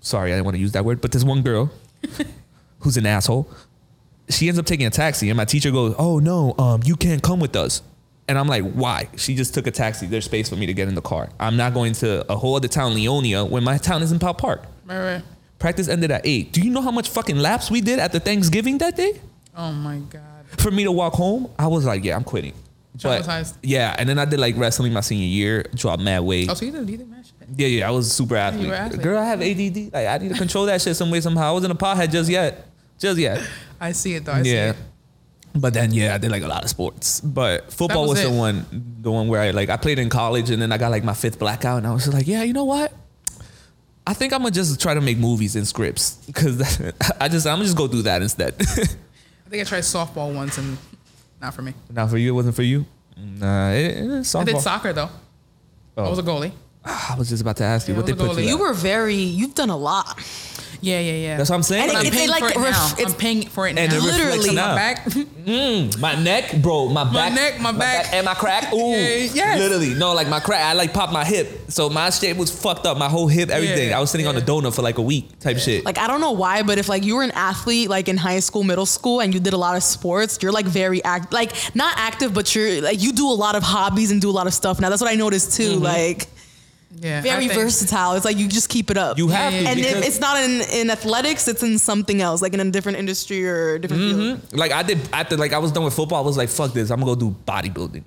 sorry 0.01 0.31
I 0.31 0.35
didn't 0.35 0.45
want 0.45 0.55
to 0.55 0.61
use 0.61 0.71
that 0.73 0.85
word, 0.85 1.01
but 1.01 1.11
this 1.11 1.23
one 1.23 1.41
girl 1.41 1.71
who's 2.79 2.97
an 2.97 3.05
asshole 3.05 3.49
she 4.29 4.49
ends 4.49 4.59
up 4.59 4.65
taking 4.65 4.85
a 4.85 4.89
taxi 4.89 5.29
and 5.29 5.37
my 5.37 5.45
teacher 5.45 5.71
goes 5.71 5.95
oh 5.97 6.19
no 6.19 6.53
um 6.59 6.81
you 6.83 6.95
can't 6.95 7.23
come 7.23 7.39
with 7.39 7.55
us. 7.55 7.81
And 8.27 8.37
i'm 8.37 8.47
like 8.47 8.63
why? 8.73 9.07
She 9.15 9.35
just 9.35 9.53
took 9.53 9.67
a 9.67 9.71
taxi. 9.71 10.05
There's 10.05 10.25
space 10.25 10.49
for 10.49 10.55
me 10.57 10.65
to 10.65 10.73
get 10.73 10.87
in 10.89 10.95
the 10.95 11.01
car. 11.01 11.29
I'm 11.39 11.55
not 11.55 11.73
going 11.73 11.93
to 11.93 12.29
a 12.31 12.35
whole 12.35 12.55
other 12.55 12.67
town 12.67 12.93
leonia 12.93 13.49
when 13.49 13.63
my 13.63 13.77
town 13.77 14.03
is 14.03 14.11
in 14.11 14.19
pop 14.19 14.37
park. 14.39 14.65
Right, 14.85 15.13
right. 15.13 15.23
practice 15.59 15.87
ended 15.87 16.11
at 16.11 16.25
8 16.25 16.51
do 16.51 16.61
you 16.61 16.69
know 16.69 16.81
how 16.81 16.91
much 16.91 17.09
fucking 17.09 17.37
laps 17.37 17.71
we 17.71 17.81
did 17.81 17.99
at 17.99 18.11
the 18.11 18.19
thanksgiving 18.19 18.77
that 18.79 18.95
day? 18.95 19.19
Oh 19.55 19.71
my 19.71 19.97
god. 19.99 20.21
for 20.63 20.71
me 20.71 20.83
to 20.83 20.91
walk 20.91 21.13
home 21.13 21.49
i 21.59 21.67
was 21.67 21.83
like 21.85 22.03
yeah 22.05 22.15
i'm 22.15 22.23
quitting 22.23 22.53
But- 23.01 23.23
Traumatized. 23.23 23.57
yeah 23.61 23.95
and 23.99 24.07
then 24.09 24.17
i 24.17 24.25
did 24.25 24.39
like 24.39 24.55
wrestling 24.57 24.93
my 24.93 25.01
senior 25.01 25.25
year 25.27 25.63
dropped 25.75 26.01
mad 26.01 26.21
weight 26.21 26.49
Oh, 26.49 26.53
so 26.55 26.65
you 26.65 26.71
did, 26.71 26.87
did 26.87 27.09
match 27.09 27.27
yeah 27.55 27.67
yeah 27.67 27.87
i 27.87 27.91
was 27.91 28.07
a 28.07 28.09
super 28.09 28.35
athlete. 28.35 28.71
athlete. 28.71 29.01
girl 29.01 29.19
i 29.19 29.25
have 29.25 29.41
ADD 29.41 29.93
like 29.93 30.07
i 30.07 30.17
need 30.17 30.29
to 30.29 30.37
control 30.37 30.65
that 30.65 30.81
shit 30.81 30.95
some 30.95 31.11
way 31.11 31.21
somehow 31.21 31.49
i 31.49 31.51
wasn't 31.51 31.71
a 31.71 31.75
pothead 31.75 32.11
just 32.11 32.29
yet 32.29 32.67
just 32.97 33.19
yet 33.19 33.41
I 33.79 33.91
see 33.91 34.15
it 34.15 34.25
though. 34.25 34.33
I 34.33 34.41
see 34.43 34.53
yeah. 34.55 34.71
it. 34.71 34.75
But 35.53 35.73
then 35.73 35.91
yeah, 35.91 36.15
I 36.15 36.17
did 36.17 36.31
like 36.31 36.43
a 36.43 36.47
lot 36.47 36.63
of 36.63 36.69
sports. 36.69 37.21
But 37.21 37.71
football 37.71 38.07
was 38.07 38.19
was, 38.19 38.23
the 38.23 38.31
one 38.31 38.65
the 39.01 39.11
one 39.11 39.27
where 39.27 39.41
I 39.41 39.51
like 39.51 39.69
I 39.69 39.77
played 39.77 39.99
in 39.99 40.09
college 40.09 40.49
and 40.49 40.61
then 40.61 40.71
I 40.71 40.77
got 40.77 40.91
like 40.91 41.03
my 41.03 41.13
fifth 41.13 41.39
blackout 41.39 41.77
and 41.77 41.87
I 41.87 41.93
was 41.93 42.05
just 42.05 42.15
like, 42.15 42.27
yeah, 42.27 42.43
you 42.43 42.53
know 42.53 42.65
what? 42.65 42.93
I 44.05 44.13
think 44.13 44.33
I'm 44.33 44.39
gonna 44.41 44.51
just 44.51 44.79
try 44.81 44.93
to 44.93 45.01
make 45.01 45.17
movies 45.17 45.55
and 45.55 45.67
scripts 45.67 46.15
because 46.25 46.81
I 47.21 47.27
just 47.27 47.45
I'm 47.45 47.55
gonna 47.57 47.65
just 47.65 47.77
go 47.77 47.87
do 47.87 48.01
that 48.03 48.21
instead. 48.21 48.55
I 48.59 49.49
think 49.49 49.61
I 49.61 49.63
tried 49.63 49.81
softball 49.81 50.33
once 50.33 50.57
and 50.57 50.77
not 51.41 51.53
for 51.53 51.61
me. 51.61 51.73
Not 51.91 52.09
for 52.09 52.17
you, 52.17 52.29
it 52.31 52.35
wasn't 52.35 52.55
for 52.55 52.63
you. 52.63 52.85
Nah, 53.17 53.71
it, 53.71 53.85
it 53.97 53.97
is 54.05 54.35
I 54.35 54.43
did 54.43 54.59
soccer 54.59 54.93
though. 54.93 55.09
I 55.97 56.01
Oh. 56.01 56.09
was 56.11 56.19
a 56.19 56.21
oh. 56.21 56.25
goalie. 56.25 56.51
Ah, 56.85 57.15
I 57.15 57.17
was 57.17 57.29
just 57.29 57.41
about 57.41 57.57
to 57.57 57.63
ask 57.63 57.87
you 57.87 57.93
Yeah, 57.93 58.01
what 58.01 58.09
I 58.09 58.13
they 58.13 58.13
was 58.13 58.21
a 58.21 58.25
put 58.27 58.37
goalie. 58.37 58.43
you. 58.43 58.49
You 58.49 58.55
at. 58.55 58.61
were 58.61 58.73
very. 58.73 59.15
You've 59.15 59.55
done 59.55 59.69
a 59.69 59.77
lot. 59.77 60.17
Yeah, 60.81 60.99
yeah, 60.99 61.11
yeah. 61.13 61.37
That's 61.37 61.49
what 61.49 61.55
I'm 61.57 61.63
saying. 61.63 61.89
And 61.89 61.97
I'm 61.97 62.05
it- 62.05 62.13
paying 62.13 62.29
like, 62.29 62.43
for 62.53 62.59
it 62.59 62.71
now. 62.71 62.87
I'm 62.93 62.99
it's- 62.99 63.15
paying 63.15 63.41
for 63.47 63.67
it 63.67 63.73
now. 63.73 63.81
And 63.81 63.93
it 63.93 63.95
reflects 63.95 64.17
Literally. 64.19 64.55
now. 64.55 64.67
my 64.69 64.75
back. 64.75 65.05
Mm, 65.47 65.97
my 66.01 66.13
neck, 66.21 66.61
bro. 66.61 66.89
My 66.89 67.05
back. 67.05 67.31
neck, 67.31 67.61
my 67.61 67.71
back. 67.71 68.11
and 68.11 68.25
my 68.25 68.33
crack. 68.33 68.73
Ooh, 68.73 68.91
Yeah, 68.91 69.29
yes. 69.33 69.57
literally. 69.57 69.93
No, 69.93 70.13
like 70.13 70.27
my 70.27 70.41
crack. 70.41 70.61
I 70.61 70.73
like 70.73 70.93
popped 70.93 71.13
my 71.13 71.23
hip, 71.23 71.71
so 71.71 71.89
my 71.89 72.09
shape 72.09 72.35
was 72.35 72.51
fucked 72.51 72.85
up. 72.85 72.97
My 72.97 73.07
whole 73.07 73.27
hip, 73.29 73.49
everything. 73.49 73.89
Yeah, 73.91 73.97
I 73.97 74.01
was 74.01 74.11
sitting 74.11 74.27
on 74.27 74.35
a 74.35 74.41
donut 74.41 74.75
for 74.75 74.81
like 74.81 74.97
a 74.97 75.01
week, 75.01 75.39
type 75.39 75.57
shit. 75.57 75.85
Like 75.85 75.97
I 75.99 76.07
don't 76.07 76.19
know 76.19 76.33
why, 76.33 76.63
but 76.63 76.77
if 76.79 76.89
like 76.89 77.05
you 77.05 77.15
were 77.15 77.23
an 77.23 77.31
athlete 77.31 77.89
like 77.89 78.09
in 78.09 78.17
high 78.17 78.41
school, 78.41 78.63
middle 78.65 78.85
school, 78.85 79.21
and 79.21 79.33
you 79.33 79.39
did 79.39 79.53
a 79.53 79.57
lot 79.57 79.77
of 79.77 79.83
sports, 79.83 80.37
you're 80.41 80.51
like 80.51 80.65
very 80.65 81.01
act 81.05 81.31
like 81.31 81.53
not 81.73 81.93
active, 81.97 82.33
but 82.33 82.53
you're 82.53 82.81
like 82.81 83.01
you 83.01 83.13
do 83.13 83.25
a 83.29 83.31
lot 83.31 83.55
of 83.55 83.63
hobbies 83.63 84.11
and 84.11 84.19
do 84.19 84.29
a 84.29 84.35
lot 84.35 84.47
of 84.47 84.53
stuff. 84.53 84.81
Now 84.81 84.89
that's 84.89 85.01
what 85.01 85.09
I 85.09 85.15
noticed 85.15 85.55
too. 85.55 85.75
Like 85.79 86.27
Yeah. 86.95 87.21
Very 87.21 87.47
versatile. 87.47 88.13
It's 88.13 88.25
like 88.25 88.37
you 88.37 88.47
just 88.47 88.69
keep 88.69 88.89
it 88.89 88.97
up. 88.97 89.17
you 89.17 89.27
have 89.27 89.53
yeah, 89.53 89.61
to. 89.61 89.67
and 89.67 89.79
if 89.79 90.05
it's 90.05 90.19
not 90.19 90.41
in, 90.43 90.61
in 90.71 90.89
athletics, 90.89 91.47
it's 91.47 91.63
in 91.63 91.77
something 91.77 92.21
else, 92.21 92.41
like 92.41 92.53
in 92.53 92.59
a 92.59 92.71
different 92.71 92.97
industry 92.97 93.47
or 93.47 93.75
a 93.75 93.79
different 93.79 94.03
mm-hmm. 94.03 94.39
field. 94.41 94.53
like 94.53 94.71
I 94.71 94.83
did 94.83 94.99
after 95.13 95.37
like 95.37 95.53
I 95.53 95.59
was 95.59 95.71
done 95.71 95.83
with 95.83 95.93
football. 95.93 96.23
I 96.23 96.25
was 96.25 96.37
like, 96.37 96.49
fuck 96.49 96.73
this. 96.73 96.89
I'm 96.89 96.99
gonna 96.99 97.15
go 97.15 97.29
do 97.29 97.35
bodybuilding. 97.45 98.03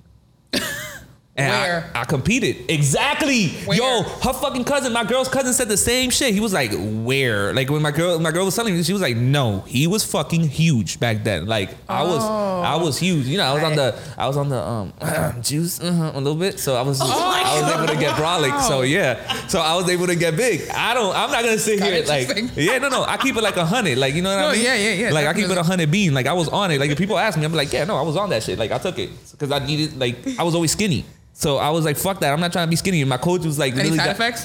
And 1.37 1.49
Where? 1.49 1.91
I, 1.95 2.03
competed. 2.03 2.69
Exactly. 2.69 3.47
Where? 3.65 3.77
Yo, 3.77 4.03
her 4.03 4.33
fucking 4.33 4.65
cousin, 4.65 4.91
my 4.91 5.05
girl's 5.05 5.29
cousin 5.29 5.53
said 5.53 5.69
the 5.69 5.77
same 5.77 6.09
shit. 6.09 6.33
He 6.33 6.41
was 6.41 6.51
like, 6.51 6.71
where? 6.75 7.53
Like 7.53 7.69
when 7.69 7.81
my 7.81 7.91
girl 7.91 8.19
my 8.19 8.31
girl 8.31 8.43
was 8.43 8.53
telling 8.55 8.75
me, 8.75 8.83
she 8.83 8.91
was 8.91 9.01
like, 9.01 9.15
no, 9.15 9.61
he 9.61 9.87
was 9.87 10.03
fucking 10.03 10.49
huge 10.49 10.99
back 10.99 11.23
then. 11.23 11.45
Like 11.45 11.69
I 11.87 12.03
was 12.03 12.21
I 12.21 12.75
was 12.75 12.99
huge. 12.99 13.27
You 13.27 13.37
know, 13.37 13.45
I 13.45 13.53
was 13.53 13.63
on 13.63 13.75
the 13.77 13.97
I 14.17 14.27
was 14.27 14.35
on 14.35 14.49
the 14.49 14.61
um 14.61 14.93
juice 15.41 15.79
uh, 15.79 16.11
a 16.13 16.17
little 16.17 16.35
bit. 16.35 16.59
So 16.59 16.75
I 16.75 16.81
was 16.81 16.99
just, 16.99 17.09
I 17.09 17.61
was 17.61 17.73
able 17.75 17.87
to 17.87 17.97
get 17.99 18.15
brolic. 18.17 18.61
So 18.63 18.81
yeah. 18.81 19.47
So 19.47 19.61
I 19.61 19.73
was 19.77 19.89
able 19.89 20.07
to 20.07 20.15
get 20.17 20.35
big. 20.35 20.69
I 20.69 20.93
don't 20.93 21.15
I'm 21.15 21.31
not 21.31 21.45
gonna 21.45 21.57
sit 21.57 21.81
here 21.81 22.03
like 22.07 22.27
yeah, 22.57 22.77
no, 22.77 22.89
no. 22.89 23.03
I 23.05 23.15
keep 23.15 23.37
it 23.37 23.41
like 23.41 23.55
a 23.55 23.65
hundred. 23.65 23.97
Like 23.97 24.15
you 24.15 24.21
know 24.21 24.35
what 24.35 24.41
No, 24.41 24.47
I 24.49 24.53
mean? 24.55 24.65
yeah, 24.65 24.75
yeah, 24.75 24.93
yeah, 25.07 25.11
Like 25.13 25.27
I 25.27 25.33
keep 25.33 25.49
it 25.49 25.57
a 25.57 25.63
hundred 25.63 25.89
bean. 25.91 26.13
Like 26.13 26.25
I 26.27 26.33
was 26.33 26.49
on 26.49 26.71
it. 26.71 26.79
Like 26.79 26.89
if 26.91 26.97
people 26.97 27.17
ask 27.17 27.37
me, 27.39 27.45
I'm 27.45 27.53
like, 27.53 27.71
yeah, 27.71 27.85
no, 27.85 27.95
I 27.95 28.01
was 28.01 28.17
on 28.17 28.29
that 28.31 28.43
shit. 28.43 28.59
Like 28.59 28.71
I 28.71 28.79
took 28.79 28.99
it 28.99 29.09
because 29.31 29.49
I 29.49 29.65
needed. 29.65 29.97
Like 29.97 30.17
I 30.37 30.43
was 30.43 30.55
always 30.55 30.71
skinny, 30.73 31.05
so 31.41 31.57
I 31.57 31.69
was 31.71 31.83
like, 31.85 31.97
fuck 31.97 32.19
that. 32.21 32.31
I'm 32.33 32.39
not 32.39 32.51
trying 32.51 32.67
to 32.67 32.69
be 32.69 32.75
skinny. 32.75 33.01
And 33.01 33.09
my 33.09 33.17
coach 33.17 33.43
was 33.43 33.57
like, 33.57 33.73
Any 33.75 33.89
side 33.89 33.97
got- 33.97 34.15
effects? 34.15 34.43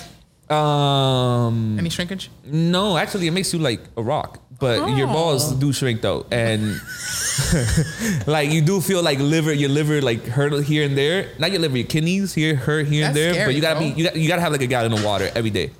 Um, 0.49 1.79
Any 1.79 1.91
shrinkage? 1.91 2.31
no, 2.45 2.97
actually, 2.97 3.27
it 3.27 3.33
makes 3.33 3.53
you 3.53 3.59
like 3.59 3.81
a 3.97 4.03
rock. 4.03 4.41
But 4.59 4.97
your 4.97 5.09
Oh. 5.09 5.13
balls 5.13 5.53
do 5.53 5.71
shrink 5.73 6.01
though, 6.01 6.25
and 6.31 6.81
like 8.27 8.51
you 8.51 8.63
do 8.63 8.81
feel 8.81 9.03
like 9.03 9.19
liver, 9.19 9.53
your 9.53 9.69
liver 9.69 10.01
like 10.01 10.25
hurt 10.27 10.53
here 10.65 10.85
and 10.85 10.97
there. 10.97 11.29
Not 11.39 11.51
your 11.53 11.61
liver, 11.61 11.77
your 11.77 11.87
kidneys 11.87 12.33
here 12.33 12.55
hurt 12.55 12.87
here 12.87 13.07
and 13.07 13.15
there. 13.15 13.33
scary, 13.35 13.49
but 13.49 13.55
you 13.55 13.61
gotta 13.61 13.79
bro. 13.81 13.89
be, 13.91 13.95
you 14.01 14.05
got, 14.05 14.17
you 14.17 14.29
gotta 14.29 14.41
have 14.41 14.53
like 14.53 14.63
a 14.63 14.67
gallon 14.67 14.93
of 14.95 15.05
water 15.05 15.31
every 15.35 15.51
day. 15.51 15.73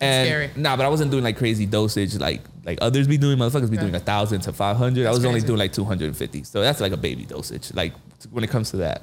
And 0.00 0.26
scary. 0.26 0.50
nah, 0.56 0.76
but 0.76 0.86
I 0.86 0.88
wasn't 0.88 1.10
doing 1.10 1.24
like 1.24 1.36
crazy 1.36 1.66
dosage 1.66 2.16
like 2.18 2.40
like 2.64 2.78
others 2.80 3.06
be 3.06 3.18
doing. 3.18 3.36
Motherfuckers 3.38 3.70
be 3.70 3.76
Okay. 3.76 3.82
doing 3.86 3.94
a 3.94 4.00
thousand 4.00 4.40
to 4.42 4.52
five 4.52 4.76
hundred. 4.78 5.02
I 5.02 5.04
That's 5.10 5.18
was 5.18 5.24
only 5.26 5.40
doing 5.40 5.58
like 5.58 5.72
two 5.74 5.84
hundred 5.84 6.06
and 6.06 6.16
fifty. 6.16 6.42
So 6.42 6.62
that's 6.62 6.80
like 6.80 6.92
a 6.92 6.96
baby 6.96 7.24
dosage. 7.24 7.74
Like 7.74 7.92
when 8.30 8.44
it 8.44 8.50
comes 8.50 8.70
to 8.70 8.78
that. 8.78 9.02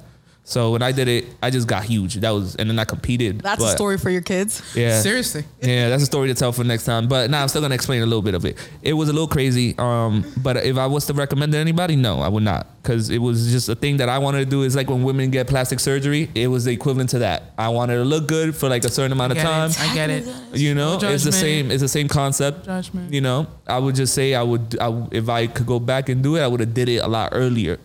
So 0.50 0.72
when 0.72 0.82
I 0.82 0.90
did 0.90 1.06
it, 1.06 1.26
I 1.40 1.50
just 1.50 1.68
got 1.68 1.84
huge. 1.84 2.16
That 2.16 2.30
was, 2.30 2.56
and 2.56 2.68
then 2.68 2.76
I 2.80 2.84
competed. 2.84 3.40
That's 3.40 3.62
a 3.62 3.70
story 3.70 3.98
for 3.98 4.10
your 4.10 4.20
kids. 4.20 4.60
Yeah. 4.74 5.00
Seriously. 5.00 5.44
Yeah, 5.62 5.88
that's 5.90 6.02
a 6.02 6.06
story 6.06 6.26
to 6.26 6.34
tell 6.34 6.50
for 6.50 6.64
next 6.64 6.84
time. 6.86 7.06
But 7.06 7.30
now 7.30 7.40
I'm 7.42 7.46
still 7.46 7.60
gonna 7.62 7.76
explain 7.76 8.02
a 8.02 8.06
little 8.06 8.20
bit 8.20 8.34
of 8.34 8.44
it. 8.44 8.58
It 8.82 8.94
was 8.94 9.08
a 9.08 9.12
little 9.12 9.28
crazy. 9.28 9.76
Um, 9.78 10.24
but 10.42 10.56
if 10.56 10.76
I 10.76 10.86
was 10.88 11.06
to 11.06 11.12
recommend 11.12 11.54
it 11.54 11.58
to 11.58 11.60
anybody, 11.60 11.94
no, 11.94 12.18
I 12.20 12.26
would 12.26 12.42
not, 12.42 12.66
because 12.82 13.10
it 13.10 13.18
was 13.18 13.52
just 13.52 13.68
a 13.68 13.76
thing 13.76 13.98
that 13.98 14.08
I 14.08 14.18
wanted 14.18 14.40
to 14.40 14.44
do. 14.46 14.62
Is 14.62 14.74
like 14.74 14.88
when 14.90 15.04
women 15.04 15.30
get 15.30 15.46
plastic 15.46 15.78
surgery, 15.78 16.28
it 16.34 16.48
was 16.48 16.64
the 16.64 16.72
equivalent 16.72 17.10
to 17.10 17.20
that. 17.20 17.52
I 17.56 17.68
wanted 17.68 17.98
to 17.98 18.04
look 18.04 18.26
good 18.26 18.56
for 18.56 18.68
like 18.68 18.84
a 18.84 18.90
certain 18.90 19.12
amount 19.12 19.30
of 19.30 19.38
time. 19.38 19.70
it. 19.70 19.80
I 19.80 19.94
get 19.94 20.10
it. 20.10 20.26
You 20.52 20.74
know, 20.74 20.98
No 20.98 21.10
it's 21.10 21.22
the 21.22 21.30
same. 21.30 21.70
It's 21.70 21.80
the 21.82 21.88
same 21.88 22.08
concept. 22.08 22.64
Judgment. 22.64 23.12
You 23.14 23.20
know, 23.20 23.46
I 23.68 23.78
would 23.78 23.94
just 23.94 24.14
say 24.14 24.34
I 24.34 24.42
would. 24.42 24.76
I, 24.80 24.86
w- 24.86 25.08
if 25.12 25.28
I 25.28 25.46
could 25.46 25.66
go 25.66 25.78
back 25.78 26.08
and 26.08 26.24
do 26.24 26.34
it, 26.34 26.40
I 26.40 26.48
would 26.48 26.58
have 26.58 26.74
did 26.74 26.88
it 26.88 26.96
a 27.04 27.08
lot 27.08 27.28
earlier. 27.30 27.78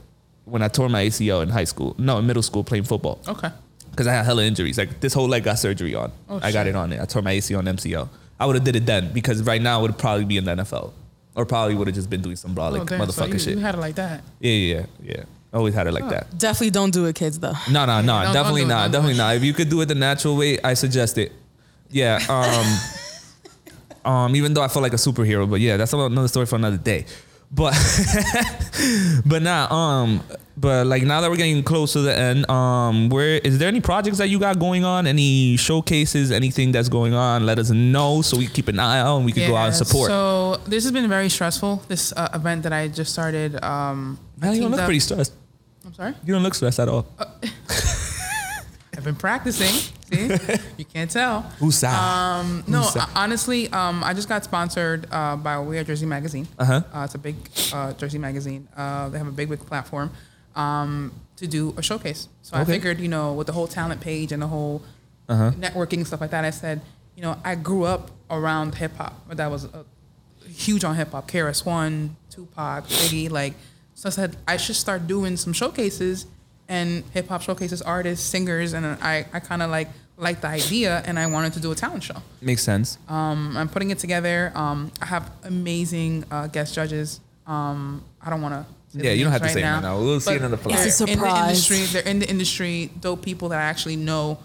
When 0.46 0.62
I 0.62 0.68
tore 0.68 0.90
my 0.90 1.06
ACL 1.06 1.42
in 1.44 1.50
high 1.50 1.64
school, 1.64 1.96
no, 1.98 2.20
in 2.20 2.28
middle 2.28 2.44
school 2.44 2.64
playing 2.64 2.84
football 2.84 3.20
Okay. 3.28 3.50
because 3.92 4.08
I 4.08 4.14
had 4.14 4.26
hella 4.26 4.44
injuries. 4.44 4.78
Like 4.78 5.00
this 5.00 5.14
whole 5.14 5.28
leg 5.28 5.44
got 5.44 5.58
surgery 5.60 5.96
on. 5.96 6.12
Oh, 6.30 6.38
I 6.38 6.52
got 6.52 6.66
shit. 6.66 6.68
it 6.68 6.76
on 6.76 6.94
it. 6.94 7.02
I 7.02 7.06
tore 7.06 7.22
my 7.24 7.34
ACL 7.36 7.60
and 7.60 7.80
MCL. 7.80 8.08
I 8.40 8.46
would 8.46 8.56
have 8.56 8.64
did 8.64 8.76
it 8.76 8.86
then 8.86 9.12
because 9.14 9.42
right 9.44 9.62
now 9.62 9.80
I 9.80 9.82
would 9.82 9.98
probably 9.98 10.26
be 10.26 10.38
in 10.38 10.46
the 10.46 10.56
NFL 10.56 10.92
or 11.36 11.46
probably 11.46 11.76
would 11.76 11.88
have 11.88 11.96
just 11.96 12.10
been 12.10 12.22
doing 12.22 12.36
some 12.36 12.54
brolic 12.54 12.82
oh, 12.82 12.86
damn. 12.86 13.00
motherfucker 13.00 13.14
so 13.16 13.26
you, 13.26 13.40
shit. 13.40 13.56
you 13.56 13.60
had 13.60 13.76
it 13.76 13.80
like 13.80 13.96
that. 13.96 14.24
yeah, 14.40 14.52
yeah, 14.52 14.76
yeah, 14.76 14.86
yeah. 15.18 15.24
Always 15.54 15.74
had 15.74 15.88
it 15.88 15.94
like 15.94 16.10
that. 16.10 16.38
Definitely 16.38 16.72
don't 16.72 16.92
do 16.92 17.06
it, 17.06 17.16
kids. 17.16 17.40
Though. 17.40 17.54
No, 17.72 17.86
no, 17.86 18.02
no, 18.02 18.24
don't- 18.24 18.34
definitely 18.34 18.62
don't 18.62 18.70
do 18.70 18.74
it, 18.74 18.78
not. 18.78 18.92
Definitely 18.92 19.18
not. 19.18 19.36
If 19.38 19.44
you 19.44 19.54
could 19.54 19.70
do 19.70 19.80
it 19.82 19.86
the 19.86 19.96
natural 19.96 20.36
way, 20.36 20.60
I 20.62 20.74
suggest 20.74 21.18
it. 21.18 21.32
Yeah. 21.90 22.20
Um, 22.28 24.12
um, 24.14 24.36
even 24.36 24.54
though 24.54 24.62
I 24.64 24.68
feel 24.68 24.82
like 24.82 24.92
a 24.94 24.98
superhero, 24.98 25.50
but 25.50 25.62
yeah, 25.62 25.78
that's 25.78 25.94
another 25.94 26.28
story 26.28 26.46
for 26.46 26.58
another 26.58 26.78
day. 26.78 27.06
But 27.52 27.74
but 29.26 29.42
now, 29.42 29.70
um, 29.70 30.24
but 30.58 30.88
like 30.88 31.04
now 31.04 31.22
that 31.22 31.30
we're 31.30 31.38
getting 31.38 31.64
close 31.64 31.94
to 31.94 32.02
the 32.02 32.16
end, 32.18 32.50
um, 32.50 33.10
where 33.10 33.38
is 33.38 33.60
there 33.60 33.68
any 33.68 33.82
projects 33.82 34.18
that 34.18 34.28
you 34.30 34.40
got 34.40 34.60
going 34.60 34.84
on? 34.84 35.08
Any 35.08 35.56
showcases? 35.58 36.32
Anything 36.32 36.72
that's 36.72 36.90
going 36.90 37.14
on? 37.14 37.46
Let 37.46 37.60
us 37.60 37.70
know 37.72 38.22
so 38.22 38.38
we 38.38 38.48
keep 38.48 38.68
an 38.68 38.80
eye 38.80 39.00
out 39.00 39.18
and 39.18 39.26
we 39.26 39.32
can 39.32 39.50
go 39.50 39.56
out 39.56 39.68
and 39.68 39.76
support. 39.76 40.10
So 40.10 40.58
this 40.66 40.84
has 40.84 40.92
been 40.92 41.08
very 41.10 41.30
stressful. 41.30 41.84
This 41.88 42.12
uh, 42.14 42.30
event 42.34 42.64
that 42.64 42.74
I 42.74 42.88
just 42.88 43.14
started. 43.14 43.64
Um, 43.64 44.20
Man, 44.38 44.56
you 44.56 44.62
don't 44.62 44.72
look 44.72 44.80
up- 44.82 44.86
pretty 44.86 45.00
stressed. 45.00 45.34
I'm 45.86 45.94
sorry. 45.94 46.14
You 46.26 46.34
don't 46.34 46.44
look 46.44 46.56
stressed 46.56 46.80
at 46.80 46.90
all. 46.90 47.06
I've 48.98 49.04
been 49.04 49.16
practicing. 49.16 49.94
See, 50.12 50.30
you 50.78 50.86
can't 50.86 51.10
tell. 51.10 51.42
Who's? 51.60 51.84
Um, 51.84 52.64
no, 52.68 52.82
that? 52.92 53.10
honestly, 53.16 53.70
um, 53.72 54.04
I 54.04 54.14
just 54.14 54.30
got 54.30 54.44
sponsored 54.44 55.08
uh, 55.12 55.36
by 55.36 55.60
We 55.60 55.78
Are 55.80 55.84
Jersey 55.84 56.06
Magazine. 56.06 56.48
Uh-huh. 56.60 56.82
Uh, 56.94 57.04
it's 57.06 57.16
a 57.16 57.18
big 57.18 57.36
uh, 57.74 57.94
Jersey 57.94 58.18
magazine. 58.20 58.68
Uh, 58.78 59.10
they 59.10 59.18
have 59.18 59.28
a 59.28 59.32
big, 59.32 59.50
big 59.50 59.60
platform 59.66 60.12
um, 60.56 61.12
to 61.38 61.48
do 61.48 61.74
a 61.78 61.82
showcase. 61.82 62.28
So 62.44 62.56
I 62.56 62.64
figured, 62.66 63.00
you 63.00 63.08
know, 63.08 63.34
with 63.34 63.48
the 63.48 63.54
whole 63.54 63.68
talent 63.68 64.00
page 64.02 64.32
and 64.32 64.42
the 64.42 64.48
whole 64.48 64.82
Uh-huh. 65.28 65.52
networking 65.58 66.06
stuff 66.06 66.22
like 66.22 66.30
that, 66.32 66.46
I 66.46 66.52
said, 66.52 66.82
you 67.16 67.24
know, 67.24 67.36
I 67.44 67.56
grew 67.56 67.84
up 67.86 68.12
around 68.30 68.76
hip 68.76 68.96
hop. 68.98 69.14
but 69.28 69.38
That 69.38 69.50
was 69.50 69.66
uh 69.66 69.84
huge 70.48 70.84
on 70.84 70.96
hip 70.96 71.12
hop. 71.12 71.28
KRS 71.30 71.66
One, 71.66 72.16
Tupac, 72.30 72.86
Biggie, 72.88 73.30
like. 73.32 73.54
So 73.96 74.08
I 74.08 74.12
said 74.12 74.38
I 74.48 74.58
should 74.58 74.76
start 74.76 75.08
doing 75.08 75.36
some 75.38 75.52
showcases 75.54 76.28
and 76.68 77.04
hip 77.14 77.28
hop 77.28 77.42
showcases, 77.42 77.82
artists, 77.82 78.26
singers, 78.26 78.74
and 78.74 78.86
I, 78.86 79.26
I 79.34 79.40
kind 79.40 79.62
of 79.62 79.70
like 79.70 79.90
liked 80.18 80.42
the 80.42 80.48
idea 80.48 81.04
and 81.06 81.20
I 81.20 81.28
wanted 81.28 81.54
to 81.54 81.60
do 81.60 81.72
a 81.72 81.76
talent 81.76 82.04
show. 82.04 82.16
Makes 82.42 82.64
sense. 82.64 82.98
Um, 83.10 83.56
I'm 83.58 83.68
putting 83.70 83.92
it 83.92 84.00
together. 84.00 84.52
Um, 84.56 84.92
I 85.02 85.06
have 85.08 85.30
amazing 85.44 86.24
uh, 86.32 86.48
guest 86.48 86.74
judges. 86.74 87.20
Um, 87.46 88.04
I 88.22 88.30
don't 88.30 88.42
want 88.42 88.54
to. 88.54 88.66
Yeah, 88.98 89.12
you 89.12 89.24
don't 89.26 89.34
have 89.34 89.42
to 89.42 89.50
say 89.50 89.60
it 89.60 89.64
now. 89.64 90.00
We'll 90.00 90.22
see 90.22 90.36
it 90.36 90.42
on 90.42 90.52
the 90.52 90.58
flyer. 90.58 90.76
It's 90.86 91.02
a 91.02 91.04
In 91.04 91.10
the 91.10 91.16
surprise. 91.16 91.50
industry, 91.70 91.78
they're 92.02 92.10
in 92.10 92.20
the 92.20 92.30
industry. 92.30 92.90
Dope 93.02 93.22
people 93.24 93.50
that 93.50 93.60
I 93.60 93.64
actually 93.64 93.98
know. 93.98 94.40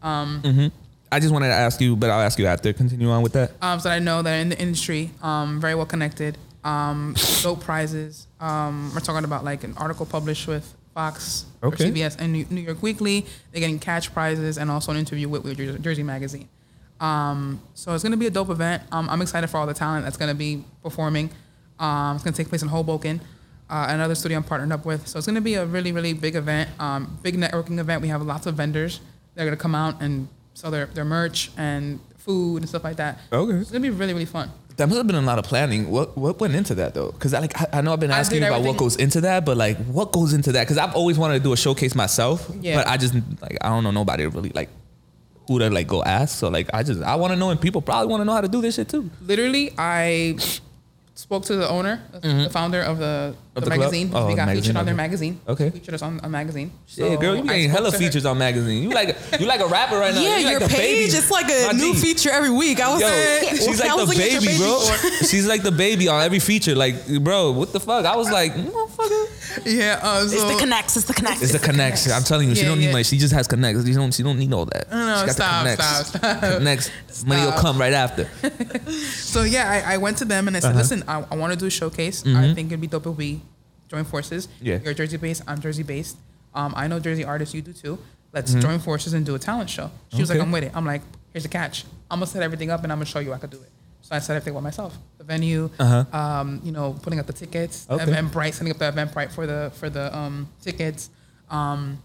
I 0.00 1.20
just 1.20 1.32
wanted 1.32 1.48
to 1.48 1.54
ask 1.54 1.80
you, 1.80 1.96
but 1.96 2.10
I'll 2.10 2.20
ask 2.20 2.38
you 2.38 2.46
after. 2.46 2.72
Continue 2.72 3.10
on 3.10 3.22
with 3.22 3.32
that. 3.32 3.52
um, 3.62 3.80
so 3.80 3.88
that 3.88 3.96
I 3.96 3.98
know 3.98 4.22
that 4.22 4.30
are 4.32 4.40
in 4.40 4.50
the 4.50 4.58
industry, 4.60 5.10
um, 5.22 5.60
very 5.60 5.74
well 5.74 5.86
connected. 5.86 6.38
Um, 6.64 7.14
dope 7.42 7.60
prizes. 7.62 8.26
Um, 8.40 8.90
we're 8.94 9.00
talking 9.00 9.24
about 9.24 9.44
like 9.44 9.64
an 9.64 9.74
article 9.76 10.04
published 10.06 10.46
with 10.46 10.72
Fox 11.00 11.44
Okay. 11.62 11.84
or 11.84 11.88
CBS 11.92 12.16
and 12.18 12.32
New 12.50 12.62
York 12.62 12.82
Weekly. 12.82 13.26
They're 13.52 13.60
getting 13.60 13.78
catch 13.78 14.14
prizes 14.14 14.56
and 14.56 14.70
also 14.70 14.92
an 14.92 14.96
interview 14.96 15.28
with, 15.28 15.44
with 15.44 15.82
Jersey- 15.82 16.02
Magazine. 16.02 16.48
Um, 17.00 17.60
so 17.74 17.92
it's 17.94 18.02
gonna 18.02 18.16
be 18.16 18.26
a 18.26 18.30
dope 18.30 18.48
event. 18.48 18.82
Um, 18.90 19.06
I'm 19.10 19.20
excited 19.20 19.48
for 19.48 19.58
all 19.58 19.66
the 19.66 19.74
talent 19.74 20.06
that's 20.06 20.16
gonna 20.16 20.34
be 20.34 20.64
performing. 20.82 21.28
Um, 21.78 22.16
it's 22.16 22.24
gonna 22.24 22.34
take 22.34 22.48
place 22.48 22.62
in 22.62 22.68
Hoboken, 22.68 23.20
uh, 23.68 23.86
another 23.90 24.14
studio 24.14 24.38
I'm 24.38 24.44
partnered 24.44 24.72
up 24.72 24.86
with. 24.86 25.06
So 25.06 25.18
it's 25.18 25.26
gonna 25.26 25.42
be 25.42 25.54
a 25.56 25.66
really, 25.66 25.92
really 25.92 26.14
big 26.14 26.34
event, 26.34 26.70
um, 26.80 27.18
big 27.22 27.36
networking 27.36 27.78
event. 27.78 28.00
We 28.00 28.08
have 28.08 28.22
lots 28.22 28.46
of 28.46 28.54
vendors 28.54 29.00
that 29.34 29.42
are 29.42 29.44
gonna 29.44 29.58
come 29.58 29.74
out 29.74 30.00
and 30.00 30.28
sell 30.54 30.70
their, 30.70 30.86
their 30.86 31.04
merch 31.04 31.50
and 31.58 32.00
food 32.16 32.62
and 32.62 32.68
stuff 32.70 32.84
like 32.84 32.96
that. 32.96 33.18
Okay. 33.30 33.52
It's 33.58 33.70
gonna 33.70 33.82
be 33.82 33.90
really, 33.90 34.14
really 34.14 34.24
fun. 34.24 34.50
That 34.76 34.88
must 34.88 34.98
have 34.98 35.06
been 35.06 35.16
a 35.16 35.22
lot 35.22 35.38
of 35.38 35.44
planning. 35.46 35.90
What 35.90 36.16
what 36.18 36.38
went 36.38 36.54
into 36.54 36.74
that 36.74 36.92
though? 36.94 37.10
Because 37.12 37.32
I 37.32 37.38
like 37.40 37.58
I, 37.60 37.78
I 37.78 37.80
know 37.80 37.92
I've 37.94 38.00
been 38.00 38.10
asking 38.10 38.42
you 38.42 38.46
about 38.48 38.62
what 38.62 38.76
goes 38.76 38.96
into 38.96 39.22
that, 39.22 39.44
but 39.46 39.56
like 39.56 39.78
what 39.86 40.12
goes 40.12 40.34
into 40.34 40.52
that? 40.52 40.64
Because 40.64 40.76
I've 40.76 40.94
always 40.94 41.18
wanted 41.18 41.38
to 41.38 41.40
do 41.44 41.52
a 41.54 41.56
showcase 41.56 41.94
myself, 41.94 42.50
Yeah. 42.60 42.76
but 42.76 42.86
I 42.86 42.96
just 42.98 43.14
like 43.40 43.56
I 43.62 43.68
don't 43.70 43.84
know 43.84 43.90
nobody 43.90 44.26
really 44.26 44.50
like 44.50 44.68
who 45.48 45.58
to 45.60 45.70
like 45.70 45.86
go 45.86 46.02
ask. 46.02 46.38
So 46.38 46.48
like 46.48 46.68
I 46.74 46.82
just 46.82 47.02
I 47.02 47.14
want 47.16 47.32
to 47.32 47.38
know, 47.38 47.48
and 47.50 47.58
people 47.60 47.80
probably 47.80 48.08
want 48.08 48.20
to 48.20 48.24
know 48.26 48.32
how 48.34 48.42
to 48.42 48.48
do 48.48 48.60
this 48.60 48.74
shit 48.74 48.88
too. 48.90 49.08
Literally, 49.22 49.72
I 49.78 50.36
spoke 51.16 51.44
to 51.46 51.56
the 51.56 51.68
owner, 51.68 52.00
mm-hmm. 52.12 52.44
the 52.44 52.50
founder 52.50 52.80
of 52.82 52.98
the, 52.98 53.34
Of 53.56 53.64
the, 53.64 53.70
the 53.70 53.76
magazine. 53.76 54.10
Oh, 54.14 54.26
we 54.28 54.34
got 54.34 54.46
magazine, 54.46 54.62
featured 54.62 54.76
on 54.76 54.84
their 54.86 54.94
magazine. 54.94 55.40
Okay. 55.48 55.70
Featured 55.70 55.94
us 55.94 56.02
on 56.02 56.20
a 56.22 56.28
magazine. 56.28 56.70
yeah, 56.94 57.08
So 57.08 57.16
girl, 57.16 57.36
you 57.36 57.42
getting 57.42 57.70
hella 57.70 57.90
to 57.90 57.96
her. 57.96 57.98
features 57.98 58.26
on 58.26 58.36
magazine. 58.38 58.82
You 58.82 58.90
like 58.90 59.16
you 59.40 59.46
like 59.46 59.60
a 59.60 59.66
rapper 59.66 59.98
right 59.98 60.14
now. 60.14 60.20
Yeah, 60.20 60.36
you 60.36 60.44
like 60.44 60.50
your 60.52 60.60
the 60.60 60.68
page 60.68 61.12
baby. 61.12 61.18
is 61.18 61.30
like 61.30 61.50
a 61.50 61.66
My 61.68 61.72
new 61.72 61.94
G. 61.94 62.00
feature 62.00 62.30
every 62.30 62.50
week. 62.50 62.80
I 62.80 62.92
was 62.92 63.00
Yo, 63.00 63.08
like, 63.08 63.56
she's 63.56 63.80
I 63.80 63.88
like 63.88 63.96
was 63.96 64.08
the 64.10 64.14
looking 64.16 64.22
at 64.22 64.30
your 64.32 64.40
baby, 64.42 64.58
bro. 64.58 64.78
She's 65.30 65.46
like 65.48 65.62
the 65.62 65.72
baby 65.72 66.06
on 66.08 66.22
every 66.22 66.38
feature. 66.38 66.74
Like, 66.74 66.94
bro, 67.20 67.50
what 67.52 67.72
the 67.72 67.80
fuck? 67.80 68.04
I 68.04 68.14
was 68.16 68.30
like, 68.30 68.52
motherfucker. 68.54 69.26
Yeah, 69.64 70.00
uh, 70.02 70.26
so, 70.26 70.34
It's 70.34 70.44
the 70.54 70.58
connects. 70.60 70.96
It's 70.96 71.06
the 71.06 71.14
connects. 71.14 71.42
It's 71.42 71.52
the 71.52 71.58
connection. 71.58 72.12
I'm 72.12 72.22
telling 72.24 72.48
you, 72.48 72.54
she 72.54 72.62
Yeah, 72.62 72.68
don't 72.68 72.78
need 72.78 72.86
yeah. 72.86 72.92
money. 72.92 73.04
She 73.04 73.18
just 73.18 73.32
has 73.32 73.46
connects. 73.46 73.84
She 73.86 73.92
don't. 73.94 74.12
She 74.12 74.22
don't 74.22 74.38
need 74.38 74.52
all 74.52 74.66
that. 74.66 74.90
No, 74.90 75.06
no, 75.06 75.20
she 75.20 75.26
got 75.26 75.34
stop, 75.34 75.64
the 75.64 75.76
connects. 75.76 76.08
stop, 76.08 76.22
stop. 76.38 76.40
Connects. 76.58 76.90
Money 77.26 77.42
will 77.46 77.52
come 77.52 77.78
right 77.78 77.92
after. 77.92 78.28
so 78.90 79.42
yeah, 79.42 79.70
I, 79.86 79.94
I 79.94 79.96
went 79.98 80.18
to 80.18 80.24
them 80.24 80.48
and 80.48 80.56
I 80.56 80.60
said, 80.60 80.70
Uh-huh. 80.70 80.78
listen, 80.78 81.04
I, 81.08 81.24
I 81.30 81.36
want 81.36 81.52
to 81.52 81.58
do 81.58 81.66
a 81.66 81.70
showcase. 81.70 82.24
I 82.26 82.52
think 82.54 82.68
it'd 82.68 82.80
be 82.80 82.86
dope 82.86 83.06
if 83.06 83.16
we 83.16 83.40
join 83.88 84.04
forces. 84.04 84.46
Mm-hmm. 84.46 84.66
Yeah. 84.66 84.78
You're 84.84 84.94
Jersey 84.94 85.16
based. 85.16 85.42
I'm 85.46 85.60
Jersey 85.60 85.82
based. 85.82 86.16
Um, 86.54 86.74
I 86.76 86.86
know 86.88 86.98
Jersey 87.00 87.24
artists. 87.24 87.54
You 87.54 87.62
do 87.62 87.72
too. 87.72 87.98
Let's 88.32 88.50
Mm-hmm. 88.50 88.60
join 88.60 88.78
forces 88.80 89.12
and 89.14 89.24
do 89.24 89.34
a 89.34 89.38
talent 89.38 89.70
show. 89.70 89.90
She 90.12 90.20
was 90.20 90.28
like, 90.30 90.40
I'm 90.40 90.52
with 90.52 90.64
it. 90.64 90.72
I'm 90.74 90.84
like, 90.84 91.02
here's 91.32 91.44
the 91.44 91.48
catch. 91.48 91.84
I'm 92.10 92.18
gonna 92.18 92.26
set 92.26 92.42
everything 92.42 92.70
up 92.70 92.82
and 92.82 92.92
I'm 92.92 92.98
gonna 92.98 93.06
show 93.06 93.18
you 93.20 93.32
I 93.32 93.38
could 93.38 93.50
do 93.50 93.56
it. 93.58 93.70
So 94.06 94.14
I 94.14 94.20
set 94.20 94.36
everything 94.36 94.54
by 94.54 94.60
myself. 94.60 94.96
The 95.18 95.24
venue, 95.24 95.68
Uh-huh. 95.80 96.04
um, 96.16 96.60
you 96.62 96.70
know, 96.70 96.92
putting 97.02 97.18
up 97.18 97.26
the 97.26 97.32
tickets, 97.32 97.86
Okay. 97.90 98.04
Eventbrite, 98.04 98.52
setting 98.54 98.70
up 98.70 98.78
the 98.78 98.84
Eventbrite 98.92 99.32
for 99.32 99.48
the 99.48 99.72
for 99.74 99.90
the 99.90 100.16
um, 100.16 100.48
tickets, 100.62 101.10
um, 101.50 102.00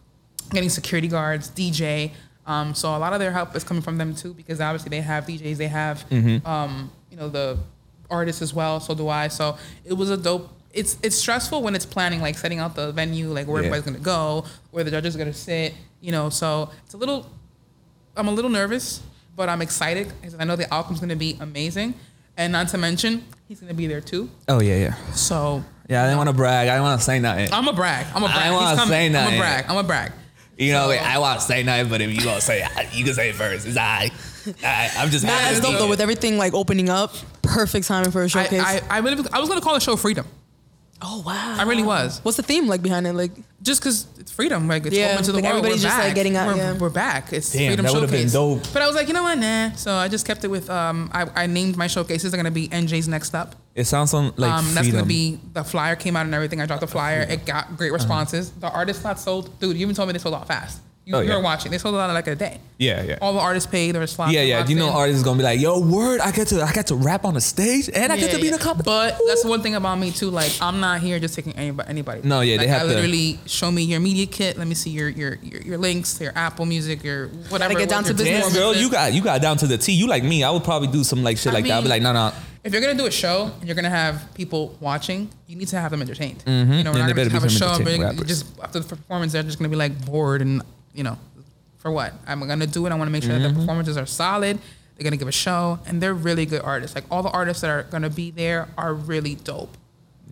getting 0.49 0.69
security 0.69 1.07
guards, 1.07 1.49
DJ. 1.51 2.11
Um, 2.47 2.73
so 2.73 2.89
a 2.95 2.97
lot 2.97 3.13
of 3.13 3.19
their 3.19 3.31
help 3.31 3.55
is 3.55 3.63
coming 3.63 3.83
from 3.83 3.99
them 3.99 4.15
too, 4.15 4.33
because 4.33 4.59
obviously 4.59 4.89
they 4.89 5.01
have 5.01 5.25
DJs, 5.27 5.57
they 5.57 5.67
have 5.67 6.03
Mm-hmm. 6.09 6.47
um, 6.47 6.89
you 7.11 7.17
know 7.17 7.29
the 7.29 7.59
artists 8.09 8.41
as 8.41 8.51
well. 8.51 8.79
So 8.79 8.95
do 8.95 9.07
I. 9.07 9.27
So 9.27 9.57
it 9.85 9.93
was 9.93 10.09
a 10.09 10.17
dope. 10.17 10.49
It's 10.73 10.97
it's 11.03 11.15
stressful 11.15 11.61
when 11.61 11.75
it's 11.75 11.85
planning, 11.85 12.19
like 12.19 12.35
setting 12.35 12.57
out 12.57 12.73
the 12.75 12.91
venue, 12.93 13.27
like 13.31 13.45
where 13.47 13.61
Yeah. 13.61 13.67
everybody's 13.67 13.85
gonna 13.93 14.03
go, 14.03 14.45
where 14.71 14.83
the 14.83 14.89
judges 14.89 15.13
are 15.15 15.19
gonna 15.19 15.33
sit. 15.33 15.75
You 16.01 16.11
know, 16.11 16.29
so 16.31 16.71
it's 16.85 16.95
a 16.95 16.97
little. 16.97 17.29
I'm 18.17 18.27
a 18.27 18.31
little 18.31 18.49
nervous, 18.49 19.01
but 19.35 19.49
I'm 19.49 19.61
excited 19.61 20.11
because 20.19 20.35
I 20.39 20.43
know 20.43 20.55
the 20.55 20.71
outcome's 20.73 20.99
gonna 20.99 21.15
be 21.15 21.37
amazing, 21.39 21.93
and 22.37 22.51
not 22.53 22.67
to 22.69 22.77
mention 22.77 23.23
he's 23.47 23.59
gonna 23.59 23.73
be 23.73 23.87
there 23.87 24.01
too. 24.01 24.29
Oh 24.47 24.61
yeah, 24.61 24.77
yeah, 24.77 24.95
So 25.13 25.63
yeah. 25.89 26.03
I 26.03 26.05
didn't 26.05 26.17
want 26.17 26.29
to 26.29 26.33
brag. 26.35 26.67
I 26.67 26.73
didn't 26.73 26.83
want 26.83 26.99
to 26.99 27.05
say 27.05 27.19
nothing. 27.19 27.51
I'm 27.53 27.67
a 27.67 27.73
brag. 27.73 28.05
I'm 28.15 28.23
a 28.23 28.27
I 28.27 28.33
brag. 28.33 28.51
wanna 28.53 28.69
He's 28.69 28.79
coming. 28.79 29.13
say 29.13 29.17
I'm 29.19 29.33
a 29.33 29.37
brag. 29.37 29.65
I'm 29.67 29.77
a 29.77 29.83
brag. 29.83 30.11
you 30.57 30.71
know, 30.73 30.83
So- 30.83 30.89
wait, 30.89 30.99
I 30.99 31.17
want 31.19 31.39
to 31.39 31.45
say 31.45 31.63
nothing, 31.63 31.89
but 31.89 32.01
if 32.01 32.11
you 32.13 32.23
gonna 32.23 32.41
say, 32.41 32.63
it, 32.63 32.95
you 32.95 33.03
can 33.03 33.13
say 33.13 33.29
it 33.29 33.35
first. 33.35 33.65
It's 33.67 33.77
I. 33.77 34.11
I'm 34.97 35.09
just. 35.11 35.23
Nah, 35.25 35.31
happy 35.33 35.55
it's 35.55 35.59
dope 35.65 35.77
though. 35.77 35.87
With 35.89 36.01
everything 36.01 36.37
like 36.37 36.53
opening 36.53 36.89
up, 36.89 37.13
perfect 37.43 37.87
timing 37.87 38.11
for 38.11 38.23
a 38.23 38.29
showcase. 38.29 38.61
I, 38.63 38.81
I, 38.89 38.97
really, 38.99 39.23
I 39.31 39.39
was 39.39 39.47
gonna 39.49 39.61
call 39.61 39.75
the 39.75 39.79
show 39.79 39.95
Freedom. 39.95 40.25
Oh 41.01 41.23
wow. 41.25 41.55
I 41.57 41.63
really 41.63 41.83
was. 41.83 42.19
What's 42.23 42.37
the 42.37 42.43
theme 42.43 42.67
like 42.67 42.81
behind 42.81 43.07
it? 43.07 43.13
Like, 43.13 43.31
just 43.61 43.81
because 43.81 44.07
it's 44.19 44.31
freedom, 44.31 44.67
like 44.67 44.85
it's 44.85 44.95
Yeah, 44.95 45.11
open 45.13 45.23
to 45.25 45.31
the 45.31 45.37
like 45.37 45.43
world. 45.45 45.57
everybody's 45.57 45.83
we're 45.83 45.89
just, 45.89 45.99
like, 45.99 46.15
getting 46.15 46.35
out, 46.35 46.47
We're, 46.47 46.55
yeah. 46.57 46.77
we're 46.77 46.89
back. 46.89 47.33
It's 47.33 47.51
Damn, 47.51 47.69
freedom 47.69 47.85
that 47.85 47.93
would've 47.93 48.11
been 48.11 48.29
dope. 48.29 48.61
But 48.73 48.81
I 48.81 48.87
was 48.87 48.95
like, 48.95 49.07
you 49.07 49.13
know 49.13 49.23
what, 49.23 49.37
nah. 49.37 49.71
So 49.73 49.93
I 49.93 50.07
just 50.07 50.25
kept 50.25 50.43
it 50.43 50.47
with. 50.49 50.69
Um, 50.69 51.09
I, 51.13 51.27
I 51.35 51.47
named 51.47 51.77
my 51.77 51.87
showcases. 51.87 52.31
They're 52.31 52.37
gonna 52.39 52.51
be 52.51 52.67
NJ's 52.69 53.07
next 53.07 53.33
up. 53.35 53.55
It 53.73 53.85
sounds 53.85 54.13
on 54.13 54.33
like 54.37 54.51
um, 54.51 54.73
that's 54.73 54.91
gonna 54.91 55.05
be 55.05 55.39
the 55.53 55.63
flyer 55.63 55.95
came 55.95 56.15
out 56.15 56.25
and 56.25 56.35
everything. 56.35 56.59
I 56.61 56.65
dropped 56.65 56.81
the 56.81 56.87
flyer. 56.87 57.21
It 57.21 57.45
got 57.45 57.77
great 57.77 57.91
responses. 57.93 58.51
The 58.51 58.69
artists 58.69 59.03
not 59.03 59.19
sold. 59.19 59.59
Dude, 59.59 59.75
you 59.77 59.81
even 59.83 59.95
told 59.95 60.07
me 60.07 60.13
they 60.13 60.19
sold 60.19 60.35
out 60.35 60.47
fast. 60.47 60.81
You, 61.11 61.17
Oh, 61.17 61.21
you 61.21 61.29
yeah. 61.29 61.37
watching. 61.37 61.71
They 61.71 61.77
sold 61.77 61.95
out 61.95 62.09
in 62.09 62.13
like 62.15 62.27
a 62.27 62.35
day. 62.35 62.59
Yeah, 62.77 63.03
yeah. 63.03 63.17
All 63.21 63.33
the 63.33 63.39
artists 63.39 63.69
paid. 63.69 63.91
There 63.93 64.01
was 64.01 64.11
slots. 64.11 64.31
Yeah, 64.33 64.41
yeah. 64.41 64.65
You 64.65 64.75
know, 64.75 64.87
in. 64.87 64.93
artists 64.93 65.17
is 65.19 65.23
gonna 65.23 65.37
be 65.37 65.43
like, 65.43 65.59
"Yo, 65.59 65.79
word! 65.79 66.19
I 66.21 66.31
get 66.31 66.47
to, 66.47 66.61
I 66.63 66.71
get 66.71 66.87
to 66.87 66.95
rap 66.95 67.25
on 67.25 67.33
the 67.35 67.41
stage, 67.41 67.89
and 67.93 68.11
I 68.11 68.15
get 68.17 68.29
Yeah, 68.31 68.35
to 68.37 68.41
be 68.41 68.47
in 68.47 68.53
a 68.53 68.57
company." 68.57 68.85
But 68.85 69.19
that's 69.27 69.45
one 69.45 69.61
thing 69.61 69.75
about 69.75 69.99
me 69.99 70.11
too. 70.11 70.29
Like 70.31 70.51
I'm 70.61 70.79
not 70.79 71.01
here 71.01 71.19
just 71.19 71.35
taking 71.35 71.53
anybody. 71.53 71.89
anybody. 71.89 72.21
No, 72.23 72.41
yeah, 72.41 72.57
they 72.57 72.67
have 72.67 72.81
I 72.81 72.85
to- 72.85 72.89
literally 72.95 73.39
show 73.45 73.69
me 73.71 73.83
your 73.83 73.99
media 73.99 74.25
kit. 74.25 74.57
Let 74.57 74.67
me 74.67 74.73
see 74.75 74.89
your 74.89 75.09
your 75.09 75.35
your, 75.43 75.61
your 75.61 75.77
links, 75.77 76.19
your 76.19 76.31
Apple 76.35 76.65
Music, 76.65 77.03
your 77.03 77.27
whatever. 77.49 77.75
get 77.75 77.89
down 77.89 78.03
what 78.03 78.07
to 78.09 78.13
business. 78.15 78.45
Damn, 78.47 78.53
girl, 78.53 78.73
you 78.75 78.89
got 78.89 79.13
you 79.13 79.21
got 79.21 79.41
down 79.41 79.57
to 79.57 79.67
the 79.67 79.77
T. 79.77 79.91
You 79.91 80.07
like 80.07 80.23
me? 80.23 80.43
I 80.43 80.49
would 80.49 80.63
probably 80.63 80.87
do 80.87 81.03
some 81.03 81.21
like 81.23 81.37
shit 81.37 81.51
I 81.51 81.55
like 81.55 81.65
that. 81.65 81.77
I'd 81.77 81.83
be 81.83 81.89
like, 81.89 82.01
mean- 82.01 82.13
no, 82.13 82.29
no. 82.29 82.33
If 82.63 82.73
you're 82.73 82.81
gonna 82.81 82.93
do 82.93 83.07
a 83.07 83.11
show 83.11 83.51
and 83.59 83.65
you're 83.67 83.75
gonna 83.75 83.89
have 83.89 84.33
people 84.35 84.77
watching, 84.79 85.29
you 85.47 85.55
need 85.55 85.67
to 85.69 85.79
have 85.79 85.89
them 85.89 85.99
entertained. 86.01 86.43
Mm-hmm. 86.45 86.73
You 86.73 86.83
know, 86.83 86.91
we're 86.91 86.97
there 86.99 87.07
not 87.07 87.15
gonna 87.15 87.29
just 87.29 87.33
have 87.33 87.43
a 87.43 87.49
show 87.49 87.65
and 87.69 87.73
entertaining 87.81 88.01
bring- 88.01 88.17
rappers. 88.17 88.27
just 88.27 88.59
after 88.61 88.79
the 88.79 88.87
performance, 88.87 89.31
they're 89.33 89.41
just 89.41 89.57
gonna 89.57 89.69
be 89.69 89.75
like 89.75 90.05
bored 90.05 90.41
and 90.43 90.61
you 90.93 91.03
know, 91.03 91.17
for 91.77 91.91
what? 91.91 92.13
I'm 92.27 92.39
gonna 92.47 92.67
do 92.67 92.85
it. 92.85 92.91
I 92.91 92.95
want 92.95 93.07
to 93.07 93.11
make 93.11 93.23
sure 93.23 93.33
that 93.37 93.39
Mm-hmm. 93.45 93.53
the 93.53 93.59
performances 93.61 93.97
are 93.97 94.05
solid. 94.05 94.59
They're 94.95 95.03
gonna 95.03 95.17
give 95.17 95.27
a 95.27 95.31
show, 95.31 95.79
and 95.87 96.01
they're 96.01 96.13
really 96.13 96.45
good 96.45 96.61
artists. 96.61 96.95
Like 96.95 97.05
all 97.09 97.23
the 97.23 97.29
artists 97.31 97.61
that 97.61 97.69
are 97.69 97.83
gonna 97.83 98.09
be 98.09 98.29
there 98.31 98.67
are 98.77 98.93
really 98.93 99.35
dope. 99.35 99.75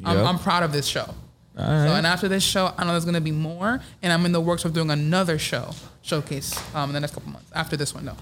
I'm, 0.05 0.17
I'm 0.25 0.39
proud 0.39 0.63
of 0.63 0.71
this 0.71 0.85
show. 0.85 1.13
So, 1.55 1.63
and 1.65 2.07
after 2.07 2.29
this 2.29 2.41
show, 2.43 2.71
I 2.77 2.85
know 2.85 2.91
there's 2.91 3.03
gonna 3.03 3.19
be 3.19 3.31
more, 3.33 3.81
and 4.01 4.13
I'm 4.13 4.25
in 4.25 4.31
the 4.31 4.39
works 4.39 4.63
of 4.63 4.71
doing 4.73 4.91
another 4.91 5.37
show 5.37 5.71
showcase 6.01 6.57
um, 6.73 6.89
in 6.91 6.93
the 6.93 6.99
next 7.01 7.13
couple 7.15 7.31
months. 7.31 7.51
After 7.53 7.75
this 7.75 7.93
one, 7.93 8.05
though. 8.05 8.15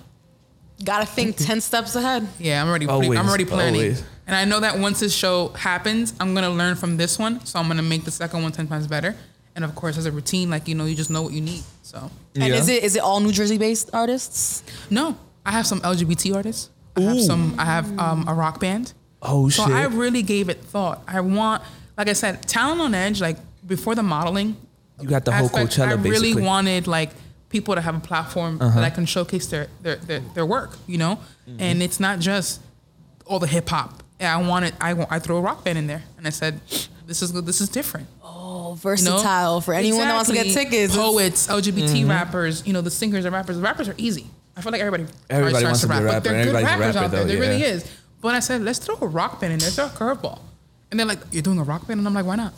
gotta 0.83 1.05
think 1.05 1.35
ten 1.37 1.61
steps 1.61 1.95
ahead. 1.95 2.27
Yeah, 2.39 2.61
I'm 2.63 2.67
already. 2.69 2.85
pre- 2.85 2.93
Always, 2.93 3.19
I'm 3.19 3.27
already 3.27 3.45
planning, 3.45 3.81
always. 3.81 4.03
and 4.25 4.35
I 4.35 4.45
know 4.45 4.59
that 4.61 4.79
once 4.79 4.99
this 5.01 5.13
show 5.13 5.49
happens, 5.49 6.13
I'm 6.19 6.33
gonna 6.33 6.49
learn 6.49 6.75
from 6.75 6.97
this 6.97 7.19
one. 7.19 7.45
So 7.45 7.59
I'm 7.59 7.67
gonna 7.67 7.83
make 7.83 8.05
the 8.05 8.11
second 8.11 8.41
one 8.41 8.51
ten 8.53 8.67
times 8.67 8.87
better. 8.87 9.15
And 9.57 9.65
of 9.65 9.73
course, 9.73 9.97
as 9.97 10.05
a 10.05 10.11
routine, 10.11 10.51
like 10.51 10.67
you 10.67 10.75
know, 10.75 10.85
you 10.85 10.95
just 10.95 11.09
know 11.09 11.23
what 11.23 11.33
you 11.33 11.41
need. 11.41 11.63
So 11.81 11.97
And 12.35 12.43
Yeah. 12.45 12.59
is 12.59 12.69
it 12.69 12.83
is 12.83 12.95
it 12.95 13.01
all 13.01 13.19
New 13.19 13.31
Jersey 13.31 13.57
based 13.57 13.89
artists? 13.91 14.61
no, 14.91 15.17
I 15.43 15.51
have 15.51 15.65
some 15.65 15.81
LGBT 15.81 16.35
artists. 16.35 16.69
I 16.95 17.01
have 17.01 17.21
some. 17.21 17.55
I 17.57 17.65
have 17.65 17.87
um, 17.99 18.27
a 18.27 18.33
rock 18.33 18.59
band. 18.59 18.93
Oh 19.21 19.49
So 19.49 19.63
shit! 19.65 19.73
I 19.73 19.85
really 19.85 20.21
gave 20.21 20.47
it 20.49 20.59
thought. 20.63 21.01
I 21.07 21.21
want, 21.21 21.63
like 21.97 22.07
I 22.07 22.13
said, 22.13 22.43
talent 22.47 22.81
on 22.81 22.93
edge. 22.93 23.19
Like 23.19 23.37
before 23.65 23.95
the 23.95 24.03
modeling, 24.03 24.55
you 25.01 25.07
got 25.07 25.25
the 25.25 25.31
whole 25.31 25.47
aspect, 25.47 25.71
Coachella 25.71 25.87
I 25.87 25.93
really 25.93 26.09
basically. 26.09 26.31
Uh-huh. 26.43 26.45
wanted 26.53 26.87
like 26.87 27.11
people 27.49 27.73
to 27.75 27.81
have 27.81 27.95
a 27.95 27.99
platform 27.99 28.59
that 28.59 28.83
I 28.83 28.91
can 28.91 29.05
showcase 29.07 29.47
their 29.47 29.67
their 29.81 29.95
their, 29.95 30.19
their 30.35 30.45
work, 30.45 30.77
you 30.85 30.97
know. 30.99 31.13
Mm-hmm. 31.49 31.61
And 31.61 31.81
it's 31.81 31.99
not 31.99 32.19
just 32.19 32.61
all 33.25 33.39
the 33.39 33.47
hip 33.47 33.69
hop. 33.69 34.03
Yeah, 34.19 34.37
I 34.37 34.41
wanted 34.47 34.73
I 34.81 34.91
I 35.15 35.17
throw 35.19 35.37
a 35.37 35.41
rock 35.41 35.63
band 35.63 35.77
in 35.79 35.87
there, 35.87 36.03
and 36.17 36.27
I 36.27 36.31
said, 36.31 36.59
this 37.07 37.21
is 37.23 37.31
this 37.33 37.59
is 37.61 37.69
different. 37.69 38.07
Oh, 38.49 38.63
You 38.63 38.69
know? 38.69 38.75
versatile 38.75 39.61
for 39.61 39.73
anyone 39.73 40.07
that 40.07 40.13
wants 40.13 40.29
to 40.29 40.35
get 40.35 40.45
Exactly. 40.47 40.77
tickets. 40.77 40.93
It's- 40.93 41.05
Poets, 41.09 41.47
LGBT 41.47 42.01
Mm-hmm. 42.01 42.09
rappers, 42.09 42.63
you 42.65 42.73
know, 42.73 42.81
the 42.81 42.91
singers 42.91 43.25
and 43.25 43.33
rappers. 43.33 43.55
The 43.57 43.61
rappers 43.61 43.87
are 43.89 43.95
easy. 43.97 44.27
I 44.55 44.61
feel 44.61 44.71
like 44.71 44.81
everybody 44.81 45.05
Everybody 45.29 45.55
starts 45.55 45.65
wants 45.65 45.81
to 45.81 45.87
rap, 45.87 45.99
a 46.01 46.03
but 46.05 46.13
rapper. 46.13 46.29
they're 46.29 46.43
good 46.45 46.53
rappers 46.53 46.79
rapper, 46.95 46.97
out 47.05 47.11
there. 47.11 47.19
though, 47.23 47.27
There 47.27 47.39
really 47.39 47.61
is. 47.63 47.85
But 48.21 48.33
I 48.35 48.39
said, 48.39 48.61
let's 48.63 48.79
throw 48.79 48.95
a 49.01 49.05
rock 49.07 49.39
band 49.39 49.53
in 49.53 49.59
there. 49.59 49.69
Throw 49.69 49.85
a 49.85 49.89
curveball. 49.89 50.39
And 50.89 50.99
they're 50.99 51.05
like, 51.07 51.19
you're 51.31 51.43
doing 51.43 51.59
a 51.59 51.63
rock 51.63 51.85
band, 51.87 51.99
and 51.99 52.07
I'm 52.07 52.13
like, 52.13 52.25
why 52.25 52.35
not? 52.37 52.53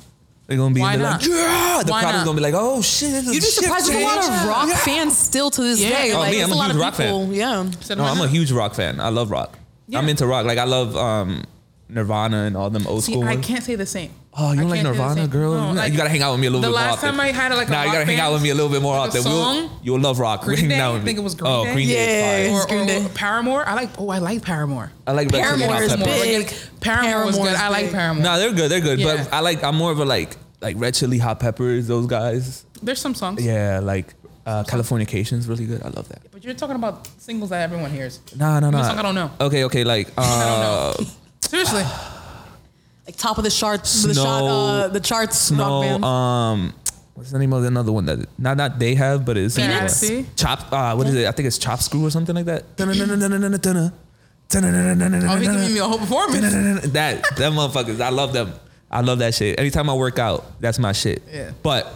They're 0.48 0.58
gonna 0.58 0.74
be 0.74 0.82
Why 0.82 0.96
they're 0.98 1.06
not? 1.06 1.22
like, 1.22 1.30
yeah. 1.30 1.82
The 1.86 1.92
Why 1.92 2.02
crowd 2.02 2.16
is 2.16 2.24
gonna 2.24 2.36
be 2.38 2.42
like, 2.42 2.54
oh 2.58 2.82
shit. 2.82 3.24
You'd 3.24 3.34
be 3.34 3.40
shit 3.40 3.54
surprised 3.54 3.88
there's 3.88 4.02
a 4.02 4.06
lot 4.06 4.18
of 4.18 4.48
rock 4.48 4.68
Yeah. 4.70 4.78
fans 4.78 5.16
still 5.18 5.52
to 5.52 5.62
this 5.62 5.80
Yeah. 5.80 5.90
day. 5.90 6.12
Oh, 6.14 6.20
like, 6.20 6.32
me, 6.32 6.42
I'm 6.42 6.52
a 6.52 6.54
a 6.54 6.56
lot 6.56 6.66
huge 6.68 6.76
of 6.76 6.82
rock 6.82 6.94
fan. 6.96 7.06
people. 7.08 7.34
Yeah. 7.34 7.66
Said, 7.82 7.98
No, 8.00 8.04
I'm 8.06 8.20
a 8.22 8.28
huge 8.28 8.52
rock 8.52 8.74
fan. 8.74 9.00
I 9.00 9.10
love 9.10 9.30
rock. 9.30 9.58
Yeah. 9.88 10.00
I'm 10.00 10.10
into 10.10 10.26
rock. 10.26 10.46
Like 10.46 10.58
I 10.58 10.64
love 10.64 10.96
um, 10.96 11.44
Nirvana 11.90 12.44
and 12.44 12.56
all 12.56 12.70
them 12.70 12.86
old 12.86 13.04
See, 13.04 13.14
school 13.14 13.24
I 13.24 13.34
ones. 13.34 13.46
can't 13.46 13.64
say 13.64 13.76
the 13.76 13.86
same. 13.86 14.12
Oh, 14.38 14.52
you 14.52 14.60
don't 14.60 14.70
like 14.70 14.82
can't 14.82 14.96
say 14.96 15.02
the 15.02 15.08
Nirvana, 15.08 15.28
girl? 15.28 15.54
No, 15.54 15.70
you, 15.70 15.76
like, 15.76 15.92
you 15.92 15.98
gotta 15.98 16.10
hang 16.10 16.22
out 16.22 16.32
with 16.32 16.42
me 16.42 16.48
a 16.48 16.50
little 16.52 16.62
bit 16.62 16.68
more 16.68 16.76
last 16.76 16.98
often. 17.00 17.10
time 17.10 17.20
I 17.20 17.32
had 17.32 17.54
like 17.54 17.68
a 17.68 17.72
nah, 17.72 17.84
you 17.84 17.92
gotta 17.92 18.06
hang 18.06 18.20
out 18.20 18.32
with 18.32 18.44
me 18.44 18.50
a 18.52 18.56
little 18.56 18.70
bit 18.70 18.82
more 18.82 18.98
like 18.98 19.16
a 19.16 19.18
often. 19.20 19.32
We'll, 19.32 19.72
you'll 19.82 20.00
love 20.00 20.20
rock. 20.20 20.44
Green 20.44 20.70
Day? 20.70 20.80
out 20.80 20.96
I 20.96 21.00
think 21.00 21.18
it 21.18 21.22
was 21.22 21.34
Green 21.34 21.52
oh, 21.52 21.66
Day. 21.66 21.74
Green 21.74 21.88
Day. 21.88 22.48
Yeah. 22.48 22.56
or, 22.56 22.68
Green 22.68 22.82
or 22.82 22.86
Day. 22.86 23.08
Paramore. 23.16 23.68
I 23.68 23.74
like. 23.74 23.90
Oh, 23.98 24.10
I 24.10 24.20
like 24.20 24.44
Paramore. 24.44 24.92
I 25.08 25.14
like 25.14 25.32
Red 25.32 25.44
Paramore 25.44 25.82
is 25.82 25.96
Peppers. 25.96 26.22
big. 26.22 26.54
Paramore 26.80 27.26
was 27.26 27.38
good. 27.38 27.54
is 27.54 27.60
I 27.60 27.70
like 27.70 27.86
big. 27.86 27.94
Paramore. 27.94 28.24
Nah, 28.24 28.38
they're 28.38 28.54
good. 28.54 28.70
They're 28.70 28.82
good. 28.82 29.00
Yeah. 29.00 29.18
But 29.18 29.34
I 29.34 29.40
like. 29.40 29.64
I'm 29.64 29.76
more 29.76 29.92
of 29.92 30.00
a 30.00 30.06
like 30.06 30.38
like 30.62 30.76
Red 30.78 30.94
Chili 30.94 31.18
Hot 31.18 31.40
Peppers. 31.40 31.88
Those 31.88 32.06
guys. 32.06 32.66
There's 32.84 33.00
some 33.00 33.16
songs. 33.16 33.44
Yeah, 33.44 33.80
like 33.82 34.14
uh, 34.46 34.64
Californication's 34.64 35.48
really 35.48 35.66
good. 35.66 35.82
I 35.84 35.90
love 35.90 36.08
that. 36.10 36.22
But 36.32 36.44
you're 36.44 36.54
talking 36.54 36.76
about 36.76 37.08
singles 37.20 37.50
that 37.50 37.62
everyone 37.62 37.92
hears. 37.92 38.20
Nah, 38.36 38.60
nah, 38.60 38.72
Give 38.72 38.80
me 38.80 38.86
song 38.86 38.98
I 38.98 39.02
don't 39.02 39.16
know. 39.16 39.32
Okay, 39.42 39.64
okay. 39.66 39.84
Like 39.84 40.10
uh, 40.18 40.94
don't 40.94 41.08
Seriously. 41.50 41.84
Like 43.06 43.18
top 43.18 43.40
of 43.40 43.44
the 43.44 43.50
charts, 43.50 44.04
the, 44.04 44.14
shot, 44.14 44.44
uh, 44.44 44.88
the 44.90 45.00
charts 45.00 45.50
rock 45.52 45.58
Snow. 45.58 45.82
band. 45.82 46.06
Um, 46.06 46.74
what's 47.16 47.32
the 47.32 47.40
name 47.40 47.52
of 47.54 47.64
another 47.64 47.92
one 47.92 48.06
that 48.06 48.20
not 48.38 48.56
not 48.56 48.78
they 48.78 48.94
have, 48.94 49.26
but 49.26 49.36
it's 49.36 49.56
Phoenix? 49.56 50.04
uh, 50.08 50.24
Chop. 50.36 50.72
Uh, 50.72 50.94
what 50.94 51.08
is 51.08 51.16
it? 51.16 51.26
I 51.26 51.32
think 51.32 51.48
it's 51.48 51.58
Chop 51.58 51.80
Screw 51.82 52.06
or 52.06 52.12
something 52.12 52.36
like 52.36 52.46
that. 52.46 52.66
Oh, 52.80 52.86
he 55.38 55.46
giving 55.48 55.74
me 55.74 55.80
a 55.80 55.86
whole 55.86 55.98
performance. 55.98 56.42
that 56.94 57.36
them 57.36 57.54
motherfuckers. 57.56 58.00
I 58.00 58.10
love 58.10 58.32
them. 58.34 58.54
I 58.92 59.02
love 59.02 59.18
that 59.20 59.34
shit. 59.34 59.60
Anytime 59.60 59.90
I 59.90 59.96
work 59.96 60.20
out, 60.20 60.60
that's 60.62 60.78
my 60.78 60.92
shit. 60.92 61.24
Yeah. 61.32 61.52
But 61.64 61.92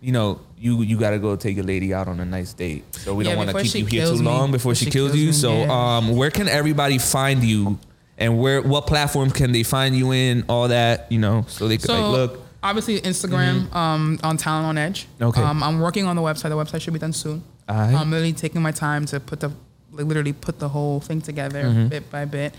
you 0.00 0.12
know, 0.12 0.38
you 0.56 0.82
you 0.82 0.96
gotta 0.98 1.18
go 1.18 1.34
take 1.34 1.56
your 1.56 1.64
lady 1.64 1.92
out 1.92 2.06
on 2.06 2.20
a 2.20 2.24
nice 2.24 2.52
date. 2.52 2.84
So 2.94 3.12
we 3.14 3.24
Yeah, 3.24 3.30
don't 3.30 3.38
want 3.38 3.48
to 3.50 3.54
before 3.54 3.62
keep 3.64 3.72
she 3.72 3.78
you 3.80 3.86
here 3.86 4.02
kills 4.04 4.18
too 4.18 4.24
me. 4.24 4.30
long 4.30 4.52
before 4.52 4.70
Before 4.70 4.74
she 4.76 4.84
she 4.84 4.90
kills 4.92 5.10
kills 5.10 5.20
you. 5.20 5.26
me, 5.26 5.32
So 5.32 5.52
yeah. 5.52 5.96
um, 5.96 6.16
where 6.16 6.30
can 6.30 6.46
everybody 6.48 6.98
find 6.98 7.42
you? 7.42 7.78
And 8.18 8.38
where 8.38 8.60
what 8.62 8.86
platform 8.86 9.30
can 9.30 9.52
they 9.52 9.62
find 9.62 9.96
you 9.96 10.12
in? 10.12 10.44
All 10.48 10.68
that 10.68 11.10
you 11.10 11.18
know, 11.18 11.44
so 11.48 11.68
they 11.68 11.76
could 11.76 11.86
So 11.86 12.10
like 12.10 12.30
look. 12.32 12.40
obviously 12.62 13.00
Instagram 13.00 13.72
um, 13.74 14.18
on 14.24 14.36
Talent 14.36 14.66
on 14.66 14.76
Edge. 14.78 15.06
Okay. 15.20 15.40
Um, 15.40 15.62
I'm 15.62 15.78
working 15.80 16.04
on 16.06 16.16
the 16.16 16.22
website. 16.22 16.48
The 16.50 16.56
website 16.56 16.80
should 16.80 16.92
be 16.94 16.98
done 16.98 17.12
soon. 17.12 17.42
Aight. 17.68 17.94
I'm 17.94 18.10
literally 18.10 18.32
taking 18.32 18.60
my 18.60 18.72
time 18.72 19.06
to 19.06 19.20
put 19.20 19.40
the 19.40 19.50
like 19.92 20.06
literally 20.06 20.32
put 20.32 20.58
the 20.58 20.68
whole 20.68 21.00
thing 21.00 21.20
together 21.20 21.62
Mm-hmm. 21.64 21.88
bit 21.88 22.10
by 22.10 22.24
bit. 22.24 22.54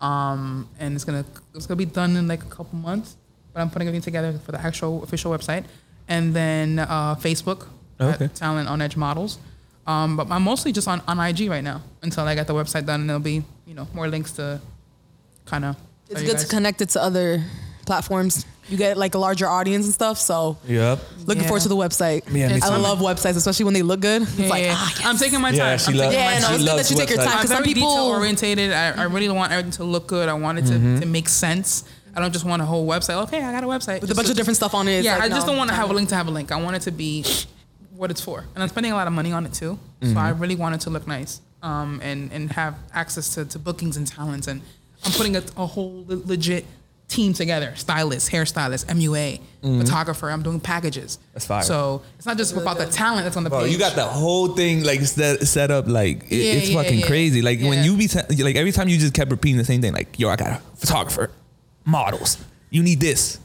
Um, 0.00 0.68
and 0.78 0.94
it's 0.94 1.04
gonna 1.04 1.24
it's 1.54 1.66
gonna 1.66 1.78
be 1.78 1.84
done 1.86 2.16
in 2.16 2.26
like 2.28 2.42
a 2.42 2.46
couple 2.48 2.76
months. 2.78 3.16
But 3.52 3.60
I'm 3.60 3.70
putting 3.70 3.86
everything 3.86 4.02
together 4.04 4.32
for 4.44 4.50
the 4.52 4.60
actual 4.60 5.02
official 5.04 5.30
website, 5.32 5.64
and 6.08 6.34
then 6.34 6.80
uh, 6.80 7.14
Facebook 7.14 7.66
Okay. 8.00 8.26
Talent 8.34 8.68
on 8.68 8.82
Edge 8.82 8.96
Models. 8.96 9.38
Um, 9.86 10.16
but 10.16 10.28
I'm 10.30 10.42
mostly 10.42 10.72
just 10.72 10.88
on, 10.88 11.00
on 11.06 11.20
IG 11.20 11.48
right 11.48 11.62
now 11.62 11.80
until 12.02 12.24
I 12.24 12.34
get 12.34 12.48
the 12.48 12.54
website 12.54 12.84
done, 12.86 13.02
and 13.02 13.08
there'll 13.08 13.20
be 13.22 13.44
you 13.66 13.74
know 13.74 13.86
more 13.94 14.08
links 14.08 14.32
to 14.32 14.60
kind 15.46 15.64
of. 15.64 15.76
it's 16.10 16.22
good 16.22 16.38
to 16.38 16.46
connect 16.46 16.80
it 16.80 16.90
to 16.90 17.02
other 17.02 17.42
platforms. 17.86 18.46
You 18.68 18.78
get 18.78 18.96
like 18.96 19.14
a 19.14 19.18
larger 19.18 19.46
audience 19.46 19.84
and 19.84 19.92
stuff. 19.94 20.18
So 20.18 20.56
Yep. 20.66 20.98
looking 21.26 21.42
Yeah. 21.42 21.48
forward 21.48 21.62
to 21.62 21.68
the 21.68 21.76
website. 21.76 22.22
Yeah, 22.32 22.46
I 22.46 22.58
too. 22.76 22.76
love 22.82 22.98
websites, 23.00 23.36
especially 23.36 23.66
when 23.66 23.74
they 23.74 23.82
look 23.82 24.00
good. 24.00 24.22
It's 24.22 24.38
Yeah, 24.38 24.48
like, 24.48 24.64
yeah. 24.64 24.74
ah, 24.74 24.92
yes. 24.96 25.06
I'm 25.06 25.18
taking 25.18 25.40
my 25.42 25.50
time. 25.50 25.58
Yeah, 25.58 25.76
she 25.76 25.90
I'm 25.92 25.98
loves- 25.98 26.14
taking 26.14 26.24
Yeah, 26.24 26.30
my 26.34 26.40
no, 26.40 26.46
time. 26.46 26.54
it's 26.54 26.64
good 26.64 26.70
loves 26.70 26.88
that 26.88 26.94
you 26.94 27.00
take 27.00 27.10
your 27.10 27.18
websites. 27.18 27.24
time 27.24 27.32
I'm 27.32 27.38
because 27.38 27.50
some 27.50 27.62
very 27.64 27.74
people. 27.74 27.88
detail 27.90 28.04
orientated. 28.06 28.72
I, 28.72 28.90
I 28.92 29.02
really 29.04 29.28
want 29.28 29.52
everything 29.52 29.72
to 29.72 29.84
look 29.84 30.06
good. 30.06 30.28
I 30.30 30.34
want 30.34 30.58
it 30.58 30.66
to, 30.66 30.72
Mm-hmm. 30.72 31.00
to 31.00 31.06
make 31.06 31.28
sense. 31.28 31.84
I 32.16 32.20
don't 32.20 32.32
just 32.32 32.44
want 32.46 32.62
a 32.62 32.64
whole 32.64 32.86
website. 32.86 33.20
Okay, 33.24 33.42
I 33.42 33.52
got 33.52 33.64
a 33.64 33.66
website 33.66 34.00
With 34.00 34.10
a 34.10 34.14
bunch 34.14 34.30
of 34.30 34.36
different 34.36 34.56
stuff 34.56 34.72
on 34.72 34.88
it. 34.88 35.04
Yeah, 35.04 35.14
like, 35.14 35.24
I 35.24 35.28
just 35.28 35.46
no, 35.46 35.52
don't 35.52 35.58
want 35.58 35.68
to 35.70 35.76
have 35.76 35.90
a 35.90 35.92
link 35.92 36.08
to 36.10 36.14
have 36.14 36.28
a 36.28 36.30
link. 36.30 36.52
I 36.52 36.56
want 36.56 36.76
it 36.76 36.82
to 36.82 36.90
be 36.92 37.24
what 37.94 38.10
it's 38.10 38.20
for, 38.20 38.44
and 38.54 38.62
I'm 38.62 38.68
spending 38.70 38.92
a 38.92 38.94
lot 38.94 39.06
of 39.08 39.12
money 39.12 39.32
on 39.32 39.44
it 39.44 39.52
too. 39.52 39.78
Mm-hmm. 40.00 40.14
So 40.14 40.20
I 40.20 40.30
really 40.30 40.56
want 40.56 40.74
it 40.76 40.80
to 40.82 40.90
look 40.90 41.06
nice, 41.06 41.40
um, 41.62 42.00
and 42.02 42.32
and 42.32 42.50
have 42.52 42.76
access 42.94 43.34
to, 43.34 43.44
to 43.46 43.58
bookings 43.58 43.96
and 43.98 44.06
talents. 44.06 44.46
And 44.46 44.62
I'm 45.04 45.12
putting 45.12 45.36
a, 45.36 45.42
a 45.56 45.66
whole 45.66 46.04
legit 46.08 46.64
team 47.08 47.32
together: 47.34 47.74
stylist, 47.76 48.30
hairstylist, 48.30 48.86
MUA, 48.86 49.40
photographer. 49.80 50.30
I'm 50.30 50.42
doing 50.42 50.60
packages. 50.60 51.16
Mm-hmm. 51.18 51.28
That's 51.34 51.46
fire. 51.46 51.62
So 51.62 52.02
it's 52.16 52.26
not 52.26 52.36
just 52.38 52.56
about 52.56 52.78
the 52.78 52.86
talent 52.86 53.24
that's 53.24 53.36
on 53.36 53.44
the 53.44 53.50
Bro, 53.50 53.62
page. 53.64 53.72
you 53.72 53.78
got 53.78 53.94
the 53.94 54.04
whole 54.04 54.48
thing 54.48 54.82
like 54.84 55.00
set, 55.02 55.40
set 55.42 55.70
up 55.70 55.86
like 55.86 56.24
it, 56.30 56.36
Yeah, 56.36 56.52
it's 56.54 56.70
yeah, 56.70 56.82
fucking 56.82 57.00
yeah. 57.00 57.06
crazy. 57.06 57.42
Like 57.42 57.60
when 57.60 57.84
you 57.84 57.96
be 57.96 58.08
te- 58.08 58.42
like 58.42 58.56
every 58.56 58.72
time 58.72 58.88
you 58.88 58.98
just 58.98 59.14
kept 59.14 59.30
repeating 59.30 59.58
the 59.58 59.64
same 59.64 59.80
thing. 59.82 59.92
Like 59.92 60.18
yo, 60.18 60.28
I 60.30 60.36
got 60.36 60.48
a 60.48 60.62
photographer, 60.76 61.30
models. 61.84 62.38
You 62.70 62.82
need 62.82 63.00
this. 63.00 63.38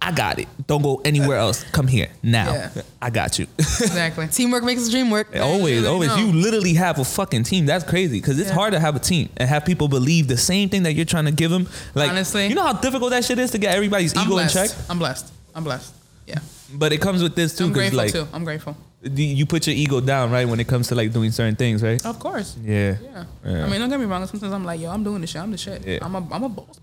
I 0.00 0.12
got 0.12 0.38
it. 0.38 0.46
Don't 0.66 0.80
go 0.82 1.00
anywhere 1.04 1.38
else. 1.38 1.64
Come 1.72 1.88
here 1.88 2.08
now. 2.22 2.52
Yeah. 2.52 2.82
I 3.02 3.10
got 3.10 3.38
you. 3.38 3.46
exactly. 3.58 4.28
Teamwork 4.30 4.62
makes 4.62 4.84
the 4.84 4.90
dream 4.92 5.10
work. 5.10 5.28
always, 5.36 5.76
really 5.76 5.86
always. 5.88 6.08
know. 6.08 6.16
You 6.16 6.32
literally 6.32 6.74
have 6.74 6.98
a 6.98 7.04
fucking 7.04 7.42
team. 7.42 7.66
That's 7.66 7.84
crazy 7.84 8.20
because 8.20 8.38
it's 8.38 8.48
Yeah. 8.50 8.54
hard 8.54 8.72
to 8.74 8.80
have 8.80 8.94
a 8.94 9.00
team 9.00 9.28
and 9.36 9.48
have 9.48 9.64
people 9.64 9.88
believe 9.88 10.28
the 10.28 10.36
same 10.36 10.68
thing 10.68 10.84
that 10.84 10.92
you're 10.92 11.04
trying 11.04 11.24
to 11.24 11.32
give 11.32 11.50
them. 11.50 11.68
Like, 11.94 12.10
Honestly. 12.10 12.46
you 12.46 12.54
know 12.54 12.62
how 12.62 12.74
difficult 12.74 13.10
that 13.10 13.24
shit 13.24 13.38
is 13.40 13.50
to 13.50 13.58
get 13.58 13.74
everybody's 13.74 14.16
I'm 14.16 14.26
ego 14.26 14.38
in 14.38 14.48
check. 14.48 14.70
I'm 14.88 14.98
blessed. 14.98 15.32
I'm 15.54 15.64
blessed. 15.64 15.92
Yeah. 16.26 16.38
But 16.72 16.92
it 16.92 17.00
comes 17.00 17.22
with 17.22 17.34
this 17.34 17.56
too 17.56 17.64
I'm 17.64 17.72
grateful 17.72 17.96
like 17.98 18.12
too. 18.12 18.28
I'm 18.32 18.44
grateful. 18.44 18.76
you- 19.02 19.24
you 19.24 19.46
put 19.46 19.66
your 19.66 19.74
ego 19.74 20.00
down 20.00 20.30
right 20.30 20.46
when 20.46 20.60
it 20.60 20.68
comes 20.68 20.88
to 20.88 20.94
like 20.94 21.12
doing 21.12 21.32
certain 21.32 21.56
things, 21.56 21.82
right? 21.82 22.04
Of 22.06 22.18
course. 22.20 22.56
Yeah. 22.62 22.96
Yeah. 23.02 23.24
Yeah. 23.44 23.64
I 23.64 23.68
mean, 23.68 23.80
don't 23.80 23.88
get 23.90 23.98
me 23.98 24.06
wrong. 24.06 24.24
Sometimes 24.26 24.52
I'm 24.52 24.64
like, 24.64 24.80
yo, 24.80 24.90
I'm 24.90 25.02
doing 25.02 25.20
this 25.22 25.30
shit. 25.30 25.42
I'm 25.42 25.50
the 25.50 25.58
shit. 25.58 25.84
Yeah. 25.86 25.98
I'm 26.02 26.14
a, 26.14 26.28
I'm 26.30 26.44
a 26.44 26.48
boss. 26.48 26.78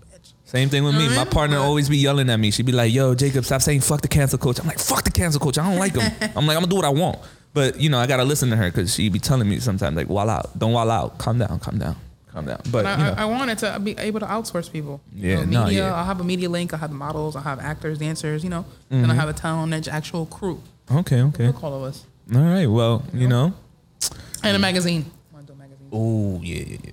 Same 0.56 0.68
thing 0.70 0.84
with 0.84 0.94
me. 0.96 1.08
know 1.08 1.16
My 1.16 1.24
partner 1.24 1.58
always 1.58 1.88
be 1.88 1.98
yelling 1.98 2.30
at 2.30 2.38
me. 2.40 2.50
She'd 2.50 2.66
be 2.66 2.72
like, 2.72 2.92
"Yo, 2.92 3.14
Jacob, 3.14 3.44
stop 3.44 3.60
saying 3.62 3.80
fuck 3.80 4.00
the 4.00 4.08
cancel 4.08 4.38
coach." 4.38 4.58
I'm 4.60 4.66
like, 4.66 4.78
"Fuck 4.78 5.04
the 5.04 5.10
cancel 5.10 5.40
coach. 5.40 5.58
I 5.58 5.68
don't 5.68 5.78
like 5.78 5.94
him." 5.94 6.10
I'm 6.36 6.46
like, 6.46 6.56
"I'm 6.56 6.62
gonna 6.62 6.66
do 6.68 6.76
what 6.76 6.84
I 6.86 6.94
want." 7.04 7.18
But 7.52 7.78
you 7.80 7.88
know, 7.90 7.98
I 7.98 8.06
gotta 8.06 8.24
listen 8.24 8.48
to 8.50 8.56
her 8.56 8.68
because 8.70 8.94
she 8.94 9.08
be 9.08 9.18
telling 9.18 9.48
me 9.48 9.58
sometimes 9.60 9.96
like, 9.96 10.08
"Wall 10.08 10.28
out, 10.30 10.58
don't 10.58 10.72
wall 10.72 10.90
out, 10.90 11.18
calm 11.18 11.38
down, 11.38 11.58
calm 11.58 11.78
down, 11.78 11.96
calm 12.32 12.46
down." 12.46 12.60
But 12.70 12.72
But 12.72 12.86
I, 12.86 12.96
you 12.96 13.04
know, 13.04 13.14
I, 13.18 13.22
I 13.22 13.24
wanted 13.26 13.58
to 13.58 13.78
be 13.80 13.94
able 13.98 14.20
to 14.20 14.26
outsource 14.26 14.72
people. 14.72 15.00
You 15.14 15.28
Yeah, 15.30 15.36
know, 15.36 15.44
no, 15.44 15.64
media. 15.66 15.84
yeah. 15.88 15.94
I'll 15.94 16.04
have 16.06 16.20
a 16.20 16.24
media 16.24 16.48
link. 16.48 16.72
I'll 16.72 16.80
have 16.80 16.90
the 16.90 16.96
models. 16.96 17.36
I'll 17.36 17.42
have 17.42 17.60
actors, 17.60 17.98
dancers. 17.98 18.42
You 18.42 18.50
know, 18.50 18.64
Mm-hmm. 18.90 19.02
then 19.02 19.10
I 19.10 19.14
have 19.14 19.28
a 19.28 19.34
talent 19.34 19.72
edge 19.74 19.88
actual 19.88 20.24
crew. 20.26 20.60
okay, 20.90 21.20
okay, 21.22 21.52
all 21.62 21.74
of 21.74 21.82
us. 21.82 22.04
all 22.34 22.40
right. 22.42 22.66
Well, 22.66 23.02
you 23.12 23.28
know, 23.28 23.52
And 24.42 24.56
a 24.56 24.58
magazine. 24.58 25.04
I 25.32 25.34
want 25.34 25.46
to 25.48 25.52
do 25.52 25.58
a 25.58 25.62
magazine. 25.62 25.88
oh 25.92 26.40
yeah, 26.42 26.64
yeah, 26.66 26.78
yeah. 26.84 26.90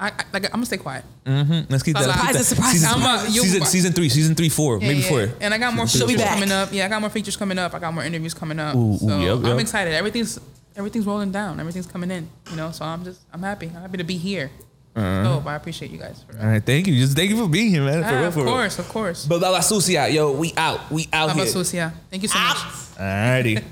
Yeah. 0.00 0.06
I, 0.06 0.08
I 0.08 0.24
like. 0.32 0.44
I'm 0.46 0.50
gonna 0.52 0.66
stay 0.66 0.76
quiet. 0.78 1.04
Mm-hmm. 1.26 1.70
Let's 1.70 1.82
keep 1.82 1.94
that. 1.96 2.06
let's 2.08 2.20
keep 2.20 2.34
Surprises, 2.34 2.48
that. 2.48 2.54
surprises, 2.56 2.80
Season, 2.80 2.88
surprises. 2.88 3.24
I'm 3.26 3.26
a- 3.26 3.30
you- 3.34 3.42
season, 3.42 3.64
season 3.66 3.92
three, 3.92 4.08
season 4.08 4.34
three, 4.34 4.48
four, 4.48 4.78
Yeah, 4.80 4.88
maybe 4.88 5.00
yeah. 5.00 5.08
four. 5.08 5.28
And 5.40 5.52
I 5.54 5.58
got 5.58 5.74
more 5.74 5.86
She'll 5.86 6.06
be 6.06 6.14
features 6.14 6.24
back. 6.24 6.34
coming 6.34 6.52
up. 6.52 6.68
Yeah, 6.72 6.86
I 6.86 6.88
got 6.88 7.00
more 7.00 7.10
features 7.10 7.36
coming 7.36 7.58
up. 7.58 7.74
I 7.74 7.78
got 7.78 7.92
more 7.94 8.04
interviews 8.04 8.32
coming 8.34 8.58
up. 8.58 8.74
Ooh, 8.74 8.94
ooh, 8.94 8.98
so 8.98 9.18
yep, 9.20 9.36
I'm 9.38 9.44
yep. 9.44 9.58
excited. 9.60 9.94
Everything's 9.94 10.38
everything's 10.76 11.06
rolling 11.06 11.30
down. 11.32 11.60
Everything's 11.60 11.86
coming 11.86 12.10
in. 12.10 12.28
You 12.50 12.56
know, 12.56 12.70
so 12.72 12.84
I'm 12.84 13.04
just 13.04 13.20
I'm 13.32 13.42
happy. 13.42 13.66
I'm 13.66 13.82
happy 13.82 13.98
to 13.98 14.04
be 14.04 14.16
here. 14.16 14.50
Uh-huh. 14.96 15.40
So 15.42 15.48
I 15.48 15.54
appreciate 15.54 15.90
you 15.92 15.98
guys. 15.98 16.24
For 16.28 16.36
All 16.40 16.46
right, 16.48 16.64
thank 16.64 16.86
you. 16.88 16.94
Just 16.96 17.14
thank 17.16 17.30
you 17.30 17.36
for 17.36 17.48
being 17.48 17.70
here, 17.70 17.84
man. 17.84 18.02
For 18.02 18.08
Ah, 18.08 18.12
real, 18.18 18.24
of 18.28 18.34
for 18.34 18.40
real. 18.44 18.52
course, 18.52 18.78
of 18.80 18.88
course. 18.88 19.24
But 19.26 19.40
Baba 19.40 19.62
Sucia, 19.62 20.08
yo, 20.10 20.32
we 20.32 20.52
out. 20.56 20.90
We 20.90 21.08
out 21.12 21.28
Baba 21.28 21.40
here. 21.40 21.46
Sucia. 21.46 21.92
Thank 22.10 22.22
you 22.22 22.28
so 22.28 22.38
much. 22.38 22.56
Alrighty. 22.98 23.62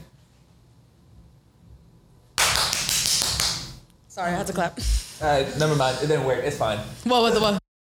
Sorry, 4.08 4.32
I 4.32 4.36
had 4.36 4.46
to 4.46 4.52
clap. 4.52 4.78
Right, 5.20 5.58
never 5.58 5.74
mind. 5.74 5.98
It 6.02 6.06
didn't 6.06 6.24
work. 6.24 6.44
It's 6.44 6.56
fine. 6.56 6.78
What 7.04 7.22
was 7.22 7.34
it? 7.36 7.42
What? 7.42 7.58